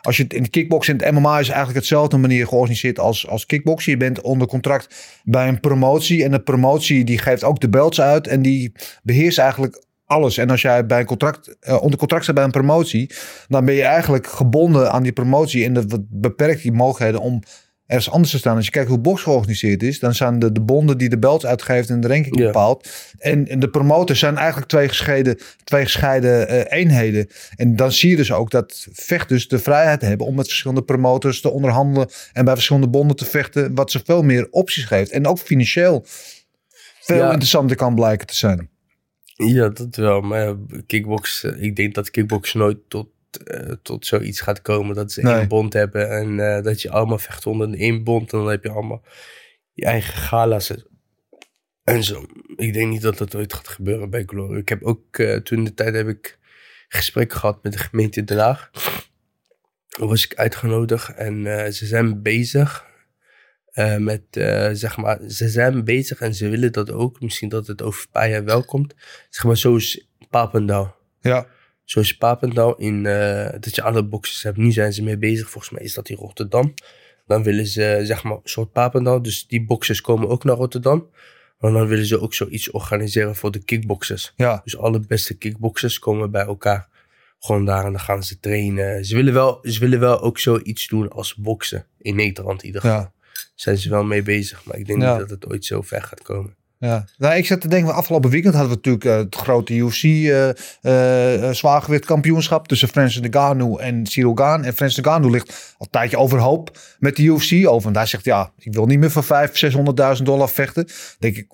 als 0.07 0.17
je 0.17 0.23
het 0.23 0.33
in 0.33 0.43
de 0.43 0.49
kickboksen 0.49 0.97
en 0.97 1.05
het 1.05 1.15
MMA 1.15 1.39
is 1.39 1.47
eigenlijk 1.47 1.77
hetzelfde 1.77 2.17
manier 2.17 2.47
georganiseerd 2.47 2.99
als, 2.99 3.27
als 3.27 3.45
kickboksen. 3.45 3.91
Je 3.91 3.97
bent 3.97 4.21
onder 4.21 4.47
contract 4.47 4.95
bij 5.23 5.47
een 5.47 5.59
promotie. 5.59 6.23
En 6.23 6.31
de 6.31 6.39
promotie 6.39 7.03
die 7.03 7.17
geeft 7.17 7.43
ook 7.43 7.59
de 7.59 7.69
belts 7.69 8.01
uit. 8.01 8.27
En 8.27 8.41
die 8.41 8.71
beheerst 9.03 9.37
eigenlijk 9.37 9.83
alles. 10.05 10.37
En 10.37 10.49
als 10.49 10.61
jij 10.61 10.85
bij 10.85 10.99
een 10.99 11.05
contract, 11.05 11.57
eh, 11.59 11.81
onder 11.81 11.99
contract 11.99 12.23
staat 12.23 12.35
bij 12.35 12.43
een 12.43 12.51
promotie. 12.51 13.11
Dan 13.47 13.65
ben 13.65 13.75
je 13.75 13.83
eigenlijk 13.83 14.27
gebonden 14.27 14.91
aan 14.91 15.03
die 15.03 15.11
promotie. 15.11 15.65
En 15.65 15.73
dat 15.73 15.99
beperkt 16.09 16.61
die 16.61 16.71
mogelijkheden 16.71 17.21
om 17.21 17.41
ergens 17.87 18.09
anders 18.09 18.31
te 18.31 18.37
staan. 18.37 18.55
Als 18.55 18.65
je 18.65 18.71
kijkt 18.71 18.89
hoe 18.89 18.99
box 18.99 19.21
georganiseerd 19.21 19.83
is. 19.83 19.99
Dan 19.99 20.15
zijn 20.15 20.39
de, 20.39 20.51
de 20.51 20.61
bonden 20.61 20.97
die 20.97 21.09
de 21.09 21.19
belts 21.19 21.45
uitgeeft 21.45 21.89
en 21.89 21.99
de 21.99 22.07
ranking 22.07 22.35
bepaalt. 22.35 22.89
En, 23.17 23.47
en 23.47 23.59
de 23.59 23.69
promotors 23.69 24.19
zijn 24.19 24.37
eigenlijk 24.37 24.67
twee 24.67 24.87
gescheiden, 24.87 25.37
twee 25.63 25.83
gescheiden 25.83 26.47
eh, 26.47 26.79
eenheden. 26.79 27.27
En 27.55 27.75
dan 27.75 27.91
zie 27.91 28.09
je 28.09 28.15
dus 28.15 28.31
ook 28.31 28.51
dat 28.51 28.87
vechters 28.91 29.47
de 29.47 29.59
vrijheid 29.59 30.01
hebben 30.01 30.27
om 30.27 30.35
met 30.35 30.45
verschillende 30.47 30.83
promotors 30.83 31.41
te 31.41 31.49
onderhandelen. 31.49 32.09
En 32.33 32.45
bij 32.45 32.53
verschillende 32.53 32.89
bonden 32.89 33.15
te 33.15 33.25
vechten. 33.25 33.75
Wat 33.75 33.91
ze 33.91 34.01
veel 34.05 34.23
meer 34.23 34.47
opties 34.51 34.83
geeft. 34.85 35.11
En 35.11 35.27
ook 35.27 35.39
financieel 35.39 36.05
veel 37.01 37.17
Ja. 37.17 37.31
interessanter 37.31 37.75
kan 37.75 37.95
blijken 37.95 38.27
te 38.27 38.35
zijn. 38.35 38.69
Ja, 39.35 39.69
dat 39.69 39.95
wel. 39.95 40.21
Maar 40.21 40.39
ja, 40.39 40.55
kickbox, 40.85 41.43
eh, 41.43 41.61
ik 41.63 41.75
denk 41.75 41.93
dat 41.95 42.11
kickbox 42.11 42.53
nooit 42.53 42.77
tot, 42.87 43.07
eh, 43.43 43.73
tot 43.81 44.05
zoiets 44.05 44.41
gaat 44.41 44.61
komen. 44.61 44.95
Dat 44.95 45.11
ze 45.11 45.21
Nee. 45.21 45.33
één 45.33 45.47
bond 45.47 45.73
hebben 45.73 46.09
en 46.09 46.39
eh, 46.39 46.63
dat 46.63 46.81
je 46.81 46.91
allemaal 46.91 47.17
vecht 47.17 47.45
onder 47.45 47.73
één 47.73 48.03
bond. 48.03 48.33
En 48.33 48.39
dan 48.39 48.49
heb 48.49 48.63
je 48.63 48.69
allemaal 48.69 49.03
je 49.71 49.85
eigen 49.85 50.13
gala's 50.13 50.73
en 51.83 52.03
zo. 52.03 52.25
Ik 52.55 52.73
denk 52.73 52.89
niet 52.91 53.01
dat 53.01 53.17
dat 53.17 53.35
ooit 53.35 53.53
gaat 53.53 53.67
gebeuren 53.67 54.09
bij 54.09 54.23
Glory. 54.25 54.57
Ik 54.59 54.69
heb 54.69 54.83
ook, 54.83 55.17
eh, 55.17 55.35
toen 55.35 55.63
de 55.63 55.73
tijd 55.73 55.95
heb 55.95 56.07
ik 56.07 56.39
gesprek 56.87 57.33
gehad 57.33 57.63
met 57.63 57.71
de 57.71 57.79
gemeente 57.79 58.23
Den 58.23 58.37
Haag. 58.37 58.69
Daar 59.87 60.07
was 60.07 60.25
ik 60.25 60.35
uitgenodigd 60.35 61.13
en 61.13 61.43
ze 61.73 61.85
zijn 61.85 62.21
bezig 62.21 62.85
met, 63.97 64.21
zeg 64.71 64.97
maar, 64.97 65.19
ze 65.29 65.49
zijn 65.49 65.83
bezig 65.83 66.19
en 66.19 66.35
ze 66.35 66.49
willen 66.49 66.71
dat 66.71 66.91
ook. 66.91 67.21
Misschien 67.21 67.49
dat 67.49 67.67
het 67.67 67.81
over 67.81 68.01
een 68.01 68.11
paar 68.11 68.29
jaar 68.29 68.43
wel 68.43 68.63
komt. 68.63 68.93
Zeg 69.29 69.43
maar, 69.43 69.57
zoals 69.57 70.07
Papendal. 70.29 70.95
Ja, 71.21 71.47
Zoals 71.87 72.17
Papendal 72.17 72.75
in, 72.75 73.05
eh, 73.05 73.49
dat 73.59 73.75
je 73.75 73.81
alle 73.81 74.03
boxes 74.03 74.43
hebt. 74.43 74.57
Nu 74.57 74.71
zijn 74.71 74.93
ze 74.93 75.03
mee 75.03 75.17
bezig. 75.17 75.49
Volgens 75.49 75.73
mij 75.73 75.83
is 75.83 75.93
dat 75.93 76.09
in 76.09 76.15
Rotterdam. 76.15 76.73
Dan 77.27 77.43
willen 77.43 77.65
ze, 77.67 77.99
zeg 78.03 78.23
maar, 78.23 78.33
een 78.33 78.39
soort 78.43 78.71
Papendal. 78.71 79.21
Dus 79.21 79.47
die 79.47 79.65
boxers 79.65 80.01
komen 80.01 80.27
ook 80.29 80.43
naar 80.43 80.55
Rotterdam. 80.55 81.09
Maar 81.59 81.71
dan 81.71 81.87
willen 81.87 82.05
ze 82.05 82.19
ook 82.21 82.33
zoiets 82.33 82.71
organiseren 82.71 83.35
voor 83.35 83.51
de 83.51 83.63
kickboxers. 83.63 84.33
ja, 84.35 84.61
Dus 84.63 84.77
alle 84.77 84.99
beste 84.99 85.37
kickboxers 85.37 85.99
komen 85.99 86.31
bij 86.31 86.45
elkaar. 86.45 86.87
Gewoon 87.39 87.65
daar 87.65 87.85
en 87.85 87.91
dan 87.91 88.01
gaan 88.01 88.23
ze 88.23 88.39
trainen. 88.39 89.05
Ze 89.05 89.15
willen 89.15 89.33
wel, 89.33 89.59
ze 89.63 89.79
willen 89.79 89.99
wel 89.99 90.21
ook 90.21 90.39
zoiets 90.39 90.87
doen 90.87 91.09
als 91.09 91.35
boksen. 91.35 91.85
In 91.97 92.15
Nederland 92.15 92.61
in 92.61 92.65
ieder 92.67 92.81
geval. 92.81 92.97
ja. 92.99 93.11
Zijn 93.55 93.77
ze 93.77 93.89
wel 93.89 94.03
mee 94.03 94.21
bezig. 94.21 94.65
Maar 94.65 94.77
ik 94.77 94.85
denk 94.85 95.01
Ja. 95.01 95.09
niet 95.11 95.19
dat 95.19 95.29
het 95.29 95.47
ooit 95.47 95.65
zo 95.65 95.81
ver 95.81 96.01
gaat 96.03 96.21
komen. 96.21 96.55
Ja, 96.79 97.05
nou, 97.17 97.35
ik 97.35 97.45
zat 97.45 97.61
te 97.61 97.67
denken, 97.67 97.93
afgelopen 97.93 98.29
weekend 98.29 98.53
hadden 98.53 98.71
we 98.71 98.75
natuurlijk 98.75 99.05
eh, 99.05 99.17
het 99.17 99.35
grote 99.35 99.73
UFC 99.73 100.03
eh 100.03 100.49
eh, 100.49 101.49
eh, 101.49 101.53
zwaargewicht 101.53 102.05
kampioenschap 102.05 102.67
tussen 102.67 102.87
Francis 102.87 103.21
Ngannou 103.21 103.79
en 103.79 104.05
Cyril 104.05 104.35
Gane. 104.35 104.65
En 104.65 104.73
Francis 104.73 105.03
Ngannou 105.03 105.31
ligt 105.31 105.49
al 105.49 105.85
een 105.85 105.91
tijdje 105.91 106.17
overhoop 106.17 106.77
met 106.99 107.15
de 107.15 107.23
UFC 107.23 107.67
over. 107.67 107.89
En 107.89 107.95
hij 107.95 108.05
zegt, 108.05 108.25
ja, 108.25 108.51
ik 108.57 108.73
wil 108.73 108.85
niet 108.85 108.99
meer 108.99 109.11
voor 109.11 109.23
500.000, 109.23 109.27
600.000 110.17 110.23
dollar 110.23 110.49
vechten. 110.49 110.87
denk 111.19 111.35
ik, 111.35 111.47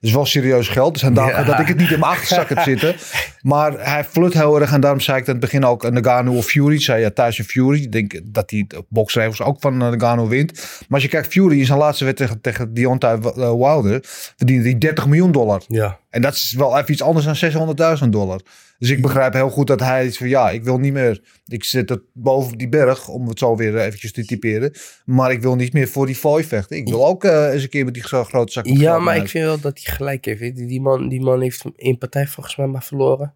is 0.00 0.12
wel 0.12 0.26
serieus 0.26 0.68
geld. 0.68 0.94
Er 0.94 1.00
zijn 1.00 1.14
dagen 1.14 1.40
Ja. 1.40 1.44
dat 1.44 1.58
ik 1.58 1.66
het 1.66 1.76
niet 1.76 1.90
in 1.90 1.98
mijn 1.98 2.12
achterzak 2.12 2.48
heb 2.48 2.58
zitten. 2.58 2.94
Maar 3.42 3.72
hij 3.78 4.04
flut 4.04 4.32
heel 4.34 4.60
erg. 4.60 4.72
En 4.72 4.80
daarom 4.80 5.00
zei 5.00 5.18
ik 5.18 5.26
aan 5.26 5.30
het 5.32 5.40
begin 5.40 5.64
ook 5.64 5.84
eh, 5.84 5.90
Ngannou 5.90 6.36
of 6.36 6.46
Fury. 6.46 6.80
Zei 6.80 7.00
ja, 7.00 7.10
Tyson 7.10 7.44
Fury. 7.44 7.82
Ik 7.82 7.92
denk 7.92 8.20
dat 8.24 8.50
hij 8.50 8.64
de 8.68 8.84
boxregels 8.88 9.42
ook 9.42 9.56
van 9.60 9.82
eh, 9.82 9.90
Ngannou 9.90 10.28
wint. 10.28 10.52
Maar 10.52 10.86
als 10.90 11.02
je 11.02 11.08
kijkt, 11.08 11.32
Fury 11.32 11.58
in 11.58 11.66
zijn 11.66 11.78
laatste 11.78 12.04
wedstrijd 12.04 12.42
tegen, 12.42 12.54
tegen 12.54 12.74
Deontay 12.74 13.18
eh, 13.18 13.32
Wilder... 13.34 13.98
verdiende 14.36 14.62
hij 14.68 14.78
30 14.78 15.06
miljoen 15.06 15.32
dollar. 15.32 15.62
Ja, 15.68 15.98
En 16.10 16.22
dat 16.22 16.34
is 16.34 16.52
wel 16.52 16.78
even 16.78 16.92
iets 16.92 17.02
anders 17.02 17.40
dan 17.40 17.96
600.000 18.02 18.08
dollar. 18.08 18.40
Dus 18.78 18.90
ik 18.90 19.02
begrijp 19.02 19.32
heel 19.32 19.50
goed 19.50 19.66
dat 19.66 19.80
hij 19.80 20.06
is 20.06 20.16
van 20.16 20.28
ja, 20.28 20.50
ik 20.50 20.64
wil 20.64 20.78
niet 20.78 20.92
meer. 20.92 21.20
Ik 21.46 21.64
zit 21.64 21.88
het 21.88 22.02
boven 22.12 22.58
die 22.58 22.68
berg 22.68 23.08
om 23.08 23.28
het 23.28 23.38
zo 23.38 23.56
weer 23.56 23.78
eventjes 23.78 24.12
te 24.12 24.24
typeren. 24.24 24.72
Maar 25.04 25.30
ik 25.30 25.42
wil 25.42 25.54
niet 25.54 25.72
meer 25.72 25.88
voor 25.88 26.06
die 26.06 26.14
fooi 26.14 26.44
vechten. 26.44 26.76
Ik 26.76 26.88
wil 26.88 27.06
ook 27.06 27.24
eh, 27.24 27.52
eens 27.52 27.62
een 27.62 27.68
keer 27.68 27.84
met 27.84 27.94
die 27.94 28.02
grote 28.02 28.52
zak. 28.52 28.66
ja 28.66 28.98
maar 28.98 29.16
ik 29.16 29.28
vind 29.28 29.44
wel 29.44 29.60
dat 29.60 29.80
hij 29.82 29.94
gelijk 29.94 30.24
heeft. 30.24 30.40
Weet 30.40 30.58
je. 30.58 30.66
Die, 30.66 30.80
man, 30.80 31.08
die 31.08 31.20
man 31.20 31.40
heeft 31.40 31.64
één 31.76 31.98
partij 31.98 32.26
volgens 32.26 32.56
mij 32.56 32.66
maar 32.66 32.84
verloren. 32.84 33.34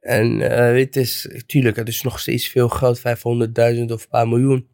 En 0.00 0.38
weet 0.38 0.94
je, 0.94 1.00
het 1.00 1.08
is, 1.08 1.42
tuurlijk, 1.46 1.76
het 1.76 1.88
is 1.88 2.02
nog 2.02 2.20
steeds 2.20 2.48
veel 2.48 2.68
geld. 2.68 2.98
500.000 2.98 3.04
of 3.04 4.02
een 4.02 4.08
paar 4.10 4.28
miljoen. 4.28 4.68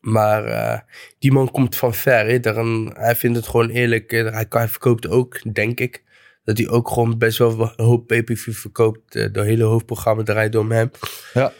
Maar 0.00 0.44
eh, 0.44 0.80
die 1.18 1.32
man 1.32 1.50
komt 1.50 1.76
van 1.76 1.94
ver. 1.94 2.40
Daarom, 2.40 2.90
hij 2.94 3.16
vindt 3.16 3.36
het 3.36 3.46
gewoon 3.46 3.70
eerlijk. 3.70 4.10
hij 4.48 4.68
verkoopt 4.68 5.08
ook, 5.08 5.54
denk 5.54 5.80
ik. 5.80 6.02
Dat 6.44 6.58
hij 6.58 6.68
ook 6.68 6.88
gewoon 6.88 7.18
best 7.18 7.38
wel 7.38 7.60
een 7.60 7.84
hoop 7.84 8.06
pay-per-view 8.06 8.54
verkoopt. 8.54 9.14
eh, 9.14 9.32
De 9.32 9.42
hele 9.42 9.64
hoofdprogramma 9.64 10.22
draait 10.22 10.54
om 10.56 10.70
hem. 10.72 10.90
Ja. 11.34 11.52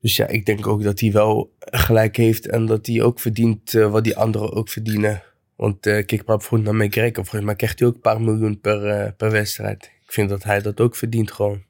Dus 0.00 0.16
ja, 0.16 0.26
ik 0.26 0.46
denk 0.46 0.66
ook 0.66 0.82
dat 0.82 1.00
hij 1.00 1.12
wel 1.12 1.54
gelijk 1.58 2.16
heeft. 2.16 2.46
En 2.48 2.66
dat 2.66 2.86
hij 2.86 3.02
ook 3.02 3.20
verdient 3.20 3.74
eh, 3.74 3.90
wat 3.90 4.04
die 4.04 4.16
anderen 4.16 4.52
ook 4.52 4.68
verdienen. 4.68 5.22
Want 5.56 5.86
eh, 5.86 6.06
kijk 6.06 6.26
maar 6.26 6.36
bijvoorbeeld 6.36 6.76
naar 6.76 6.86
McGregor. 6.86 7.14
Volgens 7.24 7.44
mij 7.44 7.56
krijgt 7.56 7.78
hij 7.78 7.88
ook 7.88 7.94
een 7.94 8.00
paar 8.00 8.20
miljoen 8.20 8.60
per, 8.60 9.12
per 9.12 9.30
wedstrijd. 9.30 9.84
Ik 9.84 10.12
vind 10.12 10.28
dat 10.28 10.42
hij 10.42 10.60
dat 10.62 10.80
ook 10.80 10.96
verdient 10.96 11.32
gewoon. 11.32 11.64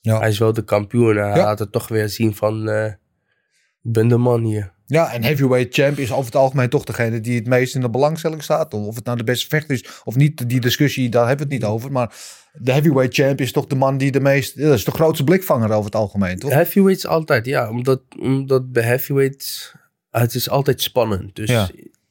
Ja. 0.00 0.18
Hij 0.18 0.28
is 0.28 0.38
wel 0.38 0.52
de 0.52 0.64
kampioen. 0.64 1.16
En 1.18 1.28
hij 1.28 1.36
Ja. 1.38 1.44
laat 1.44 1.58
het 1.58 1.72
toch 1.72 1.88
weer 1.88 2.08
zien 2.08 2.34
van... 2.34 2.68
ik 2.68 3.92
ben 3.92 4.08
de 4.08 4.16
man 4.16 4.44
hier. 4.44 4.72
Ja, 4.90 5.12
en 5.12 5.22
heavyweight 5.22 5.74
champ 5.74 5.98
is 5.98 6.12
over 6.12 6.24
het 6.24 6.34
algemeen 6.34 6.68
toch 6.68 6.84
degene 6.84 7.20
die 7.20 7.34
het 7.34 7.46
meest 7.46 7.74
in 7.74 7.80
de 7.80 7.90
belangstelling 7.90 8.42
staat. 8.42 8.74
Of 8.74 8.94
het 8.94 9.04
nou 9.04 9.16
de 9.16 9.24
beste 9.24 9.48
vechter 9.48 9.74
is 9.74 10.00
of 10.04 10.16
niet, 10.16 10.48
die 10.48 10.60
discussie, 10.60 11.08
daar 11.08 11.28
hebben 11.28 11.48
we 11.48 11.54
het 11.54 11.62
niet 11.62 11.72
over. 11.72 11.92
Maar 11.92 12.14
de 12.52 12.72
heavyweight 12.72 13.14
champ 13.14 13.40
is 13.40 13.52
toch 13.52 13.66
de 13.66 13.74
man 13.74 13.98
die 13.98 14.10
de 14.10 14.20
meest, 14.20 14.60
dat 14.60 14.74
is 14.74 14.84
de 14.84 14.90
grootste 14.90 15.24
blikvanger 15.24 15.70
over 15.70 15.84
het 15.84 15.94
algemeen, 15.94 16.38
toch? 16.38 16.50
Heavyweights 16.52 17.06
altijd, 17.06 17.46
ja. 17.46 17.70
Omdat, 17.70 18.00
omdat 18.18 18.72
bij 18.72 18.82
heavyweights... 18.82 19.74
Het 20.10 20.34
is 20.34 20.48
altijd 20.48 20.82
spannend. 20.82 21.36
Dus 21.36 21.48
Ja. 21.50 21.68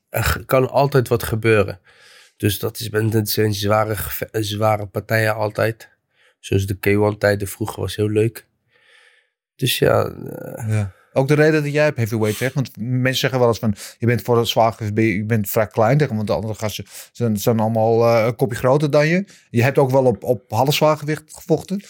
er 0.10 0.44
kan 0.46 0.70
altijd 0.70 1.08
wat 1.08 1.24
gebeuren. 1.24 1.80
Dus 2.38 2.60
dat 2.60 2.80
is, 2.80 2.90
het 2.92 3.30
zijn 3.30 3.54
zware, 3.54 3.96
zware 4.32 4.86
partijen 4.86 5.36
altijd. 5.36 5.90
Zoals 6.40 6.66
de 6.66 6.76
K1-tijden 6.76 7.48
vroeger 7.48 7.82
was 7.82 7.96
heel 7.96 8.10
leuk. 8.10 8.48
Dus 9.56 9.80
ja, 9.80 10.06
eh, 10.06 10.70
Ja. 10.70 10.96
Ook 11.18 11.28
de 11.28 11.34
reden 11.34 11.64
dat 11.64 11.72
jij 11.72 11.84
hebt 11.84 11.98
heavyweight 11.98 12.38
vecht. 12.38 12.54
Want 12.54 12.72
mensen 12.78 13.20
zeggen 13.20 13.40
wel 13.40 13.48
eens 13.48 13.60
van, 13.60 13.76
je 13.98 14.06
bent 14.06 14.22
voor 14.22 14.38
het 14.38 14.94
ben 14.94 15.04
je, 15.04 15.26
bent 15.26 15.50
vrij 15.50 15.68
klein. 15.68 15.98
tegen, 15.98 16.16
Want 16.16 16.28
de 16.28 16.34
andere 16.34 16.54
gasten 16.54 16.86
zijn, 17.12 17.38
zijn 17.38 17.60
allemaal 17.60 18.04
eh, 18.06 18.26
een 18.26 18.36
kopje 18.36 18.58
groter 18.58 18.92
dan 18.92 19.08
je. 19.08 19.26
Je 19.50 19.64
hebt 19.64 19.78
ook 19.78 19.92
wel 19.92 20.06
op, 20.06 20.24
op 20.24 20.52
half 20.52 20.74
zwaargewicht 20.74 21.34
gevochten. 21.34 21.82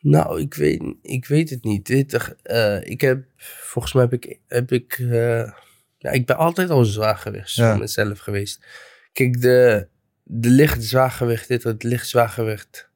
Nou, 0.00 0.40
ik 0.40 0.54
weet, 0.54 0.82
ik 1.02 1.26
weet 1.26 1.50
het 1.50 1.64
niet. 1.64 1.86
Dit, 1.86 2.34
eh, 2.42 2.80
ik 2.82 3.00
heb, 3.00 3.24
volgens 3.36 3.94
mij 3.94 4.02
heb 4.02 4.12
ik, 4.12 4.38
heb 4.46 4.72
ik, 4.72 4.92
eh, 4.98 5.50
ja, 5.98 6.10
ik 6.10 6.26
ben 6.26 6.36
altijd 6.36 6.70
al 6.70 6.84
zwaar 6.84 7.16
geweest, 7.16 7.56
Ja. 7.56 7.70
van 7.70 7.78
mezelf 7.80 8.18
geweest. 8.18 8.66
Kijk, 9.12 9.40
de, 9.40 9.88
de 10.22 10.48
licht 10.48 10.84
zwaargewicht, 10.84 11.48
dit, 11.48 11.62
het 11.62 11.82
licht 11.82 12.08
zwaargewicht 12.08 12.90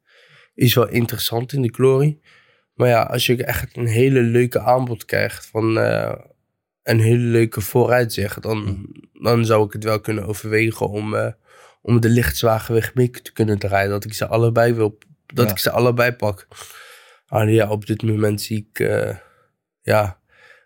is 0.54 0.74
wel 0.74 0.88
interessant 0.88 1.52
in 1.52 1.62
de 1.62 1.72
glory. 1.72 2.18
Maar 2.81 2.88
ja, 2.88 3.03
als 3.03 3.27
je 3.27 3.45
echt 3.45 3.77
een 3.77 3.87
hele 3.87 4.21
leuke 4.21 4.61
aanbod 4.61 5.05
krijgt 5.05 5.47
van 5.47 5.79
eh, 5.79 6.14
een 6.83 7.01
hele 7.01 7.23
leuke 7.23 7.61
vooruitzicht, 7.61 8.43
dan, 8.43 8.87
dan 9.12 9.45
zou 9.45 9.66
ik 9.66 9.73
het 9.73 9.85
wel 9.85 10.01
kunnen 10.01 10.27
overwegen 10.27 10.88
om, 10.88 11.14
eh, 11.14 11.33
om 11.83 12.01
de 12.01 12.09
licht 12.09 12.37
zwaargewicht 12.37 12.95
mee 12.95 13.11
te 13.11 13.33
kunnen 13.33 13.59
draaien. 13.59 13.90
Dat 13.90 14.05
ik 14.05 14.14
ze 14.14 14.27
allebei 14.27 14.75
wil, 14.75 14.99
dat 15.27 15.47
Ja. 15.47 15.51
ik 15.53 15.59
ze 15.59 15.71
allebei 15.71 16.12
pak. 16.12 16.49
Ah, 17.27 17.51
ja, 17.51 17.71
op 17.71 17.87
dit 17.87 18.03
moment 18.03 18.43
zie 18.43 18.69
ik, 18.71 18.79
eh, 18.79 19.16
ja, 19.81 20.21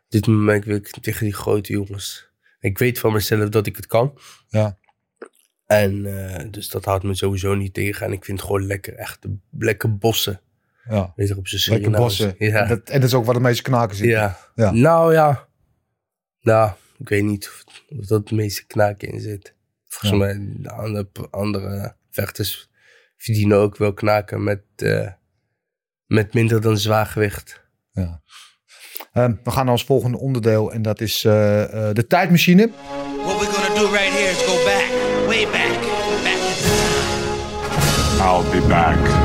op 0.05 0.11
dit 0.11 0.27
moment 0.27 0.65
wil 0.65 0.77
ik 0.77 0.89
tegen 1.01 1.25
die 1.25 1.35
grote 1.35 1.73
jongens. 1.73 2.29
Ik 2.61 2.79
weet 2.79 2.99
van 2.99 3.13
mezelf 3.13 3.49
dat 3.49 3.67
ik 3.67 3.77
het 3.77 3.87
kan. 3.87 4.19
Ja. 4.49 4.79
En 5.67 6.03
dus 6.51 6.69
dat 6.69 6.85
houdt 6.85 7.05
me 7.05 7.15
sowieso 7.15 7.55
niet 7.55 7.75
tegen. 7.75 8.07
En 8.07 8.13
ik 8.13 8.25
vind 8.25 8.39
het 8.39 8.47
gewoon 8.47 8.67
lekker, 8.67 8.95
echt 8.95 9.27
lekker 9.59 9.99
bossen. 9.99 10.41
Ja. 10.89 11.13
Weet 11.17 11.29
je, 11.29 11.37
op 11.37 11.49
zijn 11.49 11.81
Lekker 11.81 12.01
bossen. 12.01 12.35
Ja. 12.39 12.61
En, 12.63 12.69
dat, 12.69 12.89
en 12.89 13.01
dat 13.01 13.09
is 13.09 13.15
ook 13.15 13.25
waar 13.25 13.35
de 13.35 13.41
meeste 13.41 13.63
knaken 13.63 13.97
zitten. 13.97 14.17
ja. 14.17 14.39
Ja. 14.55 14.71
Nou 14.71 15.13
ja. 15.13 15.49
Nou, 16.41 16.71
ik 16.99 17.09
weet 17.09 17.23
niet 17.23 17.47
of, 17.49 17.65
of 17.99 18.07
dat 18.07 18.29
de 18.29 18.35
meeste 18.35 18.67
knaken 18.67 19.09
in 19.13 19.21
zit. 19.21 19.55
Volgens 19.89 20.11
Ja. 20.11 20.17
mij 20.27 20.55
de 20.57 20.71
andere, 20.71 21.09
andere 21.31 21.97
vechters 22.11 22.69
verdienen 23.17 23.59
ook 23.59 23.77
wel 23.77 23.93
knaken 23.95 24.43
met, 24.45 24.63
eh, 24.77 25.09
met 26.07 26.35
minder 26.35 26.61
dan 26.61 26.79
zwaargewicht. 26.79 27.63
Ja. 27.91 28.23
Ehm, 29.13 29.35
we 29.45 29.51
gaan 29.51 29.65
naar 29.65 29.73
ons 29.75 29.85
volgende 29.85 30.19
onderdeel 30.19 30.73
en 30.73 30.83
dat 30.83 31.01
is 31.01 31.25
eh, 31.25 31.63
eh, 31.89 31.95
de 31.95 32.07
tijdmachine. 32.07 32.71
What 33.25 33.41
we're 33.41 33.53
gonna 33.53 33.81
do 33.81 33.91
right 33.91 34.13
here 34.13 34.31
is 34.31 34.43
go 34.43 34.65
back, 34.65 34.89
way 35.27 35.45
back, 35.45 35.81
back 36.23 36.43
I'll 38.21 38.61
be 38.61 38.67
back. 38.69 39.24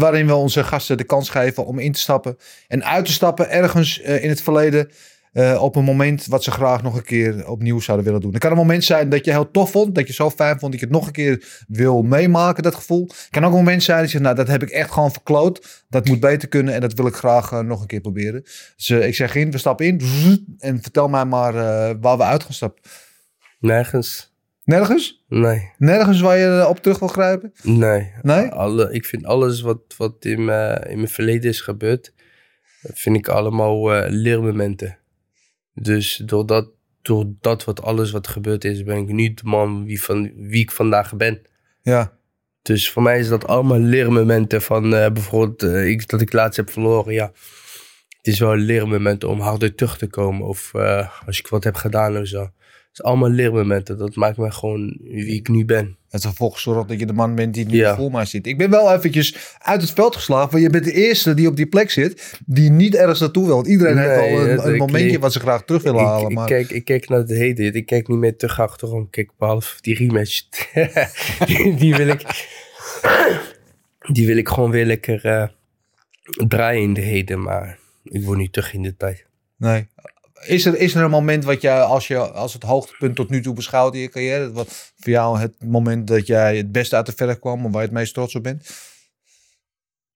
Waarin 0.00 0.26
we 0.26 0.34
onze 0.34 0.64
gasten 0.64 0.96
de 0.96 1.04
kans 1.04 1.28
geven 1.28 1.66
om 1.66 1.78
in 1.78 1.92
te 1.92 1.98
stappen 2.00 2.36
en 2.68 2.84
uit 2.84 3.04
te 3.04 3.12
stappen 3.12 3.50
ergens 3.50 4.00
eh, 4.00 4.22
in 4.22 4.28
het 4.28 4.42
verleden. 4.42 4.90
eh, 5.32 5.62
op 5.62 5.76
een 5.76 5.84
moment 5.84 6.26
wat 6.26 6.44
ze 6.44 6.50
graag 6.50 6.82
nog 6.82 6.96
een 6.96 7.04
keer 7.04 7.48
opnieuw 7.48 7.80
zouden 7.80 8.06
willen 8.06 8.20
doen. 8.20 8.32
Het 8.32 8.40
kan 8.40 8.50
een 8.50 8.56
moment 8.56 8.84
zijn 8.84 9.08
dat 9.08 9.24
je 9.24 9.30
heel 9.30 9.50
tof 9.50 9.70
vond. 9.70 9.94
Dat 9.94 10.06
je 10.06 10.12
zo 10.12 10.30
fijn 10.30 10.58
vond 10.58 10.72
dat 10.72 10.80
je 10.80 10.86
het 10.86 10.94
nog 10.94 11.06
een 11.06 11.12
keer 11.12 11.64
wil 11.68 12.02
meemaken, 12.02 12.62
dat 12.62 12.74
gevoel. 12.74 13.06
Het 13.06 13.28
kan 13.30 13.44
ook 13.44 13.50
een 13.50 13.56
moment 13.56 13.82
zijn 13.82 13.96
dat 13.98 14.06
je 14.06 14.12
zegt, 14.12 14.24
nou 14.24 14.36
dat 14.36 14.48
heb 14.48 14.62
ik 14.62 14.70
echt 14.70 14.90
gewoon 14.90 15.12
verkloot. 15.12 15.84
Dat 15.88 16.06
moet 16.06 16.20
beter 16.20 16.48
kunnen 16.48 16.74
en 16.74 16.80
dat 16.80 16.92
wil 16.92 17.06
ik 17.06 17.14
graag 17.14 17.52
eh, 17.52 17.60
nog 17.60 17.80
een 17.80 17.86
keer 17.86 18.00
proberen. 18.00 18.42
Dus 18.76 18.90
ik 18.90 19.14
zeg 19.14 19.34
in, 19.34 19.50
we 19.50 19.58
stappen 19.58 19.86
in. 19.86 20.00
En 20.58 20.82
vertel 20.82 21.08
mij 21.08 21.24
maar 21.24 21.52
waar 22.00 22.16
we 22.16 22.22
uit 22.22 22.42
gaan 22.42 22.52
stappen. 22.52 22.82
Nergens. 23.58 24.33
Nergens? 24.64 25.24
Nee. 25.28 25.72
Nergens 25.78 26.20
waar 26.20 26.38
je 26.38 26.60
eh, 26.60 26.68
op 26.68 26.78
terug 26.78 26.98
wil 26.98 27.08
grijpen? 27.08 27.52
Nee. 27.62 28.12
Nee? 28.22 28.48
Alle, 28.48 28.92
ik 28.92 29.04
vind 29.04 29.24
alles 29.24 29.60
wat, 29.60 29.80
wat 29.96 30.24
in, 30.24 30.44
mijn, 30.44 30.82
in 30.82 30.96
mijn 30.96 31.08
verleden 31.08 31.50
is 31.50 31.60
gebeurd, 31.60 32.12
vind 32.80 33.16
ik 33.16 33.28
allemaal 33.28 33.94
eh, 33.94 34.10
leermomenten. 34.10 34.98
Dus 35.74 36.16
doordat, 36.16 36.68
doordat 37.02 37.64
wat 37.64 37.82
alles 37.82 38.10
wat 38.10 38.28
gebeurd 38.28 38.64
is, 38.64 38.82
ben 38.82 38.96
ik 38.96 39.12
nu 39.12 39.34
de 39.34 39.42
man 39.44 39.84
wie, 39.84 40.02
van, 40.02 40.32
wie 40.34 40.62
ik 40.62 40.70
vandaag 40.70 41.16
ben. 41.16 41.42
Ja. 41.82 42.12
Dus 42.64 42.90
voor 42.90 43.02
mij 43.02 43.18
is 43.18 43.28
dat 43.28 43.46
allemaal 43.46 43.78
leermomenten 43.78 44.62
van 44.62 44.94
eh, 44.94 45.10
bijvoorbeeld 45.10 45.62
eh, 45.62 45.88
ik, 45.88 46.08
dat 46.08 46.20
ik 46.20 46.32
laatst 46.32 46.56
heb 46.56 46.70
verloren. 46.70 47.14
Ja, 47.14 47.32
het 48.16 48.26
is 48.26 48.38
wel 48.38 48.52
een 48.52 48.58
leermoment 48.58 49.24
om 49.24 49.40
harder 49.40 49.74
terug 49.74 49.98
te 49.98 50.06
komen. 50.06 50.46
Of 50.46 50.74
eh, 50.74 51.08
als 51.26 51.38
ik 51.38 51.48
wat 51.48 51.64
heb 51.64 51.74
gedaan 51.74 52.18
of 52.18 52.26
zo. 52.26 52.50
Het 52.94 53.02
is 53.04 53.10
allemaal 53.10 53.30
leermomenten. 53.30 53.98
Dat 53.98 54.14
maakt 54.14 54.36
mij 54.36 54.50
gewoon 54.50 54.96
wie 55.02 55.26
ik 55.34 55.48
nu 55.48 55.64
ben. 55.64 55.96
Het 56.10 56.24
is 56.24 56.28
ervoor 56.30 56.52
gezorgd 56.52 56.88
dat 56.88 56.98
je 57.00 57.06
de 57.06 57.12
man 57.12 57.34
bent 57.34 57.54
die 57.54 57.66
nu 57.66 57.76
Ja. 57.76 57.96
voor 57.96 58.10
mij 58.10 58.24
zit. 58.24 58.46
Ik 58.46 58.58
ben 58.58 58.70
wel 58.70 58.92
eventjes 58.94 59.36
uit 59.58 59.80
het 59.80 59.90
veld 59.90 60.16
geslagen. 60.16 60.50
Want 60.50 60.62
je 60.62 60.70
bent 60.70 60.84
de 60.84 60.92
eerste 60.92 61.34
die 61.34 61.48
op 61.48 61.56
die 61.56 61.66
plek 61.66 61.90
zit. 61.90 62.38
Die 62.46 62.70
niet 62.70 62.94
ergens 62.94 63.20
naartoe 63.20 63.46
wil. 63.46 63.54
Want 63.54 63.66
iedereen 63.66 63.98
heeft 63.98 64.18
al 64.20 64.66
een, 64.66 64.72
ik- 64.72 64.78
momentje 64.78 65.18
wat 65.18 65.32
ze 65.32 65.40
graag 65.40 65.64
terug 65.64 65.82
willen 65.82 66.00
Ik, 66.00 66.06
halen. 66.06 66.28
ik, 66.30 66.34
Maar 66.36 66.46
kijk, 66.46 66.70
ik 66.70 66.84
kijk 66.84 67.08
naar 67.08 67.18
het 67.18 67.28
heden. 67.30 67.74
Ik 67.74 67.86
kijk 67.86 68.08
niet 68.08 68.18
meer 68.18 68.36
terug 68.36 68.60
achterom. 68.60 69.02
Ik 69.02 69.10
Kijk 69.10 69.30
behalve 69.38 69.76
die 69.80 69.94
rematch. 69.96 70.42
die, 71.46 71.74
die 71.74 71.94
wil 71.96 72.08
ik... 72.08 72.22
Die 74.12 74.26
wil 74.26 74.36
ik 74.36 74.48
gewoon 74.48 74.70
weer 74.70 74.86
lekker 74.86 75.24
eh, 75.24 75.46
draaien 76.48 76.82
in 76.82 76.94
de 76.94 77.00
heden. 77.00 77.42
Maar 77.42 77.78
ik 78.04 78.24
word 78.24 78.38
niet 78.38 78.52
terug 78.52 78.72
in 78.74 78.82
de 78.82 78.96
tijd. 78.96 79.26
nee. 79.56 79.86
Is 80.46 80.64
er, 80.66 80.78
is 80.78 80.94
er 80.94 81.02
een 81.04 81.10
moment 81.10 81.44
wat 81.44 81.60
je 81.60 81.70
als, 81.70 82.06
je 82.06 82.18
als 82.18 82.52
het 82.52 82.62
hoogtepunt 82.62 83.16
tot 83.16 83.30
nu 83.30 83.42
toe 83.42 83.54
beschouwt 83.54 83.94
in 83.94 84.00
je 84.00 84.08
carrière? 84.08 84.52
Wat 84.52 84.92
voor 84.96 85.12
jou 85.12 85.38
het 85.38 85.64
moment 85.64 86.06
dat 86.06 86.26
jij 86.26 86.56
het 86.56 86.72
beste 86.72 86.96
uit 86.96 87.06
de 87.06 87.12
verf 87.12 87.38
kwam. 87.38 87.64
Of 87.64 87.72
waar 87.72 87.80
je 87.80 87.88
het 87.88 87.96
meest 87.96 88.14
trots 88.14 88.34
op 88.34 88.42
bent? 88.42 88.70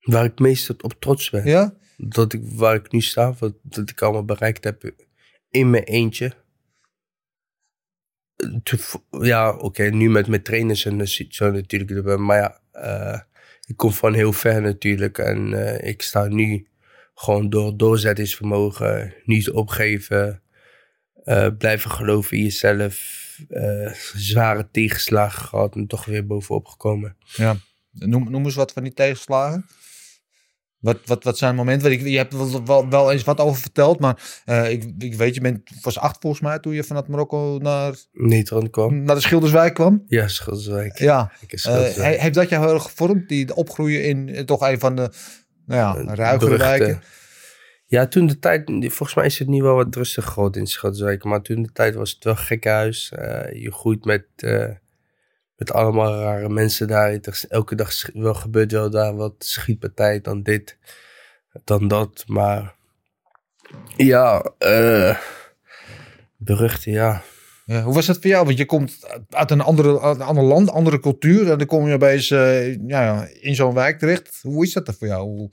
Waar 0.00 0.24
ik 0.24 0.38
meest 0.38 0.82
op 0.82 0.94
trots 0.98 1.30
ben. 1.30 1.46
Ja? 1.46 1.74
dat 1.98 2.32
ik, 2.32 2.40
waar 2.44 2.74
ik 2.74 2.92
nu 2.92 3.00
sta, 3.00 3.34
wat 3.38 3.54
dat 3.62 3.90
ik 3.90 4.02
allemaal 4.02 4.24
bereikt 4.24 4.64
heb 4.64 4.92
in 5.50 5.70
mijn 5.70 5.82
eentje. 5.82 6.32
Ja, 9.20 9.56
oké, 9.56 9.82
nu 9.82 10.10
met 10.10 10.26
mijn 10.26 10.42
trainers 10.42 10.84
en 10.84 11.08
zo- 11.08 11.50
natuurlijk. 11.50 12.18
Maar 12.18 12.36
ja, 12.38 12.60
eh, 12.72 13.20
ik 13.66 13.76
kom 13.76 13.92
van 13.92 14.14
heel 14.14 14.32
ver 14.32 14.62
natuurlijk. 14.62 15.18
En 15.18 15.52
eh, 15.54 15.88
ik 15.88 16.02
sta 16.02 16.26
nu 16.26 16.67
gewoon 17.18 17.50
door 17.50 17.76
doorzettingsvermogen, 17.76 19.14
niet 19.24 19.50
opgeven, 19.50 20.42
eh, 21.24 21.46
blijven 21.58 21.90
geloven 21.90 22.36
in 22.36 22.42
jezelf. 22.42 23.26
eh, 23.48 23.92
zware 24.14 24.68
tegenslagen 24.72 25.42
gehad 25.42 25.74
en 25.74 25.86
toch 25.86 26.04
weer 26.04 26.26
bovenop 26.26 26.66
gekomen. 26.66 27.16
ja. 27.36 27.56
Noem, 27.92 28.30
noem 28.30 28.44
eens 28.44 28.54
wat 28.54 28.72
van 28.72 28.82
die 28.82 28.94
tegenslagen. 28.94 29.66
Wat, 30.78 30.98
wat, 31.04 31.24
wat 31.24 31.38
zijn 31.38 31.54
momenten? 31.54 31.92
Ik, 31.92 32.00
je 32.00 32.16
hebt 32.16 32.32
wel, 32.32 32.64
wel, 32.64 32.88
wel 32.88 33.12
eens 33.12 33.24
wat 33.24 33.40
over 33.40 33.60
verteld. 33.60 34.00
Maar 34.00 34.40
eh, 34.44 34.70
ik, 34.70 34.84
ik 34.98 35.14
weet, 35.14 35.34
je 35.34 35.40
bent, 35.40 35.70
was 35.80 35.98
acht 35.98 36.16
volgens 36.20 36.42
mij 36.42 36.58
toen 36.58 36.74
je 36.74 36.84
vanuit 36.84 37.08
Marokko 37.08 37.58
naar, 37.62 37.94
Nederland 38.12 38.70
kwam. 38.70 39.02
naar 39.02 39.14
de 39.14 39.20
Schilderswijk 39.20 39.74
kwam. 39.74 40.04
Ja, 40.06 40.28
Schilderswijk. 40.28 40.98
Ja. 40.98 41.32
Ik 41.46 41.58
Schilderswijk. 41.58 42.20
heeft 42.20 42.34
dat 42.34 42.48
jou 42.48 42.64
heel 42.64 42.74
erg 42.74 42.82
gevormd? 42.82 43.28
Die 43.28 43.54
opgroeien 43.54 44.04
in 44.04 44.46
toch 44.46 44.60
een 44.60 44.78
van 44.78 44.96
de 44.96 45.10
nou 45.68 46.06
ja, 46.06 46.14
ruigere 46.14 46.50
beruchte- 46.50 46.84
wijken? 46.84 47.02
Ja, 47.84 48.06
toen 48.06 48.26
de 48.26 48.38
tijd, 48.38 48.64
volgens 48.80 49.14
mij 49.14 49.26
is 49.26 49.38
het 49.38 49.48
nu 49.48 49.62
wel 49.62 49.74
wat 49.74 49.94
rustig 49.94 50.24
geworden 50.24 50.60
in 50.60 50.66
Schatswijk. 50.66 51.24
Maar 51.24 51.42
toen 51.42 51.62
de 51.62 51.72
tijd 51.72 51.94
was 51.94 52.10
het 52.10 52.24
wel 52.24 52.36
gek 52.36 52.64
huis. 52.64 53.12
Eh, 53.12 53.62
je 53.62 53.72
groeit 53.72 54.04
met, 54.04 54.24
eh, 54.36 54.70
met 55.56 55.72
allemaal 55.72 56.20
rare 56.20 56.48
mensen 56.48 56.88
daar. 56.88 57.12
Is 57.12 57.46
Elke 57.46 57.74
dag 57.74 57.92
wel 58.12 58.34
gebeurt 58.34 58.72
wel 58.72 58.90
daar 58.90 59.16
wat 59.16 59.34
schietpartij, 59.38 60.20
dan 60.20 60.42
dit, 60.42 60.78
dan 61.64 61.88
dat. 61.88 62.24
Maar 62.26 62.74
ja, 63.96 64.52
eh 64.58 65.18
beruchte, 66.36 66.90
ja. 66.90 67.22
Ja, 67.68 67.82
hoe 67.82 67.94
was 67.94 68.06
dat 68.06 68.18
voor 68.20 68.30
jou? 68.30 68.44
Want 68.44 68.58
je 68.58 68.64
komt 68.64 68.98
uit 69.30 69.50
een, 69.50 69.60
andere, 69.60 70.00
uit 70.00 70.16
een 70.16 70.22
ander 70.22 70.44
land, 70.44 70.70
andere 70.70 71.00
cultuur. 71.00 71.50
En 71.50 71.58
dan 71.58 71.66
kom 71.66 71.88
je 71.88 71.94
opeens 71.94 72.30
eh, 72.30 72.76
ja, 72.86 73.28
in 73.40 73.54
zo'n 73.54 73.74
wijk 73.74 73.98
terecht. 73.98 74.38
Hoe 74.42 74.64
is 74.64 74.72
dat 74.72 74.88
er 74.88 74.94
voor 74.94 75.06
jou? 75.06 75.48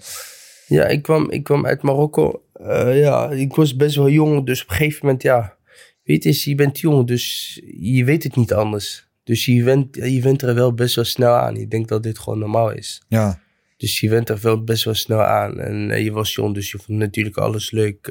Ja, 0.67 0.85
ik 0.85 1.01
kwam, 1.01 1.31
ik 1.31 1.43
kwam 1.43 1.65
uit 1.65 1.81
Marokko. 1.81 2.43
Eh, 2.53 2.99
ja, 2.99 3.29
ik 3.29 3.55
was 3.55 3.75
best 3.75 3.95
wel 3.95 4.09
jong. 4.09 4.45
Dus 4.45 4.63
op 4.63 4.69
een 4.69 4.75
gegeven 4.75 5.05
moment, 5.05 5.23
ja. 5.23 5.57
Weet 6.03 6.23
je, 6.23 6.49
je 6.49 6.55
bent 6.55 6.79
jong, 6.79 7.07
dus 7.07 7.55
je 7.79 8.03
weet 8.05 8.23
het 8.23 8.35
niet 8.35 8.53
anders. 8.53 9.07
Dus 9.23 9.45
je 9.45 9.63
went, 9.63 9.95
je 9.95 10.21
went 10.21 10.41
er 10.41 10.55
wel 10.55 10.73
best 10.73 10.95
wel 10.95 11.05
snel 11.05 11.33
aan. 11.33 11.57
Ik 11.57 11.71
denk 11.71 11.87
dat 11.87 12.03
dit 12.03 12.19
gewoon 12.19 12.39
normaal 12.39 12.71
is. 12.71 13.03
Ja, 13.07 13.39
Dus 13.77 13.99
je 13.99 14.09
went 14.09 14.29
er 14.29 14.39
wel 14.41 14.63
best 14.63 14.83
wel 14.83 14.93
snel 14.93 15.23
aan. 15.23 15.59
En 15.59 15.91
eh, 15.91 16.03
je 16.03 16.11
was 16.11 16.35
jong, 16.35 16.53
dus 16.53 16.71
je 16.71 16.77
vond 16.77 16.97
natuurlijk 16.97 17.37
alles 17.37 17.71
leuk. 17.71 18.07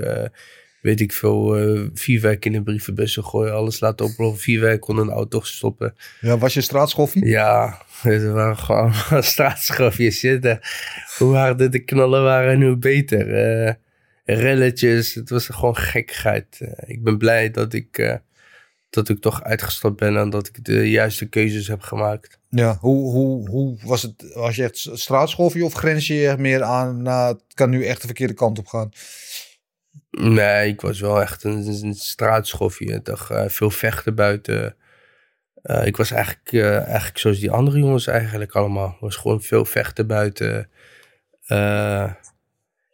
Weet 0.84 1.00
ik 1.00 1.12
veel, 1.12 1.56
eh 1.56 1.86
vuurwerk 1.94 2.44
in 2.44 2.52
de 2.52 2.62
brievenbussen 2.62 3.24
gooien. 3.24 3.54
Alles 3.54 3.80
laten 3.80 4.06
oplopen. 4.06 4.40
Vuurwerk 4.40 4.80
kon 4.80 4.98
een 4.98 5.10
auto 5.10 5.40
stoppen. 5.40 5.94
ja 6.20 6.38
was 6.38 6.54
je 6.54 6.60
straatschoffie? 6.60 7.26
Ja, 7.26 7.82
het 8.02 8.24
waren 8.32 8.56
gewoon 8.56 8.92
straatschofjes 9.32 10.20
zitten. 10.20 10.60
Hoe 11.18 11.34
harder 11.34 11.70
de 11.70 11.78
knallen 11.78 12.22
waren 12.22 12.52
en 12.52 12.62
hoe 12.62 12.76
beter. 12.76 13.34
Eh, 13.34 13.74
relletjes, 14.24 15.14
het 15.14 15.30
was 15.30 15.46
gewoon 15.46 15.76
gekkigheid. 15.76 16.46
Eh, 16.60 16.90
ik 16.90 17.02
ben 17.02 17.18
blij 17.18 17.50
dat 17.50 17.72
ik, 17.72 18.20
dat 18.90 19.08
ik 19.08 19.20
toch 19.20 19.42
uitgestapt 19.42 19.96
ben 19.96 20.16
en 20.16 20.30
dat 20.30 20.46
ik 20.46 20.64
de 20.64 20.90
juiste 20.90 21.28
keuzes 21.28 21.68
heb 21.68 21.80
gemaakt. 21.80 22.38
Ja, 22.48 22.76
hoe, 22.80 23.10
hoe, 23.10 23.48
hoe 23.48 23.78
was 23.84 24.02
het? 24.02 24.32
Was 24.34 24.56
je 24.56 24.62
echt 24.62 24.88
straatschoffie 24.92 25.64
of 25.64 25.72
grens 25.72 26.06
je 26.06 26.14
je 26.14 26.34
meer 26.38 26.62
aan? 26.62 27.02
Nou, 27.02 27.34
het 27.34 27.54
kan 27.54 27.70
nu 27.70 27.84
echt 27.84 28.00
de 28.00 28.06
verkeerde 28.06 28.34
kant 28.34 28.58
op 28.58 28.66
gaan. 28.66 28.90
Nee, 30.20 30.68
ik 30.68 30.80
was 30.80 31.00
wel 31.00 31.20
echt 31.20 31.44
een, 31.44 31.66
een 31.66 31.94
straatschofje. 31.94 33.02
Toch 33.02 33.30
eh, 33.30 33.48
veel 33.48 33.70
vechten 33.70 34.14
buiten. 34.14 34.76
Eh, 35.62 35.86
ik 35.86 35.96
was 35.96 36.10
eigenlijk, 36.10 36.52
eh, 36.52 36.82
eigenlijk 36.82 37.18
zoals 37.18 37.38
die 37.38 37.50
andere 37.50 37.78
jongens 37.78 38.06
eigenlijk 38.06 38.52
allemaal. 38.52 38.88
Ik 38.88 39.00
was 39.00 39.16
gewoon 39.16 39.42
veel 39.42 39.64
vechten 39.64 40.06
buiten. 40.06 40.70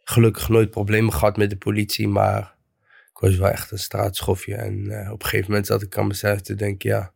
Gelukkig 0.03 0.49
nooit 0.49 0.69
problemen 0.69 1.13
gehad 1.13 1.37
met 1.37 1.49
de 1.49 1.57
politie, 1.57 2.07
maar 2.07 2.55
ik 3.13 3.17
was 3.19 3.35
wel 3.35 3.49
echt 3.49 3.71
een 3.71 3.79
straatschofje. 3.79 4.55
En 4.55 4.91
op 5.11 5.23
een 5.23 5.29
gegeven 5.29 5.49
moment 5.49 5.67
zat 5.67 5.81
ik 5.81 5.97
aan 5.97 6.07
mezelf 6.07 6.41
te 6.41 6.55
denken, 6.55 6.89
ja... 6.89 7.13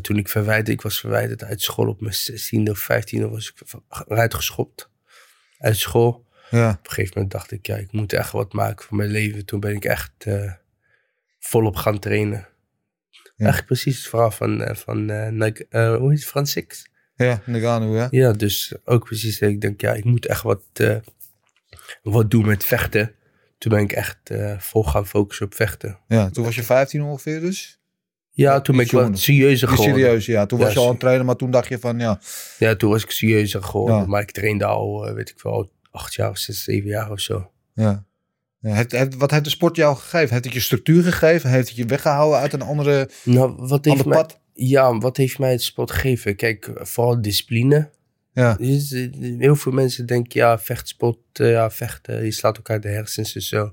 toen 0.00 0.16
ik 0.16 0.28
verwijderd, 0.28 0.68
ik 0.68 0.82
was 0.82 1.00
verwijderd 1.00 1.44
uit 1.44 1.62
school 1.62 1.88
op 1.88 2.00
mijn 2.00 2.14
16e 2.14 2.70
of 2.70 2.88
15e 2.92 3.30
was 3.30 3.52
ik 3.52 3.80
eruit 4.08 4.34
geschopt. 4.34 4.90
Uit 5.58 5.76
school 5.76 6.25
Ja, 6.50 6.70
op 6.70 6.84
een 6.86 6.90
gegeven 6.90 7.12
moment 7.14 7.32
dacht 7.32 7.50
ik, 7.52 7.66
ja, 7.66 7.76
ik 7.76 7.92
moet 7.92 8.12
echt 8.12 8.32
wat 8.32 8.52
maken 8.52 8.86
voor 8.86 8.96
mijn 8.96 9.10
leven. 9.10 9.44
Toen 9.44 9.60
ben 9.60 9.74
ik 9.74 9.84
echt 9.84 10.12
eh, 10.18 10.52
volop 11.38 11.76
gaan 11.76 11.98
trainen. 11.98 12.48
Eigenlijk 13.36 13.66
precies 13.66 13.96
het 13.98 14.06
verhaal 14.06 14.30
van, 14.30 14.62
eh, 14.62 14.74
van 14.76 15.04
Nike- 15.38 15.66
eh, 15.70 15.96
hoe 15.96 16.08
heet 16.10 16.18
het, 16.18 16.28
Frans 16.28 16.50
Six? 16.50 16.86
ja, 17.16 17.42
Nagano, 17.46 17.94
ja. 17.96 18.08
Ja, 18.10 18.32
dus 18.32 18.74
ook 18.84 19.04
precies. 19.04 19.40
Ik 19.40 19.60
denk, 19.60 19.80
ja, 19.80 19.92
ik 19.92 20.04
moet 20.04 20.26
echt 20.26 20.42
wat, 20.42 20.62
wat 22.02 22.30
doen 22.30 22.46
met 22.46 22.64
vechten. 22.64 23.14
Toen 23.58 23.72
ben 23.72 23.80
ik 23.82 23.92
echt 23.92 24.18
vol 24.58 24.84
gaan 24.84 25.06
focussen 25.06 25.46
op 25.46 25.54
vechten. 25.54 25.98
Ja, 26.08 26.30
toen 26.30 26.44
was 26.44 26.54
je 26.54 26.62
15 26.62 27.02
ongeveer 27.02 27.40
dus. 27.40 27.80
Ja, 28.30 28.60
toen 28.60 28.76
ben 28.76 28.84
ik 28.84 28.90
wat 28.90 29.18
serieuzer 29.18 29.68
geworden. 29.68 29.94
serieus, 29.94 30.26
ja. 30.26 30.46
Toen 30.46 30.58
was 30.58 30.72
je 30.72 30.78
al 30.78 30.84
aan 30.84 30.90
het 30.90 31.00
trainen, 31.00 31.26
maar 31.26 31.36
toen 31.36 31.50
dacht 31.50 31.68
je 31.68 31.78
van, 31.78 31.98
ja, 31.98 32.20
Ja, 32.58 32.74
toen 32.76 32.90
was 32.90 33.02
ik 33.02 33.10
serieuzer 33.10 33.62
geworden. 33.62 33.96
Ja. 33.96 34.06
Maar 34.06 34.20
ik 34.22 34.30
trainde 34.30 34.64
al, 34.64 35.14
weet 35.14 35.30
ik 35.30 35.40
wel, 35.42 35.70
acht 35.96 36.14
jaar 36.14 36.30
of 36.30 36.38
zes, 36.38 36.62
zeven 36.64 36.88
jaar 36.88 37.10
of 37.10 37.20
zo. 37.20 37.50
ja. 37.74 38.04
heeft, 38.60 38.92
heeft- 38.92 39.14
wat 39.16 39.30
heeft 39.30 39.44
de 39.44 39.50
sport 39.50 39.76
jou 39.76 39.96
gegeven? 39.96 40.30
Heeft 40.32 40.44
het 40.44 40.54
je 40.54 40.60
structuur 40.60 41.02
gegeven? 41.02 41.50
Heeft 41.50 41.68
het 41.68 41.76
je 41.76 41.84
weggehouden 41.84 42.38
uit 42.38 42.52
een 42.52 42.62
andere, 42.62 43.10
Nou, 43.24 43.54
wat 43.56 43.84
heeft 43.84 43.96
ander 43.98 44.08
mij, 44.08 44.16
pad? 44.18 44.40
Ja, 44.52 44.98
wat 44.98 45.16
heeft 45.16 45.38
mij 45.38 45.50
het 45.50 45.62
sport 45.62 45.90
gegeven? 45.90 46.36
Kijk, 46.36 46.70
vooral 46.74 47.22
discipline. 47.22 47.90
Ja, 48.32 48.54
Dus, 48.54 48.92
eh, 48.92 49.08
Heel 49.38 49.56
veel 49.56 49.72
mensen 49.72 50.06
denken, 50.06 50.40
ja, 50.40 50.58
vechtsport, 50.58 51.18
eh, 51.32 51.50
ja, 51.50 51.70
vechten, 51.70 52.24
je 52.24 52.30
slaat 52.30 52.56
elkaar 52.56 52.80
de 52.80 52.88
hersens 52.88 53.34
en 53.34 53.42
zo. 53.42 53.72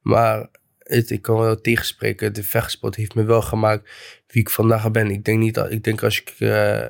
Maar 0.00 0.48
het, 0.78 1.10
ik 1.10 1.22
kan 1.22 1.38
wel 1.38 1.60
tegenspreken, 1.60 2.34
de 2.34 2.42
vechtsport 2.44 2.94
heeft 2.94 3.14
me 3.14 3.22
wel 3.24 3.42
gemaakt 3.42 3.90
wie 4.26 4.42
ik 4.42 4.50
vandaag 4.50 4.90
ben. 4.90 5.10
Ik 5.10 5.24
denk 5.24 5.38
niet, 5.38 5.54
dat, 5.54 5.70
ik 5.70 5.84
denk 5.84 6.02
als 6.02 6.20
ik 6.20 6.34
eh, 6.38 6.84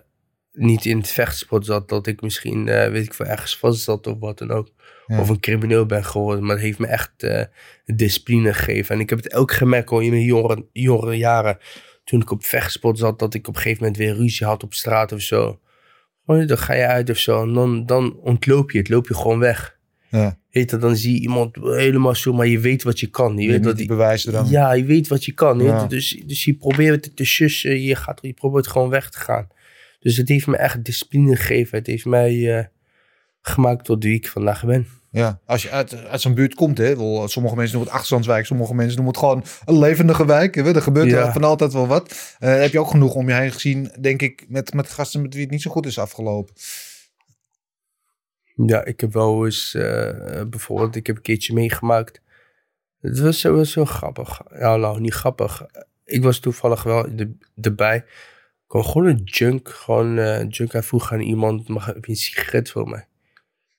niet 0.59 0.85
in 0.85 0.97
het 0.99 1.09
vechtsport 1.09 1.65
zat, 1.65 1.89
dat 1.89 2.07
ik 2.07 2.21
misschien, 2.23 2.69
eh, 2.69 2.91
weet 2.91 3.05
ik 3.05 3.15
veel, 3.15 3.27
ergens 3.27 3.57
vast 3.59 3.83
zat 3.83 4.07
of 4.07 4.19
wat 4.19 4.39
dan 4.39 4.51
ook. 4.51 4.69
Ja. 5.07 5.21
Of 5.21 5.29
een 5.29 5.41
crimineel 5.41 5.87
ben 5.87 6.05
geworden. 6.05 6.45
Maar 6.45 6.55
het 6.55 6.65
heeft 6.65 6.79
me 6.79 6.87
echt 6.87 7.23
eh, 7.23 7.43
discipline 7.85 8.55
gegeven. 8.55 8.95
En 8.95 9.01
ik 9.01 9.11
heb 9.11 9.23
het 9.23 9.35
ook 9.35 9.53
gemerkt 9.53 9.91
al 9.91 10.01
in 10.01 10.11
mijn 10.11 10.23
jongere, 10.23 10.67
jongere 10.73 11.17
jaren. 11.17 11.59
Toen 12.05 12.21
ik 12.21 12.31
op 12.31 12.45
vechtsport 12.45 12.99
zat, 12.99 13.19
dat 13.19 13.35
ik 13.35 13.49
op 13.49 13.55
een 13.55 13.61
gegeven 13.61 13.83
moment 13.83 14.01
weer 14.01 14.15
ruzie 14.15 14.47
had 14.47 14.63
op 14.63 14.75
straat 14.75 15.13
of 15.13 15.21
zo. 15.21 15.61
Gewoon, 16.27 16.47
dan 16.47 16.59
ga 16.59 16.75
je 16.75 16.87
uit 16.87 17.11
of 17.11 17.17
zo. 17.17 17.43
En 17.43 17.53
dan, 17.53 17.87
dan 17.87 18.17
ontloop 18.17 18.71
je 18.71 18.79
het, 18.79 18.89
loop 18.89 19.09
je 19.09 19.15
gewoon 19.15 19.39
weg. 19.39 19.79
ja. 20.11 20.39
Weet 20.51 20.71
je, 20.71 20.77
dan 20.77 20.97
zie 20.97 21.15
je 21.15 21.21
iemand 21.21 21.57
helemaal 21.57 22.15
zo, 22.15 22.33
maar 22.33 22.47
je 22.47 22.59
weet 22.59 22.83
wat 22.83 23.01
je 23.01 23.07
kan. 23.07 23.37
Je 23.37 23.53
Je 23.53 23.61
weet 23.61 23.77
die 23.77 23.87
bewijzen 23.87 24.33
dan. 24.33 24.49
ja, 24.49 24.73
je 24.73 24.85
weet 24.85 25.09
wat 25.09 25.25
je 25.25 25.33
kan. 25.33 25.59
Ja. 25.61 25.87
Dus, 25.87 26.23
dus 26.27 26.45
je 26.45 26.55
probeert 26.55 27.05
het 27.05 27.17
te 27.17 27.25
sussen, 27.25 27.81
je, 27.81 27.95
gaat, 27.95 28.19
je 28.23 28.33
probeert 28.33 28.67
gewoon 28.67 28.89
weg 28.89 29.11
te 29.11 29.19
gaan. 29.19 29.49
Dus 30.09 30.17
het 30.17 30.29
heeft 30.29 30.47
me 30.47 30.57
echt 30.57 30.85
discipline 30.85 31.37
gegeven. 31.37 31.79
Het 31.79 31.87
heeft 31.87 32.05
mij 32.05 32.59
eh, 32.59 32.65
gemaakt 33.41 33.85
tot 33.85 34.05
wie 34.05 34.15
ik 34.15 34.29
vandaag 34.29 34.65
ben. 34.65 34.87
Ja, 35.11 35.41
als 35.45 35.63
je 35.63 35.71
uit, 35.71 36.05
uit 36.05 36.21
zo'n 36.21 36.35
buurt 36.35 36.55
komt, 36.55 36.79
hè, 36.79 36.97
wel, 36.97 37.29
sommige 37.29 37.55
mensen 37.55 37.75
noemen 37.75 37.81
het 37.81 37.89
achterstandswijk, 37.89 38.47
sommige 38.47 38.75
mensen 38.75 38.97
noemen 38.97 39.15
het 39.15 39.23
gewoon 39.23 39.45
een 39.65 39.79
levendige 39.79 40.27
wijk. 40.27 40.55
Hè, 40.55 40.75
er 40.75 40.83
gebeurt 40.83 41.11
Ja. 41.11 41.27
er 41.27 41.33
van 41.33 41.45
altijd 41.45 41.73
wel 41.73 41.87
wat. 41.87 42.37
Eh, 42.39 42.55
heb 42.55 42.73
je 42.73 42.79
ook 42.79 42.91
genoeg 42.91 43.15
om 43.15 43.29
je 43.29 43.35
heen 43.35 43.53
gezien, 43.53 43.91
denk 44.01 44.23
ik, 44.23 44.45
met, 44.49 44.75
met 44.75 44.91
gasten 44.91 45.23
met 45.23 45.33
wie 45.35 45.43
het 45.43 45.51
niet 45.51 45.63
zo 45.63 45.71
goed 45.71 45.87
is 45.87 45.99
afgelopen. 45.99 46.55
Ja, 48.67 48.85
ik 48.85 49.01
heb 49.01 49.13
wel 49.13 49.45
eens, 49.45 49.75
eh, 49.75 50.43
bijvoorbeeld, 50.51 50.97
ik 50.97 51.07
heb 51.07 51.17
een 51.17 51.23
keertje 51.23 51.55
meegemaakt. 51.55 52.21
Het 53.01 53.19
was 53.19 53.41
zo 53.71 53.85
grappig. 53.85 54.41
Ja, 54.59 54.77
nou, 54.77 55.01
niet 55.01 55.15
grappig. 55.15 55.67
Ik 56.05 56.23
was 56.23 56.39
toevallig 56.39 56.83
wel 56.83 57.17
de, 57.17 57.37
erbij. 57.61 58.05
Gewoon, 58.69 58.87
gewoon 58.87 59.07
een 59.07 59.23
junk. 59.25 59.69
Gewoon 59.69 60.17
een 60.17 60.49
junk. 60.49 60.73
Hij 60.73 60.83
vroeg 60.83 61.13
aan 61.13 61.21
iemand, 61.21 61.69
mag, 61.69 61.87
heb 61.87 62.05
je 62.05 62.11
een 62.11 62.17
sigaret 62.17 62.71
voor 62.71 62.89
mij? 62.89 63.09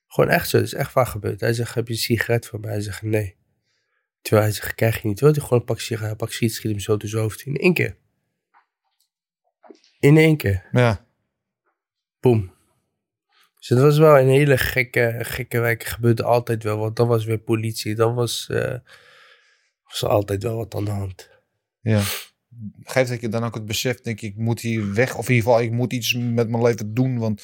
Gewoon 0.08 0.30
echt 0.30 0.50
zo. 0.50 0.58
Dat 0.58 0.66
is 0.66 0.74
echt 0.74 0.94
waar 0.94 1.06
gebeurd. 1.06 1.40
Hij 1.40 1.54
zegt, 1.54 1.76
heb 1.76 1.88
je 1.88 1.94
een 1.94 2.00
sigaret 2.00 2.46
voor 2.46 2.60
mij? 2.60 2.72
Hij 2.72 2.82
zegt, 2.82 3.02
nee. 3.02 3.38
Terwijl 4.22 4.44
hij 4.44 4.54
zegt, 4.54 4.76
krijg 4.76 5.02
je 5.02 5.08
niet. 5.08 5.18
Terwijl 5.18 5.38
hij 5.38 5.46
gewoon 5.46 5.60
een 5.60 5.66
pak 5.66 5.80
sigaret, 5.80 6.18
pak 6.18 6.32
sigaret 6.32 6.56
schiet 6.56 6.72
hem 6.72 6.80
zo 6.80 6.98
door 6.98 7.10
zijn 7.10 7.22
hoofd. 7.22 7.42
In 7.42 7.56
één 7.56 7.74
keer. 7.74 7.98
In 10.00 10.18
één 10.18 10.38
keer. 10.38 10.68
Ja, 10.72 11.08
Boom. 12.20 12.58
Dus 13.60 13.68
dat 13.68 13.80
was 13.80 13.98
wel 13.98 14.20
een 14.20 14.28
hele 14.28 14.58
gekke, 14.58 15.18
gekke 15.20 15.60
wijk. 15.60 15.84
Er 15.84 15.90
gebeurde 15.90 16.24
altijd 16.24 16.64
wel 16.64 16.78
wat. 16.78 16.96
Dat 16.96 17.08
was 17.08 17.26
weer 17.26 17.38
politie. 17.38 17.96
Dat 17.96 18.14
was, 18.14 18.50
eh, 18.50 18.78
was 19.84 20.04
altijd 20.04 20.44
wel 20.44 20.56
wat 20.56 20.76
aan 20.76 20.86
de 20.86 20.92
hand. 20.92 21.30
ja. 21.82 22.02
Geeft 22.84 23.10
dat 23.10 23.22
je 23.22 23.30
dan 23.30 23.44
ook 23.44 23.54
het 23.54 23.66
besef, 23.66 24.02
denk 24.02 24.22
ik, 24.22 24.32
ik 24.32 24.38
moet 24.38 24.62
hier 24.62 24.94
weg. 24.94 25.16
Of 25.16 25.30
in 25.30 25.36
ieder 25.36 25.50
geval, 25.50 25.66
ik 25.66 25.72
moet 25.72 25.94
iets 25.94 26.14
met 26.14 26.50
mijn 26.50 26.64
leven 26.64 26.94
doen, 26.94 27.18
want 27.18 27.44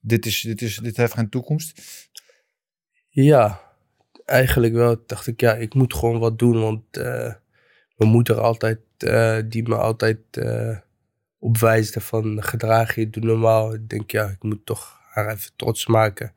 dit, 0.00 0.26
is, 0.26 0.40
dit, 0.40 0.62
is, 0.62 0.76
dit 0.76 0.96
heeft 0.96 1.14
geen 1.14 1.28
toekomst. 1.28 1.82
Ja, 3.08 3.60
eigenlijk 4.24 4.74
wel. 4.74 5.02
Dacht 5.06 5.26
ik, 5.26 5.40
ja, 5.40 5.54
ik 5.54 5.74
moet 5.74 5.94
gewoon 5.94 6.18
wat 6.18 6.38
doen. 6.38 6.60
Want 6.60 6.96
eh, 6.96 7.34
mijn 7.96 8.10
moeder 8.10 8.40
altijd, 8.40 8.78
eh, 8.98 9.38
die 9.48 9.68
me 9.68 9.76
altijd 9.76 10.18
eh 10.30 10.78
opwijsde 11.44 12.00
van 12.00 12.42
gedraag 12.42 12.94
je, 12.94 13.10
doe 13.10 13.24
normaal. 13.24 13.74
Ik 13.74 13.88
denk, 13.88 14.10
ja, 14.10 14.28
ik 14.28 14.42
moet 14.42 14.66
toch 14.66 15.00
haar 15.10 15.32
even 15.32 15.50
trots 15.56 15.86
maken. 15.86 16.32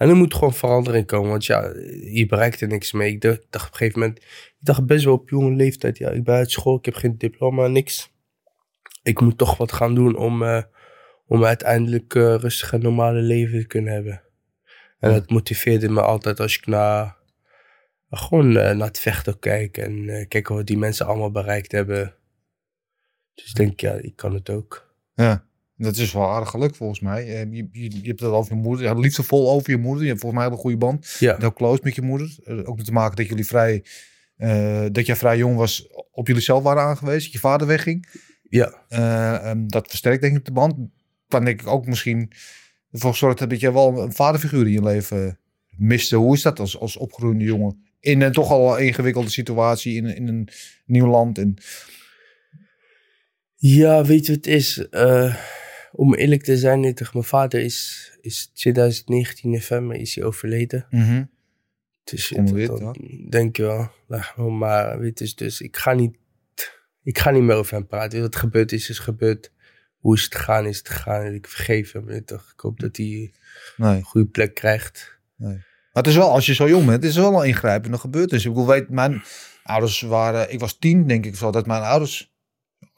En 0.00 0.08
er 0.08 0.16
moet 0.16 0.34
gewoon 0.34 0.54
verandering 0.54 1.06
komen. 1.06 1.30
Want 1.30 1.44
ja, 1.44 1.72
je 2.04 2.26
bereikt 2.28 2.60
er 2.60 2.68
niks 2.68 2.92
mee. 2.92 3.12
Ik 3.12 3.20
dacht, 3.20 3.38
op 3.38 3.52
een 3.52 3.60
gegeven 3.60 4.00
moment, 4.00 4.18
ik 4.18 4.56
dacht 4.58 4.86
best 4.86 5.04
wel 5.04 5.14
op 5.14 5.30
jonge 5.30 5.56
leeftijd. 5.56 5.98
Ja, 5.98 6.10
ik 6.10 6.24
ben 6.24 6.34
uit 6.34 6.50
school, 6.50 6.76
ik 6.76 6.84
heb 6.84 6.94
geen 6.94 7.18
diploma, 7.18 7.66
niks. 7.66 8.12
Ik 9.02 9.20
moet 9.20 9.38
toch 9.38 9.56
wat 9.56 9.72
gaan 9.72 9.94
doen 9.94 10.16
om, 10.16 10.42
eh, 10.42 10.62
om 11.26 11.44
uiteindelijk 11.44 12.14
eh, 12.14 12.34
rustig 12.34 12.72
en 12.72 12.82
normale 12.82 13.20
leven 13.20 13.60
te 13.60 13.66
kunnen 13.66 13.92
hebben. 13.92 14.22
En 14.98 15.12
dat 15.12 15.30
motiveerde 15.30 15.88
me 15.88 16.00
altijd 16.00 16.40
als 16.40 16.56
ik 16.56 16.66
naar, 16.66 17.16
gewoon 18.10 18.56
eh, 18.56 18.76
naar 18.76 18.86
het 18.86 18.98
vechten 18.98 19.38
kijk. 19.38 19.76
En 19.78 20.08
eh, 20.08 20.28
kijk 20.28 20.48
wat 20.48 20.66
die 20.66 20.78
mensen 20.78 21.06
allemaal 21.06 21.30
bereikt 21.30 21.72
hebben. 21.72 22.14
Dus 23.34 23.48
ik 23.48 23.54
denk, 23.54 23.80
ja, 23.80 23.92
ik 23.92 24.16
kan 24.16 24.34
het 24.34 24.50
ook. 24.50 24.94
Ja, 25.14 25.44
dat 25.82 25.96
is 25.96 26.12
wel 26.12 26.30
aardig 26.30 26.50
geluk 26.50 26.74
volgens 26.74 27.00
mij. 27.00 27.26
Eh, 27.26 27.52
Je, 27.52 27.68
je, 27.72 27.90
je 28.02 28.08
hebt 28.08 28.20
het 28.20 28.30
over 28.30 28.54
je 28.54 28.60
moeder, 28.60 28.84
ja, 28.84 28.94
liefdevol 28.94 29.50
over 29.50 29.70
je 29.70 29.76
moeder. 29.76 30.02
Je 30.02 30.08
hebt 30.08 30.20
volgens 30.20 30.40
mij 30.40 30.50
een 30.50 30.56
hele 30.56 30.62
goede 30.62 30.86
band. 30.86 31.16
Ja, 31.18 31.36
Heel 31.38 31.52
close 31.52 31.80
met 31.82 31.94
je 31.94 32.02
moeder. 32.02 32.36
Eh, 32.44 32.68
Ook 32.68 32.76
met 32.76 32.84
te 32.84 32.92
maken 32.92 33.16
dat 33.16 33.26
jullie 33.26 33.46
vrij, 33.46 33.84
eh, 34.36 34.84
dat 34.92 35.06
jij 35.06 35.16
vrij 35.16 35.36
jong 35.36 35.56
was, 35.56 35.88
op 36.12 36.26
jullie 36.26 36.42
zelf 36.42 36.62
waren 36.62 36.82
aangewezen. 36.82 37.22
Dat 37.22 37.32
je 37.32 37.38
vader 37.38 37.66
wegging. 37.66 38.08
ja. 38.48 38.84
Eh, 38.88 39.48
en 39.50 39.66
dat 39.66 39.88
versterkt 39.88 40.22
denk 40.22 40.36
ik 40.36 40.44
de 40.44 40.52
band. 40.52 40.74
Kan 41.28 41.44
denk 41.44 41.60
ik 41.60 41.66
ook 41.66 41.86
misschien 41.86 42.32
ervoor 42.90 43.10
gezorgd 43.12 43.38
hebben 43.38 43.58
dat 43.58 43.66
jij 43.66 43.74
wel 43.76 44.02
een 44.02 44.12
vaderfiguur 44.12 44.66
in 44.66 44.72
je 44.72 44.82
leven 44.82 45.38
miste. 45.76 46.16
Hoe 46.16 46.34
is 46.34 46.42
dat 46.42 46.58
als, 46.60 46.78
als 46.78 46.96
opgegroeide 46.96 47.44
jongen? 47.44 47.84
In 48.00 48.20
een 48.20 48.32
toch 48.32 48.50
al 48.50 48.76
ingewikkelde 48.78 49.30
situatie, 49.30 49.94
in, 49.96 50.06
in 50.06 50.28
een 50.28 50.48
nieuw 50.86 51.06
land. 51.06 51.38
En, 51.38 51.56
Ja, 53.56 54.04
weet 54.04 54.26
je 54.26 54.32
het 54.32 54.46
is? 54.46 54.86
Om 55.92 56.14
eerlijk 56.14 56.42
te 56.42 56.56
zijn, 56.56 56.80
nee, 56.80 56.92
tegen 56.92 57.12
mijn 57.12 57.24
vader 57.24 57.60
is, 57.60 58.10
is 58.20 58.50
2019 58.54 59.50
november 59.50 59.96
is 59.96 60.14
hij 60.14 60.24
overleden. 60.24 60.86
Dus 62.04 62.28
het- 62.28 62.50
weer, 62.50 62.66
dat- 62.68 62.98
denk 63.30 63.56
je 63.56 63.62
wel. 63.62 63.90
Nou, 64.08 64.50
maar 64.52 64.98
weet 64.98 65.18
je, 65.18 65.32
dus 65.34 65.60
ik 65.60 65.76
ga 65.76 65.92
niet, 65.92 66.16
ik 67.02 67.18
ga 67.18 67.30
niet 67.30 67.42
meer 67.42 67.56
over 67.56 67.74
hem 67.74 67.86
praten. 67.86 68.20
Wat 68.20 68.36
gebeurd 68.36 68.72
is, 68.72 68.88
is 68.90 68.98
gebeurd. 68.98 69.52
Hoe 69.98 70.14
is 70.16 70.24
het 70.24 70.34
gegaan, 70.34 70.66
is 70.66 70.78
het 70.78 70.88
gegaan. 70.88 71.34
Ik 71.34 71.46
vergeef 71.48 71.92
hem. 71.92 72.04
weet 72.04 72.26
toch? 72.26 72.50
Ik 72.54 72.60
hoop 72.60 72.80
dat 72.80 72.96
hij 72.96 73.32
Nee. 73.76 73.96
een 73.96 74.02
goede 74.02 74.26
plek 74.26 74.54
krijgt. 74.54 75.18
Maar 75.92 76.02
het 76.02 76.06
is 76.06 76.16
wel, 76.16 76.30
als 76.30 76.46
je 76.46 76.54
zo 76.54 76.68
jong 76.68 76.86
bent, 76.86 77.02
het 77.02 77.10
is 77.10 77.16
wel 77.16 77.40
een 77.42 77.48
ingrijpende 77.48 77.98
gebeurtenis. 77.98 78.44
Ik 78.44 78.50
bedoel, 78.52 78.66
weet, 78.66 78.88
mijn 78.90 79.22
ouders 79.62 80.00
waren, 80.00 80.52
ik 80.52 80.60
was 80.60 80.78
tien 80.78 81.06
denk 81.06 81.26
ik 81.26 81.36
zo, 81.36 81.50
dat 81.50 81.66
mijn 81.66 81.82
ouders 81.82 82.29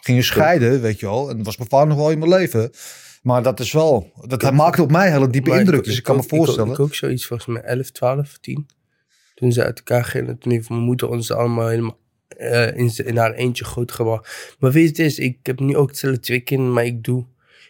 gingen 0.04 0.24
scheiden, 0.24 0.80
weet 0.80 1.00
je 1.00 1.06
wel. 1.06 1.30
En 1.30 1.36
dat 1.36 1.46
was 1.46 1.56
mijn 1.56 1.68
vader 1.68 1.88
nog 1.88 1.96
wel 1.96 2.10
in 2.10 2.18
mijn 2.18 2.30
leven. 2.30 2.70
Maar 3.22 3.42
dat 3.42 3.60
is 3.60 3.72
wel, 3.72 4.12
dat 4.26 4.52
maakte 4.52 4.82
op 4.82 4.90
mij 4.90 5.10
hele 5.10 5.30
diepe 5.30 5.50
Maar 5.50 5.58
indruk. 5.58 5.84
dus 5.84 5.96
ik 5.96 6.02
kan 6.02 6.16
me 6.16 6.22
voorstellen. 6.22 6.64
Ik, 6.64 6.70
ook- 6.70 6.78
ik 6.78 6.84
ook 6.84 6.94
zoiets, 6.94 7.26
volgens 7.26 7.48
mij 7.48 7.62
11, 7.62 7.90
12, 7.90 8.38
10. 8.40 8.66
Toen 9.34 9.52
ze 9.52 9.64
uit 9.64 9.78
elkaar 9.78 10.04
gingen, 10.04 10.38
toen 10.38 10.52
heeft 10.52 10.68
mijn 10.68 10.80
moeder 10.80 11.08
ons 11.08 11.30
allemaal 11.30 11.68
helemaal 11.68 11.98
eh, 12.28 12.76
in, 12.76 12.92
in 13.04 13.16
haar 13.16 13.32
eentje 13.32 13.64
grootgebracht. 13.64 14.54
Maar 14.58 14.70
weet 14.72 14.82
je, 14.96 15.02
het 15.02 15.12
is, 15.12 15.18
ik 15.18 15.38
heb 15.42 15.60
nu 15.60 15.76
ook 15.76 15.88
hetzelfde 15.88 16.20
twee 16.20 16.40
kinderen, 16.40 16.72
maar 16.72 16.84
ik 16.84 17.02
doe, 17.04 17.26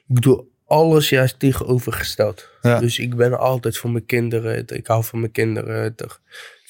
ik 0.09 0.20
doe 0.22 0.45
alles 0.66 1.09
juist 1.09 1.39
tegenovergesteld. 1.39 2.49
Ja. 2.62 2.78
Dus 2.80 2.99
ik 2.99 3.16
ben 3.16 3.39
altijd 3.39 3.76
voor 3.78 3.91
mijn 3.91 4.07
kinderen. 4.07 4.66
Ik 4.66 4.87
hou 4.87 5.05
van 5.05 5.20
mijn 5.20 5.33
kinderen. 5.33 5.95
Toch. 5.95 6.20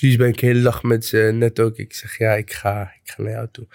Dus 0.01 0.17
ben 0.17 0.29
ik 0.29 0.41
hele 0.41 0.63
dag 0.63 0.83
met 0.83 1.05
ze. 1.07 1.17
Net 1.35 1.61
ook. 1.61 1.77
Ik 1.77 1.95
zeg, 1.95 2.19
ja, 2.19 2.33
ik 2.35 2.53
ga, 2.53 2.83
ik 3.03 3.11
ga 3.11 3.23
naar 3.23 3.33
jou 3.33 3.49
toe. 3.53 3.67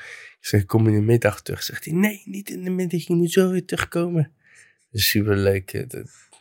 Ik 0.48 0.54
zeg, 0.54 0.66
kom 0.66 0.88
in 0.88 0.94
de 0.94 1.02
middag 1.02 1.42
terug. 1.42 1.64
Zegt 1.64 1.86
hij, 1.86 1.94
nee, 1.94 2.22
niet 2.26 2.50
in 2.50 2.64
de 2.64 2.70
middag. 2.70 3.08
Je 3.08 3.16
moet 3.16 3.32
zo 3.32 3.50
weer 3.52 3.66
terugkomen. 3.66 4.24
Dat 4.92 5.02
is 5.02 5.10
super 5.10 5.38
leuk. 5.38 5.86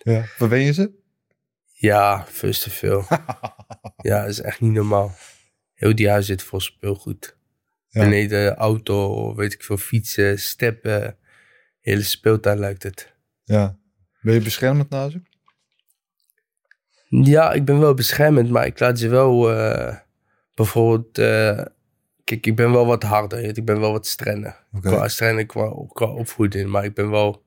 ja. 0.03 0.25
Waar 0.39 0.49
ben 0.49 0.61
je 0.61 0.73
ze? 0.73 0.91
Ja, 1.73 2.25
first 2.25 2.63
te 2.63 2.71
veel. 2.71 3.05
ja, 4.09 4.21
dat 4.21 4.29
is 4.29 4.41
echt 4.41 4.61
niet 4.61 4.73
normaal. 4.73 5.15
Heel 5.75 5.95
die 5.95 6.09
huis 6.09 6.27
zit 6.27 6.43
vol 6.43 6.61
speelgoed. 6.61 7.37
Ja. 7.89 8.01
Beneden 8.01 8.55
auto, 8.55 9.35
weet 9.35 9.53
ik 9.53 9.63
veel, 9.63 9.77
fietsen, 9.77 10.39
steppen. 10.39 11.19
Hele 11.81 12.03
speeltuin 12.03 12.59
lijkt 12.59 12.83
het. 12.83 13.15
Ja. 13.45 13.79
Ben 14.21 14.35
je 14.35 14.41
beschermend 14.41 14.91
naar 14.91 15.11
ze? 15.11 15.23
Ja, 17.09 17.53
ik 17.53 17.65
ben 17.65 17.79
wel 17.79 17.95
beschermend, 17.95 18.51
maar 18.51 18.67
ik 18.67 18.79
laat 18.81 18.99
ze 18.99 19.09
wel 19.09 19.53
eh, 19.53 19.97
bijvoorbeeld... 20.55 21.19
eh, 21.19 21.75
kijk, 22.27 22.47
ik 22.47 22.57
ben 22.57 22.72
wel 22.72 22.87
wat 22.87 23.03
harder. 23.03 23.57
Ik 23.57 23.64
ben 23.64 23.81
wel 23.81 23.93
wat 23.93 24.07
strenger. 24.07 24.64
Oké. 24.72 24.89
Qua 24.89 25.09
strenger, 25.09 25.47
qua, 25.47 25.72
qua 25.93 26.07
opvoeding. 26.07 26.68
Maar 26.70 26.85
ik 26.85 26.95
ben 26.95 27.11
wel, 27.11 27.43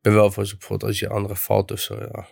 ben 0.00 0.14
wel 0.14 0.30
voor 0.30 0.42
bijvoorbeeld 0.42 0.84
als 0.90 0.98
je 0.98 1.08
andere 1.08 1.36
valt 1.36 1.70
of 1.70 1.80
zo, 1.80 1.94
ja. 2.12 2.26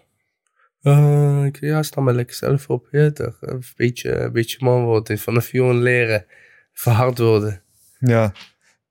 Eh, 0.82 1.44
ik, 1.44 1.60
ja, 1.60 1.82
sta 1.82 2.00
maar 2.00 2.14
lekker 2.14 2.36
zelf 2.36 2.68
op. 2.68 2.88
Ja, 2.90 3.10
toch? 3.10 3.36
Een 3.40 3.62
beetje, 3.76 4.10
een 4.14 4.32
beetje 4.32 4.56
man 4.60 4.84
worden. 4.84 5.18
Vanaf 5.18 5.52
jong 5.52 5.80
leren. 5.80 6.26
Verhard 6.72 7.18
worden. 7.18 7.62
Ja. 7.98 8.32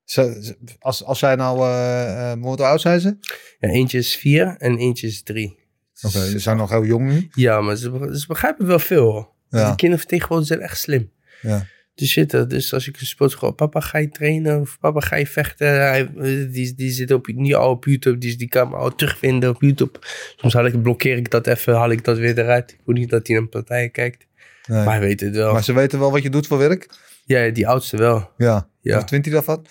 Ze- 0.03 0.37
ze- 0.43 0.57
als, 0.79 1.03
als 1.03 1.19
zij 1.19 1.35
nou, 1.35 1.59
eh, 1.59 2.33
hoe 2.41 2.57
oud 2.63 2.81
zijn 2.81 2.99
ze? 2.99 3.17
Ja, 3.59 3.69
eentje 3.69 3.97
is 3.97 4.15
vier 4.15 4.55
en 4.57 4.77
eentje 4.77 5.07
is 5.07 5.23
drie. 5.23 5.59
Oké, 6.01 6.19
ze 6.25 6.39
zijn 6.39 6.57
nog 6.57 6.69
heel 6.69 6.85
jong 6.85 7.07
nu. 7.07 7.29
Ja, 7.33 7.61
maar 7.61 7.75
ze, 7.75 7.91
be- 7.91 8.19
ze 8.19 8.27
begrijpen 8.27 8.67
wel 8.67 8.79
veel. 8.79 9.11
hoor. 9.11 9.29
Ja. 9.49 9.65
Die 9.67 9.75
kinderen 9.75 9.99
van 9.99 10.09
tegenwoordig 10.09 10.47
zijn 10.47 10.59
echt 10.59 10.77
slim. 10.79 11.11
Ja. 11.41 11.65
Dus 11.95 12.11
zitten. 12.11 12.49
Dus 12.49 12.73
als 12.73 12.87
ik 12.87 12.99
een 12.99 13.05
sportschool, 13.05 13.51
papa 13.51 13.79
ga 13.79 13.97
je 13.97 14.09
trainen 14.09 14.59
of 14.59 14.77
papa 14.79 14.99
ga 14.99 15.15
je 15.15 15.27
vechten. 15.27 15.67
Hij, 15.67 16.01
eh, 16.01 16.51
die, 16.51 16.75
die 16.75 16.91
zit 16.91 17.11
op, 17.11 17.27
niet 17.27 17.55
al 17.55 17.69
op 17.69 17.85
YouTube, 17.85 18.17
die, 18.17 18.35
die 18.35 18.47
kan 18.47 18.69
me 18.69 18.75
al 18.75 18.95
terugvinden 18.95 19.49
op 19.49 19.61
YouTube. 19.61 19.99
Soms 20.35 20.53
haal 20.53 20.65
ik, 20.65 20.81
blokkeer 20.81 21.17
ik 21.17 21.31
dat 21.31 21.47
even, 21.47 21.75
haal 21.75 21.89
ik 21.91 22.03
dat 22.03 22.17
weer 22.17 22.39
eruit. 22.39 22.71
Ik 22.71 22.79
wil 22.85 22.95
niet 22.95 23.09
dat 23.09 23.27
hij 23.27 23.37
naar 23.37 23.47
partijen 23.47 23.91
kijkt. 23.91 24.27
Nee. 24.67 24.77
Maar 24.77 24.93
hij 24.93 24.99
weet 24.99 25.19
het 25.19 25.35
wel. 25.35 25.53
Maar 25.53 25.63
ze 25.63 25.73
weten 25.73 25.99
wel 25.99 26.11
wat 26.11 26.23
je 26.23 26.29
doet 26.29 26.47
voor 26.47 26.57
werk? 26.57 26.89
ja, 27.25 27.49
die 27.49 27.67
oudste 27.67 27.97
wel. 27.97 28.31
Ja. 28.37 28.69
Ja. 28.81 28.95
Wat 28.95 29.09
vindt 29.09 29.25
hij 29.25 29.33
daarvan? 29.33 29.65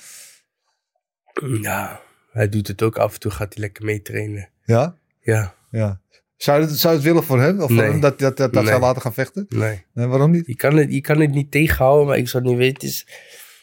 Ja, 1.60 2.00
hij 2.32 2.48
doet 2.48 2.68
het 2.68 2.82
ook 2.82 2.96
af 2.96 3.14
en 3.14 3.20
toe, 3.20 3.30
gaat 3.30 3.54
hij 3.54 3.62
lekker 3.62 3.84
mee 3.84 4.02
trainen. 4.02 4.48
Ja? 4.64 4.96
Ja, 5.20 5.54
Ja. 5.70 6.00
Zou 6.44 6.60
je 6.60 6.66
het, 6.66 6.78
zou 6.78 6.92
je 6.92 6.98
het 6.98 7.08
willen 7.08 7.24
voor 7.24 7.40
hem? 7.40 7.60
Of 7.60 7.72
voor 7.72 7.82
hem 7.82 8.00
dat, 8.00 8.18
dat, 8.18 8.36
dat, 8.36 8.52
dat 8.52 8.62
Nee. 8.62 8.70
zou 8.72 8.80
laten 8.80 9.02
gaan 9.02 9.14
vechten? 9.14 9.46
nee. 9.48 9.84
Nee, 9.94 10.06
waarom 10.06 10.30
niet? 10.30 10.46
Je 10.46 10.56
kan, 10.56 10.76
het, 10.76 10.92
je 10.92 11.00
kan 11.00 11.20
het 11.20 11.30
niet 11.30 11.50
tegenhouden, 11.50 12.06
maar 12.06 12.16
ik 12.18 12.28
zou 12.28 12.42
het 12.42 12.52
niet 12.52 12.60
weten. 12.62 12.88
Is, 12.88 13.06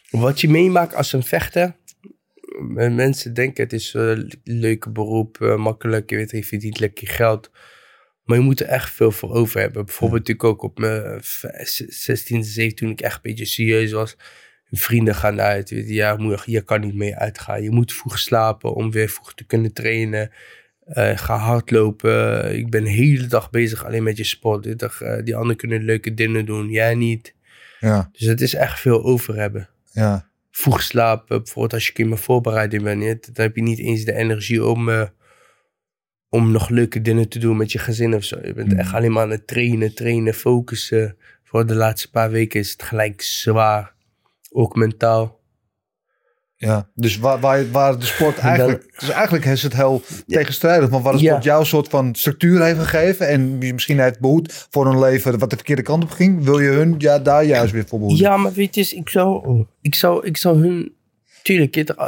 wat 0.10 0.42
je 0.42 0.50
meemaakt 0.50 0.96
als 0.96 1.14
een 1.14 1.24
vechter. 1.24 1.76
Mensen 2.76 3.34
denken 3.34 3.64
het 3.64 3.74
is 3.74 3.94
een 3.94 4.32
leuke 4.44 4.90
beroep, 4.90 5.42
eh, 5.42 5.56
makkelijk, 5.56 6.10
je 6.10 6.16
weet, 6.16 6.32
je 6.32 6.44
verdient 6.44 6.80
lekker 6.80 7.08
geld. 7.08 7.52
Maar 8.24 8.38
je 8.38 8.44
moet 8.44 8.60
er 8.60 8.68
echt 8.68 8.90
veel 8.94 9.12
voor 9.12 9.32
over 9.34 9.60
hebben. 9.60 9.86
Bijvoorbeeld 9.86 10.30
ik 10.30 10.44
ook 10.44 10.62
op 10.62 10.80
mijn 10.80 11.20
16, 11.22 12.44
17, 12.44 12.76
toen 12.76 12.90
ik 12.90 13.02
echt 13.02 13.16
een 13.16 13.22
beetje 13.22 13.46
serieus 13.46 13.92
was. 13.92 14.18
Vrienden 14.72 15.16
gaan 15.16 15.42
uit, 15.42 15.70
weet 15.70 15.88
je, 15.88 15.94
ja, 15.94 16.18
je 16.46 16.62
kan 16.62 16.82
niet 16.82 16.96
mee 16.96 17.16
uitgaan. 17.16 17.64
Je 17.64 17.72
moet 17.72 17.94
vroeg 17.94 18.20
slapen 18.20 18.74
om 18.74 18.92
weer 18.92 19.10
vroeg 19.10 19.34
te 19.34 19.46
kunnen 19.46 19.74
trainen. 19.74 20.32
Eh, 20.92 21.18
ga 21.18 21.38
hardlopen. 21.38 22.56
Ik 22.58 22.70
ben 22.70 22.84
de 22.84 22.89
hele 22.89 23.28
dag 23.28 23.50
bezig 23.50 23.86
alleen 23.86 24.04
met 24.04 24.18
je 24.18 24.24
sport. 24.24 24.66
Eh, 24.66 25.24
die 25.24 25.36
anderen 25.36 25.56
kunnen 25.58 25.84
leuke 25.84 26.14
dingen 26.14 26.46
doen, 26.46 26.70
jij 26.70 26.96
niet. 26.96 27.36
Ja, 27.80 28.10
Dus 28.12 28.28
het 28.28 28.42
is 28.42 28.54
echt 28.54 28.80
veel 28.80 29.04
over 29.04 29.36
hebben. 29.36 29.70
ja. 29.92 30.30
Vroeg 30.54 30.82
slapen, 30.82 31.38
bijvoorbeeld 31.38 31.74
als 31.74 31.88
je 31.88 31.94
in 31.94 32.10
mijn 32.10 32.22
voorbereiding 32.22 32.84
bent, 32.84 33.36
dan 33.36 33.46
heb 33.46 33.56
je 33.56 33.62
niet 33.62 33.80
eens 33.80 34.04
de 34.06 34.14
energie 34.14 34.66
om, 34.66 34.89
eh, 34.89 35.04
om 36.30 36.52
nog 36.52 36.70
leuke 36.70 37.02
dingen 37.02 37.30
te 37.30 37.39
doen 37.39 37.58
met 37.58 37.72
je 37.72 37.80
gezin 37.80 38.16
of 38.16 38.24
zo. 38.24 38.39
Je 38.44 38.54
bent 38.54 38.72
Hmm. 38.72 38.80
echt 38.80 38.94
alleen 38.94 39.12
maar 39.12 39.24
aan 39.24 39.30
het 39.30 39.48
trainen, 39.48 39.96
trainen, 39.96 40.34
focussen. 40.34 41.18
Voor 41.44 41.66
de 41.66 41.76
laatste 41.76 42.10
paar 42.10 42.32
weken 42.32 42.60
is 42.60 42.72
het 42.72 42.84
gelijk 42.84 43.22
zwaar. 43.22 43.94
Ook 44.52 44.76
mentaal. 44.76 45.41
Ja, 46.68 46.89
dus 46.93 47.18
waar, 47.18 47.39
waar, 47.39 47.72
waar 47.72 47.99
de 47.99 48.05
sport 48.05 48.38
eigenlijk... 48.49 48.99
Dus 48.99 49.09
eigenlijk 49.09 49.45
is 49.45 49.64
het 49.64 49.76
heel 49.76 50.01
tegenstrijdig. 50.28 50.89
Maar 50.89 51.01
waar 51.01 51.14
de 51.14 51.20
Ja. 51.20 51.30
sport 51.30 51.43
jou 51.43 51.59
een 51.59 51.66
soort 51.66 51.88
van 51.88 52.16
structuur 52.16 52.64
heeft 52.64 52.80
gegeven... 52.80 53.28
en 53.28 53.57
misschien 53.57 53.99
heeft 53.99 54.20
behoed 54.20 54.68
voor 54.70 54.86
een 54.86 54.99
leven 54.99 55.39
wat 55.39 55.49
de 55.49 55.55
verkeerde 55.55 55.82
kant 55.82 56.03
op 56.03 56.09
ging... 56.09 56.43
wil 56.43 56.59
je 56.59 56.70
hun 56.70 56.95
ja, 56.97 57.20
daar 57.20 57.43
juist 57.43 57.74
weer 57.74 57.88
voor 57.88 57.99
behoeden. 57.99 58.26
Ja, 58.26 58.38
maar 58.38 58.53
weet 58.53 58.76
je, 58.76 58.82
eens, 58.82 58.93
ik 58.93 59.09
zou, 59.09 59.66
ik 59.82 59.95
zou, 59.95 60.26
ik 60.26 60.38
zou 60.38 60.62
hun, 60.62 60.93
tuurlijk, 61.43 61.76
eh, 61.76 62.07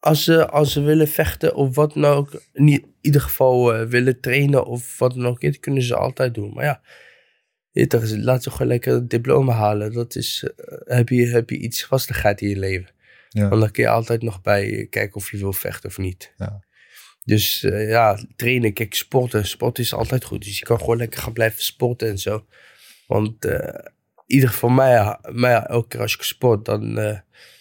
als 0.00 0.24
ze, 0.24 0.48
als 0.48 0.72
ze 0.72 0.80
willen 0.80 1.08
vechten 1.08 1.54
of 1.54 1.74
wat 1.74 1.94
dan 1.94 2.04
ook, 2.04 2.42
in 2.52 2.84
ieder 3.00 3.20
geval 3.20 3.74
eh, 3.74 3.86
willen 3.86 4.20
trainen 4.20 4.66
of 4.66 4.98
wat 4.98 5.14
dan 5.14 5.26
ook, 5.26 5.40
dat 5.40 5.60
kunnen 5.60 5.82
ze 5.82 5.96
altijd 5.96 6.34
doen. 6.34 6.52
Maar 6.54 6.64
ja, 6.64 6.80
je 7.70 8.18
laat 8.22 8.42
ze 8.42 8.50
gewoon 8.50 8.66
lekker 8.66 8.92
het 8.92 9.10
diploma 9.10 9.52
halen. 9.52 9.92
Dat 9.92 10.16
is, 10.16 10.48
eh, 10.56 10.96
heb, 10.96 11.08
je, 11.08 11.26
heb 11.26 11.50
je 11.50 11.58
iets 11.58 11.84
vastigheid 11.84 12.40
in 12.40 12.48
je 12.48 12.58
leven. 12.58 12.93
Ja. 13.34 13.48
Want 13.48 13.60
dan 13.60 13.70
kun 13.70 13.82
je 13.82 13.88
altijd 13.88 14.22
nog 14.22 14.40
bij 14.40 14.86
kijken 14.90 15.16
of 15.16 15.30
je 15.30 15.36
wil 15.36 15.52
vechten 15.52 15.88
of 15.88 15.98
niet. 15.98 16.32
Ja. 16.36 16.64
Dus 17.24 17.62
eh, 17.62 17.88
ja, 17.88 18.18
trainen, 18.36 18.72
kijk, 18.72 18.94
sporten. 18.94 19.46
Sport 19.46 19.78
is 19.78 19.94
altijd 19.94 20.24
goed. 20.24 20.44
Dus 20.44 20.58
je 20.58 20.64
kan 20.64 20.78
gewoon 20.78 20.96
lekker 20.96 21.20
gaan 21.20 21.32
blijven 21.32 21.62
sporten 21.62 22.08
en 22.08 22.18
zo. 22.18 22.46
Want 23.06 23.44
in 24.26 24.34
ieder 24.34 24.48
geval 24.48 24.70
mij, 24.70 25.18
mij, 25.32 25.62
elke 25.62 25.88
keer 25.88 26.00
als 26.00 26.14
ik 26.14 26.22
sport, 26.22 26.64
dan 26.64 26.98
eh, 26.98 27.18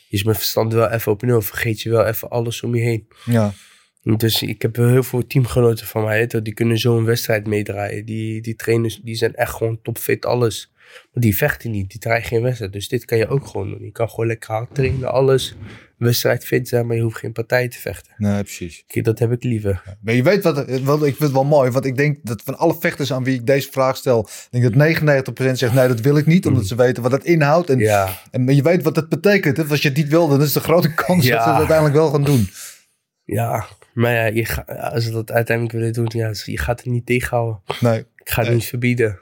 is 0.10 0.24
mijn 0.24 0.36
verstand 0.36 0.74
wel 0.74 0.90
even 0.90 1.12
op 1.12 1.22
nul. 1.22 1.42
Vergeet 1.42 1.82
je 1.82 1.90
wel 1.90 2.06
even 2.06 2.30
alles 2.30 2.62
om 2.62 2.76
je 2.76 2.82
heen. 2.82 3.08
Ja, 3.26 3.54
Dus 4.02 4.42
ik 4.42 4.62
heb 4.62 4.76
heel 4.76 5.04
veel 5.04 5.28
teamgenoten 5.28 5.86
van 5.86 6.04
mij, 6.04 6.28
die 6.28 6.54
kunnen 6.54 6.78
zo 6.78 6.98
een 6.98 7.06
wedstrijd 7.06 7.48
meedraaien. 7.48 8.06
Die, 8.06 8.42
die 8.42 8.56
trainers, 8.56 9.00
die 9.04 9.16
zijn 9.16 9.36
echt 9.36 9.54
gewoon 9.54 9.82
topfit, 9.82 10.26
alles. 10.26 10.73
Maar 11.14 11.24
die 11.24 11.36
vechten 11.38 11.72
niet, 11.72 11.90
die 11.90 12.00
draaien 12.00 12.24
geen 12.24 12.42
wedstrijd. 12.42 12.74
Dus 12.74 12.88
dit 12.88 13.06
kan 13.06 13.18
je 13.18 13.28
ook 13.28 13.48
gewoon 13.48 13.70
doen. 13.70 13.84
Je 13.84 13.92
kan 13.92 14.10
gewoon 14.10 14.28
lekker 14.28 14.54
hard 14.54 14.76
trainen, 14.76 15.12
alles. 15.12 15.56
Wedstrijd 15.98 16.46
fit 16.46 16.68
zijn, 16.68 16.88
maar 16.88 16.96
je 16.96 17.02
hoeft 17.02 17.18
geen 17.18 17.32
partij 17.32 17.68
te 17.68 17.78
vechten. 17.80 18.14
nee, 18.18 18.44
precies. 18.44 18.84
Kijk, 18.88 19.06
dat 19.06 19.20
heb 19.20 19.32
ik 19.32 19.44
liever. 19.44 19.84
Maar 20.02 20.14
je 20.14 20.24
weet 20.24 20.44
wat, 20.44 20.56
wat, 20.82 20.98
ik 21.00 21.06
vind 21.06 21.20
het 21.20 21.32
wel 21.32 21.44
mooi, 21.44 21.72
want 21.72 21.86
ik 21.86 21.98
denk 21.98 22.18
dat 22.24 22.42
van 22.42 22.58
alle 22.58 22.76
vechters 22.80 23.14
aan 23.14 23.24
wie 23.24 23.34
ik 23.40 23.46
deze 23.46 23.72
vraag 23.72 23.98
stel, 23.98 24.28
denk 24.50 24.64
dat 24.64 24.74
99% 24.74 25.52
zegt 25.52 25.74
nee, 25.74 25.88
dat 25.88 26.00
wil 26.00 26.18
ik 26.18 26.26
niet, 26.26 26.46
omdat 26.46 26.66
ze 26.66 26.76
weten 26.76 27.02
wat 27.04 27.12
dat 27.12 27.24
inhoudt. 27.24 27.70
En, 27.70 27.80
Ja, 27.80 28.18
en 28.32 28.56
je 28.56 28.62
weet 28.62 28.84
wat 28.84 28.96
dat 28.96 29.10
betekent. 29.10 29.58
Hè? 29.58 29.64
Als 29.64 29.82
je 29.82 29.88
het 29.88 29.98
niet 29.98 30.08
wil, 30.08 30.28
dan 30.28 30.42
is 30.42 30.54
de 30.54 30.60
grote 30.60 30.94
kans 30.94 31.26
Ja. 31.26 31.34
dat 31.36 31.44
ze 31.44 31.50
het 31.50 31.58
uiteindelijk 31.58 31.98
wel 31.98 32.10
gaan 32.12 32.24
doen. 32.24 32.48
ja. 33.24 33.66
Maar 33.94 34.14
ja, 34.14 34.26
je 34.26 34.46
ga, 34.46 34.62
als 34.62 35.04
ze 35.04 35.12
dat 35.12 35.32
uiteindelijk 35.32 35.76
willen 35.78 35.94
doen, 35.94 36.10
ja, 36.14 36.32
je 36.46 36.58
gaat 36.58 36.80
het 36.84 36.90
niet 36.90 37.06
tegenhouden. 37.06 37.62
Nee. 37.80 38.00
Ik 38.00 38.30
ga 38.30 38.40
het 38.40 38.48
Nee. 38.50 38.56
niet 38.58 38.68
verbieden. 38.68 39.20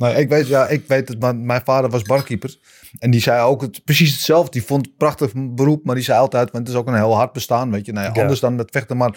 Nou, 0.00 0.14
ik 0.16 0.28
weet, 0.28 0.46
ja, 0.46 0.68
ik 0.68 0.84
weet 0.86 1.08
het, 1.08 1.20
maar 1.20 1.36
mijn 1.36 1.60
vader 1.64 1.90
was 1.90 2.02
barkeeper. 2.02 2.56
En 2.98 3.10
die 3.10 3.20
zei 3.20 3.42
ook 3.42 3.60
het, 3.60 3.84
precies 3.84 4.12
hetzelfde. 4.12 4.50
Die 4.50 4.62
vond 4.64 4.80
het 4.80 4.90
een 4.90 4.96
prachtig 4.96 5.32
beroep, 5.34 5.84
maar 5.84 5.94
die 5.94 6.04
zei 6.04 6.18
altijd, 6.18 6.50
want 6.50 6.66
het 6.66 6.74
is 6.76 6.80
ook 6.82 6.88
een 6.88 6.94
heel 6.94 7.14
hard 7.16 7.32
bestaan, 7.32 7.70
weet 7.70 7.86
je. 7.86 7.92
Nou 7.92 8.06
ja, 8.06 8.12
Ja. 8.14 8.20
Anders 8.20 8.40
dan 8.40 8.58
het 8.58 8.70
vechten, 8.70 8.96
maar 8.96 9.10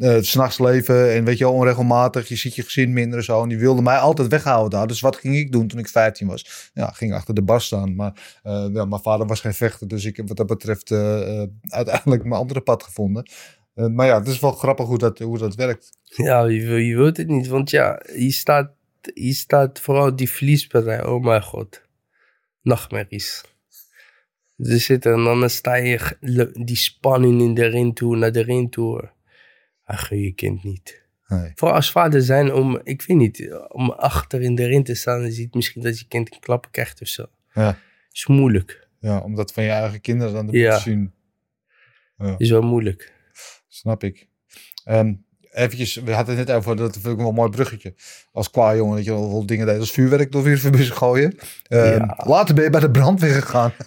s 0.00 0.30
s'nachts 0.30 0.58
leven 0.58 1.12
en 1.14 1.24
weet 1.24 1.38
je 1.38 1.48
onregelmatig. 1.48 2.28
Je 2.28 2.36
ziet 2.36 2.54
je 2.54 2.62
gezin 2.62 2.92
minder 2.92 3.18
en 3.18 3.24
zo. 3.24 3.42
En 3.42 3.48
die 3.48 3.58
wilde 3.58 3.82
mij 3.82 3.96
altijd 3.96 4.28
weghouden 4.28 4.70
daar. 4.78 4.86
Dus 4.86 5.00
wat 5.00 5.16
ging 5.16 5.36
ik 5.36 5.52
doen 5.52 5.68
toen 5.68 5.78
ik 5.78 5.88
15 5.88 6.26
was? 6.26 6.70
Ja, 6.74 6.86
ging 6.86 7.14
achter 7.14 7.34
de 7.34 7.42
bar 7.42 7.60
staan. 7.60 7.94
Maar 7.94 8.12
ja, 8.72 8.84
mijn 8.84 9.02
vader 9.02 9.26
was 9.26 9.40
geen 9.40 9.54
vechter, 9.54 9.88
dus 9.88 10.04
ik 10.04 10.16
heb 10.16 10.28
wat 10.28 10.36
dat 10.36 10.46
betreft 10.46 10.90
eh, 10.90 11.42
uiteindelijk 11.68 12.22
mijn 12.24 12.40
andere 12.40 12.60
pad 12.60 12.82
gevonden. 12.82 13.30
Maar 13.74 14.06
ja, 14.06 14.18
het 14.18 14.28
is 14.28 14.40
wel 14.40 14.52
grappig 14.52 14.86
hoe 14.86 14.98
dat, 14.98 15.18
hoe 15.18 15.38
dat 15.38 15.54
werkt. 15.54 15.90
Ja, 16.02 16.44
je, 16.44 16.66
wil- 16.66 16.76
je 16.76 16.96
wilt 16.96 17.16
het 17.16 17.28
niet, 17.28 17.46
want 17.46 17.70
ja, 17.70 18.00
hier 18.14 18.32
staat, 18.32 18.70
hier 19.14 19.34
staat 19.34 19.80
vooral 19.80 20.16
die 20.16 20.30
verliespartij. 20.30 21.04
Oh 21.06 21.22
mijn 21.24 21.42
god. 21.42 21.82
Nachtmerries. 22.62 23.44
Er 24.56 24.80
zit 24.80 25.06
en 25.06 25.24
dan 25.24 25.50
sta 25.50 25.74
je 25.74 26.16
die 26.64 26.76
spanning 26.76 27.40
in 27.40 27.54
de 27.54 27.66
ring 27.66 27.96
toe, 27.96 28.16
naar 28.16 28.32
de 28.32 28.42
ring 28.42 28.72
toe. 28.72 29.10
Hij 29.84 29.96
gun 29.96 30.18
je 30.20 30.32
kind 30.32 30.62
niet. 30.64 31.06
Nee. 31.26 31.52
Vooral 31.54 31.76
als 31.76 31.90
vader 31.90 32.22
zijn 32.22 32.52
om, 32.52 32.80
ik 32.82 33.02
weet 33.02 33.16
niet, 33.16 33.52
om 33.68 33.90
achter 33.90 34.42
in 34.42 34.54
de 34.54 34.66
ring 34.66 34.84
te 34.84 34.94
staan 34.94 35.22
en 35.22 35.32
ziet 35.32 35.54
misschien 35.54 35.82
dat 35.82 35.98
je 35.98 36.08
kind 36.08 36.34
een 36.34 36.40
klap 36.40 36.68
krijgt 36.70 37.00
of 37.00 37.08
zo. 37.08 37.26
Ja. 37.52 37.78
Is 38.10 38.26
moeilijk. 38.26 38.88
Ja, 39.00 39.18
om 39.18 39.34
dat 39.34 39.52
van 39.52 39.62
je 39.64 39.70
eigen 39.70 40.00
kinderen 40.00 40.32
dan 40.34 40.46
te 40.46 40.58
Ja. 40.58 40.78
zien. 40.78 41.12
Is 42.36 42.50
wel 42.50 42.62
moeilijk. 42.62 43.12
Snap 43.68 44.04
ik. 44.04 44.28
Ehm 44.84 45.14
eventjes, 45.52 45.94
we 45.94 46.12
hadden 46.12 46.36
het 46.36 46.46
net 46.46 46.56
over, 46.56 46.76
dat 46.76 46.92
vind 46.92 47.06
ik 47.06 47.16
wel 47.16 47.28
een 47.28 47.34
mooi 47.34 47.50
bruggetje. 47.50 47.94
Als 48.32 48.50
qua 48.50 48.76
jongen, 48.76 48.96
dat 48.96 49.04
je 49.04 49.10
wel 49.10 49.30
veel 49.30 49.46
dingen 49.46 49.66
deed 49.66 49.78
als 49.78 49.90
vuurwerk 49.90 50.32
door 50.32 50.42
weer 50.42 50.58
verbissen 50.58 50.96
gooien. 50.96 51.38
Ehm, 51.68 51.84
Ja. 51.98 52.18
Later 52.24 52.54
ben 52.54 52.64
je 52.64 52.70
bij 52.70 52.80
de 52.80 52.90
brandweer 52.90 53.34
gegaan 53.42 53.72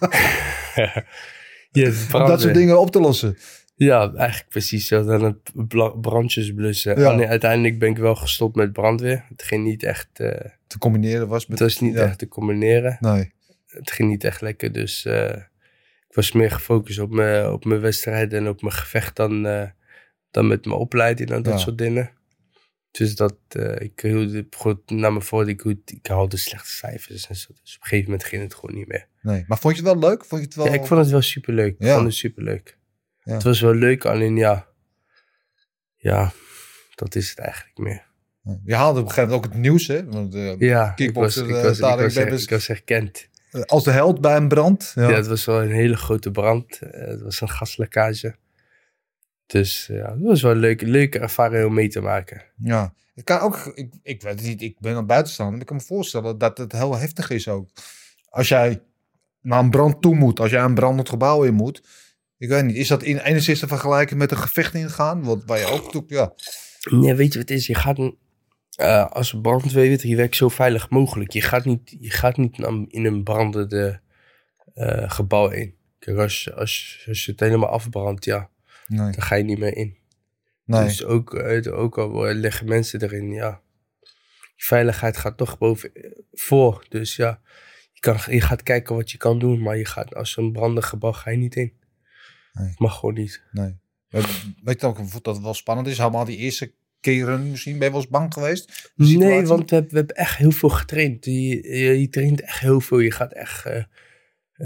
Ja, 1.72 1.86
om 2.12 2.26
dat 2.26 2.40
soort 2.40 2.54
dingen 2.54 2.80
op 2.80 2.90
te 2.90 3.00
lossen. 3.00 3.36
Ja, 3.74 4.12
eigenlijk 4.14 4.48
precies. 4.48 4.86
zo. 4.86 5.04
Dan 5.04 5.24
het 5.24 6.00
brandjes 6.00 6.54
blussen. 6.54 7.00
Ja. 7.00 7.26
Uiteindelijk 7.26 7.78
ben 7.78 7.90
ik 7.90 7.96
wel 7.98 8.14
gestopt 8.14 8.56
met 8.56 8.72
brandweer. 8.72 9.24
Het 9.28 9.42
ging 9.42 9.64
niet 9.64 9.82
echt, 9.82 10.08
eh, 10.12 10.28
Te 10.66 10.78
combineren 10.78 11.28
was 11.28 11.46
met... 11.46 11.58
het 11.58 11.68
was 11.68 11.80
niet 11.80 11.94
ja. 11.94 12.02
echt 12.02 12.18
te 12.18 12.28
combineren. 12.28 12.96
Nee. 13.00 13.32
Het 13.66 13.90
ging 13.90 14.08
niet 14.10 14.24
echt 14.24 14.40
lekker. 14.40 14.72
Dus 14.72 15.04
eh, 15.04 15.36
ik 16.08 16.14
was 16.14 16.32
meer 16.32 16.50
gefocust 16.50 16.98
op 16.98 17.10
mijn, 17.10 17.50
op 17.50 17.64
mijn 17.64 17.80
wedstrijd 17.80 18.32
en 18.32 18.48
op 18.48 18.62
mijn 18.62 18.74
gevecht 18.74 19.16
dan, 19.16 19.46
eh, 19.46 19.62
dan 20.32 20.46
met 20.46 20.64
mijn 20.64 20.76
opleiding 20.78 21.30
en 21.30 21.42
dat 21.42 21.52
Ja. 21.52 21.58
soort 21.58 21.78
dingen. 21.78 22.10
Dus 22.90 23.14
dat, 23.14 23.36
eh, 23.48 23.80
ik 23.80 24.00
hield 24.00 24.44
goed 24.56 24.90
naar 24.90 25.12
me 25.12 25.20
voor. 25.20 25.48
Ik, 25.48 25.60
hield- 25.62 25.92
ik 25.92 26.06
haalde 26.06 26.36
slechte 26.36 26.70
cijfers 26.70 27.26
en 27.28 27.36
zo. 27.36 27.52
Dus 27.62 27.74
op 27.76 27.82
een 27.82 27.88
gegeven 27.88 28.10
moment 28.10 28.24
ging 28.28 28.42
het 28.42 28.54
gewoon 28.54 28.74
niet 28.74 28.88
meer. 28.88 29.06
nee. 29.22 29.44
Maar 29.46 29.58
vond 29.58 29.76
je 29.76 29.82
het 29.82 29.92
wel 29.92 30.10
leuk? 30.10 30.24
Vond 30.24 30.40
je 30.40 30.46
het 30.46 30.56
wel... 30.56 30.66
Ja, 30.66 30.72
ik 30.72 30.86
vond 30.86 31.00
het 31.00 31.10
wel 31.10 31.22
superleuk. 31.22 31.74
Ik 31.78 31.86
Ja. 31.86 31.94
vond 31.94 32.06
het 32.06 32.14
superleuk. 32.14 32.78
Ja. 33.22 33.32
Het 33.32 33.42
was 33.42 33.60
wel 33.60 33.74
leuk, 33.74 34.04
alleen 34.04 34.36
ja. 34.36 34.66
Ja, 35.96 36.32
dat 36.94 37.14
is 37.14 37.30
het 37.30 37.38
eigenlijk 37.38 37.78
meer. 37.78 38.10
Je 38.64 38.74
haalde 38.74 39.00
op 39.00 39.06
een 39.06 39.12
gegeven 39.12 39.30
moment 39.30 39.46
ook 39.46 39.52
het 39.52 39.62
nieuws, 39.62 39.86
hè? 39.86 40.04
Want, 40.04 40.34
eh, 40.34 40.58
Ja, 40.58 40.92
ik 40.96 41.14
was, 41.14 41.36
ik 41.36 41.46
eh, 41.48 41.62
was, 41.62 41.78
ik 41.78 42.28
was, 42.30 42.42
ik 42.42 42.50
was 42.50 42.66
herkend. 42.66 43.28
als 43.66 43.84
de 43.84 43.90
held 43.90 44.20
bij 44.20 44.36
een 44.36 44.48
brand. 44.48 44.92
Ja. 44.94 45.08
Ja. 45.08 45.14
het 45.16 45.26
was 45.26 45.44
wel 45.44 45.62
een 45.62 45.70
hele 45.70 45.96
grote 45.96 46.30
brand. 46.30 46.78
Het 46.90 47.20
was 47.22 47.40
een 47.40 47.48
gaslekkage. 47.50 48.34
Dus 49.52 49.86
ja, 49.86 50.10
het 50.12 50.20
was 50.22 50.42
wel 50.42 50.50
een 50.52 50.58
leuke, 50.58 50.86
leuke 50.86 51.18
ervaring 51.18 51.64
om 51.66 51.74
mee 51.74 51.88
te 51.88 52.00
maken. 52.00 52.42
Ja, 52.62 52.94
het 53.14 53.24
kan 53.24 53.40
ook, 53.40 53.72
ik, 53.74 53.92
ik 54.02 54.22
weet 54.22 54.34
het 54.34 54.42
niet, 54.48 54.62
ik 54.62 54.80
ben 54.80 54.96
aan 54.96 55.06
buitenstaander, 55.06 55.52
maar 55.54 55.62
ik 55.62 55.68
kan 55.68 55.76
me 55.76 55.82
voorstellen 55.82 56.38
dat 56.38 56.58
het 56.58 56.72
heel 56.72 56.96
heftig 56.96 57.30
is 57.30 57.48
ook. 57.48 57.68
Als 58.28 58.48
jij 58.48 58.82
naar 59.40 59.58
een 59.58 59.70
brand 59.70 60.02
toe 60.02 60.14
moet, 60.14 60.40
als 60.40 60.50
jij 60.50 60.62
een 60.62 60.74
brandend 60.74 61.08
gebouw 61.08 61.42
in 61.42 61.54
moet, 61.54 61.82
ik 62.38 62.48
weet 62.48 62.64
niet, 62.64 62.76
is 62.76 62.88
dat 62.88 63.02
in 63.02 63.18
enigszins 63.18 63.58
te 63.60 63.66
vergelijken 63.66 64.16
met 64.16 64.30
een 64.30 64.36
gevecht 64.36 64.74
ingaan? 64.74 65.24
Want 65.24 65.42
waar 65.46 65.58
je 65.58 65.66
ook 65.66 66.04
ja. 66.06 66.32
Ja, 66.80 67.14
weet 67.14 67.32
je 67.32 67.38
wat 67.38 67.48
het 67.48 67.58
is? 67.58 67.66
Je 67.66 67.74
gaat 67.74 67.98
een- 67.98 68.18
eh, 68.76 69.06
als 69.06 69.36
brandweer, 69.42 70.06
je, 70.06 70.16
werkt 70.16 70.36
zo 70.36 70.48
veilig 70.48 70.90
mogelijk. 70.90 71.30
Je 71.32 71.40
gaat 71.40 71.64
niet, 71.64 71.96
je 72.00 72.10
gaat 72.10 72.36
niet 72.36 72.58
in 72.88 73.04
een 73.04 73.22
brandende 73.22 74.00
eh, 74.74 75.10
gebouw 75.10 75.48
in. 75.50 75.74
Kijk, 75.98 76.18
als, 76.18 76.52
als, 76.54 77.04
als 77.08 77.24
je 77.24 77.30
het 77.30 77.40
helemaal 77.40 77.68
afbrandt, 77.68 78.24
ja, 78.24 78.50
Nee. 78.86 78.98
dan 79.12 79.22
ga 79.22 79.34
je 79.34 79.44
niet 79.44 79.58
meer 79.58 79.76
in. 79.76 79.96
nee. 80.64 80.84
Dus 80.84 81.04
ook, 81.04 81.34
ook 81.68 81.98
al 81.98 82.24
liggen 82.32 82.68
mensen 82.68 83.02
erin, 83.02 83.30
ja. 83.32 83.60
Veiligheid 84.56 85.16
gaat 85.16 85.36
toch 85.36 85.58
boven 85.58 85.92
voor. 86.32 86.86
Dus 86.88 87.16
ja, 87.16 87.40
je, 87.92 88.00
kan, 88.00 88.16
je 88.26 88.40
gaat 88.40 88.62
kijken 88.62 88.94
wat 88.96 89.10
je 89.10 89.18
kan 89.18 89.38
doen. 89.38 89.62
Maar 89.62 89.76
je 89.76 89.84
gaat, 89.84 90.14
als 90.14 90.36
een 90.36 90.52
brandig 90.52 90.86
gebouw 90.88 91.12
ga 91.12 91.30
je 91.30 91.36
niet 91.36 91.54
in. 91.56 91.72
Nee. 92.52 92.74
Mag 92.76 92.98
gewoon 92.98 93.14
niet. 93.14 93.42
nee. 93.52 93.80
We- 94.08 94.40
Weet 94.62 94.80
je 94.80 94.86
ook 94.86 95.22
dat 95.22 95.34
het 95.34 95.44
wel 95.44 95.54
spannend 95.54 95.86
is? 95.86 96.00
Allemaal 96.00 96.24
die 96.24 96.36
eerste 96.36 96.74
keren 97.00 97.50
misschien. 97.50 97.72
Ben 97.78 97.84
je 97.86 97.90
wel 97.92 98.00
eens 98.00 98.10
bang 98.10 98.32
geweest? 98.32 98.92
Nee, 98.96 99.46
want 99.46 99.70
we, 99.70 99.74
hebben- 99.74 99.92
we 99.92 99.98
hebben 99.98 100.16
echt 100.16 100.36
heel 100.36 100.50
veel 100.50 100.68
getraind. 100.68 101.24
Je, 101.24 101.32
je, 101.78 102.00
je 102.00 102.08
traint 102.08 102.40
echt 102.40 102.58
heel 102.58 102.80
veel. 102.80 102.98
Je 102.98 103.10
gaat 103.10 103.32
echt... 103.32 103.64
eh, 103.66 103.84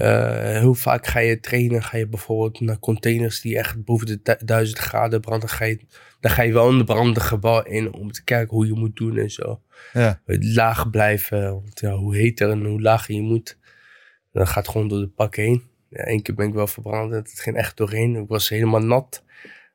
eh, 0.00 0.58
heel 0.60 0.74
vaak 0.74 1.06
ga 1.06 1.18
je 1.18 1.40
trainen. 1.40 1.82
Ga 1.82 1.96
je 1.96 2.06
bijvoorbeeld 2.08 2.60
naar 2.60 2.78
containers 2.78 3.40
die 3.40 3.58
echt 3.58 3.84
boven 3.84 4.06
de 4.06 4.20
du- 4.22 4.44
1000 4.44 4.78
graden 4.78 5.20
branden. 5.20 5.48
Dan 5.48 5.56
ga 5.56 5.64
je, 5.64 5.80
dan 6.20 6.30
ga 6.30 6.42
je 6.42 6.52
wel 6.52 6.70
in 6.70 6.78
de 6.78 6.84
brandende 6.84 7.20
gebouw 7.20 7.62
in 7.62 7.92
om 7.92 8.12
te 8.12 8.24
kijken 8.24 8.54
hoe 8.56 8.66
je 8.66 8.72
moet 8.74 8.96
doen 8.96 9.16
en 9.18 9.30
zo. 9.30 9.60
Ja. 9.92 10.20
laag 10.26 10.90
blijven. 10.90 11.52
Want 11.52 11.80
ja, 11.80 11.92
hoe 11.92 12.16
heter 12.16 12.50
en 12.50 12.64
hoe 12.64 12.80
lager 12.82 13.14
je 13.14 13.20
moet. 13.22 13.58
Dan 14.32 14.46
gaat 14.46 14.56
het 14.62 14.68
gewoon 14.68 14.88
door 14.88 15.00
de 15.00 15.08
pak 15.08 15.36
heen. 15.36 15.62
Ja, 15.90 16.08
Eén 16.08 16.22
keer 16.22 16.34
ben 16.34 16.46
ik 16.48 16.54
wel 16.54 16.66
verbrand. 16.66 17.12
en 17.12 17.18
Het 17.18 17.40
ging 17.40 17.56
echt 17.56 17.76
doorheen. 17.76 18.16
Ik 18.16 18.28
was 18.28 18.48
helemaal 18.48 18.80
nat. 18.82 19.24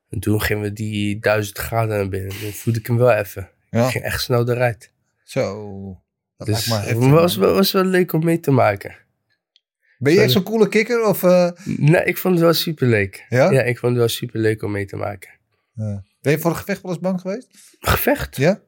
En 0.09 0.19
toen 0.19 0.41
gingen 0.41 0.63
we 0.63 0.73
die 0.73 1.19
duizend 1.19 1.57
graden 1.57 1.97
naar 1.97 2.09
binnen. 2.09 2.29
Toen 2.39 2.51
voelde 2.51 2.79
ik 2.79 2.87
hem 2.87 2.97
wel 2.97 3.11
even. 3.11 3.49
Ja. 3.69 3.85
Ik 3.85 3.91
ging 3.91 4.03
echt 4.03 4.21
snel 4.21 4.49
eruit. 4.49 4.91
Zo. 5.23 6.01
Dat 6.37 6.47
Dus 6.47 6.55
lijkt 6.67 6.83
me 6.83 6.89
het 6.89 6.97
heftig, 6.99 7.19
was, 7.21 7.35
wel, 7.35 7.53
was 7.53 7.71
wel 7.71 7.83
leuk 7.83 8.13
om 8.13 8.23
mee 8.25 8.39
te 8.39 8.51
maken. 8.51 8.95
Ben 10.01 10.13
je 10.13 10.21
echt 10.21 10.31
zo'n 10.31 10.43
coole 10.43 10.67
kikker? 10.67 11.05
Of, 11.07 11.23
eh, 11.23 11.49
Nee, 11.65 12.03
ik 12.03 12.17
vond 12.17 12.33
het 12.33 12.43
wel 12.43 12.53
super 12.53 12.87
leuk. 12.87 13.25
Ja? 13.29 13.51
Ja, 13.51 13.61
ik 13.61 13.77
vond 13.77 13.91
het 13.91 13.99
wel 14.01 14.07
super 14.09 14.39
leuk 14.39 14.63
om 14.63 14.71
mee 14.71 14.85
te 14.85 14.95
maken. 14.95 15.29
ja. 15.75 16.03
Ben 16.21 16.31
je 16.31 16.39
voor 16.39 16.51
een 16.51 16.57
gevecht 16.57 16.81
wel 16.81 16.91
eens 16.91 17.01
bang 17.01 17.21
geweest? 17.21 17.47
Gevecht? 17.79 18.35
Ja? 18.37 18.61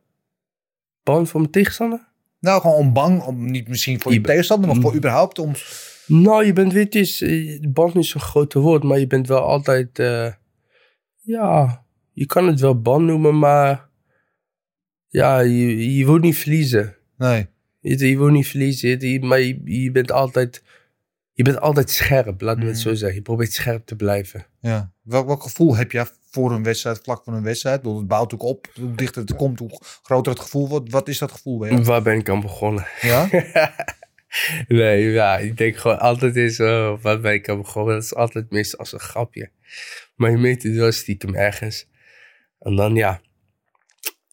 Band 1.03 1.29
voor 1.29 1.39
mijn 1.39 1.51
tegenstander? 1.51 2.07
Nou, 2.39 2.61
gewoon 2.61 2.75
om 2.77 2.93
bang. 2.93 3.21
Om, 3.23 3.51
niet 3.51 3.67
misschien 3.67 3.99
voor 4.01 4.11
je 4.11 4.17
Je- 4.19 4.25
tegenstander, 4.25 4.69
maar 4.69 4.81
voor 4.81 4.95
überhaupt 4.95 5.39
om... 5.39 5.51
Nou, 6.07 6.45
je 6.45 6.53
bent, 6.53 6.73
weet 6.73 6.93
je, 6.93 7.25
eh, 7.61 7.69
band 7.71 7.95
is 7.95 8.13
een 8.13 8.19
grote 8.21 8.59
woord, 8.59 8.83
maar 8.83 8.99
je 8.99 9.07
bent 9.07 9.27
wel 9.27 9.41
altijd, 9.41 9.99
eh, 9.99 10.31
ja, 11.21 11.85
je 12.11 12.25
kan 12.25 12.47
het 12.47 12.59
wel 12.59 12.81
band 12.81 13.05
noemen, 13.05 13.39
maar 13.39 13.89
ja, 15.07 15.39
je, 15.39 15.95
je 15.97 16.05
wilt 16.05 16.21
niet 16.21 16.37
verliezen. 16.37 16.95
Nee. 17.17 17.47
Je, 17.79 18.07
je 18.07 18.17
wilt 18.17 18.31
niet 18.31 18.47
verliezen, 18.47 18.99
je- 19.09 19.21
maar 19.21 19.39
je, 19.39 19.61
je 19.63 19.91
bent 19.91 20.11
altijd, 20.11 20.63
je 21.33 21.43
bent 21.43 21.59
altijd 21.59 21.89
scherp, 21.89 22.41
laten 22.41 22.61
we 22.61 22.67
het 22.67 22.75
Mm. 22.75 22.81
zo 22.81 22.93
zeggen. 22.93 23.17
Je 23.17 23.21
probeert 23.23 23.53
scherp 23.53 23.85
te 23.85 23.95
blijven. 23.95 24.45
Ja. 24.59 24.93
Welk, 25.01 25.27
welk 25.27 25.43
gevoel 25.43 25.75
heb 25.75 25.91
je 25.91 26.07
voor 26.31 26.51
een 26.51 26.63
wedstrijd, 26.63 26.99
vlak 27.03 27.23
voor 27.23 27.33
een 27.33 27.43
wedstrijd? 27.43 27.81
Bedoel, 27.81 27.97
Het 27.97 28.07
bouwt 28.07 28.33
ook 28.33 28.43
op. 28.43 28.67
Hoe 28.75 28.95
dichter 28.95 29.21
het 29.21 29.35
komt, 29.35 29.59
hoe 29.59 29.79
groter 30.03 30.31
het 30.31 30.41
gevoel 30.41 30.67
wordt. 30.69 30.91
Wat 30.91 31.07
is 31.07 31.17
dat 31.17 31.31
gevoel 31.31 31.57
bij 31.57 31.69
jou? 31.69 31.83
Waar 31.83 32.01
ben 32.01 32.17
ik 32.17 32.29
aan 32.29 32.41
begonnen? 32.41 32.85
Ja? 33.01 33.27
nee, 34.67 35.11
ja, 35.11 35.37
ik 35.37 35.57
denk 35.57 35.75
gewoon 35.77 35.99
altijd 35.99 36.35
is, 36.35 36.59
oh, 36.59 37.01
waar 37.01 37.19
ben 37.19 37.33
ik 37.33 37.49
aan 37.49 37.57
begonnen? 37.57 37.93
Dat 37.93 38.03
is 38.03 38.15
altijd 38.15 38.51
meestal 38.51 38.79
als 38.79 38.93
een 38.93 38.99
grapje. 38.99 39.49
Maar 40.15 40.31
je 40.31 40.37
meet 40.37 40.63
het 40.63 40.75
wel 40.75 40.91
stiekem 40.91 41.35
ergens. 41.35 41.87
En 42.59 42.75
dan 42.75 42.95
ja, 42.95 43.21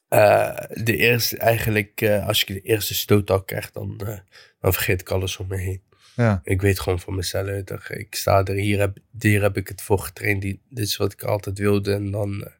eh, 0.08 0.56
de 0.84 0.96
eerste, 0.96 1.36
eigenlijk, 1.38 2.00
eh, 2.00 2.26
als 2.26 2.40
ik 2.40 2.46
de 2.46 2.60
eerste 2.60 2.94
stoot 2.94 3.30
al 3.30 3.42
krijg, 3.42 3.70
dan, 3.70 4.00
eh, 4.06 4.18
dan 4.60 4.72
vergeet 4.72 5.00
ik 5.00 5.10
alles 5.10 5.36
om 5.36 5.46
me 5.48 5.56
heen. 5.56 5.82
Ja. 6.20 6.40
Ik 6.44 6.60
weet 6.60 6.80
gewoon 6.80 7.00
van 7.00 7.14
mezelf, 7.14 7.62
dat 7.64 7.80
ik 7.88 8.14
sta 8.14 8.44
er, 8.44 8.54
hier 8.54 8.78
heb, 8.78 8.96
hier 9.18 9.42
heb 9.42 9.56
ik 9.56 9.68
het 9.68 9.82
voor 9.82 9.98
getraind, 9.98 10.42
die, 10.42 10.60
dit 10.68 10.84
is 10.86 10.96
wat 10.96 11.12
ik 11.12 11.22
altijd 11.22 11.58
wilde. 11.58 11.92
En 11.92 12.10
dan 12.10 12.44
eh, 12.44 12.52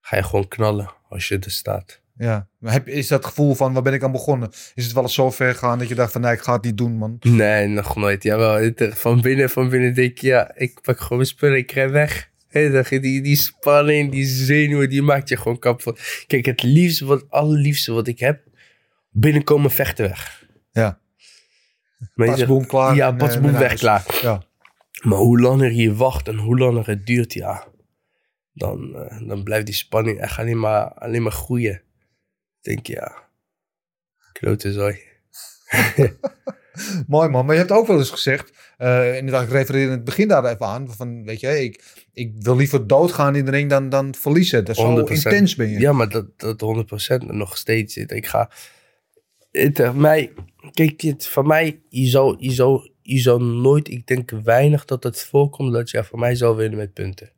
ga 0.00 0.16
je 0.16 0.22
gewoon 0.22 0.48
knallen 0.48 0.90
als 1.08 1.28
je 1.28 1.38
er 1.38 1.50
staat. 1.50 2.00
ja. 2.16 2.48
Maar 2.58 2.72
heb, 2.72 2.88
is 2.88 3.08
dat 3.08 3.24
gevoel 3.24 3.54
van, 3.54 3.72
waar 3.72 3.82
ben 3.82 3.92
ik 3.92 4.02
aan 4.02 4.12
begonnen? 4.12 4.48
Is 4.74 4.84
het 4.84 4.92
wel 4.92 5.02
eens 5.02 5.14
zo 5.14 5.30
ver 5.30 5.52
gegaan 5.52 5.78
dat 5.78 5.88
je 5.88 5.94
dacht 5.94 6.12
van, 6.12 6.20
nee, 6.20 6.32
ik 6.32 6.40
ga 6.40 6.52
het 6.52 6.64
niet 6.64 6.76
doen, 6.76 6.92
man? 6.96 7.16
Nee, 7.20 7.66
nog 7.66 7.96
nooit. 7.96 8.22
Jawel, 8.22 8.54
het- 8.54 8.88
van 8.94 9.20
binnen, 9.20 9.50
van 9.50 9.68
binnen 9.68 9.94
denk 9.94 10.18
je, 10.18 10.26
ja, 10.26 10.54
ik 10.54 10.80
pak 10.82 11.00
gewoon 11.00 11.18
mijn 11.18 11.28
spullen, 11.30 11.56
ik 11.58 11.70
rij 11.70 11.90
weg. 11.90 12.30
Die, 12.50 13.22
die 13.22 13.36
spanning, 13.36 14.10
die 14.12 14.24
zenuwen, 14.26 14.88
die 14.88 15.02
maakt 15.02 15.28
je 15.28 15.36
gewoon 15.36 15.58
kapot. 15.58 16.00
Kijk, 16.26 16.46
het 16.46 16.62
liefste, 16.62 17.04
wat 17.04 17.24
allerliefste 17.30 17.92
wat 17.92 18.06
ik 18.08 18.18
heb, 18.18 18.40
binnenkomen 19.10 19.70
vechten 19.70 20.08
weg. 20.08 20.46
Ja. 20.70 21.00
Maar 21.98 22.26
je 22.26 22.32
Pas, 22.32 22.36
zegt- 22.36 22.50
boem, 22.50 22.66
klaar. 22.66 22.94
Ja, 22.94 23.08
en, 23.08 23.16
pas, 23.16 23.36
eh, 23.36 23.58
weg, 23.58 23.74
klaar. 23.74 24.18
Ja. 24.22 24.42
Maar 25.02 25.18
hoe 25.18 25.40
langer 25.40 25.72
je 25.72 25.94
wacht 25.94 26.28
en 26.28 26.36
hoe 26.36 26.58
langer 26.58 26.86
het 26.86 27.06
duurt, 27.06 27.32
ja, 27.32 27.66
dan, 28.52 28.94
eh, 28.96 29.28
dan 29.28 29.42
blijft 29.42 29.66
die 29.66 29.74
spanning 29.74 30.20
echt 30.20 30.38
alleen 30.38 30.60
maar, 30.60 30.92
alleen 30.94 31.22
maar 31.22 31.32
groeien. 31.32 31.74
Ik 31.74 32.74
denk, 32.74 32.86
ja, 32.86 33.12
klote 34.32 34.72
zooi. 34.72 34.98
Mooi 37.06 37.28
man, 37.28 37.44
maar 37.44 37.54
je 37.54 37.60
hebt 37.60 37.72
ook 37.72 37.86
wel 37.86 37.98
eens 37.98 38.10
gezegd, 38.10 38.52
eh 38.76 39.16
inderdaad, 39.16 39.42
ik 39.42 39.50
refereer 39.50 39.84
in 39.84 39.90
het 39.90 40.04
begin 40.04 40.28
daar 40.28 40.44
even 40.44 40.66
aan, 40.66 40.90
van 40.94 41.24
weet 41.24 41.40
je, 41.40 41.62
ik, 41.62 42.04
ik 42.12 42.32
wil 42.38 42.56
liever 42.56 42.86
doodgaan 42.86 43.36
in 43.36 43.44
de 43.44 43.50
ring 43.50 43.70
dan, 43.70 43.88
dan 43.88 44.14
verliezen. 44.14 44.64
Dat 44.64 44.76
is 44.76 44.82
zo 44.82 45.06
100%. 45.06 45.10
intens 45.10 45.54
ben 45.54 45.68
je. 45.68 45.78
Ja, 45.78 45.92
maar 45.92 46.08
dat, 46.08 46.38
dat 46.38 46.62
100% 47.22 47.26
nog 47.26 47.56
steeds 47.56 47.94
zit. 47.94 48.10
Ik 48.10 48.26
ga. 48.26 48.50
Het, 49.50 49.94
mij, 49.94 50.32
kijk, 50.70 51.00
het, 51.00 51.26
van 51.26 51.46
mij, 51.46 51.82
je 51.88 52.06
zou, 52.06 52.36
je, 52.38 52.50
zou, 52.50 52.90
je 53.02 53.18
zou 53.18 53.42
nooit, 53.42 53.88
ik 53.88 54.06
denk 54.06 54.30
weinig 54.30 54.84
dat 54.84 55.02
het 55.02 55.22
voorkomt 55.22 55.72
dat 55.72 55.90
je 55.90 56.04
van 56.04 56.18
mij 56.18 56.34
zou 56.34 56.56
winnen 56.56 56.78
met 56.78 56.92
punten. 56.92 57.32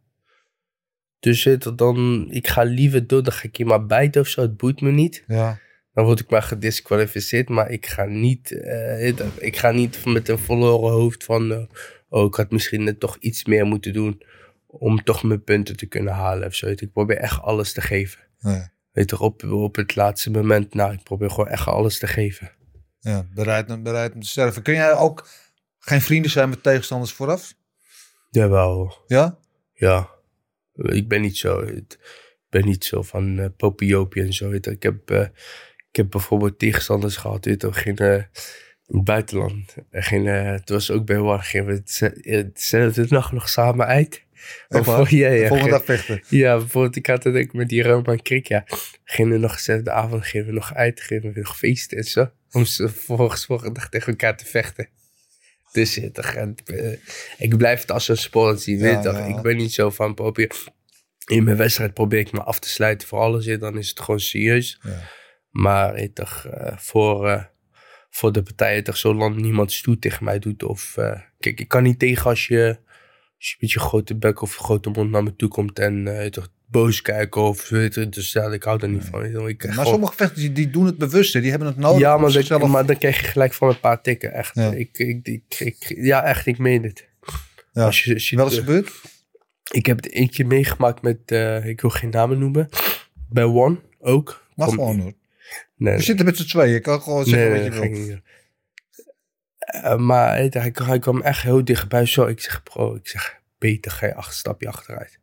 Dus 1.20 1.44
het, 1.44 1.72
dan, 1.76 2.26
ik 2.30 2.48
ga 2.48 2.62
liever 2.62 3.06
door, 3.06 3.22
dan 3.22 3.32
ga 3.32 3.42
ik 3.42 3.56
je 3.56 3.64
maar 3.64 3.86
bijten 3.86 4.20
of 4.20 4.28
zo, 4.28 4.40
het 4.40 4.56
boeit 4.56 4.80
me 4.80 4.90
niet. 4.90 5.24
Ja. 5.26 5.58
Dan 5.92 6.04
word 6.04 6.20
ik 6.20 6.30
maar 6.30 6.42
gedisqualificeerd, 6.42 7.48
maar 7.48 7.70
ik 7.70 7.86
ga 7.86 8.04
niet, 8.04 8.52
eh, 8.52 9.08
ik 9.38 9.56
ga 9.56 9.70
niet 9.70 10.04
met 10.04 10.28
een 10.28 10.38
verloren 10.38 10.92
hoofd 10.92 11.24
van, 11.24 11.52
eh, 11.52 11.62
oh, 12.08 12.26
ik 12.26 12.34
had 12.34 12.50
misschien 12.50 12.84
net 12.84 13.00
toch 13.00 13.16
iets 13.20 13.44
meer 13.44 13.66
moeten 13.66 13.92
doen 13.92 14.22
om 14.66 15.02
toch 15.02 15.22
mijn 15.22 15.44
punten 15.44 15.76
te 15.76 15.86
kunnen 15.86 16.12
halen 16.12 16.46
of 16.46 16.54
zo. 16.54 16.66
Ik 16.66 16.92
probeer 16.92 17.16
echt 17.16 17.42
alles 17.42 17.72
te 17.72 17.80
geven. 17.80 18.20
Nee. 18.40 18.62
Weet 19.01 19.09
toch, 19.09 19.20
op, 19.20 19.42
op 19.44 19.76
het 19.76 19.96
laatste 19.96 20.30
moment, 20.30 20.74
nou, 20.74 20.92
ik 20.92 21.03
probeer 21.03 21.30
gewoon 21.30 21.48
echt 21.48 21.66
alles 21.66 21.98
te 21.98 22.07
geven. 22.07 22.51
Ja, 23.01 23.26
bereid, 23.34 23.82
bereid 23.82 24.14
om 24.14 24.20
te 24.20 24.26
sterven. 24.28 24.62
Kun 24.62 24.74
jij 24.74 24.94
ook 24.94 25.28
geen 25.78 26.01
vrienden 26.01 26.30
zijn 26.30 26.48
met 26.48 26.62
tegenstanders 26.62 27.12
vooraf? 27.12 27.55
Jawel, 28.30 29.05
Ja? 29.07 29.38
ja. 29.72 30.09
Ik 30.74 31.09
ben 31.09 31.20
niet 31.20 31.36
zo, 31.36 31.61
ik 31.61 31.98
ben 32.48 32.64
niet 32.64 32.84
zo 32.84 33.03
van 33.03 33.38
eh 33.38 33.46
popiopie 33.57 34.22
en 34.22 34.32
zo. 34.32 34.51
Ik 34.51 34.82
heb, 34.82 35.11
eh, 35.11 35.20
ik 35.90 35.96
heb 35.96 36.11
bijvoorbeeld 36.11 36.59
tegenstanders 36.59 37.16
gehad, 37.16 37.44
weet 37.44 37.64
eh, 38.01 38.14
in 38.86 38.96
het 38.96 39.05
buitenland. 39.05 39.74
Ging, 39.90 40.28
eh, 40.28 40.44
het 40.51 40.68
was 40.68 40.90
ook 40.90 41.05
bij 41.07 41.18
War, 41.18 41.42
gingen 41.42 41.66
we 41.66 41.72
het 41.72 41.90
ze- 41.90 42.51
dezelfde 42.55 43.07
nacht 43.09 43.32
nog 43.32 43.48
samen 43.48 43.86
uit. 43.86 44.24
Echt 44.68 44.84
waar? 44.84 45.14
Ja, 45.14 45.28
ja, 45.28 45.49
Volgende 45.49 45.72
dag 45.72 45.84
vechten. 45.84 46.22
Ja, 46.28 46.57
bijvoorbeeld, 46.57 46.97
ik 46.97 47.07
had 47.07 47.24
het 47.24 47.36
ook 47.36 47.53
met 47.53 47.68
die 47.68 47.82
Roman 47.82 48.22
Krik, 48.22 48.49
ja. 48.49 48.64
Gingen 49.05 49.32
we 49.32 49.38
nog 49.38 49.55
dezelfde 49.55 49.91
avond, 49.91 50.26
gingen 50.26 50.47
we 50.47 50.53
nog 50.53 50.74
uit, 50.74 51.01
gingen 51.01 51.32
we 51.32 51.41
nog 51.41 51.59
feesten 51.59 51.99
en 51.99 52.05
zo. 52.05 52.30
Om 52.51 52.64
ze 52.64 52.88
vervolgens 52.88 53.47
volgende 53.47 53.74
dag 53.74 53.88
tegen 53.88 54.09
elkaar 54.09 54.36
te 54.36 54.47
vechten. 54.47 54.88
Dus 55.72 55.95
ja, 55.95 56.11
toch, 56.11 56.26
en, 56.26 56.55
ik 57.38 57.57
blijf 57.57 57.80
het 57.80 57.91
als 57.91 58.09
een 58.09 58.16
sport 58.16 58.61
zien, 58.61 58.78
Ja, 58.78 59.01
toch. 59.01 59.26
Ik 59.26 59.43
ben 59.43 59.57
niet 59.57 59.72
zo 59.72 59.91
van 59.91 60.14
probeer. 60.14 60.51
In 61.26 61.45
mijn 61.45 61.57
wedstrijd 61.57 61.95
probeer 61.95 62.18
ik 62.18 62.32
me 62.32 62.43
af 62.43 62.59
te 62.59 62.68
sluiten 62.68 63.09
voor 63.09 63.18
alles, 63.18 63.45
ja, 63.45 63.57
dan 63.57 63.78
is 63.78 63.88
het 63.88 64.01
gewoon 64.01 64.20
serieus. 64.20 64.80
Ja. 64.82 65.09
Maar 65.51 66.12
toch, 66.12 66.47
eh, 66.47 66.76
voor, 66.76 67.28
eh, 67.28 67.45
voor 68.11 68.32
de 68.32 68.43
partijen, 68.43 68.84
toch, 68.84 68.97
zolang 68.97 69.36
niemand 69.36 69.72
stoet 69.72 70.01
tegen 70.01 70.24
mij 70.24 70.38
doet. 70.38 70.62
Of, 70.62 70.97
eh, 70.97 71.20
kijk, 71.38 71.61
ik 71.61 71.68
kan 71.68 71.82
niet 71.82 71.99
tegen 71.99 72.24
als 72.24 72.47
je, 72.47 72.78
als 73.41 73.51
je 73.51 73.57
met 73.61 73.70
je 73.70 73.80
grote 73.80 74.14
bek 74.16 74.43
of 74.43 74.57
grote 74.57 74.91
mond 74.91 75.11
naar 75.11 75.22
me 75.22 75.36
toe 75.36 75.49
komt 75.49 75.78
en 75.78 76.20
eh, 76.22 76.26
toch 76.30 76.49
boos 76.66 77.03
kijken 77.03 77.43
of 77.43 77.68
weet 77.68 77.95
je, 77.95 78.09
dus 78.09 78.32
ja, 78.32 78.53
ik 78.53 78.62
hou 78.62 78.78
daar 78.78 78.88
niet 78.88 79.05
van. 79.05 79.24
Ik 79.49 79.64
Maar 79.64 79.72
gewoon- 79.72 79.86
sommige 79.86 80.14
vechters 80.14 80.41
die, 80.41 80.53
die 80.53 80.70
doen 80.70 80.86
het 80.86 80.99
bewust. 80.99 81.32
Die 81.32 81.51
hebben 81.51 81.68
het 81.68 81.76
nodig. 81.76 82.01
ja, 82.01 82.16
maar, 82.16 82.47
dan, 82.49 82.70
maar 82.70 82.86
dan 82.86 82.99
krijg 82.99 83.20
je 83.20 83.26
gelijk 83.26 83.53
van 83.53 83.68
een 83.68 83.80
paar 83.80 84.03
tikken. 84.03 84.32
Echt. 84.32 84.55
Ja. 84.55 84.72
Ik, 84.72 84.99
ik, 84.99 85.26
ik, 85.28 85.43
ik- 85.59 85.95
ja, 85.97 86.24
echt, 86.24 86.47
ik 86.47 86.59
meen 86.59 86.82
het. 86.82 87.09
Ja. 87.72 87.84
Als 87.84 88.05
je, 88.05 88.14
als 88.14 88.30
je 88.30 88.36
Wel 88.36 88.45
eens 88.47 88.59
gebeurd? 88.59 88.93
ik 89.70 89.86
heb 89.86 89.97
het 89.97 90.11
eentje 90.12 90.45
meegemaakt 90.45 91.03
met, 91.03 91.18
eh, 91.26 91.64
ik 91.66 91.80
wil 91.80 91.91
geen 91.91 92.11
namen 92.11 92.38
noemen, 92.38 92.68
bij 93.28 93.45
One 93.45 93.76
ook. 94.01 94.47
Mag 94.55 94.68
gewoon 94.68 94.99
hoor. 95.01 95.12
Nee, 95.76 95.97
We 95.97 96.03
zitten 96.03 96.24
met 96.24 96.36
z'n 96.36 96.47
tweeën. 96.47 96.72
Je 96.72 96.80
kan 96.80 97.03
gewoon 97.03 97.24
zeggen 97.24 97.51
nee, 97.51 97.70
wat 97.70 97.74
je 97.74 97.80
dat 97.91 98.07
wil. 98.07 98.18
Eh, 99.71 99.97
maar 99.97 100.29
hij, 100.29 100.73
hij, 100.73 100.99
kwam 100.99 101.23
echt 101.23 101.43
heel 101.43 101.64
dichtbij. 101.64 102.07
Zo, 102.07 102.27
ik 102.27 102.41
zeg, 102.41 102.62
bro, 102.62 102.95
ik 102.95 103.09
zeg, 103.09 103.41
beter 103.59 103.91
ga 103.91 104.07
je 104.07 104.14
acht 104.14 104.35
stapje 104.35 104.68
achteruit. 104.68 105.18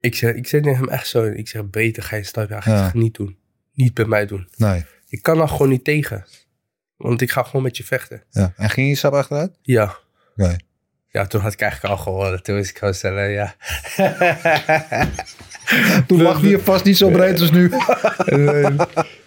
Ik 0.00 0.14
zeg, 0.14 0.34
ik 0.34 0.46
zeg 0.46 0.62
tegen 0.62 0.78
hem 0.78 0.88
echt 0.88 1.06
zo, 1.06 1.24
ik 1.24 1.48
zeg, 1.48 1.70
beter 1.70 2.02
ga 2.02 2.16
je 2.16 2.22
een 2.22 2.28
stapje 2.28 2.54
achteruit. 2.54 2.80
Ja. 2.80 2.86
Ik 2.86 2.92
zeg, 2.92 3.02
niet 3.02 3.14
doen. 3.14 3.38
Niet 3.72 3.94
bij 3.94 4.04
mij 4.04 4.26
doen. 4.26 4.48
Nee. 4.56 4.84
Ik 5.08 5.22
kan 5.22 5.38
daar 5.38 5.48
gewoon 5.48 5.68
niet 5.68 5.84
tegen. 5.84 6.24
Want 6.96 7.20
ik 7.20 7.30
ga 7.30 7.42
gewoon 7.42 7.62
met 7.62 7.76
je 7.76 7.84
vechten. 7.84 8.22
Ja. 8.30 8.52
En 8.56 8.70
ging 8.70 8.88
je 8.88 8.94
stap 8.94 9.12
achteruit? 9.12 9.58
Ja. 9.62 9.96
Oké. 10.36 10.56
Ja, 11.08 11.26
toen 11.26 11.40
had 11.40 11.52
ik 11.52 11.60
eigenlijk 11.60 11.94
al 11.94 12.00
gewonnen. 12.00 12.42
Toen 12.42 12.54
wist 12.54 12.70
ik 12.70 12.78
gewoon 12.78 12.94
stellen, 12.94 13.30
ja. 13.30 13.54
Toen 16.06 16.22
lag 16.22 16.40
hij 16.40 16.50
je 16.50 16.58
vast 16.58 16.84
niet 16.84 16.96
zo 16.96 17.10
breed 17.10 17.40
als 17.40 17.50
nu. 17.50 17.70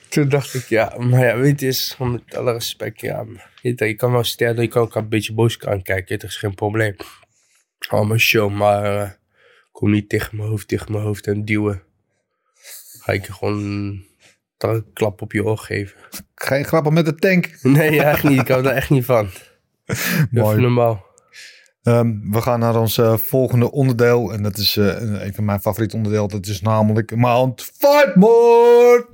En, 0.10 0.22
toen 0.22 0.30
dacht 0.30 0.54
ik, 0.54 0.66
ja, 0.66 0.96
maar 0.98 1.26
ja, 1.26 1.38
weet 1.38 1.60
je, 1.60 1.68
is 1.68 1.96
met 2.00 2.36
alle 2.36 2.52
respect, 2.52 3.02
ja. 3.02 3.26
Je, 3.62 3.86
je 3.86 3.96
kan 3.96 4.12
wel 4.12 4.24
stellen, 4.24 4.62
je 4.62 4.68
kan 4.68 4.82
ook 4.82 4.96
een 4.96 5.10
beetje 5.10 5.34
boos 5.34 5.58
kan 5.58 5.82
kijken, 5.82 6.20
dat 6.20 6.30
is 6.30 6.38
geen 6.38 6.56
probleem. 6.56 6.96
Allemaal 7.88 8.18
show, 8.18 8.52
maar 8.52 9.02
eh, 9.02 9.10
kom 9.72 9.92
niet 9.92 10.10
tegen 10.10 10.38
mijn 10.38 10.50
hoofd, 10.50 10.68
tegen 10.68 10.92
mijn 10.92 11.04
hoofd 11.04 11.28
en 11.28 11.46
duwen. 11.46 11.84
Ga 13.00 13.12
ik 13.12 13.26
je 13.26 13.34
gewoon 13.34 13.64
een 13.64 14.86
klap 14.94 15.22
op 15.22 15.32
je 15.32 15.44
oor 15.44 15.58
geven. 15.58 15.98
Geen 16.36 16.66
grappen 16.66 16.94
met 16.94 17.06
de 17.06 17.16
tank. 17.16 17.58
Nee, 17.62 18.04
echt 18.04 18.24
niet. 18.24 18.40
Ik 18.40 18.48
hou 18.48 18.64
daar 18.64 18.76
echt 18.76 18.90
niet 18.90 19.06
van. 19.06 19.30
Mooi. 20.32 20.62
Normaal. 20.62 21.06
Ehm, 21.84 22.32
we 22.32 22.42
gaan 22.42 22.60
naar 22.60 22.80
ons 22.80 22.98
eh, 22.98 23.18
volgende 23.18 23.72
onderdeel. 23.72 24.34
En 24.34 24.44
dat 24.44 24.58
is 24.58 24.78
eh, 24.78 25.22
een 25.26 25.34
van 25.34 25.46
mijn 25.46 25.60
favoriete 25.60 25.96
onderdeel. 25.96 26.28
Dat 26.28 26.46
is 26.46 26.62
namelijk 26.62 27.16
Mount 27.16 27.72
Fightmore. 27.78 29.08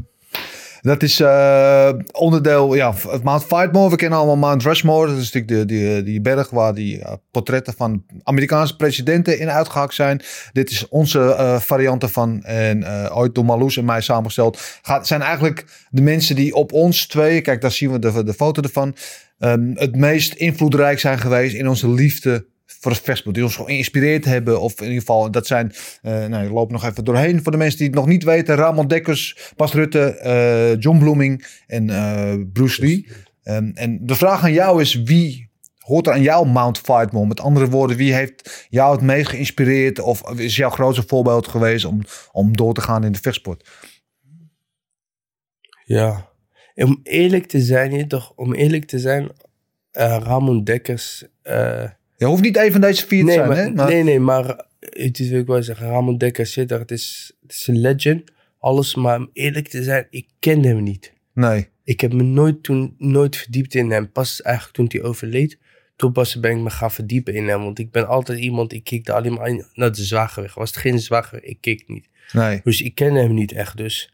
Dat 0.84 1.04
is 1.04 1.20
eh, 1.20 1.94
onderdeel, 2.12 2.74
ja, 2.76 2.94
het 3.10 3.24
Mount 3.24 3.44
Fightmore. 3.44 3.90
We 3.90 3.96
kennen 3.96 4.18
allemaal 4.18 4.38
Mount 4.38 4.64
Rushmore. 4.64 5.08
Dat 5.08 5.18
is 5.18 5.32
natuurlijk 5.32 5.68
die, 5.70 5.80
die, 5.80 6.04
die 6.04 6.22
berg 6.22 6.50
waar 6.50 6.74
die 6.74 7.02
eh, 7.02 7.14
portretten 7.32 7.74
van 7.74 8.04
Amerikaanse 8.24 8.76
presidenten 8.76 9.40
in 9.40 9.50
uitgehakt 9.50 9.94
zijn. 9.94 10.22
Dit 10.52 10.70
is 10.70 10.88
onze 10.88 11.20
eh, 11.34 11.60
variant 11.60 12.04
ervan. 12.04 12.44
En 12.44 12.84
eh, 12.84 13.18
ooit 13.18 13.36
door 13.36 13.46
Marloes 13.46 13.78
en 13.78 13.86
mij 13.86 14.02
samengesteld. 14.02 14.80
Gaat, 14.82 15.08
zijn 15.08 15.22
eigenlijk 15.22 15.66
de 15.90 16.02
mensen 16.02 16.36
die 16.36 16.54
op 16.54 16.72
ons 16.72 17.08
twee, 17.08 17.42
kijk 17.42 17.62
daar 17.62 17.72
zien 17.72 17.92
we 17.92 18.00
de, 18.00 18.24
de 18.24 18.34
foto 18.34 18.62
ervan. 18.62 18.96
ehm, 19.40 19.72
het 19.74 19.96
meest 19.96 20.34
invloedrijk 20.34 21.00
zijn 21.00 21.20
geweest 21.20 21.56
in 21.56 21.70
onze 21.70 21.90
liefde 21.90 22.46
voor 22.84 22.92
het 22.92 23.02
vechtsport. 23.02 23.36
Die 23.36 23.44
ons 23.44 23.56
geïnspireerd 23.56 24.26
hebben. 24.26 24.62
Of 24.62 24.80
in 24.80 24.84
ieder 24.84 25.00
geval, 25.00 25.32
dat 25.32 25.48
zijn, 25.48 25.74
eh 26.02 26.26
nou, 26.26 26.50
loop 26.50 26.72
nog 26.72 26.86
even 26.86 27.04
doorheen. 27.06 27.44
Voor 27.44 27.52
de 27.52 27.58
mensen 27.58 27.78
die 27.78 27.88
het 27.88 27.96
nog 27.96 28.08
niet 28.08 28.24
weten. 28.24 28.56
Ramon 28.56 28.88
Dekkers, 28.88 29.52
Bas 29.56 29.74
Rutte, 29.74 30.00
eh, 30.00 30.80
John 30.80 30.98
Bloeming 30.98 31.46
en 31.68 31.90
eh, 31.90 32.34
Bruce 32.54 32.82
Lee. 32.82 33.08
Ehm, 33.44 33.72
en 33.74 34.00
de 34.06 34.16
vraag 34.16 34.44
aan 34.44 34.54
jou 34.54 34.82
is, 34.82 35.04
wie 35.04 35.50
hoort 35.78 36.08
er 36.08 36.14
aan 36.14 36.22
jouw 36.22 36.44
Mount 36.44 36.78
Fightmore? 36.78 37.28
Met 37.28 37.40
andere 37.40 37.70
woorden, 37.70 37.98
wie 37.98 38.14
heeft 38.14 38.68
jou 38.70 38.92
het 38.92 39.02
meest 39.02 39.30
geïnspireerd? 39.30 40.00
Of 40.00 40.32
is 40.40 40.56
jouw 40.56 40.70
grootste 40.70 41.04
voorbeeld 41.08 41.48
geweest 41.48 41.86
om, 41.86 42.02
om 42.32 42.58
door 42.58 42.74
te 42.74 42.82
gaan 42.82 43.04
in 43.04 43.12
de 43.12 43.20
vechtsport? 43.22 43.70
Ja. 45.86 46.32
Om 46.76 47.00
eerlijk 47.04 47.46
te 47.46 47.62
zijn, 47.62 48.08
toch, 48.08 48.34
om 48.36 48.54
eerlijk 48.54 48.86
te 48.86 49.00
zijn, 49.00 49.30
Ramon 49.92 50.64
Dekkers. 50.64 51.26
Je 52.24 52.30
hoeft 52.30 52.42
niet 52.44 52.58
een 52.58 52.72
van 52.72 52.82
deze 52.82 53.08
vier 53.08 53.26
te 53.26 53.32
zijn, 53.32 53.48
maar, 53.48 53.58
hè? 53.58 53.70
Maar, 53.72 53.88
nee, 53.90 54.04
nee, 54.04 54.20
maar 54.20 54.66
het 54.80 55.20
is 55.20 55.30
wil 55.30 55.40
ik 55.40 55.48
wel 55.48 55.64
zeggen, 55.64 55.88
Ramon 55.88 56.18
Dekkers 56.18 56.54
zit 56.54 56.72
er, 56.72 56.80
het 56.80 56.92
is, 56.92 57.32
het 57.42 57.52
is 57.52 57.68
een 57.68 57.80
legend, 57.80 58.32
alles, 58.60 58.96
maar 58.96 59.18
om 59.18 59.30
eerlijk 59.34 59.68
te 59.68 59.84
zijn, 59.84 60.08
ik 60.10 60.28
kende 60.40 60.68
hem 60.68 60.84
niet. 60.84 61.14
nee. 61.34 61.72
Ik 61.86 62.02
heb 62.02 62.14
me 62.14 62.24
nooit 62.24 62.64
toen 62.64 62.96
nooit 62.98 63.36
verdiept 63.38 63.76
in 63.76 63.92
hem. 63.92 64.12
Pas 64.12 64.42
eigenlijk 64.42 64.76
toen 64.76 64.86
hij 64.90 65.02
overleed, 65.10 65.58
toen 65.96 66.12
pas 66.12 66.40
ben 66.40 66.52
ik 66.52 66.64
me 66.64 66.70
gaan 66.70 66.92
verdiepen 66.92 67.34
in 67.34 67.48
hem. 67.48 67.64
Want 67.64 67.80
ik 67.80 67.92
ben 67.92 68.08
altijd 68.08 68.40
iemand, 68.40 68.74
ik 68.74 68.84
keek 68.84 69.10
alleen 69.10 69.34
maar 69.34 69.68
naar 69.74 69.92
de 69.92 70.04
zwaargewicht. 70.04 70.56
Was 70.56 70.70
het 70.70 70.80
geen 70.80 71.00
zwaargewicht, 71.00 71.48
ik 71.48 71.58
keek 71.62 71.84
niet. 71.88 72.10
nee. 72.32 72.62
Dus 72.64 72.82
ik 72.82 72.96
ken 72.96 73.14
hem 73.14 73.34
niet 73.34 73.52
echt, 73.52 73.78
dus. 73.78 74.14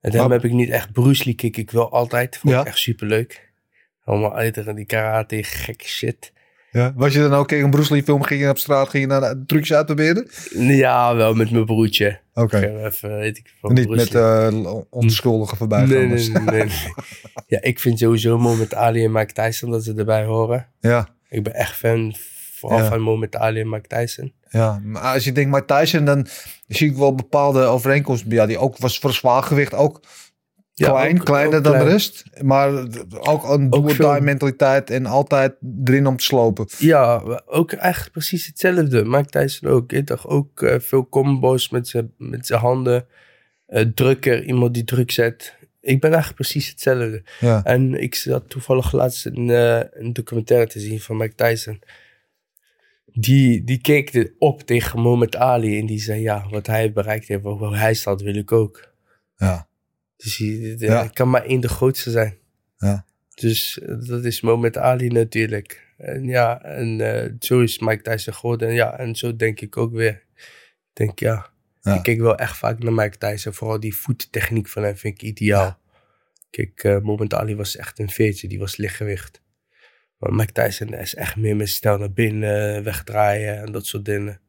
En 0.00 0.10
daarom 0.10 0.32
heb 0.32 0.44
ik 0.44 0.52
niet 0.52 0.70
echt 0.70 0.92
Bruce 0.92 1.24
Lee 1.24 1.34
kijk 1.34 1.56
ik 1.56 1.70
wel 1.70 1.92
altijd. 1.92 2.36
Vond 2.36 2.54
Ja. 2.54 2.60
ik 2.60 2.66
echt 2.66 2.78
superleuk. 2.78 3.52
Allemaal 4.04 4.34
uit 4.36 4.76
die 4.76 4.84
karate, 4.86 5.42
gekke 5.42 5.88
shit. 5.88 6.32
Ja. 6.72 6.92
Was 6.96 7.12
je 7.12 7.18
dan 7.20 7.32
ook 7.34 7.48
tegen 7.48 7.64
een 7.64 7.70
Bruce 7.70 7.92
Lee 7.92 8.02
film, 8.02 8.22
ging 8.22 8.40
je 8.40 8.48
op 8.48 8.58
straat, 8.58 8.88
ging 8.88 9.02
je 9.02 9.08
naar 9.08 9.20
de 9.20 9.44
trucjes 9.46 9.76
uitproberen? 9.76 10.28
Ja, 10.56 11.14
wel 11.14 11.34
met 11.34 11.50
mijn 11.50 11.64
broertje. 11.64 12.20
Oké. 12.34 12.58
Gewoon 12.58 12.84
Even, 12.84 13.16
weet 13.18 13.38
ik 13.38 13.54
van 13.60 13.72
Niet 13.74 13.86
Bruce 13.86 14.04
met 14.04 14.14
eh 14.62 14.74
onschuldige 14.90 15.56
voorbij 15.56 15.84
nee, 15.84 16.06
nee, 16.06 16.28
nee. 16.30 16.68
Ja, 17.46 17.60
ik 17.62 17.80
vind 17.80 17.98
sowieso 17.98 18.38
Mohamed 18.38 18.74
Ali 18.74 19.04
en 19.04 19.12
Mike 19.12 19.32
Tyson 19.32 19.70
dat 19.70 19.84
ze 19.84 19.94
erbij 19.94 20.24
horen. 20.24 20.66
Ja, 20.80 21.08
Ik 21.28 21.42
ben 21.42 21.54
echt 21.54 21.76
fan 21.76 22.14
vooral 22.58 22.78
Ja. 22.78 22.88
van 22.88 23.00
Mohamed 23.00 23.36
Ali 23.36 23.60
en 23.60 23.68
Mike 23.68 23.88
Tyson. 23.88 24.32
ja. 24.50 24.80
Maar 24.84 25.02
als 25.02 25.24
je 25.24 25.32
denkt 25.32 25.50
Mike 25.50 25.74
Tyson, 25.78 26.04
dan 26.04 26.26
zie 26.68 26.90
ik 26.90 26.96
wel 26.96 27.14
bepaalde 27.14 27.62
overeenkomsten. 27.64 28.30
Ja, 28.30 28.46
die 28.46 28.58
ook 28.58 28.78
was 28.78 28.98
voor 28.98 29.12
zwaargewicht 29.12 29.74
ook 29.74 30.00
klein, 30.90 31.18
ook- 31.18 31.24
kleiner 31.24 31.56
ook 31.58 31.64
dan 31.64 31.72
klein. 31.72 31.86
de 31.86 31.92
rest. 31.92 32.24
Maar 32.42 32.70
ook 33.08 33.48
een 33.48 33.70
do 33.70 34.20
mentaliteit 34.20 34.90
en 34.90 35.06
altijd 35.06 35.54
erin 35.84 36.06
om 36.06 36.16
te 36.16 36.24
slopen. 36.24 36.66
Ja, 36.78 37.22
ook 37.46 37.72
eigenlijk 37.72 38.12
precies 38.12 38.46
hetzelfde. 38.46 39.04
Mike 39.04 39.28
Tyson 39.28 39.68
ook. 39.70 39.92
Ik 39.92 40.06
dacht 40.06 40.26
ook 40.26 40.62
eh, 40.62 40.78
veel 40.80 41.08
combos 41.08 41.68
met 41.68 41.88
zijn 41.88 42.12
met 42.18 42.46
zijn 42.46 42.60
handen. 42.60 43.06
Eh, 43.66 43.84
drukker, 43.94 44.44
iemand 44.44 44.74
die 44.74 44.84
druk 44.84 45.10
zet. 45.10 45.54
Ik 45.80 46.00
ben 46.00 46.10
eigenlijk 46.12 46.40
precies 46.40 46.68
hetzelfde. 46.68 47.22
Ja, 47.40 47.64
En 47.64 47.94
ik 48.02 48.14
zat 48.14 48.48
toevallig 48.50 48.92
laatst 48.92 49.26
een, 49.26 49.50
eh, 49.50 49.80
een 49.90 50.12
documentaire 50.12 50.66
te 50.66 50.80
zien 50.80 51.00
van 51.00 51.16
Mike 51.16 51.34
Tyson. 51.34 51.82
Die, 53.14 53.64
die 53.64 53.80
keek 53.80 54.32
op 54.38 54.62
tegen 54.62 55.02
Muhammad 55.02 55.36
Ali 55.36 55.78
en 55.78 55.86
die 55.86 55.98
zei 56.00 56.20
ja, 56.20 56.46
wat 56.50 56.66
hij 56.66 56.92
bereikt 56.92 57.28
heeft, 57.28 57.42
waar 57.42 57.78
hij 57.78 57.94
staat, 57.94 58.22
wil 58.22 58.34
ik 58.36 58.52
ook. 58.52 58.90
ja, 59.36 59.66
Dus 60.22 60.36
hij, 60.36 60.74
Ja. 60.78 61.06
kan 61.08 61.30
maar 61.30 61.44
één 61.44 61.60
de 61.60 61.68
grootste 61.68 62.10
zijn. 62.10 62.36
ja. 62.76 63.06
Dus 63.34 63.78
eh, 63.80 63.94
dat 64.06 64.24
is 64.24 64.40
Muhammad 64.40 64.76
Ali 64.76 65.08
natuurlijk. 65.08 65.94
En 65.96 66.24
ja, 66.24 66.62
en 66.62 67.00
eh, 67.00 67.30
zo 67.40 67.60
is 67.60 67.78
Mike 67.78 68.02
Tyson 68.02 68.34
geworden. 68.34 68.68
En 68.68 68.74
ja, 68.74 68.98
en 68.98 69.14
zo 69.16 69.36
denk 69.36 69.60
ik 69.60 69.76
ook 69.76 69.92
weer. 69.92 70.24
Ik 70.34 70.90
denk 70.92 71.18
ja, 71.18 71.50
Ja. 71.80 71.94
ik 71.96 72.02
kijk 72.02 72.20
wel 72.20 72.36
echt 72.36 72.56
vaak 72.56 72.82
naar 72.82 72.92
Mike 72.92 73.18
Tyson. 73.18 73.52
Vooral 73.52 73.80
die 73.80 73.96
voettechniek 73.96 74.68
van 74.68 74.82
hem 74.82 74.96
vind 74.96 75.14
ik 75.14 75.22
ideaal. 75.22 75.80
Kijk, 76.50 76.84
eh 76.84 76.98
Muhammad 76.98 77.34
Ali 77.34 77.56
was 77.56 77.76
echt 77.76 77.98
een 77.98 78.10
veertje, 78.10 78.48
die 78.48 78.58
was 78.58 78.76
lichtgewicht. 78.76 79.42
Maar 80.18 80.32
Mike 80.34 80.52
Tyson 80.52 80.94
is 80.94 81.14
echt 81.14 81.36
meer 81.36 81.56
met 81.56 81.68
stijl 81.68 81.98
naar 81.98 82.12
binnen, 82.12 82.84
wegdraaien 82.84 83.56
en 83.58 83.72
dat 83.72 83.86
soort 83.86 84.04
dingen. 84.04 84.40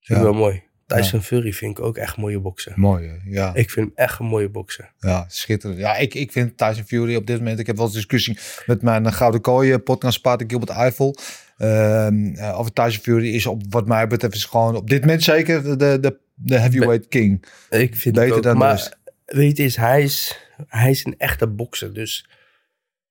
Vind 0.00 0.18
ik 0.18 0.24
wel 0.24 0.34
mooi. 0.34 0.62
Tyson 0.86 1.22
Fury 1.22 1.52
vind 1.52 1.78
ik 1.78 1.84
ook 1.84 1.96
echt 1.96 2.16
mooie 2.16 2.40
boksen. 2.40 2.72
Mooi, 2.76 3.08
hè? 3.08 3.14
ja. 3.24 3.54
Ik 3.54 3.70
vind 3.70 3.86
hem 3.86 3.96
echt 3.96 4.18
een 4.18 4.26
mooie 4.26 4.48
bokser. 4.48 4.92
Ja, 4.98 5.24
schitterend. 5.28 5.80
Ja, 5.80 5.96
ik, 5.96 6.14
ik 6.14 6.32
vind 6.32 6.56
Tyson 6.56 6.84
Fury 6.84 7.14
op 7.14 7.26
dit 7.26 7.38
moment... 7.38 7.58
Ik 7.58 7.66
heb 7.66 7.76
wel 7.76 7.84
eens 7.84 7.94
discussie 7.94 8.38
met 8.66 8.82
mijn 8.82 9.06
eh, 9.06 9.12
Gouden 9.12 9.40
Kooi 9.40 9.78
podcast 9.78 10.20
Pater 10.20 10.46
Gilbert 10.50 10.70
Eiffel. 10.70 11.16
Ehm 11.56 12.34
eh, 12.34 12.58
over 12.58 12.72
Tyson 12.72 13.02
Fury 13.02 13.34
is 13.34 13.46
op 13.46 13.62
wat 13.68 13.86
mij 13.86 14.06
betreft 14.06 14.34
is 14.34 14.44
gewoon 14.44 14.76
op 14.76 14.90
dit 14.90 15.00
moment 15.00 15.22
zeker 15.22 15.78
de, 15.78 16.00
de, 16.00 16.18
de 16.34 16.58
heavyweight 16.58 17.08
king. 17.08 17.44
Ik 17.70 17.96
vind 17.96 18.14
Beter 18.14 18.36
ook, 18.36 18.42
dan 18.42 18.56
maar 18.56 18.70
rest. 18.70 18.98
weet 19.24 19.56
je, 19.56 19.64
is, 19.64 19.76
hij, 19.76 20.02
is, 20.02 20.38
hij 20.66 20.90
is 20.90 21.04
een 21.04 21.14
echte 21.18 21.46
bokser. 21.46 21.94
Dus 21.94 22.28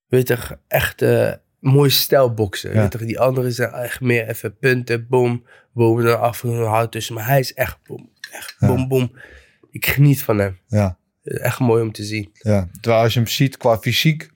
weet 0.08 0.28
je, 0.28 0.38
echt 0.68 1.02
eh 1.02 1.32
mooi 1.62 1.90
stijl 1.90 2.34
boksen. 2.34 2.74
Ja. 2.74 2.88
Die 2.88 3.20
anderen 3.20 3.54
zijn 3.54 3.72
echt 3.72 4.02
meer 4.02 4.28
even 4.28 4.58
punten, 4.58 5.08
boom, 5.10 5.46
boom, 5.74 6.02
dan 6.04 6.20
af 6.20 6.44
en 6.44 6.50
toe 6.50 6.58
hout 6.64 6.92
tussen. 6.92 7.16
Maar 7.16 7.28
hij 7.28 7.40
is 7.40 7.54
echt 7.54 7.78
boom, 7.88 8.10
echt 8.32 8.56
Ja. 8.60 8.88
boom. 8.88 9.12
Ik 9.72 9.86
geniet 9.86 10.24
van 10.24 10.38
hem. 10.38 10.58
Ja, 10.68 10.98
Echt 11.24 11.60
mooi 11.60 11.82
om 11.84 11.92
te 11.92 12.04
zien. 12.04 12.30
ja. 12.34 12.70
Terwijl 12.82 13.04
als 13.04 13.14
je 13.14 13.20
hem 13.20 13.28
ziet 13.28 13.58
qua 13.58 13.78
fysiek... 13.78 14.30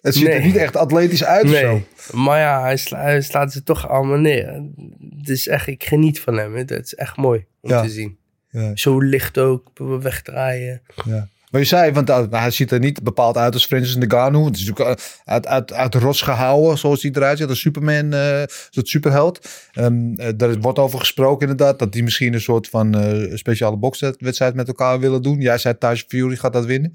Het 0.00 0.14
ziet 0.14 0.28
er 0.28 0.42
niet 0.44 0.56
echt 0.56 0.76
atletisch 0.76 1.24
uit 1.24 1.44
of 1.44 1.50
zo. 1.56 1.82
Maar 2.12 2.38
ja, 2.38 2.60
hij, 2.62 2.76
sla- 2.76 3.00
hij 3.02 3.20
slaat 3.20 3.52
ze 3.52 3.62
toch 3.62 3.88
allemaal 3.88 4.18
neer. 4.18 4.62
Het 5.18 5.28
is 5.28 5.48
echt, 5.48 5.66
ik 5.66 5.84
geniet 5.84 6.20
van 6.20 6.36
hem. 6.36 6.54
Het 6.56 6.70
is 6.70 6.94
echt 6.94 7.16
mooi 7.16 7.46
om 7.60 7.70
Ja. 7.70 7.82
te 7.82 7.88
zien. 7.88 8.18
Ja, 8.50 8.76
Zo 8.76 9.00
licht 9.00 9.38
ook, 9.38 9.70
wegdraaien. 10.00 10.82
ja. 11.04 11.28
Maar 11.50 11.60
je 11.60 11.66
zei, 11.66 11.92
want 11.92 12.10
uh, 12.10 12.24
hij 12.30 12.50
ziet 12.50 12.70
er 12.70 12.78
niet 12.78 13.02
bepaald 13.02 13.36
uit 13.36 13.54
als 13.54 13.66
Francis 13.66 13.96
Ngannou. 13.96 14.44
Het 14.44 14.56
is 14.56 14.64
natuurlijk 14.66 15.00
uh, 15.00 15.06
uit, 15.24 15.46
uit, 15.46 15.72
uit 15.72 15.92
de 15.92 15.98
rots 15.98 16.22
gehouden, 16.22 16.78
zoals 16.78 17.02
hij 17.02 17.10
eruit 17.14 17.38
ziet. 17.38 17.48
Een 17.48 17.56
Superman, 17.56 18.14
uh, 18.14 18.42
soort 18.70 18.88
superheld. 18.88 19.48
Um, 19.74 20.20
uh, 20.20 20.28
daar 20.36 20.60
wordt 20.60 20.78
over 20.78 20.98
gesproken 20.98 21.48
inderdaad, 21.48 21.78
dat 21.78 21.92
die 21.92 22.02
misschien 22.02 22.34
een 22.34 22.40
soort 22.40 22.68
van 22.68 22.96
uh, 22.96 23.36
speciale 23.36 23.76
bokswedstrijd 23.76 24.54
met 24.54 24.68
elkaar 24.68 25.00
willen 25.00 25.22
doen. 25.22 25.40
Jij 25.40 25.58
zei 25.58 25.78
Tyson 25.78 26.08
Fury 26.08 26.36
gaat 26.36 26.52
dat 26.52 26.64
winnen. 26.64 26.92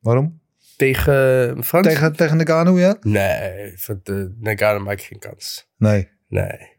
Waarom? 0.00 0.40
Tegen 0.76 1.64
Frans? 1.64 1.86
Tegen, 1.86 2.16
tegen 2.16 2.36
Ngannou, 2.36 2.80
ja? 2.80 2.96
Nee, 3.00 3.72
voor 3.76 4.00
de 4.02 4.34
Nagano 4.40 4.80
maak 4.80 4.98
ik 4.98 5.04
geen 5.04 5.18
kans. 5.18 5.68
Nee. 5.78 6.08
Nee. 6.28 6.72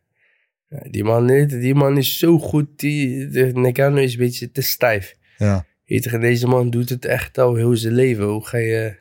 Die 0.90 1.04
man, 1.04 1.28
die 1.48 1.76
man 1.76 1.98
is 1.98 2.18
zo 2.18 2.40
goed. 2.40 2.80
Die, 2.80 3.28
de 3.28 3.48
is 4.02 4.14
een 4.14 4.20
beetje 4.20 4.52
te 4.52 4.62
stijf. 4.62 5.16
Ja. 5.38 5.66
Weet 5.86 6.04
je, 6.04 6.18
deze 6.18 6.48
man 6.48 6.70
doet 6.70 6.90
het 6.90 7.06
echt 7.06 7.38
al 7.38 7.56
heel 7.56 7.76
zijn 7.78 7.94
leven. 7.94 8.26
Hoe 8.26 8.46
ga 8.46 8.58
je... 8.58 8.96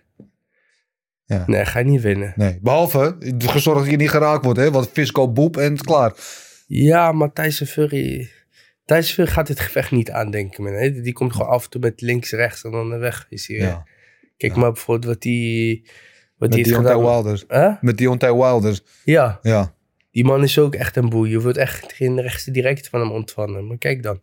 Ja. 1.25 1.45
Nee, 1.47 1.65
ga 1.65 1.79
je 1.79 1.85
niet 1.85 2.01
winnen. 2.01 2.33
Nee. 2.37 2.59
Behalve, 2.63 3.17
gezorgd 3.39 3.81
dat 3.81 3.91
je 3.91 3.97
niet 3.97 4.11
geraakt 4.11 4.45
wordt, 4.45 4.59
hè? 4.59 4.71
Want 4.71 4.91
Fisco 4.93 5.33
boep 5.33 5.57
en 5.57 5.77
klaar. 5.77 6.13
Ja, 6.67 7.13
maar 7.13 7.33
Tyson 7.33 7.67
Fury... 7.67 8.31
Tyson 8.85 9.15
Fury 9.15 9.29
gaat 9.29 9.47
dit 9.47 9.61
gevecht 9.61 9.91
niet 9.91 10.11
aandenken. 10.11 10.65
Man. 10.65 10.73
hè. 10.73 11.01
Die 11.01 11.13
komt 11.13 11.33
gewoon 11.33 11.49
af 11.49 11.65
en 11.65 11.71
toe 11.71 11.81
met 11.81 12.01
links, 12.01 12.31
rechts 12.31 12.65
en 12.65 12.71
dan 12.71 12.99
weg. 12.99 13.27
Is 13.29 13.47
hij, 13.47 13.57
Ja. 13.57 13.87
Kijk 14.37 14.57
maar 14.57 14.73
bijvoorbeeld 14.73 15.13
wat 15.13 15.23
die... 15.23 15.89
Wat 16.37 16.49
Met 16.49 16.53
die 16.65 16.73
Deontay. 16.73 16.97
Wilder. 16.97 17.45
Huh? 17.49 17.75
Met 17.81 17.99
Deontay 17.99 18.33
Wilder. 18.35 18.81
Ja, 19.05 19.39
Ja. 19.43 19.75
Die 20.11 20.25
man 20.25 20.43
is 20.43 20.59
ook 20.59 20.75
echt 20.75 20.97
een 20.97 21.09
boei. 21.09 21.31
Je 21.31 21.41
wordt 21.41 21.59
echt 21.59 21.93
geen 21.93 22.21
rechtse 22.21 22.51
direct 22.51 22.89
van 22.89 23.01
hem 23.01 23.11
ontvangen. 23.11 23.67
Maar 23.67 23.79
kijk 23.79 24.03
dan. 24.03 24.21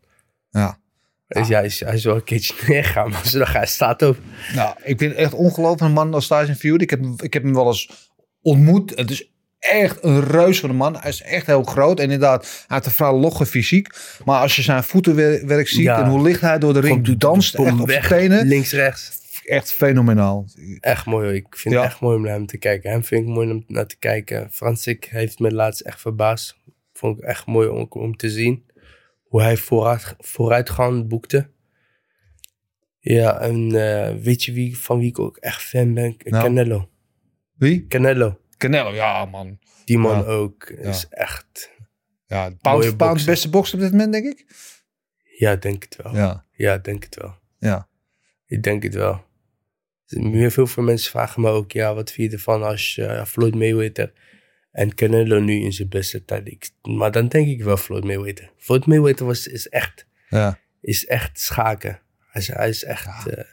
Ja. 0.50 0.81
Dus 1.40 1.48
ja, 1.48 1.58
hij 1.58 1.66
is, 1.66 1.80
hij 1.80 1.94
is 1.94 2.04
wel 2.04 2.16
een 2.16 2.24
keertje 2.24 2.54
neergaan, 2.68 3.10
maar 3.10 3.28
zo 3.28 3.44
hij 3.44 3.66
staat 3.66 4.02
op. 4.02 4.18
Nou, 4.56 4.76
ik 4.84 4.98
vind 5.00 5.12
het 5.12 5.20
echt 5.20 5.34
ongelooflijk 5.34 5.82
een 5.82 5.92
man 5.92 6.14
als 6.14 6.28
Tyson 6.28 6.56
Fury. 6.56 6.82
Ik 6.82 6.90
heb, 6.90 7.00
ik 7.18 7.34
heb 7.34 7.44
hem 7.44 7.54
wel 7.54 7.68
eens 7.68 8.10
ontmoet. 8.42 8.92
Het 8.96 9.10
is 9.10 9.30
echt 9.60 10.04
een 10.04 10.24
reus 10.24 10.60
van 10.60 10.70
een 10.70 10.76
man. 10.76 10.96
Hij 11.00 11.10
is 11.10 11.22
echt 11.22 11.46
heel 11.46 11.64
groot. 11.64 11.98
En 11.98 12.04
inderdaad, 12.04 12.42
hij 12.44 12.76
heeft 12.78 12.86
een 12.86 12.92
vrij 12.92 13.14
logge 13.14 13.46
fysiek. 13.46 13.88
Maar 14.26 14.42
als 14.42 14.56
je 14.56 14.62
zijn 14.62 14.84
voetenwerk 14.84 15.68
ziet 15.68 15.84
Ja. 15.84 16.04
en 16.04 16.10
hoe 16.10 16.22
licht 16.22 16.42
hij 16.42 16.60
door 16.60 16.74
de 16.74 16.80
ring 16.80 17.00
Gewoon 17.04 17.20
danst, 17.20 17.56
echt 17.56 17.80
op 17.80 17.88
weg. 17.88 18.10
Links, 18.44 18.72
rechts. 18.72 19.20
Echt 19.46 19.74
fenomenaal. 19.74 20.46
Echt 20.80 21.06
mooi 21.06 21.26
hoor. 21.26 21.36
Ik 21.36 21.46
vind 21.50 21.74
Ja. 21.74 21.82
het 21.82 21.92
echt 21.92 22.00
mooi 22.00 22.16
om 22.16 22.22
naar 22.22 22.32
hem 22.34 22.46
te 22.46 22.58
kijken. 22.58 22.92
Hem 22.92 23.04
vind 23.04 23.22
ik 23.22 23.28
mooi 23.28 23.52
om 23.52 23.64
naar 23.68 23.86
te 23.88 23.98
kijken. 24.00 24.50
Fransik 24.52 25.08
heeft 25.12 25.40
me 25.40 25.52
laatst 25.52 25.82
echt 25.82 26.02
verbaasd. 26.02 26.56
Vond 26.94 27.18
ik 27.18 27.24
echt 27.24 27.46
mooi 27.46 27.68
om, 27.68 27.86
om 27.90 28.16
te 28.18 28.30
zien. 28.30 28.64
Hoe 29.32 29.42
hij 29.42 29.58
vooruit, 29.58 30.16
vooruitgang 30.18 31.08
boekte. 31.08 31.50
Ja, 33.00 33.40
en 33.40 33.76
eh, 33.76 34.16
weet 34.16 34.44
je 34.44 34.52
wie, 34.54 34.78
van 34.78 35.00
wie 35.00 35.10
ik 35.10 35.20
ook 35.20 35.38
echt 35.38 35.62
fan 35.62 35.94
ben? 35.94 36.16
Nou. 36.24 36.44
Canelo. 36.44 36.90
Wie? 37.54 37.88
Canelo. 37.88 38.40
Canelo, 38.58 38.94
ja 38.94 39.26
man. 39.26 39.60
Die 39.86 39.98
man 39.98 40.18
Ja. 40.18 40.24
ook 40.24 40.64
is 40.70 41.08
echt... 41.10 41.72
Ja, 42.26 42.50
pound 42.98 43.26
beste 43.26 43.50
bokser 43.50 43.76
op 43.76 43.82
dit 43.82 43.92
moment, 43.92 44.12
denk 44.12 44.26
ik. 44.26 44.46
Ja, 45.38 45.56
denk 45.56 45.84
het 45.84 45.96
wel. 46.04 46.16
Ja, 46.16 46.46
Ja, 46.52 46.78
denk 46.78 47.04
het 47.04 47.16
wel. 47.16 47.36
ja. 47.60 47.88
Ik 48.46 48.64
denk 48.64 48.84
het 48.84 48.94
wel. 48.94 49.24
Meer 50.08 50.52
veel 50.52 50.68
veel 50.68 50.84
mensen 50.84 51.12
vragen 51.12 51.42
me 51.42 51.50
ook, 51.50 51.72
ja, 51.72 51.94
wat 51.94 52.12
vind 52.12 52.32
je 52.32 52.38
ervan 52.38 52.64
als 52.64 52.98
eh, 52.98 53.26
Floyd 53.26 53.56
Mayweather 53.56 54.14
en 54.72 54.96
Canelo 54.96 55.40
nu 55.40 55.62
in 55.62 55.74
zijn 55.74 55.90
beste 55.90 56.26
tijd. 56.26 56.48
Ik, 56.48 56.70
maar 56.82 57.12
dan 57.12 57.28
denk 57.28 57.48
ik 57.48 57.64
wel 57.64 57.78
Floyd 57.78 58.04
Mayweather. 58.04 58.52
Floyd 58.58 58.86
Mayweather 58.86 59.26
was, 59.26 59.48
is, 59.48 59.70
echt, 59.70 60.08
ja. 60.30 60.60
is 60.82 61.06
echt 61.06 61.40
schaken. 61.40 62.02
Hij 62.20 62.42
is, 62.42 62.48
hij 62.48 62.70
is 62.70 62.84
echt... 62.84 63.28
eh, 63.28 63.44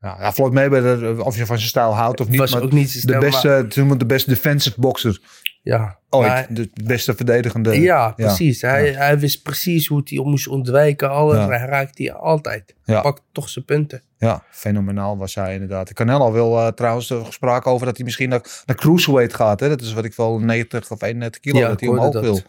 Ja, 0.00 0.16
ja, 0.20 0.32
Floyd 0.32 0.52
Mayweather, 0.52 1.24
of 1.24 1.36
je 1.36 1.46
van 1.46 1.56
zijn 1.56 1.68
stijl 1.68 1.94
houdt 1.94 2.20
of 2.20 2.28
niet. 2.28 2.38
was 2.38 2.52
maar 2.52 2.62
ook 2.62 2.72
niet 2.72 3.06
de 3.06 3.18
beste, 3.18 3.82
maar- 3.84 3.98
de 3.98 4.06
beste 4.06 4.30
defensive 4.30 4.80
boxer 4.80 5.20
ja. 5.62 5.98
ooit. 6.08 6.56
De 6.56 6.70
beste 6.84 7.14
verdedigende. 7.14 7.80
ja, 7.80 8.10
precies. 8.10 8.62
Hij, 8.62 8.90
ja. 8.90 8.98
hij 8.98 9.18
wist 9.18 9.42
precies 9.42 9.86
hoe 9.86 10.00
hij 10.04 10.18
moest 10.18 10.48
ontwijken. 10.48 11.10
Alles. 11.10 11.36
Ja. 11.36 11.48
Hij 11.48 11.66
raakte 11.66 11.94
die 11.94 12.12
altijd. 12.12 12.74
Hij 12.84 13.00
pakt 13.00 13.22
toch 13.32 13.48
zijn 13.48 13.64
punten. 13.64 14.02
Ja, 14.18 14.42
fenomenaal 14.50 15.18
was 15.18 15.34
hij 15.34 15.52
inderdaad. 15.52 15.92
Canelo 15.92 16.32
wil 16.32 16.58
eh, 16.58 16.66
trouwens 16.66 17.10
er 17.10 17.24
gesproken 17.24 17.70
over 17.70 17.86
dat 17.86 17.96
hij 17.96 18.04
misschien 18.04 18.28
naar, 18.28 18.62
naar 18.66 18.76
cruiserweight 18.76 19.34
gaat. 19.34 19.60
Hè? 19.60 19.68
Dat 19.68 19.80
is 19.80 19.92
wat 19.92 20.04
ik 20.04 20.14
wel 20.14 20.38
90 20.38 20.90
of 20.90 21.02
31 21.02 21.40
kilo 21.40 21.60
dat 21.60 21.80
hij 21.80 21.88
omhoog 21.88 22.12
dat. 22.12 22.22
wil. 22.22 22.40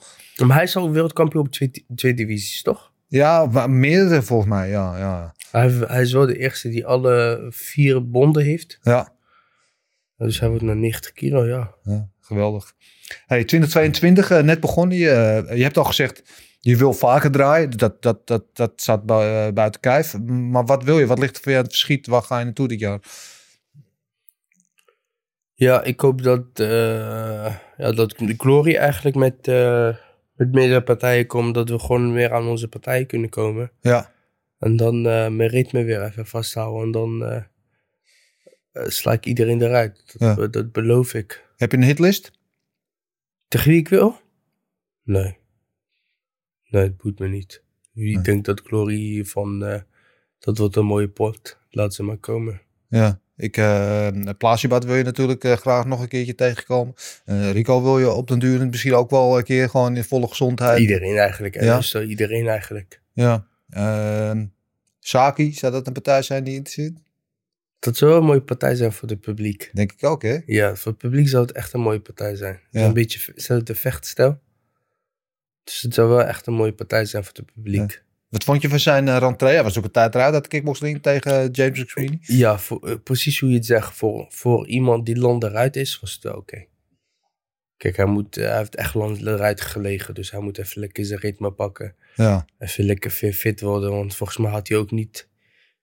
Maar 0.48 0.56
hij 0.56 0.66
is 0.66 0.76
al 0.76 0.92
wereldkampioen 0.92 1.46
op 1.46 1.52
twee, 1.52 1.86
twee 1.96 2.14
divisies, 2.14 2.62
toch? 2.62 2.92
Ja, 3.12 3.46
meerdere 3.68 4.22
volgens 4.22 4.50
mij. 4.50 4.70
Ja, 4.70 4.98
ja, 4.98 5.34
Hij, 5.52 5.70
hij 5.70 6.02
is 6.02 6.14
wel 6.14 6.26
de 6.26 6.38
eerste 6.38 6.70
die 6.70 6.86
alle 6.86 7.46
vier 7.50 8.10
bonden 8.10 8.44
heeft. 8.44 8.80
ja, 8.82 9.14
Dus 10.18 10.40
hij 10.40 10.50
wordt 10.50 10.64
naar 10.64 10.76
90 10.76 11.12
kilo, 11.12 11.46
ja. 11.46 11.74
ja 11.84 12.10
geweldig. 12.22 12.74
Hey, 13.26 13.44
2022, 13.44 14.32
eh, 14.32 14.44
net 14.44 14.60
begonnen. 14.60 14.98
Je, 14.98 15.10
eh, 15.10 15.58
je 15.58 15.64
hebt 15.64 15.78
al 15.78 15.84
gezegd, 15.84 16.24
je 16.60 16.78
wil 16.78 16.94
vaker 16.94 17.32
draaien. 17.32 17.70
Dat, 17.78 18.02
dat, 18.02 18.28
dat, 18.28 18.44
dat 18.54 18.72
staat 18.76 19.06
bu- 19.06 19.14
eh, 19.14 19.48
buiten 19.54 19.82
kijf. 19.82 20.18
Maar 20.26 20.66
wat 20.66 20.84
wil 20.84 21.00
je? 21.00 21.06
Wat 21.06 21.20
ligt 21.20 21.36
er 21.36 21.42
voor 21.44 21.52
je 21.52 21.58
aan 21.58 21.64
het 21.64 21.74
verschiet? 21.74 22.08
Waar 22.08 22.22
ga 22.22 22.38
je 22.40 22.46
naartoe 22.46 22.68
dit 22.68 22.80
jaar? 22.80 23.00
Ja, 25.54 25.84
ik 25.84 26.00
hoop 26.00 26.22
dat, 26.24 26.46
eh, 26.54 27.56
ja, 27.78 27.92
dat 27.92 28.10
de 28.18 28.34
Glory 28.38 28.76
eigenlijk 28.76 29.16
met, 29.16 29.48
met 30.40 30.52
meerdere 30.52 30.84
partijen 30.84 31.28
komt. 31.28 31.54
Dat 31.54 31.70
we 31.70 31.80
gewoon 31.80 32.14
weer 32.14 32.34
aan 32.34 32.48
onze 32.48 32.68
partij 32.68 33.06
kunnen 33.06 33.30
komen. 33.30 33.72
Ja, 33.82 34.14
En 34.60 34.76
dan 34.76 34.96
eh, 35.08 35.30
mijn 35.30 35.50
ritme 35.50 35.84
weer 35.84 36.04
even 36.04 36.26
vasthouden. 36.26 36.84
En 36.84 36.92
dan 36.92 37.24
eh, 37.26 37.44
sla 38.88 39.12
ik 39.12 39.26
iedereen 39.26 39.62
eruit. 39.62 40.18
Dat, 40.18 40.38
Ja. 40.38 40.48
dat 40.48 40.72
beloof 40.72 41.14
ik. 41.14 41.48
heb 41.58 41.72
je 41.72 41.78
een 41.78 41.84
hitlist? 41.84 42.32
Tegen 43.48 43.70
wie 43.70 43.80
ik 43.80 43.88
wil? 43.90 44.20
Nee. 45.04 45.38
Nee, 46.70 46.84
het 46.84 46.98
boeit 46.98 47.20
me 47.20 47.28
niet. 47.28 47.64
Wie 47.92 48.16
Nee. 48.16 48.24
denkt 48.24 48.46
dat 48.46 48.62
Glory 48.62 49.26
van... 49.26 49.60
dat 50.40 50.58
wordt 50.58 50.76
een 50.76 50.86
mooie 50.86 51.10
pot. 51.10 51.58
Laat 51.70 51.94
ze 51.94 52.04
maar 52.04 52.18
komen. 52.18 52.62
Ja, 52.88 53.22
ik, 53.40 53.58
uh, 53.58 54.08
wil 54.80 54.96
je 54.96 55.04
natuurlijk 55.04 55.44
eh, 55.44 55.54
graag 55.54 55.86
nog 55.86 56.02
een 56.02 56.08
keertje 56.08 56.36
tegenkomen. 56.36 56.94
Eh, 57.26 57.52
Rico 57.52 57.84
wil 57.84 58.00
je 58.00 58.12
op 58.12 58.28
den 58.28 58.40
duur 58.40 58.68
misschien 58.68 58.94
ook 58.94 59.10
wel 59.10 59.38
een 59.38 59.44
keer 59.44 59.70
gewoon 59.70 59.96
in 59.96 60.04
volle 60.04 60.28
gezondheid. 60.28 60.80
Iedereen 60.80 61.18
eigenlijk. 61.18 61.62
Ja. 61.62 61.78
Dus, 61.78 61.96
iedereen 61.96 62.48
eigenlijk. 62.48 63.02
Ja. 63.14 63.48
Saki, 65.00 65.54
zou 65.54 65.72
dat 65.72 65.88
een 65.88 65.94
partij 65.94 66.22
zijn 66.22 66.44
die 66.44 66.56
interesseert? 66.56 66.98
Dat 67.80 67.98
zou 67.98 68.12
wel 68.12 68.20
een 68.20 68.26
mooie 68.26 68.42
partij 68.42 68.76
zijn 68.76 68.92
voor 68.92 69.10
het 69.10 69.20
publiek. 69.20 69.70
Denk 69.74 69.92
ik 69.92 70.04
ook, 70.04 70.22
hè? 70.22 70.38
Ja, 70.46 70.76
voor 70.76 70.92
het 70.92 71.02
publiek 71.02 71.28
zou 71.28 71.46
het 71.46 71.52
echt 71.52 71.74
een 71.74 71.82
mooie 71.82 72.00
partij 72.00 72.36
zijn. 72.36 72.60
Ja. 72.72 72.86
Een 72.86 72.94
beetje 72.94 73.32
hetzelfde 73.34 73.76
vechtstijl. 73.76 74.40
Dus 75.64 75.82
het 75.82 75.94
zou 75.94 76.10
wel 76.10 76.24
echt 76.24 76.48
een 76.48 76.54
mooie 76.54 76.74
partij 76.74 77.06
zijn 77.06 77.24
voor 77.24 77.34
het 77.36 77.54
publiek. 77.54 78.04
Wat 78.30 78.44
vond 78.44 78.62
je 78.62 78.70
van 78.70 78.80
zijn 78.80 79.08
uh, 79.08 79.18
rentree? 79.18 79.54
Hij 79.54 79.64
was 79.64 79.78
ook 79.78 79.84
een 79.84 79.92
tijd 79.92 80.16
eruit 80.16 80.34
uit 80.34 80.44
de 80.44 80.50
kickboxring 80.50 81.02
tegen 81.02 81.52
James 81.52 81.80
McSweeney. 81.80 82.18
Ja, 82.22 82.60
voor, 82.60 82.88
eh, 82.88 82.96
precies 83.04 83.40
hoe 83.40 83.50
je 83.50 83.56
het 83.56 83.66
zegt. 83.66 83.96
Voor, 83.96 84.26
voor 84.30 84.68
iemand 84.68 85.06
die 85.06 85.18
lang 85.18 85.44
eruit 85.44 85.76
is, 85.76 86.00
was 86.00 86.14
het 86.14 86.24
wel 86.24 86.36
oké. 86.36 86.66
Kijk, 87.78 87.96
hij, 87.96 88.06
moet, 88.06 88.38
eh, 88.38 88.48
hij 88.48 88.58
heeft 88.58 88.76
echt 88.76 88.94
lang 88.94 89.26
eruit 89.28 89.62
gelegen. 89.62 90.14
Dus 90.14 90.32
hij 90.32 90.40
moet 90.40 90.58
even 90.58 90.82
lekker 90.82 91.06
zijn 91.06 91.20
ritme 91.20 91.52
pakken. 91.52 91.96
Ja. 92.16 92.46
Even 92.60 92.84
lekker 92.84 93.12
fit 93.12 93.62
worden. 93.62 93.92
Want 93.92 94.16
volgens 94.16 94.38
mij 94.38 94.52
had 94.52 94.68
hij 94.68 94.78
ook 94.78 94.92
niet 94.92 95.28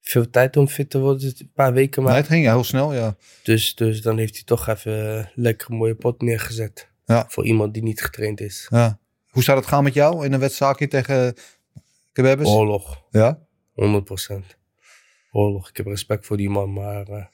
veel 0.01 0.31
tijd 0.31 0.57
om 0.57 0.69
fit 0.69 0.91
te 0.91 0.99
worden. 0.99 1.35
Een 1.39 1.51
paar 1.55 1.73
weken 1.73 2.03
maar. 2.03 2.13
Nee, 2.13 2.21
het 2.21 2.31
ging 2.31 2.47
heel 2.47 2.65
snel, 2.65 2.95
ja. 2.95 3.17
Dus, 3.43 3.75
dus 3.75 4.03
dan 4.03 4.19
heeft 4.19 4.35
hij 4.35 4.45
toch 4.45 4.69
even 4.69 5.31
lekker 5.35 5.71
een 5.71 5.77
mooie 5.77 5.95
pot 5.95 6.23
neergezet. 6.23 6.89
Ja. 7.05 7.27
Voor 7.29 7.47
iemand 7.47 7.75
die 7.75 7.83
niet 7.83 8.03
getraind 8.03 8.41
is. 8.41 8.67
ja. 8.71 8.99
Hoe 9.27 9.45
zou 9.45 9.59
het 9.59 9.67
gaan 9.67 9.85
met 9.85 9.95
jou 9.95 10.25
in 10.25 10.33
een 10.33 10.41
wedstrijd 10.41 10.91
tegen 10.91 11.35
Oorlog, 12.49 13.03
Ja? 13.11 13.47
100%. 13.75 14.57
Oorlog. 15.33 15.69
Ik 15.69 15.77
heb 15.77 15.87
respect 15.87 16.27
voor 16.27 16.37
die 16.37 16.49
man, 16.51 16.73
maar 16.73 17.07
eh, 17.09 17.25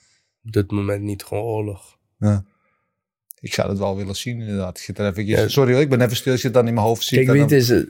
op 0.45 0.53
dit 0.53 0.71
moment 0.71 1.03
niet 1.03 1.25
gewoon 1.25 1.45
oorlog. 1.45 1.99
ja. 2.19 2.45
Ik 3.41 3.55
zou 3.55 3.69
het 3.69 3.79
wel 3.79 3.97
willen 3.97 4.17
zien, 4.17 4.41
inderdaad. 4.41 4.77
Ik 4.79 4.83
zit 4.85 4.99
er 4.99 5.07
even... 5.07 5.27
Ja. 5.27 5.49
Sorry 5.49 5.73
hoor, 5.73 5.81
ik 5.81 5.89
ben 5.89 6.01
even 6.01 6.17
stil. 6.17 6.33
Ik 6.33 6.39
zit 6.39 6.55
dan 6.55 6.67
in 6.69 6.75
mijn 6.75 6.87
hoofd. 6.87 7.09
Kijk, 7.09 7.27
weet, 7.27 7.53
is, 7.53 7.71
eh, 7.71 7.81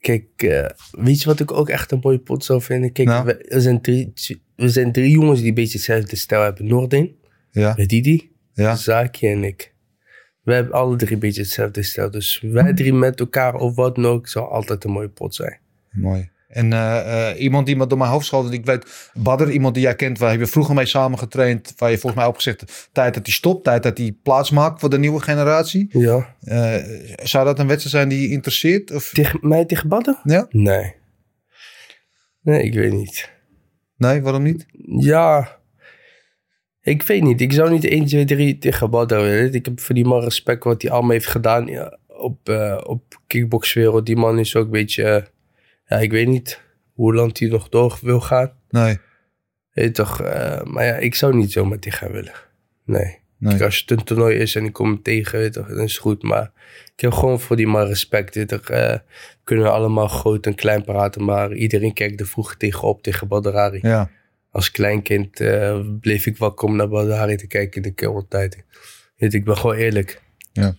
kijk 0.00 0.26
eh, 0.36 0.68
weet 0.90 1.20
je 1.20 1.26
wat 1.26 1.40
ik 1.40 1.52
ook 1.52 1.68
echt 1.68 1.90
een 1.92 2.00
mooie 2.02 2.18
pot 2.18 2.44
zou 2.44 2.62
vinden? 2.62 2.92
Kijk, 2.92 3.08
Nou? 3.08 3.24
we, 3.24 3.36
er 3.36 3.60
zijn 3.60 3.80
drie, 3.80 4.12
we 4.56 4.68
zijn 4.68 4.92
drie 4.92 5.10
jongens 5.10 5.38
die 5.40 5.48
een 5.48 5.54
beetje 5.54 5.76
hetzelfde 5.78 6.16
stijl 6.16 6.42
hebben. 6.42 6.66
Noordin, 6.66 7.16
Ja, 7.50 7.74
Didi, 7.74 8.32
ja. 8.52 8.76
Zaki 8.76 9.26
en 9.28 9.44
ik. 9.44 9.74
We 10.42 10.52
hebben 10.54 10.72
alle 10.72 10.96
drie 10.96 11.12
een 11.12 11.18
beetje 11.18 11.42
hetzelfde 11.42 11.82
stijl. 11.82 12.10
Dus 12.10 12.40
wij 12.40 12.74
drie 12.74 12.92
met 12.92 13.20
elkaar 13.20 13.54
of 13.54 13.74
wat 13.74 13.94
dan 13.94 14.06
ook, 14.06 14.28
zou 14.28 14.48
altijd 14.48 14.84
een 14.84 14.90
mooie 14.90 15.08
pot 15.08 15.34
zijn. 15.34 15.58
Mooi. 15.96 16.30
En 16.48 16.72
eh, 16.72 17.30
eh, 17.30 17.40
iemand 17.40 17.66
die 17.66 17.76
me 17.76 17.86
door 17.86 17.98
mijn 17.98 18.10
hoofd 18.10 18.26
schoot, 18.26 18.52
ik 18.52 18.64
weet, 18.64 19.10
Badr, 19.14 19.48
iemand 19.48 19.74
die 19.74 19.82
jij 19.82 19.94
kent, 19.94 20.18
waar 20.18 20.30
heb 20.30 20.40
je 20.40 20.46
vroeger 20.46 20.74
mee 20.74 20.86
samen 20.86 21.18
getraind, 21.18 21.74
waar 21.76 21.90
je 21.90 21.98
volgens 21.98 22.20
mij 22.20 22.30
opgezegd, 22.30 22.88
tijd 22.92 23.14
dat 23.14 23.26
hij 23.26 23.34
stopt, 23.34 23.64
tijd 23.64 23.82
dat 23.82 23.98
hij 23.98 24.16
plaats 24.22 24.50
maakt 24.50 24.80
voor 24.80 24.90
de 24.90 24.98
nieuwe 24.98 25.20
generatie. 25.20 25.88
Ja. 25.90 26.34
Eh, 26.40 26.74
zou 27.22 27.44
dat 27.44 27.58
een 27.58 27.66
wedstrijd 27.66 27.96
zijn 27.96 28.08
die 28.08 28.28
je 28.28 28.34
interesseert? 28.34 28.90
Of? 28.90 29.10
Tegen 29.12 29.38
mij 29.42 29.64
tegen 29.64 29.88
Badden? 29.88 30.18
Ja? 30.24 30.46
Nee. 30.50 30.94
Nee, 32.40 32.62
ik 32.62 32.74
weet 32.74 32.92
niet. 32.92 33.30
Nee, 33.96 34.22
waarom 34.22 34.42
niet? 34.42 34.66
Ja, 34.98 35.58
ik 36.80 37.02
weet 37.02 37.22
niet. 37.22 37.40
Ik 37.40 37.52
zou 37.52 37.70
niet 37.70 37.84
1, 37.84 38.06
2, 38.06 38.24
3 38.24 38.58
tegen 38.58 38.90
Badden 38.90 39.22
willen. 39.22 39.54
Ik 39.54 39.64
heb 39.64 39.80
voor 39.80 39.94
die 39.94 40.04
man 40.04 40.22
respect 40.22 40.64
wat 40.64 40.82
hij 40.82 40.90
allemaal 40.90 41.10
heeft 41.10 41.26
gedaan 41.26 41.90
op, 42.06 42.48
op 42.86 43.20
kickboxwereld. 43.26 44.06
Die 44.06 44.16
man 44.16 44.38
is 44.38 44.56
ook 44.56 44.64
een 44.64 44.70
beetje, 44.70 45.28
ja, 45.86 45.96
ik 45.96 46.10
weet 46.10 46.28
niet 46.28 46.60
hoe 46.92 47.14
lang 47.14 47.38
hij 47.38 47.48
nog 47.48 47.68
door 47.68 47.98
wil 48.00 48.20
gaan. 48.20 48.52
Nee. 48.68 48.98
Weet 49.72 49.94
toch, 49.94 50.20
eh, 50.20 50.62
maar 50.62 50.84
ja, 50.84 50.94
ik 50.94 51.14
zou 51.14 51.36
niet 51.36 51.52
zomaar 51.52 51.78
tegen 51.78 52.06
hem 52.06 52.14
willen. 52.14 52.34
Nee. 52.84 53.18
nee. 53.38 53.50
Kijk, 53.50 53.62
als 53.62 53.80
het 53.80 53.90
een 53.90 54.04
toernooi 54.04 54.36
is 54.36 54.54
en 54.54 54.64
ik 54.64 54.72
kom 54.72 54.86
hem 54.86 55.02
tegen, 55.02 55.38
weet 55.38 55.52
toch, 55.52 55.68
dan 55.68 55.80
is 55.80 55.92
het 55.92 56.00
goed. 56.00 56.22
Maar 56.22 56.52
ik 56.94 57.00
heb 57.00 57.12
gewoon 57.12 57.40
voor 57.40 57.56
die 57.56 57.66
man 57.66 57.86
respect. 57.86 58.34
Weet 58.34 58.48
toch, 58.48 58.68
eh, 58.68 58.92
we 58.92 59.00
kunnen 59.44 59.72
allemaal 59.72 60.08
groot 60.08 60.46
en 60.46 60.54
klein 60.54 60.84
praten, 60.84 61.24
maar 61.24 61.52
iedereen 61.52 61.92
kijkt 61.92 62.20
er 62.20 62.26
vroeger 62.26 62.56
tegenop 62.56 63.02
tegen 63.02 63.28
Badrari. 63.28 63.78
Ja. 63.82 64.10
Als 64.50 64.70
kleinkind 64.70 65.40
eh, 65.40 65.80
bleef 66.00 66.26
ik 66.26 66.36
wakker 66.36 66.68
om 66.68 66.76
naar 66.76 66.88
Badrari 66.88 67.36
te 67.36 67.46
kijken 67.46 67.82
in 67.82 67.94
de 67.94 67.94
je, 69.16 69.28
ik 69.28 69.44
ben 69.44 69.56
gewoon 69.56 69.76
eerlijk. 69.76 70.22
Ja. 70.52 70.76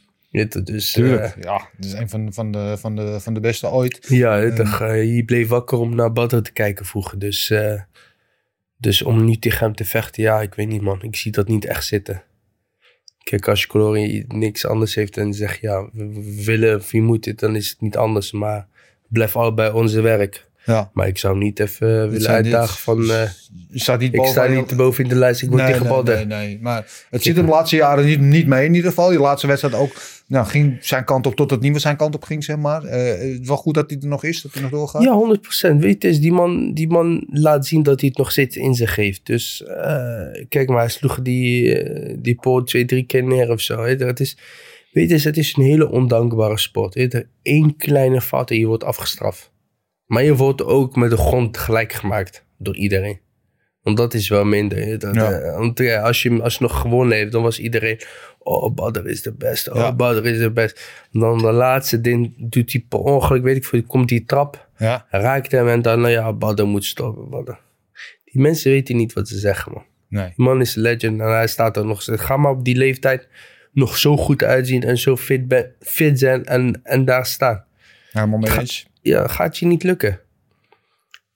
Dus, 0.64 0.92
Tuurlijk. 0.92 1.36
eh, 1.36 1.44
ja, 1.44 1.70
het 1.76 1.86
is 1.86 1.94
een 1.94 2.10
van, 2.10 2.34
van, 2.34 2.52
de, 2.52 2.76
van, 2.78 2.96
de, 2.96 3.20
van 3.20 3.34
de 3.34 3.40
beste 3.40 3.70
ooit. 3.70 4.06
ja, 4.08 4.42
eh, 4.42 5.16
je 5.16 5.26
bleef 5.26 5.48
wakker 5.48 5.78
om 5.78 5.96
naar 5.96 6.14
Badr 6.14 6.38
te 6.38 6.54
kijken 6.54 6.86
vroeger. 6.86 7.20
Dus, 7.20 7.50
eh, 7.50 7.82
dus 8.78 9.02
om 9.02 9.26
nu 9.26 9.38
tegen 9.38 9.66
hem 9.66 9.76
te 9.76 9.86
vechten, 9.86 10.24
ja, 10.24 10.42
ik 10.42 10.54
weet 10.54 10.68
niet 10.68 10.82
man. 10.82 11.02
Ik 11.02 11.16
zie 11.16 11.32
dat 11.32 11.48
niet 11.48 11.66
echt 11.66 11.86
zitten. 11.86 12.24
Kijk, 13.24 13.48
als 13.48 13.62
je 13.62 13.68
Glory 13.68 14.26
niks 14.28 14.66
anders 14.66 14.96
heeft 14.96 15.18
en 15.18 15.34
zegt 15.34 15.60
ja, 15.60 15.90
we, 15.94 16.14
we 16.14 16.44
willen 16.46 16.76
of 16.76 16.92
je 16.92 17.02
moet 17.02 17.24
dit, 17.24 17.40
dan 17.40 17.56
is 17.56 17.70
het 17.70 17.82
niet 17.82 17.98
anders. 17.98 18.32
Maar 18.32 18.68
blijf 19.08 19.36
allebei 19.36 19.72
onze 19.72 20.02
werk. 20.02 20.47
Ja. 20.68 20.90
Maar 20.94 21.08
ik 21.08 21.18
zou 21.18 21.38
niet 21.38 21.60
even 21.60 22.04
eh, 22.04 22.10
willen 22.10 22.30
uitdagen 22.30 22.78
van... 22.78 23.12
eh, 23.12 23.22
staat 23.74 24.00
niet 24.00 24.14
ik 24.14 24.26
sta 24.26 24.48
niet 24.48 24.76
boven 24.76 25.04
in 25.04 25.10
de 25.10 25.16
lijst, 25.16 25.42
ik 25.42 25.50
word 25.50 25.62
nee, 25.62 25.80
nee, 25.80 26.04
nee, 26.04 26.26
nee. 26.26 26.60
Maar 26.62 26.86
het 27.10 27.24
zit 27.24 27.36
hem 27.36 27.46
de 27.46 27.52
laatste 27.52 27.76
jaren 27.76 28.06
niet, 28.06 28.20
niet 28.20 28.48
mee 28.48 28.66
in 28.66 28.74
ieder 28.74 28.90
geval. 28.90 29.10
Die 29.10 29.20
laatste 29.20 29.48
wedstrijd 29.48 29.76
ook 29.76 29.92
nou, 30.28 30.46
ging 30.46 30.78
zijn 30.80 31.04
kant 31.04 31.28
op 31.28 31.36
tot 31.36 31.52
het 31.52 31.62
niet 31.62 31.72
meer 31.72 31.80
zijn 31.80 31.98
kant 31.98 32.16
op 32.16 32.24
ging, 32.24 32.44
zeg 32.44 32.58
maar. 32.58 32.84
Eh, 32.84 33.08
het 33.08 33.42
is 33.42 33.48
wel 33.48 33.58
goed 33.58 33.74
dat 33.74 33.90
hij 33.90 34.00
er 34.00 34.08
nog 34.08 34.24
is, 34.24 34.42
dat 34.42 34.54
hij 34.54 34.62
nog 34.62 34.72
doorgaat. 34.72 35.04
Ja, 35.04 35.38
100%. 35.74 35.78
Weet 35.80 36.04
je, 36.04 36.20
die 36.20 36.32
man, 36.32 36.74
die 36.74 36.88
man 36.88 37.28
laat 37.30 37.66
zien 37.66 37.84
dat 37.84 38.00
hij 38.00 38.10
het 38.10 38.18
nog 38.18 38.32
steeds 38.32 38.56
in 38.56 38.74
zich 38.74 38.96
heeft. 38.96 39.26
Dus 39.26 39.64
eh, 39.64 40.46
kijk 40.50 40.70
maar, 40.70 40.80
hij 40.80 40.90
sloeg 40.90 41.22
die, 41.22 41.80
eh, 41.80 42.16
die 42.20 42.36
poot 42.36 42.68
twee, 42.68 42.86
drie 42.86 43.04
keer 43.06 43.24
neer 43.24 43.52
of 43.52 43.62
zo. 43.62 43.84
Hè. 43.84 43.96
Het 43.96 44.20
is, 44.20 44.38
weet 44.92 45.10
je, 45.10 45.20
het 45.28 45.38
is 45.38 45.56
een 45.58 45.64
hele 45.64 45.92
ondankbare 45.92 46.58
sport. 46.58 47.26
Één 47.42 47.76
kleine 47.76 48.22
fout 48.22 48.52
en 48.52 48.60
je 48.60 48.66
wordt 48.66 48.84
afgestraft. 48.84 49.52
Maar 50.08 50.24
je 50.24 50.36
wordt 50.36 50.64
ook 50.64 50.96
met 50.96 51.10
de 51.10 51.18
grond 51.18 51.58
gelijk 51.58 51.94
gemaakt 51.94 52.46
door 52.58 52.76
iedereen. 52.76 53.20
Want 53.82 53.98
dat 53.98 54.14
is 54.14 54.30
wel 54.30 54.46
minder. 54.46 55.00
Dat, 55.00 55.16
Ja. 55.16 55.32
eh, 55.32 55.58
want 55.58 55.78
ja, 55.80 56.02
als, 56.02 56.22
je, 56.24 56.42
als 56.42 56.54
je 56.58 56.62
nog 56.64 56.80
gewonnen 56.80 57.18
heeft, 57.18 57.32
dan 57.32 57.44
was 57.44 57.60
iedereen... 57.60 58.00
Oh, 58.40 58.74
Badr 58.76 59.06
is 59.08 59.22
de 59.22 59.34
beste. 59.34 59.72
Oh, 59.74 59.78
Ja. 59.78 59.96
Badr 59.96 60.26
is 60.28 60.38
de 60.40 60.52
beste. 60.52 60.82
Dan 61.12 61.38
de 61.38 61.52
laatste 61.52 62.02
ding 62.02 62.34
doet 62.38 62.72
hij 62.72 62.86
per 62.90 63.00
ongeluk, 63.00 63.44
weet 63.44 63.56
ik 63.56 63.66
veel, 63.66 63.84
komt 63.84 64.10
die 64.10 64.26
trap 64.26 64.68
Ja. 64.78 65.06
raakt 65.10 65.52
hem 65.52 65.68
en 65.68 65.82
dan, 65.82 66.00
nou 66.02 66.12
ja, 66.14 66.34
Badr 66.34 66.64
moet 66.64 66.86
stoppen. 66.86 67.58
Die 68.24 68.42
mensen 68.42 68.72
weten 68.72 68.96
niet 68.98 69.14
wat 69.14 69.28
ze 69.28 69.38
zeggen, 69.38 69.72
man. 69.74 69.84
Nee. 70.10 70.26
Die 70.36 70.46
man 70.46 70.62
is 70.62 70.76
een 70.76 70.82
legend 70.82 71.20
en 71.22 71.28
hij 71.28 71.48
staat 71.48 71.78
er 71.78 71.86
nog 71.86 72.02
steeds. 72.02 72.22
Ga 72.22 72.38
maar 72.38 72.52
op 72.52 72.66
die 72.66 72.76
leeftijd 72.76 73.28
nog 73.72 73.98
zo 73.98 74.18
goed 74.18 74.44
uitzien 74.44 74.84
en 74.84 74.98
zo 74.98 75.18
fit, 75.18 75.48
ben, 75.48 75.72
fit 75.80 76.20
zijn 76.20 76.46
en, 76.46 76.80
en 76.84 77.06
daar 77.06 77.26
staan. 77.26 77.64
Helemaal 78.12 78.40
mee 78.40 78.60
eens. 78.60 78.87
Ja, 79.08 79.28
gaat 79.28 79.58
je 79.58 79.66
niet 79.66 79.84
lukken. 79.84 80.20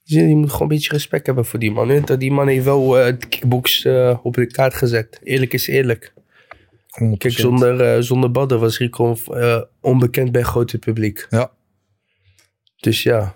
Dus 0.04 0.16
Je 0.20 0.36
moet 0.36 0.50
gewoon 0.50 0.62
een 0.62 0.68
beetje 0.76 0.90
respect 0.92 1.26
hebben 1.26 1.44
voor 1.44 1.58
die 1.58 1.70
man. 1.70 1.88
hè. 1.88 2.16
Die 2.16 2.32
man 2.32 2.48
heeft 2.48 2.64
wel 2.64 2.88
de 2.88 3.16
kickbox 3.28 3.84
eh, 3.84 4.18
op 4.22 4.34
de 4.34 4.46
kaart 4.46 4.74
gezet. 4.74 5.20
Eerlijk 5.22 5.52
is 5.52 5.66
eerlijk. 5.66 6.12
100%. 7.02 7.16
Kijk, 7.18 7.34
zonder, 7.34 7.80
eh 7.80 8.00
zonder 8.00 8.30
Badr 8.30 8.54
was 8.54 8.78
Rico 8.78 9.16
onbekend 9.80 10.32
bij 10.32 10.40
het 10.40 10.50
grote 10.50 10.78
publiek. 10.78 11.26
Ja. 11.30 11.50
Dus 12.76 13.02
ja, 13.02 13.34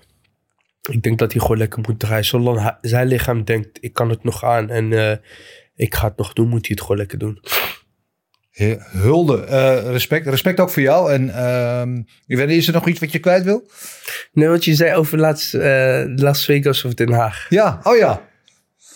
ik 0.90 1.02
denk 1.02 1.18
dat 1.18 1.32
hij 1.32 1.40
gewoon 1.40 1.58
lekker 1.58 1.82
moet 1.88 1.98
draaien. 1.98 2.24
Zolang 2.24 2.60
hij- 2.60 2.78
zijn 2.80 3.06
lichaam 3.06 3.44
denkt, 3.44 3.78
ik 3.80 3.92
kan 3.92 4.10
het 4.10 4.24
nog 4.24 4.44
aan 4.44 4.70
en 4.70 5.20
ik 5.74 5.94
ga 5.94 6.06
het 6.08 6.16
nog 6.16 6.32
doen, 6.32 6.48
moet 6.48 6.60
hij 6.66 6.70
het 6.70 6.80
gewoon 6.80 6.96
lekker 6.96 7.18
doen. 7.18 7.40
Hulde. 8.90 9.44
Eh, 9.44 9.90
respect. 9.90 10.26
Respect 10.26 10.60
ook 10.60 10.70
voor 10.70 10.82
jou. 10.82 11.12
En 11.12 11.26
ik 12.26 12.38
niet, 12.38 12.50
is 12.50 12.66
er 12.66 12.72
nog 12.72 12.88
iets 12.88 13.00
wat 13.00 13.12
je 13.12 13.18
kwijt 13.18 13.44
wil? 13.44 13.66
Nee, 14.32 14.48
wat 14.48 14.64
je 14.64 14.74
zei 14.74 14.94
over 14.94 15.18
laatst, 15.18 15.54
eh, 15.54 16.02
Las 16.06 16.44
Vegas 16.44 16.84
of 16.84 16.94
Den 16.94 17.12
Haag. 17.12 17.46
Ja, 17.48 17.80
oh 17.82 17.96
ja. 17.96 18.22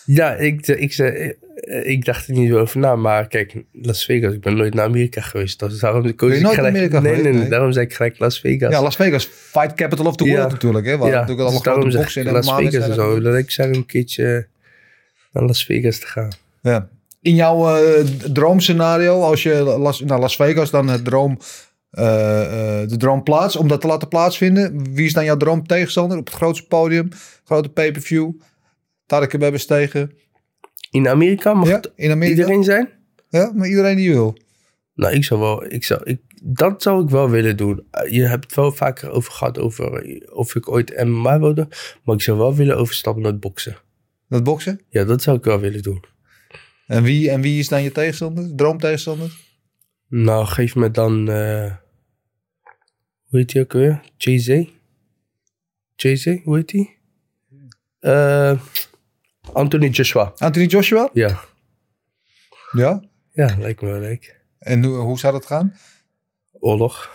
Ja, 0.04 0.34
ik, 0.34 0.66
ik, 0.66 0.92
zei, 0.92 1.34
eh, 1.54 1.90
ik 1.90 2.04
dacht 2.04 2.26
er 2.28 2.34
niet 2.34 2.52
over 2.52 2.80
na, 2.80 2.96
maar 2.96 3.28
kijk, 3.28 3.54
Las 3.72 4.04
Vegas, 4.04 4.32
ik 4.34 4.40
ben 4.40 4.56
nooit 4.56 4.74
naar 4.74 4.84
Amerika 4.84 5.20
geweest. 5.20 5.58
Dus 5.58 5.78
daarom 5.78 6.14
koos 6.14 6.32
ik 6.34 6.40
nooit 6.40 6.42
naar 6.42 6.54
gelijk, 6.54 6.74
Amerika 6.74 7.00
nee, 7.00 7.22
nee, 7.22 7.32
nee, 7.32 7.48
daarom 7.48 7.72
zei 7.72 7.86
ik 7.86 7.94
gelijk 7.94 8.18
Las 8.18 8.40
Vegas. 8.40 8.72
Ja, 8.72 8.82
Las 8.82 8.96
Vegas. 8.96 9.24
Fight 9.26 9.74
capital 9.74 10.06
of 10.06 10.16
the 10.16 10.24
Ja. 10.24 10.34
world 10.36 10.50
natuurlijk. 10.50 10.86
Hè, 10.86 10.96
waar 10.96 11.08
Ja, 11.08 11.14
natuurlijk 11.14 11.40
alle 11.40 11.50
dus 11.50 11.62
daarom 11.62 11.90
grote 11.90 12.20
ik 12.20 12.26
en 12.26 12.32
Las 12.32 12.46
MMA 12.46 12.56
Vegas 12.56 12.72
en 12.74 12.80
wedstrijden. 12.80 13.14
zo. 13.16 13.20
Dat 13.20 13.34
ik 13.36 13.50
zei 13.50 13.72
een 13.72 13.86
keertje 13.86 14.46
naar 15.32 15.44
Las 15.44 15.64
Vegas 15.64 15.98
te 15.98 16.06
gaan. 16.06 16.30
Ja. 16.62 16.88
In 17.20 17.34
jouw 17.34 17.76
eh, 17.76 18.04
droomscenario, 18.32 19.20
als 19.22 19.42
je 19.42 19.54
Las, 19.62 20.00
naar 20.00 20.20
Las 20.20 20.36
Vegas 20.36 20.70
dan 20.70 20.88
het 20.88 21.04
droom, 21.04 21.38
eh, 21.90 22.82
eh, 22.82 22.88
de 22.88 22.96
droomplaats, 22.96 23.56
om 23.56 23.68
dat 23.68 23.80
te 23.80 23.86
laten 23.86 24.08
plaatsvinden. 24.08 24.94
Wie 24.94 25.04
is 25.06 25.12
dan 25.12 25.24
jouw 25.24 25.36
droomtegenstander 25.36 26.18
op 26.18 26.26
het 26.26 26.34
grootste 26.34 26.66
podium, 26.66 27.08
grote 27.44 27.68
pay-per-view? 27.68 28.30
Tarek 29.06 29.30
hebben 29.30 29.52
bestegen. 29.52 30.12
In 30.90 31.08
Amerika 31.08 31.54
mag 31.54 31.68
Ja, 31.68 31.82
in 31.94 32.10
Amerika. 32.10 32.36
iedereen 32.40 32.64
zijn? 32.64 32.88
Ja, 33.28 33.52
maar 33.54 33.68
iedereen 33.68 33.96
die 33.96 34.10
wil. 34.12 34.36
Nou, 34.94 35.14
ik 35.14 35.24
zou 35.24 35.40
wel, 35.40 35.64
ik 35.72 35.84
zou, 35.84 36.00
ik, 36.04 36.20
dat 36.42 36.82
zou 36.82 37.02
ik 37.04 37.10
wel 37.10 37.30
willen 37.30 37.56
doen. 37.56 37.86
Je 38.10 38.22
hebt 38.26 38.44
het 38.44 38.54
wel 38.54 38.72
vaker 38.72 39.10
over 39.10 39.32
gehad 39.32 39.58
over 39.58 40.04
of 40.32 40.54
ik 40.54 40.68
ooit 40.68 41.04
MMA 41.04 41.38
wilde, 41.40 41.68
maar 42.04 42.14
ik 42.14 42.22
zou 42.22 42.38
wel 42.38 42.54
willen 42.54 42.76
overstappen 42.76 43.22
naar 43.22 43.32
het 43.32 43.40
boksen. 43.40 43.76
Dat 44.28 44.44
boksen. 44.44 44.80
Ja, 44.88 45.04
dat 45.04 45.22
zou 45.22 45.36
ik 45.36 45.44
wel 45.44 45.60
willen 45.60 45.82
doen. 45.82 46.04
En 46.90 47.02
wie, 47.02 47.30
en 47.30 47.40
wie 47.40 47.58
is 47.58 47.68
dan 47.68 47.82
je 47.82 47.92
tegenstander? 47.92 48.54
Droomtegenstander? 48.54 49.36
Nou, 50.08 50.46
geef 50.46 50.74
me 50.74 50.90
dan, 50.90 51.28
eh, 51.30 51.74
hoe 53.26 53.38
heet 53.38 53.48
die 53.52 53.62
ook 53.62 53.72
weer? 53.72 54.00
Jay-Z? 54.16 54.64
Jay-Z, 55.96 56.36
hoe 56.44 56.56
heet 56.56 56.68
die? 56.68 56.98
Eh, 57.98 58.60
Anthony 59.52 59.88
Joshua. 59.88 60.32
Anthony 60.36 60.66
Joshua? 60.66 61.10
Ja, 61.12 61.40
Ja. 62.72 63.02
ja, 63.32 63.56
lijkt 63.58 63.80
me 63.80 63.90
wel 63.90 64.00
leuk. 64.00 64.40
En 64.58 64.84
hoe, 64.84 64.96
hoe 64.96 65.18
zou 65.18 65.32
dat 65.32 65.46
gaan? 65.46 65.76
Oorlog. 66.52 67.10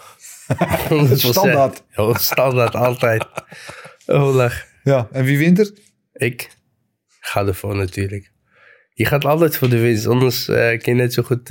Standaard. 1.13 1.83
Ja, 1.95 2.13
standaard, 2.17 2.75
altijd. 2.75 3.25
Oorlog. 4.05 4.65
Ja. 4.83 5.07
En 5.11 5.23
wie 5.25 5.37
wint 5.37 5.59
er? 5.59 5.71
Ik 6.13 6.49
ga 7.19 7.45
ervoor 7.45 7.75
natuurlijk. 7.75 8.31
Je 8.97 9.05
gaat 9.05 9.25
altijd 9.25 9.57
voor 9.57 9.69
de 9.69 9.79
winst, 9.79 10.05
anders 10.07 10.47
eh, 10.47 10.79
kun 10.79 10.95
je 10.95 11.01
net 11.01 11.13
zo 11.13 11.23
goed 11.23 11.43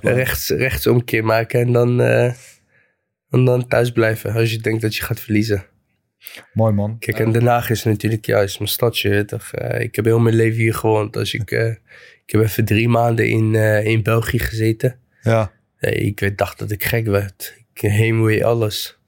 blijven. 0.00 0.14
rechts, 0.14 0.48
rechtsomkeer 0.48 1.24
maken 1.24 1.60
en 1.60 1.72
dan, 1.72 2.00
en 3.30 3.44
dan 3.44 3.68
thuis 3.68 3.90
blijven 3.90 4.32
als 4.32 4.50
je 4.52 4.58
denkt 4.58 4.82
dat 4.82 4.96
je 4.96 5.02
gaat 5.02 5.20
verliezen. 5.20 5.64
Mooi 6.52 6.72
man. 6.72 6.98
Kijk, 6.98 7.18
en 7.18 7.32
Den 7.32 7.46
Haag 7.46 7.70
is 7.70 7.84
natuurlijk 7.84 8.26
juist 8.26 8.58
mijn 8.58 8.70
stadje. 8.70 9.24
Toch? 9.24 9.52
Ik 9.78 9.94
heb 9.96 10.04
heel 10.04 10.18
mijn 10.18 10.34
leven 10.34 10.58
hier 10.60 10.74
gewoond. 10.74 11.16
Als 11.16 11.34
ik, 11.34 11.50
ik 11.50 12.30
heb 12.32 12.40
even 12.40 12.64
drie 12.64 12.88
maanden 12.88 13.28
in, 13.28 13.54
in 13.84 14.02
België 14.02 14.38
gezeten. 14.38 14.98
Ja. 15.22 15.52
Ik 15.80 16.20
weet- 16.20 16.38
dacht 16.38 16.58
dat 16.58 16.70
ik 16.70 16.84
gek 16.84 17.06
werd. 17.06 17.54
Ik 17.74 17.80
heimwee 17.80 18.44
alles. 18.46 18.98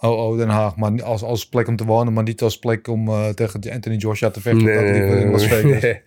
Oh, 0.00 0.28
oh, 0.28 0.36
Den 0.36 0.48
Haag. 0.48 0.76
Maar 0.76 0.90
niet 0.90 1.02
als, 1.02 1.22
als 1.22 1.48
plek 1.48 1.68
om 1.68 1.76
te 1.76 1.84
wonen, 1.84 2.12
maar 2.12 2.22
niet 2.22 2.42
als 2.42 2.58
plek 2.58 2.88
om 2.88 3.08
eh, 3.08 3.28
tegen 3.28 3.60
Anthony 3.72 3.96
Joshua 3.96 4.30
te 4.30 4.40
vechten. 4.40 4.64
dat 4.64 5.20
in 5.22 5.30
Las 5.30 5.46
Vegas. 5.46 5.80
nee. 5.82 6.02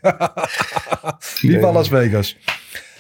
Liever 1.52 1.72
Las 1.72 1.88
Vegas. 1.88 2.38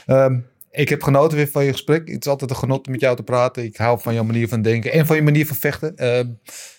Ehm, 0.05 0.39
ik 0.71 0.89
heb 0.89 1.03
genoten 1.03 1.37
weer 1.37 1.47
van 1.47 1.63
je 1.63 1.71
gesprek. 1.71 2.07
Het 2.07 2.25
is 2.25 2.31
altijd 2.31 2.49
een 2.49 2.55
genot 2.55 2.85
om 2.85 2.91
met 2.91 3.01
jou 3.01 3.15
te 3.15 3.23
praten. 3.23 3.63
Ik 3.63 3.77
hou 3.77 3.99
van 4.01 4.13
jouw 4.13 4.23
manier 4.23 4.47
van 4.47 4.61
denken 4.61 4.91
en 4.91 5.05
van 5.05 5.15
je 5.15 5.21
manier 5.21 5.47
van 5.47 5.55
vechten. 5.55 5.95
Ehm, 5.95 6.27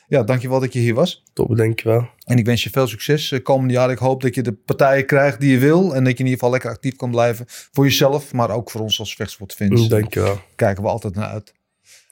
ja, 0.08 0.22
dankjewel 0.22 0.60
dat 0.60 0.72
je 0.72 0.78
hier 0.78 0.94
was. 0.94 1.22
Top, 1.32 1.56
dankjewel. 1.56 2.08
En 2.24 2.38
ik 2.38 2.46
wens 2.46 2.62
je 2.62 2.70
veel 2.70 2.86
succes 2.86 3.32
eh, 3.32 3.42
komende 3.42 3.72
jaar. 3.74 3.90
Ik 3.90 3.98
hoop 3.98 4.22
dat 4.22 4.34
je 4.34 4.42
de 4.42 4.52
partijen 4.52 5.06
krijgt 5.06 5.40
die 5.40 5.50
je 5.50 5.58
wil. 5.58 5.94
En 5.94 6.04
dat 6.04 6.12
je 6.12 6.18
in 6.18 6.30
ieder 6.30 6.32
geval 6.32 6.50
lekker 6.50 6.70
actief 6.70 6.96
kan 6.96 7.10
blijven. 7.10 7.44
Voor 7.48 7.84
jezelf, 7.84 8.32
maar 8.32 8.50
ook 8.50 8.70
voor 8.70 8.80
ons 8.80 8.98
als 8.98 9.14
vechtsportfans. 9.14 9.88
Dankjewel. 9.88 10.40
kijken 10.56 10.82
we 10.82 10.88
altijd 10.88 11.14
naar 11.14 11.28
uit. 11.28 11.52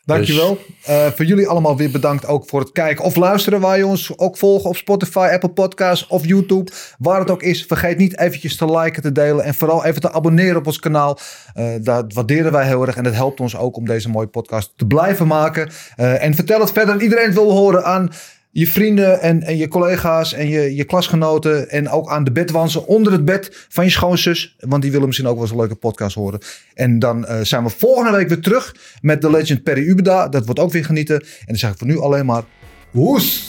Dankjewel. 0.05 0.59
Eh 0.84 1.07
voor 1.07 1.24
jullie 1.24 1.48
allemaal 1.48 1.76
weer 1.76 1.90
bedankt 1.90 2.26
ook 2.26 2.48
voor 2.48 2.61
het 2.61 2.72
kijken 2.72 3.05
of 3.05 3.16
luisteren. 3.16 3.61
Waar 3.61 3.76
je 3.76 3.86
ons 3.86 4.18
ook 4.18 4.36
volgen 4.36 4.68
op 4.68 4.76
Spotify, 4.76 5.28
Apple 5.32 5.50
Podcasts 5.50 6.07
of 6.07 6.26
YouTube. 6.26 6.70
Waar 6.98 7.20
het 7.20 7.30
ook 7.30 7.42
is. 7.42 7.64
Vergeet 7.64 7.98
niet 7.98 8.18
eventjes 8.18 8.57
te 8.57 8.78
liken, 8.78 9.03
te 9.03 9.12
delen. 9.12 9.44
En 9.44 9.55
vooral 9.55 9.84
even 9.84 10.00
te 10.00 10.12
abonneren 10.12 10.57
op 10.57 10.66
ons 10.66 10.78
kanaal. 10.78 11.18
Eh, 11.55 11.66
dat 11.80 12.12
waarderen 12.12 12.53
wij 12.53 12.66
heel 12.66 12.86
erg. 12.86 12.96
En 12.96 13.05
dat 13.05 13.14
helpt 13.14 13.40
ons 13.40 13.57
ook 13.57 13.76
om 13.76 13.86
deze 13.86 14.09
mooie 14.09 14.26
podcast 14.26 14.72
te 14.76 14.86
blijven 14.86 15.26
maken. 15.26 15.70
Eh, 15.96 16.24
en 16.24 16.34
vertel 16.34 16.61
het 16.61 16.72
verder 16.72 16.94
aan 16.94 17.00
iedereen 17.00 17.24
het 17.24 17.34
wil 17.34 17.50
horen 17.50 17.84
aan 17.84 18.11
je 18.53 18.66
vrienden 18.66 19.20
en, 19.20 19.42
en 19.42 19.57
je 19.57 19.68
collega's 19.68 20.32
en 20.32 20.48
je, 20.48 20.74
je 20.74 20.84
klasgenoten. 20.84 21.70
En 21.70 21.88
ook 21.88 22.09
aan 22.09 22.24
de 22.24 22.32
bedwansen 22.32 22.86
onder 22.86 23.12
het 23.12 23.24
bed 23.24 23.66
van 23.68 23.84
je 23.84 23.90
schoonzus. 23.90 24.57
Want 24.59 24.82
die 24.82 24.90
willen 24.90 25.07
misschien 25.07 25.28
ook 25.28 25.34
wel 25.34 25.42
eens 25.42 25.53
een 25.53 25.59
leuke 25.59 25.74
podcast 25.74 26.14
horen. 26.14 26.40
En 26.74 26.98
dan 26.98 27.26
eh, 27.26 27.40
zijn 27.40 27.64
we 27.64 27.70
volgende 27.70 28.16
week 28.16 28.28
weer 28.28 28.40
terug 28.40 28.76
met 29.00 29.20
de 29.22 29.30
legend 29.30 29.62
Perry 29.62 29.86
Ubeda. 29.86 30.28
Dat 30.28 30.44
wordt 30.44 30.61
ook 30.61 30.72
weer 30.72 30.84
genieten. 30.84 31.20
En 31.20 31.46
dan 31.46 31.57
zeg 31.57 31.70
ik 31.70 31.78
voor 31.78 31.86
nu 31.86 31.98
alleen 31.98 32.26
maar... 32.26 32.42
Hoes! 32.90 33.48